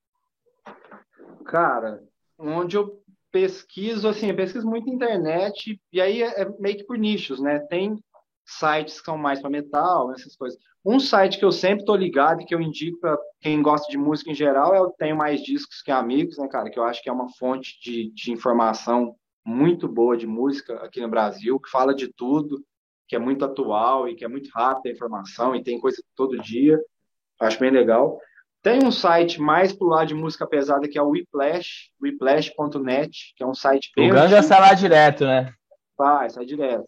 Cara, 1.46 2.04
onde 2.38 2.76
eu 2.76 3.02
pesquiso, 3.32 4.08
assim, 4.08 4.28
eu 4.28 4.36
pesquiso 4.36 4.68
muito 4.68 4.90
internet 4.90 5.80
e 5.92 6.02
aí 6.02 6.22
é, 6.24 6.42
é 6.42 6.50
meio 6.60 6.78
que 6.78 6.84
por 6.84 6.98
nichos, 6.98 7.40
né? 7.40 7.60
Tem 7.60 7.98
sites 8.48 9.00
que 9.00 9.06
são 9.06 9.18
mais 9.18 9.42
para 9.42 9.50
metal, 9.50 10.12
essas 10.14 10.36
coisas. 10.36 10.58
Um 10.86 11.00
site 11.00 11.38
que 11.38 11.44
eu 11.44 11.52
sempre 11.52 11.84
tô 11.84 11.96
ligado 11.96 12.42
e 12.42 12.46
que 12.46 12.56
eu 12.56 12.62
indico 12.62 12.98
para 13.00 13.18
quem 13.42 13.62
gosta 13.62 13.92
de 13.92 13.98
música 13.98 14.32
em 14.32 14.36
geral 14.36 14.74
é 14.74 14.80
o 14.80 14.90
Tenho 14.92 15.18
Mais 15.18 15.44
Discos 15.44 15.82
Que 15.82 15.92
Amigos, 15.92 16.38
né, 16.38 16.48
cara? 16.48 16.70
Que 16.70 16.80
eu 16.80 16.84
acho 16.86 17.04
que 17.04 17.10
é 17.10 17.12
uma 17.12 17.28
fonte 17.38 17.78
de, 17.82 18.10
de 18.14 18.32
informação 18.32 19.14
muito 19.46 19.88
boa 19.88 20.16
de 20.16 20.26
música 20.26 20.76
aqui 20.76 21.02
no 21.02 21.10
Brasil, 21.10 21.60
que 21.60 21.70
fala 21.70 21.94
de 21.94 22.08
tudo, 22.08 22.64
que 23.08 23.16
é 23.16 23.20
muito 23.20 23.44
atual 23.44 24.08
e 24.08 24.16
que 24.16 24.24
é 24.24 24.28
muito 24.30 24.50
rápida 24.50 24.90
a 24.90 24.94
informação 24.94 25.54
e 25.54 25.64
tem 25.64 25.80
coisa 25.80 26.02
todo 26.16 26.42
dia. 26.42 26.80
Acho 27.40 27.60
bem 27.60 27.72
legal. 27.72 28.18
Tem 28.62 28.84
um 28.84 28.92
site 28.92 29.42
mais 29.42 29.74
pro 29.74 29.88
lado 29.88 30.08
de 30.08 30.14
música 30.14 30.48
pesada 30.48 30.88
que 30.88 30.98
é 30.98 31.02
o 31.02 31.10
Whiplash, 31.10 31.92
whiplash.net, 32.02 33.34
que 33.36 33.44
é 33.44 33.46
um 33.46 33.54
site 33.54 33.92
bem. 33.96 34.10
O 34.10 34.14
Ganga 34.14 34.42
sai 34.42 34.60
lá 34.60 34.74
direto, 34.74 35.26
né? 35.26 35.54
Vai, 35.98 36.30
sai 36.30 36.46
direto. 36.46 36.88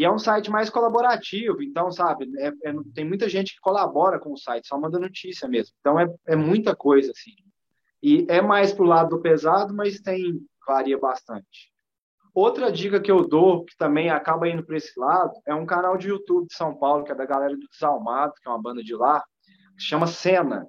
E 0.00 0.04
é 0.06 0.10
um 0.10 0.18
site 0.18 0.50
mais 0.50 0.70
colaborativo, 0.70 1.62
então, 1.62 1.92
sabe, 1.92 2.26
é, 2.38 2.46
é, 2.48 2.74
tem 2.94 3.04
muita 3.04 3.28
gente 3.28 3.52
que 3.52 3.60
colabora 3.60 4.18
com 4.18 4.32
o 4.32 4.36
site, 4.38 4.66
só 4.66 4.80
manda 4.80 4.98
notícia 4.98 5.46
mesmo. 5.46 5.74
Então, 5.78 6.00
é, 6.00 6.10
é 6.26 6.34
muita 6.34 6.74
coisa, 6.74 7.12
assim. 7.12 7.32
E 8.02 8.24
é 8.30 8.40
mais 8.40 8.72
pro 8.72 8.86
lado 8.86 9.10
do 9.10 9.20
pesado, 9.20 9.74
mas 9.74 10.00
tem, 10.00 10.40
varia 10.66 10.98
bastante. 10.98 11.70
Outra 12.34 12.72
dica 12.72 12.98
que 12.98 13.12
eu 13.12 13.28
dou, 13.28 13.62
que 13.66 13.76
também 13.76 14.08
acaba 14.08 14.48
indo 14.48 14.64
para 14.64 14.78
esse 14.78 14.98
lado, 14.98 15.34
é 15.46 15.54
um 15.54 15.66
canal 15.66 15.98
de 15.98 16.08
YouTube 16.08 16.46
de 16.46 16.54
São 16.54 16.74
Paulo, 16.74 17.04
que 17.04 17.12
é 17.12 17.14
da 17.14 17.26
galera 17.26 17.54
do 17.54 17.68
Desalmado, 17.70 18.32
que 18.40 18.48
é 18.48 18.50
uma 18.50 18.62
banda 18.62 18.82
de 18.82 18.94
lá, 18.94 19.22
que 19.76 19.82
chama 19.82 20.06
Cena, 20.06 20.66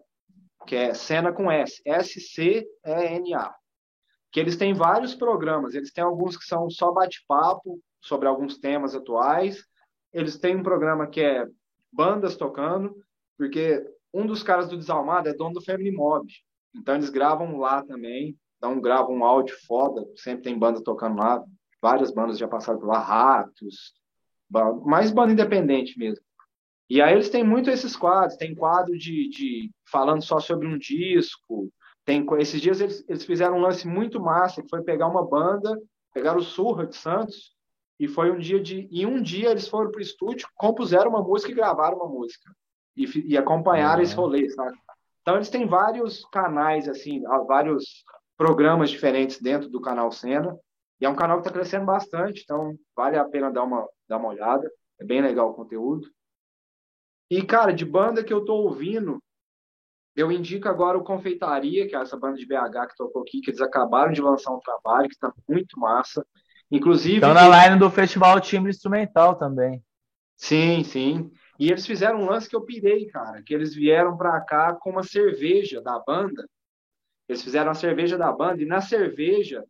que 0.67 0.75
é 0.75 0.93
Cena 0.93 1.32
com 1.32 1.49
S, 1.49 1.82
S-C-E-N-A. 1.86 3.55
Que 4.29 4.41
eles 4.41 4.57
têm 4.57 4.73
vários 4.73 5.15
programas, 5.15 5.73
eles 5.73 5.93
têm 5.93 6.03
alguns 6.03 6.36
que 6.36 6.43
são 6.43 6.69
só 6.69 6.91
bate-papo, 6.91 7.79
sobre 8.01 8.27
alguns 8.27 8.57
temas 8.57 8.95
atuais. 8.95 9.63
Eles 10.11 10.37
têm 10.37 10.55
um 10.55 10.63
programa 10.63 11.07
que 11.07 11.21
é 11.21 11.47
bandas 11.91 12.35
tocando, 12.35 12.95
porque 13.37 13.85
um 14.13 14.25
dos 14.25 14.43
caras 14.43 14.67
do 14.67 14.77
Desalmado 14.77 15.29
é 15.29 15.33
dono 15.33 15.53
do 15.53 15.63
Family 15.63 15.91
Mob. 15.91 16.27
Então 16.75 16.95
eles 16.95 17.09
gravam 17.09 17.57
lá 17.57 17.83
também. 17.83 18.37
então 18.57 18.79
grava 18.81 19.09
um 19.09 19.23
áudio 19.23 19.55
foda, 19.65 20.05
sempre 20.15 20.43
tem 20.43 20.57
banda 20.57 20.83
tocando 20.83 21.17
lá, 21.17 21.43
várias 21.81 22.11
bandas 22.11 22.37
já 22.37 22.47
passaram 22.47 22.79
por 22.79 22.87
lá, 22.87 22.99
Ratos, 22.99 23.93
mais 24.85 25.11
banda 25.11 25.33
independente 25.33 25.97
mesmo. 25.97 26.23
E 26.89 27.01
aí 27.01 27.13
eles 27.13 27.29
têm 27.29 27.43
muito 27.43 27.69
esses 27.69 27.95
quadros, 27.95 28.37
tem 28.37 28.53
quadro 28.53 28.97
de, 28.97 29.29
de 29.29 29.71
falando 29.89 30.21
só 30.21 30.39
sobre 30.39 30.67
um 30.67 30.77
disco, 30.77 31.71
tem 32.03 32.25
esses 32.39 32.61
dias 32.61 32.81
eles, 32.81 33.05
eles 33.07 33.23
fizeram 33.23 33.57
um 33.57 33.61
lance 33.61 33.87
muito 33.87 34.19
massa, 34.19 34.61
que 34.61 34.69
foi 34.69 34.83
pegar 34.83 35.07
uma 35.07 35.25
banda, 35.25 35.79
pegaram 36.13 36.39
o 36.39 36.43
Surra 36.43 36.85
de 36.85 36.95
Santos, 36.95 37.55
e 38.01 38.07
foi 38.07 38.31
um 38.31 38.39
dia 38.39 38.59
de. 38.59 38.89
Em 38.91 39.05
um 39.05 39.21
dia 39.21 39.51
eles 39.51 39.67
foram 39.67 39.91
para 39.91 39.99
o 39.99 40.01
estúdio, 40.01 40.49
compuseram 40.55 41.11
uma 41.11 41.21
música 41.21 41.51
e 41.51 41.55
gravaram 41.55 41.97
uma 41.97 42.07
música. 42.07 42.51
E, 42.97 43.05
e 43.31 43.37
acompanharam 43.37 43.97
uhum. 43.97 44.01
esse 44.01 44.15
rolê, 44.15 44.49
sabe? 44.49 44.75
Então 45.21 45.35
eles 45.35 45.51
têm 45.51 45.67
vários 45.67 46.25
canais, 46.31 46.89
assim, 46.89 47.21
vários 47.45 48.03
programas 48.35 48.89
diferentes 48.89 49.39
dentro 49.39 49.69
do 49.69 49.79
canal 49.79 50.11
Cena. 50.11 50.57
E 50.99 51.05
é 51.05 51.09
um 51.09 51.15
canal 51.15 51.37
que 51.37 51.47
está 51.47 51.53
crescendo 51.53 51.85
bastante, 51.85 52.41
então 52.43 52.75
vale 52.95 53.19
a 53.19 53.25
pena 53.25 53.51
dar 53.51 53.63
uma, 53.63 53.87
dar 54.09 54.17
uma 54.17 54.29
olhada. 54.29 54.67
É 54.99 55.05
bem 55.05 55.21
legal 55.21 55.51
o 55.51 55.53
conteúdo. 55.53 56.09
E, 57.29 57.43
cara, 57.43 57.71
de 57.71 57.85
banda 57.85 58.23
que 58.23 58.33
eu 58.33 58.43
tô 58.43 58.55
ouvindo, 58.55 59.21
eu 60.15 60.31
indico 60.31 60.67
agora 60.67 60.97
o 60.97 61.03
Confeitaria, 61.03 61.87
que 61.87 61.95
é 61.95 61.99
essa 61.99 62.17
banda 62.17 62.37
de 62.37 62.47
BH 62.47 62.87
que 62.89 62.97
tocou 62.97 63.21
aqui, 63.21 63.41
que 63.41 63.51
eles 63.51 63.61
acabaram 63.61 64.11
de 64.11 64.23
lançar 64.23 64.51
um 64.51 64.59
trabalho 64.59 65.07
que 65.07 65.13
está 65.13 65.31
muito 65.47 65.79
massa. 65.79 66.25
Inclusive. 66.72 67.15
Estão 67.15 67.34
na 67.34 67.67
line 67.67 67.78
do 67.78 67.89
Festival 67.91 68.39
Timbre 68.39 68.69
Instrumental 68.69 69.36
também. 69.36 69.84
Sim, 70.38 70.84
sim. 70.84 71.32
E 71.59 71.69
eles 71.69 71.86
fizeram 71.86 72.22
um 72.22 72.30
lance 72.30 72.49
que 72.49 72.55
eu 72.55 72.61
pirei, 72.61 73.05
cara, 73.07 73.43
que 73.43 73.53
eles 73.53 73.76
vieram 73.76 74.17
para 74.17 74.39
cá 74.41 74.74
com 74.74 74.89
uma 74.89 75.03
cerveja 75.03 75.82
da 75.82 75.99
banda. 75.99 76.47
Eles 77.30 77.43
fizeram 77.43 77.72
a 77.72 77.76
cerveja 77.76 78.17
da 78.17 78.32
banda 78.32 78.63
e 78.63 78.65
na 78.65 78.82
cerveja 78.82 79.63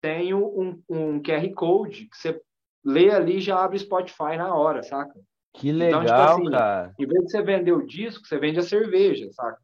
tem 0.00 0.32
um, 0.32 0.82
um 0.88 1.22
QR 1.22 1.52
Code 1.54 2.06
que 2.06 2.16
você 2.16 2.40
lê 2.84 3.10
ali 3.10 3.38
e 3.38 3.40
já 3.40 3.62
abre 3.62 3.78
Spotify 3.78 4.36
na 4.36 4.54
hora, 4.54 4.82
saca? 4.82 5.14
Que 5.54 5.70
legal, 5.70 6.02
então, 6.02 6.14
tipo 6.14 6.30
assim, 6.30 6.50
cara. 6.50 6.94
Em 6.98 7.06
vez 7.06 7.24
de 7.24 7.30
você 7.30 7.42
vender 7.42 7.72
o 7.72 7.86
disco, 7.86 8.26
você 8.26 8.38
vende 8.38 8.58
a 8.58 8.62
cerveja, 8.62 9.30
saca? 9.32 9.58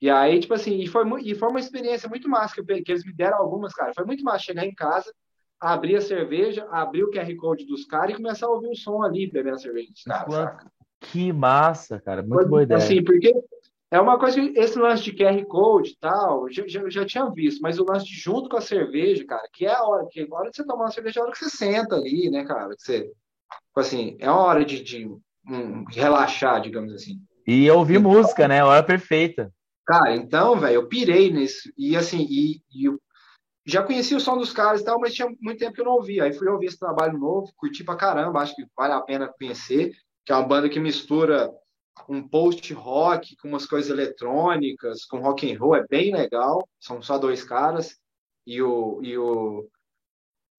E 0.00 0.10
aí, 0.10 0.40
tipo 0.40 0.54
assim, 0.54 0.78
e 0.78 0.86
foi, 0.86 1.04
e 1.22 1.34
foi 1.34 1.48
uma 1.48 1.60
experiência 1.60 2.08
muito 2.08 2.28
massa 2.28 2.54
que, 2.54 2.82
que 2.82 2.92
eles 2.92 3.04
me 3.04 3.12
deram 3.12 3.38
algumas, 3.38 3.72
cara. 3.72 3.92
Foi 3.94 4.04
muito 4.04 4.22
massa 4.22 4.44
chegar 4.44 4.64
em 4.64 4.74
casa, 4.74 5.12
abrir 5.64 5.96
a 5.96 6.00
cerveja, 6.00 6.66
abrir 6.70 7.04
o 7.04 7.10
QR 7.10 7.34
Code 7.36 7.64
dos 7.64 7.86
caras 7.86 8.12
e 8.12 8.16
começar 8.16 8.46
a 8.46 8.50
ouvir 8.50 8.68
o 8.68 8.76
som 8.76 9.02
ali, 9.02 9.26
bebendo 9.26 9.56
a 9.56 9.58
cerveja 9.58 9.90
dos 9.90 10.02
caras. 10.02 10.56
Que 11.00 11.32
massa, 11.32 11.98
cara. 11.98 12.22
Muito 12.22 12.34
foi, 12.34 12.48
boa 12.48 12.62
ideia. 12.62 12.78
Assim, 12.78 13.02
porque 13.02 13.32
é 13.90 13.98
uma 13.98 14.18
coisa 14.18 14.38
que 14.38 14.58
esse 14.58 14.78
lance 14.78 15.02
de 15.02 15.12
QR 15.12 15.42
Code 15.46 15.90
e 15.90 15.96
tal, 15.98 16.50
já, 16.50 16.66
já, 16.66 16.88
já, 16.90 17.06
tinha 17.06 17.30
visto, 17.30 17.62
mas 17.62 17.78
o 17.78 17.84
lance 17.84 18.04
de 18.04 18.14
junto 18.14 18.48
com 18.48 18.58
a 18.58 18.60
cerveja, 18.60 19.24
cara, 19.24 19.48
que 19.52 19.64
é 19.64 19.74
a 19.74 19.82
hora, 19.84 20.06
que 20.10 20.20
a 20.20 20.34
hora 20.34 20.50
de 20.50 20.56
você 20.56 20.66
tomar 20.66 20.84
uma 20.84 20.90
cerveja 20.90 21.18
é 21.18 21.22
a 21.22 21.24
hora 21.24 21.32
que 21.32 21.38
você 21.38 21.50
senta 21.50 21.96
ali, 21.96 22.30
né, 22.30 22.44
cara? 22.44 22.68
Que 22.76 22.82
você, 22.82 23.00
tipo 23.00 23.80
assim, 23.80 24.16
é 24.20 24.30
uma 24.30 24.42
hora 24.42 24.64
de, 24.64 24.82
de 24.82 25.06
um, 25.06 25.84
relaxar, 25.88 26.60
digamos 26.60 26.92
assim. 26.92 27.20
E 27.46 27.70
ouvir 27.70 27.98
então, 27.98 28.10
música, 28.10 28.46
né? 28.46 28.60
A 28.60 28.66
hora 28.66 28.82
perfeita. 28.82 29.50
Cara, 29.86 30.14
então, 30.14 30.58
velho, 30.58 30.74
eu 30.74 30.88
pirei 30.88 31.30
nisso. 31.30 31.70
E 31.76 31.96
assim, 31.96 32.26
e, 32.28 32.62
e 32.70 32.88
já 33.66 33.82
conhecia 33.82 34.16
o 34.16 34.20
som 34.20 34.36
dos 34.36 34.52
caras 34.52 34.80
e 34.80 34.84
tal, 34.84 35.00
mas 35.00 35.14
tinha 35.14 35.28
muito 35.40 35.58
tempo 35.58 35.72
que 35.72 35.80
eu 35.80 35.86
não 35.86 35.92
ouvia. 35.92 36.24
Aí 36.24 36.32
fui 36.32 36.48
ouvir 36.48 36.66
esse 36.66 36.78
trabalho 36.78 37.18
novo, 37.18 37.52
curti 37.56 37.82
pra 37.82 37.96
caramba, 37.96 38.40
acho 38.40 38.54
que 38.54 38.66
vale 38.76 38.92
a 38.92 39.00
pena 39.00 39.32
conhecer, 39.38 39.92
que 40.24 40.32
é 40.32 40.36
uma 40.36 40.46
banda 40.46 40.68
que 40.68 40.78
mistura 40.78 41.50
um 42.08 42.26
post-rock 42.26 43.36
com 43.36 43.48
umas 43.48 43.66
coisas 43.66 43.90
eletrônicas, 43.90 45.04
com 45.04 45.20
rock 45.20 45.50
and 45.50 45.58
roll, 45.58 45.76
é 45.76 45.86
bem 45.86 46.12
legal. 46.12 46.68
São 46.80 47.00
só 47.00 47.18
dois 47.18 47.44
caras. 47.44 47.96
E 48.46 48.60
o, 48.60 49.00
e 49.02 49.16
o, 49.16 49.66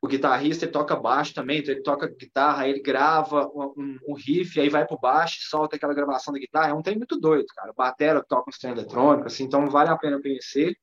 o 0.01 0.08
guitarrista 0.08 0.66
ele 0.66 0.72
toca 0.72 0.95
baixo 0.95 1.34
também, 1.34 1.60
então 1.60 1.74
ele 1.74 1.84
toca 1.84 2.08
guitarra, 2.08 2.68
ele 2.68 2.82
grava 2.82 3.47
um, 3.47 3.99
um 4.08 4.14
riff, 4.16 4.60
aí 4.60 4.70
vai 4.70 4.88
pro 4.88 4.99
baixo, 4.99 5.38
solta 5.41 5.76
aquela 5.76 5.93
gravação 5.93 6.34
da 6.34 6.39
guitarra. 6.39 6.70
É 6.70 6.74
um 6.74 6.82
trem 6.82 6.97
muito 6.97 7.20
doido, 7.20 7.45
cara. 7.56 7.74
Batera 7.74 8.24
toca 8.24 8.49
um 8.49 8.60
trem 8.60 8.72
eletrônico, 8.72 9.28
assim, 9.28 9.43
então 9.43 9.70
vale 9.70 9.89
a 9.89 9.97
pena 9.97 10.22
conhecer. 10.22 10.76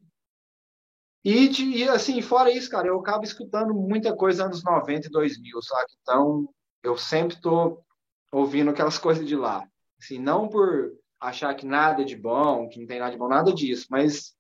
E, 1.25 1.49
de, 1.49 1.64
e, 1.64 1.89
assim, 1.89 2.20
fora 2.20 2.51
isso, 2.51 2.68
cara, 2.68 2.89
eu 2.89 2.99
acabo 2.99 3.25
escutando 3.25 3.73
muita 3.73 4.14
coisa 4.14 4.45
anos 4.45 4.64
90 4.64 5.07
e 5.07 5.11
2000, 5.11 5.62
sabe? 5.62 5.87
Então, 6.03 6.49
eu 6.83 6.97
sempre 6.97 7.41
tô 7.41 7.81
ouvindo 8.33 8.70
aquelas 8.70 8.99
coisas 8.99 9.27
de 9.27 9.37
lá. 9.37 9.64
Assim, 10.01 10.18
não 10.18 10.49
por 10.49 10.93
achar 11.20 11.55
que 11.55 11.64
nada 11.64 12.03
é 12.03 12.05
de 12.05 12.16
bom, 12.16 12.68
que 12.68 12.81
não 12.81 12.87
tem 12.87 12.99
nada 12.99 13.12
de 13.12 13.18
bom, 13.18 13.29
nada 13.29 13.53
disso, 13.53 13.87
mas 13.89 14.35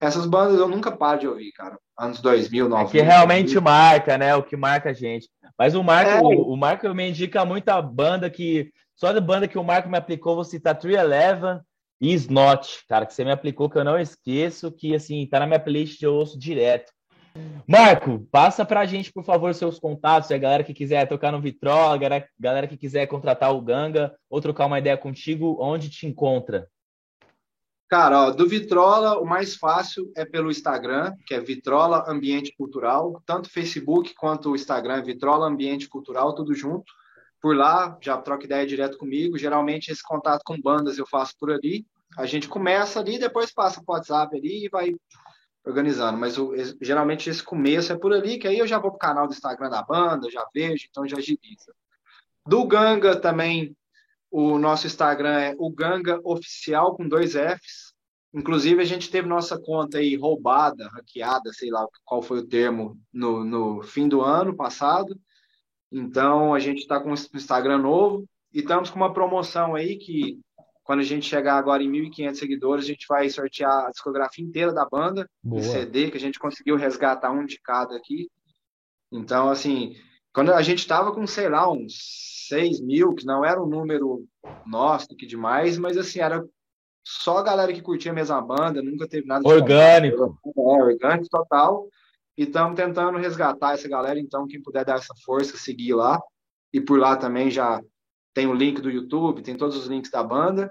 essas 0.00 0.26
bandas 0.26 0.58
eu 0.58 0.68
nunca 0.68 0.94
paro 0.94 1.20
de 1.20 1.28
ouvir, 1.28 1.52
cara. 1.52 1.78
Anos 1.98 2.20
2000, 2.20 2.68
90. 2.68 2.88
É 2.88 2.92
que 2.92 3.00
realmente 3.00 3.54
2000. 3.54 3.62
marca, 3.62 4.18
né? 4.18 4.36
O 4.36 4.42
que 4.42 4.56
marca 4.56 4.90
a 4.90 4.92
gente. 4.92 5.28
Mas 5.58 5.74
o 5.74 5.82
Marco, 5.82 6.10
é. 6.10 6.20
o, 6.20 6.52
o 6.52 6.56
Marco 6.56 6.94
me 6.94 7.08
indica 7.08 7.44
muita 7.44 7.80
banda 7.82 8.30
que. 8.30 8.70
Só 8.94 9.12
da 9.12 9.20
banda 9.20 9.48
que 9.48 9.58
o 9.58 9.64
Marco 9.64 9.88
me 9.88 9.96
aplicou, 9.96 10.36
vou 10.36 10.44
citar 10.44 10.76
311 10.78 11.67
Snot, 12.00 12.84
cara, 12.88 13.06
que 13.06 13.14
você 13.14 13.24
me 13.24 13.32
aplicou, 13.32 13.68
que 13.68 13.78
eu 13.78 13.84
não 13.84 13.98
esqueço, 13.98 14.70
que 14.70 14.94
assim, 14.94 15.26
tá 15.26 15.40
na 15.40 15.46
minha 15.46 15.60
playlist 15.60 15.98
de 15.98 16.06
ouço 16.06 16.38
direto. 16.38 16.92
Marco, 17.66 18.26
passa 18.32 18.64
para 18.64 18.80
a 18.80 18.86
gente, 18.86 19.12
por 19.12 19.24
favor, 19.24 19.54
seus 19.54 19.78
contatos, 19.78 20.30
a 20.30 20.38
galera 20.38 20.64
que 20.64 20.74
quiser 20.74 21.06
tocar 21.08 21.30
no 21.30 21.40
Vitrola, 21.40 21.94
a 21.94 22.24
galera 22.38 22.66
que 22.66 22.76
quiser 22.76 23.06
contratar 23.06 23.54
o 23.54 23.60
Ganga 23.60 24.14
ou 24.28 24.40
trocar 24.40 24.66
uma 24.66 24.78
ideia 24.78 24.96
contigo, 24.96 25.56
onde 25.60 25.90
te 25.90 26.06
encontra? 26.06 26.68
Cara, 27.88 28.26
ó, 28.26 28.30
do 28.30 28.46
Vitrola, 28.46 29.18
o 29.18 29.24
mais 29.24 29.56
fácil 29.56 30.12
é 30.14 30.24
pelo 30.24 30.50
Instagram, 30.50 31.14
que 31.26 31.32
é 31.32 31.40
Vitrola 31.40 32.04
Ambiente 32.06 32.54
Cultural, 32.56 33.22
tanto 33.24 33.50
Facebook 33.50 34.14
quanto 34.14 34.50
o 34.50 34.56
Instagram, 34.56 35.02
Vitrola 35.02 35.46
Ambiente 35.46 35.88
Cultural, 35.88 36.34
tudo 36.34 36.54
junto. 36.54 36.92
Por 37.40 37.56
lá, 37.56 37.96
já 38.00 38.16
troca 38.18 38.44
ideia 38.44 38.66
direto 38.66 38.98
comigo. 38.98 39.38
Geralmente, 39.38 39.90
esse 39.90 40.02
contato 40.02 40.42
com 40.44 40.60
bandas 40.60 40.98
eu 40.98 41.06
faço 41.06 41.34
por 41.38 41.50
ali. 41.50 41.86
A 42.16 42.26
gente 42.26 42.48
começa 42.48 42.98
ali, 42.98 43.18
depois 43.18 43.52
passa 43.52 43.80
o 43.80 43.84
WhatsApp 43.86 44.36
ali 44.36 44.64
e 44.64 44.68
vai 44.68 44.94
organizando. 45.64 46.18
Mas 46.18 46.38
o, 46.38 46.52
geralmente 46.80 47.30
esse 47.30 47.42
começo 47.42 47.92
é 47.92 47.98
por 47.98 48.12
ali, 48.12 48.38
que 48.38 48.48
aí 48.48 48.58
eu 48.58 48.66
já 48.66 48.78
vou 48.78 48.90
pro 48.90 48.98
canal 48.98 49.26
do 49.26 49.32
Instagram 49.32 49.70
da 49.70 49.82
banda, 49.82 50.30
já 50.30 50.44
vejo, 50.52 50.86
então 50.88 51.06
já 51.06 51.16
agiliza. 51.18 51.72
Do 52.46 52.66
Ganga 52.66 53.14
também, 53.14 53.76
o 54.30 54.58
nosso 54.58 54.86
Instagram 54.86 55.38
é 55.38 55.54
o 55.58 55.70
Ganga 55.70 56.20
Oficial 56.24 56.96
com 56.96 57.08
dois 57.08 57.32
Fs. 57.32 57.94
Inclusive, 58.34 58.82
a 58.82 58.84
gente 58.84 59.10
teve 59.10 59.26
nossa 59.26 59.58
conta 59.58 59.98
aí 59.98 60.14
roubada, 60.16 60.88
hackeada, 60.88 61.52
sei 61.52 61.70
lá 61.70 61.86
qual 62.04 62.22
foi 62.22 62.40
o 62.40 62.46
termo, 62.46 62.98
no, 63.12 63.44
no 63.44 63.82
fim 63.82 64.08
do 64.08 64.20
ano 64.20 64.54
passado. 64.54 65.18
Então, 65.90 66.54
a 66.54 66.58
gente 66.58 66.78
está 66.78 67.00
com 67.00 67.10
um 67.10 67.14
Instagram 67.14 67.78
novo 67.78 68.24
e 68.52 68.60
estamos 68.60 68.90
com 68.90 68.96
uma 68.96 69.12
promoção 69.12 69.74
aí 69.74 69.96
que 69.96 70.38
quando 70.88 71.00
a 71.00 71.04
gente 71.04 71.26
chegar 71.26 71.56
agora 71.56 71.82
em 71.82 71.90
1.500 71.90 72.34
seguidores, 72.34 72.84
a 72.84 72.88
gente 72.88 73.06
vai 73.06 73.28
sortear 73.28 73.86
a 73.86 73.90
discografia 73.90 74.42
inteira 74.42 74.72
da 74.72 74.86
banda, 74.86 75.28
Boa. 75.42 75.62
CD, 75.62 76.10
que 76.10 76.16
a 76.16 76.20
gente 76.20 76.38
conseguiu 76.38 76.76
resgatar 76.76 77.30
um 77.30 77.44
de 77.44 77.60
cada 77.60 77.94
aqui. 77.94 78.30
Então, 79.12 79.50
assim, 79.50 79.94
quando 80.32 80.50
a 80.50 80.62
gente 80.62 80.78
estava 80.78 81.12
com, 81.12 81.26
sei 81.26 81.48
lá, 81.48 81.70
uns 81.70 82.46
6 82.48 82.80
mil, 82.80 83.14
que 83.14 83.26
não 83.26 83.44
era 83.44 83.62
um 83.62 83.66
número 83.66 84.24
nosso, 84.66 85.08
que 85.08 85.26
demais, 85.26 85.76
mas 85.76 85.98
assim, 85.98 86.20
era 86.20 86.42
só 87.04 87.38
a 87.38 87.42
galera 87.42 87.72
que 87.72 87.82
curtia 87.82 88.12
a 88.12 88.14
mesma 88.14 88.40
banda, 88.40 88.82
nunca 88.82 89.06
teve 89.06 89.26
nada 89.26 89.42
de 89.42 89.46
orgânico. 89.46 90.38
É, 90.46 90.60
orgânico 90.60 91.28
total. 91.28 91.86
E 92.38 92.44
estamos 92.44 92.76
tentando 92.76 93.18
resgatar 93.18 93.74
essa 93.74 93.88
galera, 93.88 94.20
então 94.20 94.46
quem 94.46 94.62
puder 94.62 94.84
dar 94.84 94.98
essa 94.98 95.12
força, 95.24 95.56
seguir 95.56 95.94
lá. 95.94 96.20
E 96.72 96.80
por 96.80 96.96
lá 96.96 97.16
também 97.16 97.50
já 97.50 97.80
tem 98.32 98.46
o 98.46 98.54
link 98.54 98.80
do 98.80 98.88
YouTube, 98.88 99.42
tem 99.42 99.56
todos 99.56 99.76
os 99.76 99.86
links 99.86 100.08
da 100.08 100.22
banda. 100.22 100.70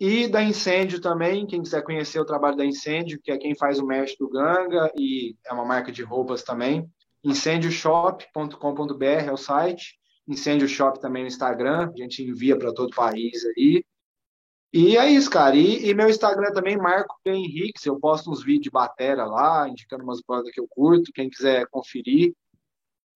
E 0.00 0.26
da 0.26 0.42
Incêndio 0.42 1.00
também, 1.00 1.46
quem 1.46 1.62
quiser 1.62 1.84
conhecer 1.84 2.18
o 2.18 2.24
trabalho 2.24 2.56
da 2.56 2.66
Incêndio, 2.66 3.20
que 3.22 3.30
é 3.30 3.38
quem 3.38 3.54
faz 3.54 3.78
o 3.78 3.86
merch 3.86 4.16
do 4.18 4.28
Ganga 4.28 4.92
e 4.96 5.36
é 5.46 5.52
uma 5.52 5.64
marca 5.64 5.92
de 5.92 6.02
roupas 6.02 6.42
também. 6.42 6.90
incêndioshop.com.br 7.22 9.04
é 9.04 9.32
o 9.32 9.36
site. 9.36 9.96
Incêndio 10.26 10.68
Shop 10.68 11.00
também 11.00 11.22
no 11.22 11.28
Instagram, 11.28 11.92
a 11.94 12.02
gente 12.02 12.22
envia 12.22 12.58
para 12.58 12.74
todo 12.74 12.90
o 12.90 12.94
país 12.94 13.44
aí. 13.56 13.84
E 14.72 14.98
é 14.98 15.08
isso, 15.10 15.30
cara. 15.30 15.56
E, 15.56 15.88
e, 15.88 15.94
meu 15.94 16.08
Instagram 16.08 16.52
também, 16.52 16.76
Marco 16.76 17.18
P. 17.24 17.30
Henriques. 17.30 17.84
Eu 17.86 17.98
posto 17.98 18.30
uns 18.30 18.42
vídeos 18.42 18.64
de 18.64 18.70
batera 18.70 19.24
lá, 19.24 19.68
indicando 19.68 20.04
umas 20.04 20.20
bandas 20.20 20.52
que 20.52 20.60
eu 20.60 20.68
curto. 20.68 21.12
Quem 21.12 21.30
quiser 21.30 21.66
conferir, 21.70 22.34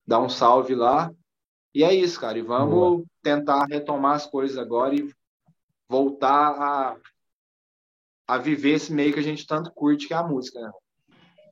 dá 0.07 0.19
um 0.19 0.29
salve 0.29 0.75
lá. 0.75 1.11
E 1.75 1.85
é 1.85 1.95
isso, 1.95 2.19
cara. 2.19 2.39
E 2.39 2.43
vamos 2.43 2.75
Boa. 2.75 3.05
tentar 3.23 3.67
retomar 3.67 4.17
as 4.17 4.27
coisas 4.27 4.57
agora 4.57 4.95
e 4.95 5.09
voltar 5.89 6.53
a, 6.53 6.97
a 8.27 8.39
viver 8.39 8.73
esse 8.73 8.93
meio 8.93 9.13
que 9.13 9.21
a 9.21 9.23
gente 9.23 9.47
tanto 9.47 9.71
curte, 9.73 10.09
que 10.09 10.15
é 10.15 10.17
a 10.17 10.23
música. 10.23 10.59
Né? 10.59 10.71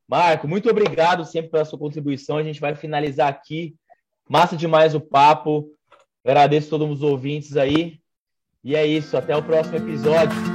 Marco, 0.09 0.49
muito 0.49 0.69
obrigado 0.69 1.25
sempre 1.27 1.51
pela 1.51 1.65
sua 1.65 1.79
contribuição. 1.79 2.39
A 2.39 2.43
gente 2.43 2.61
vai 2.61 2.75
finalizar 2.75 3.29
aqui. 3.29 3.77
Massa 4.29 4.57
demais 4.57 4.95
o 4.95 5.01
papo. 5.01 5.71
Agradeço 6.25 6.75
a 6.75 6.79
todos 6.79 6.97
os 6.97 7.03
ouvintes 7.03 7.57
aí. 7.57 8.01
E 8.63 8.77
é 8.77 8.87
isso. 8.87 9.17
Até 9.17 9.37
o 9.37 9.43
próximo 9.43 9.77
episódio. 9.77 10.50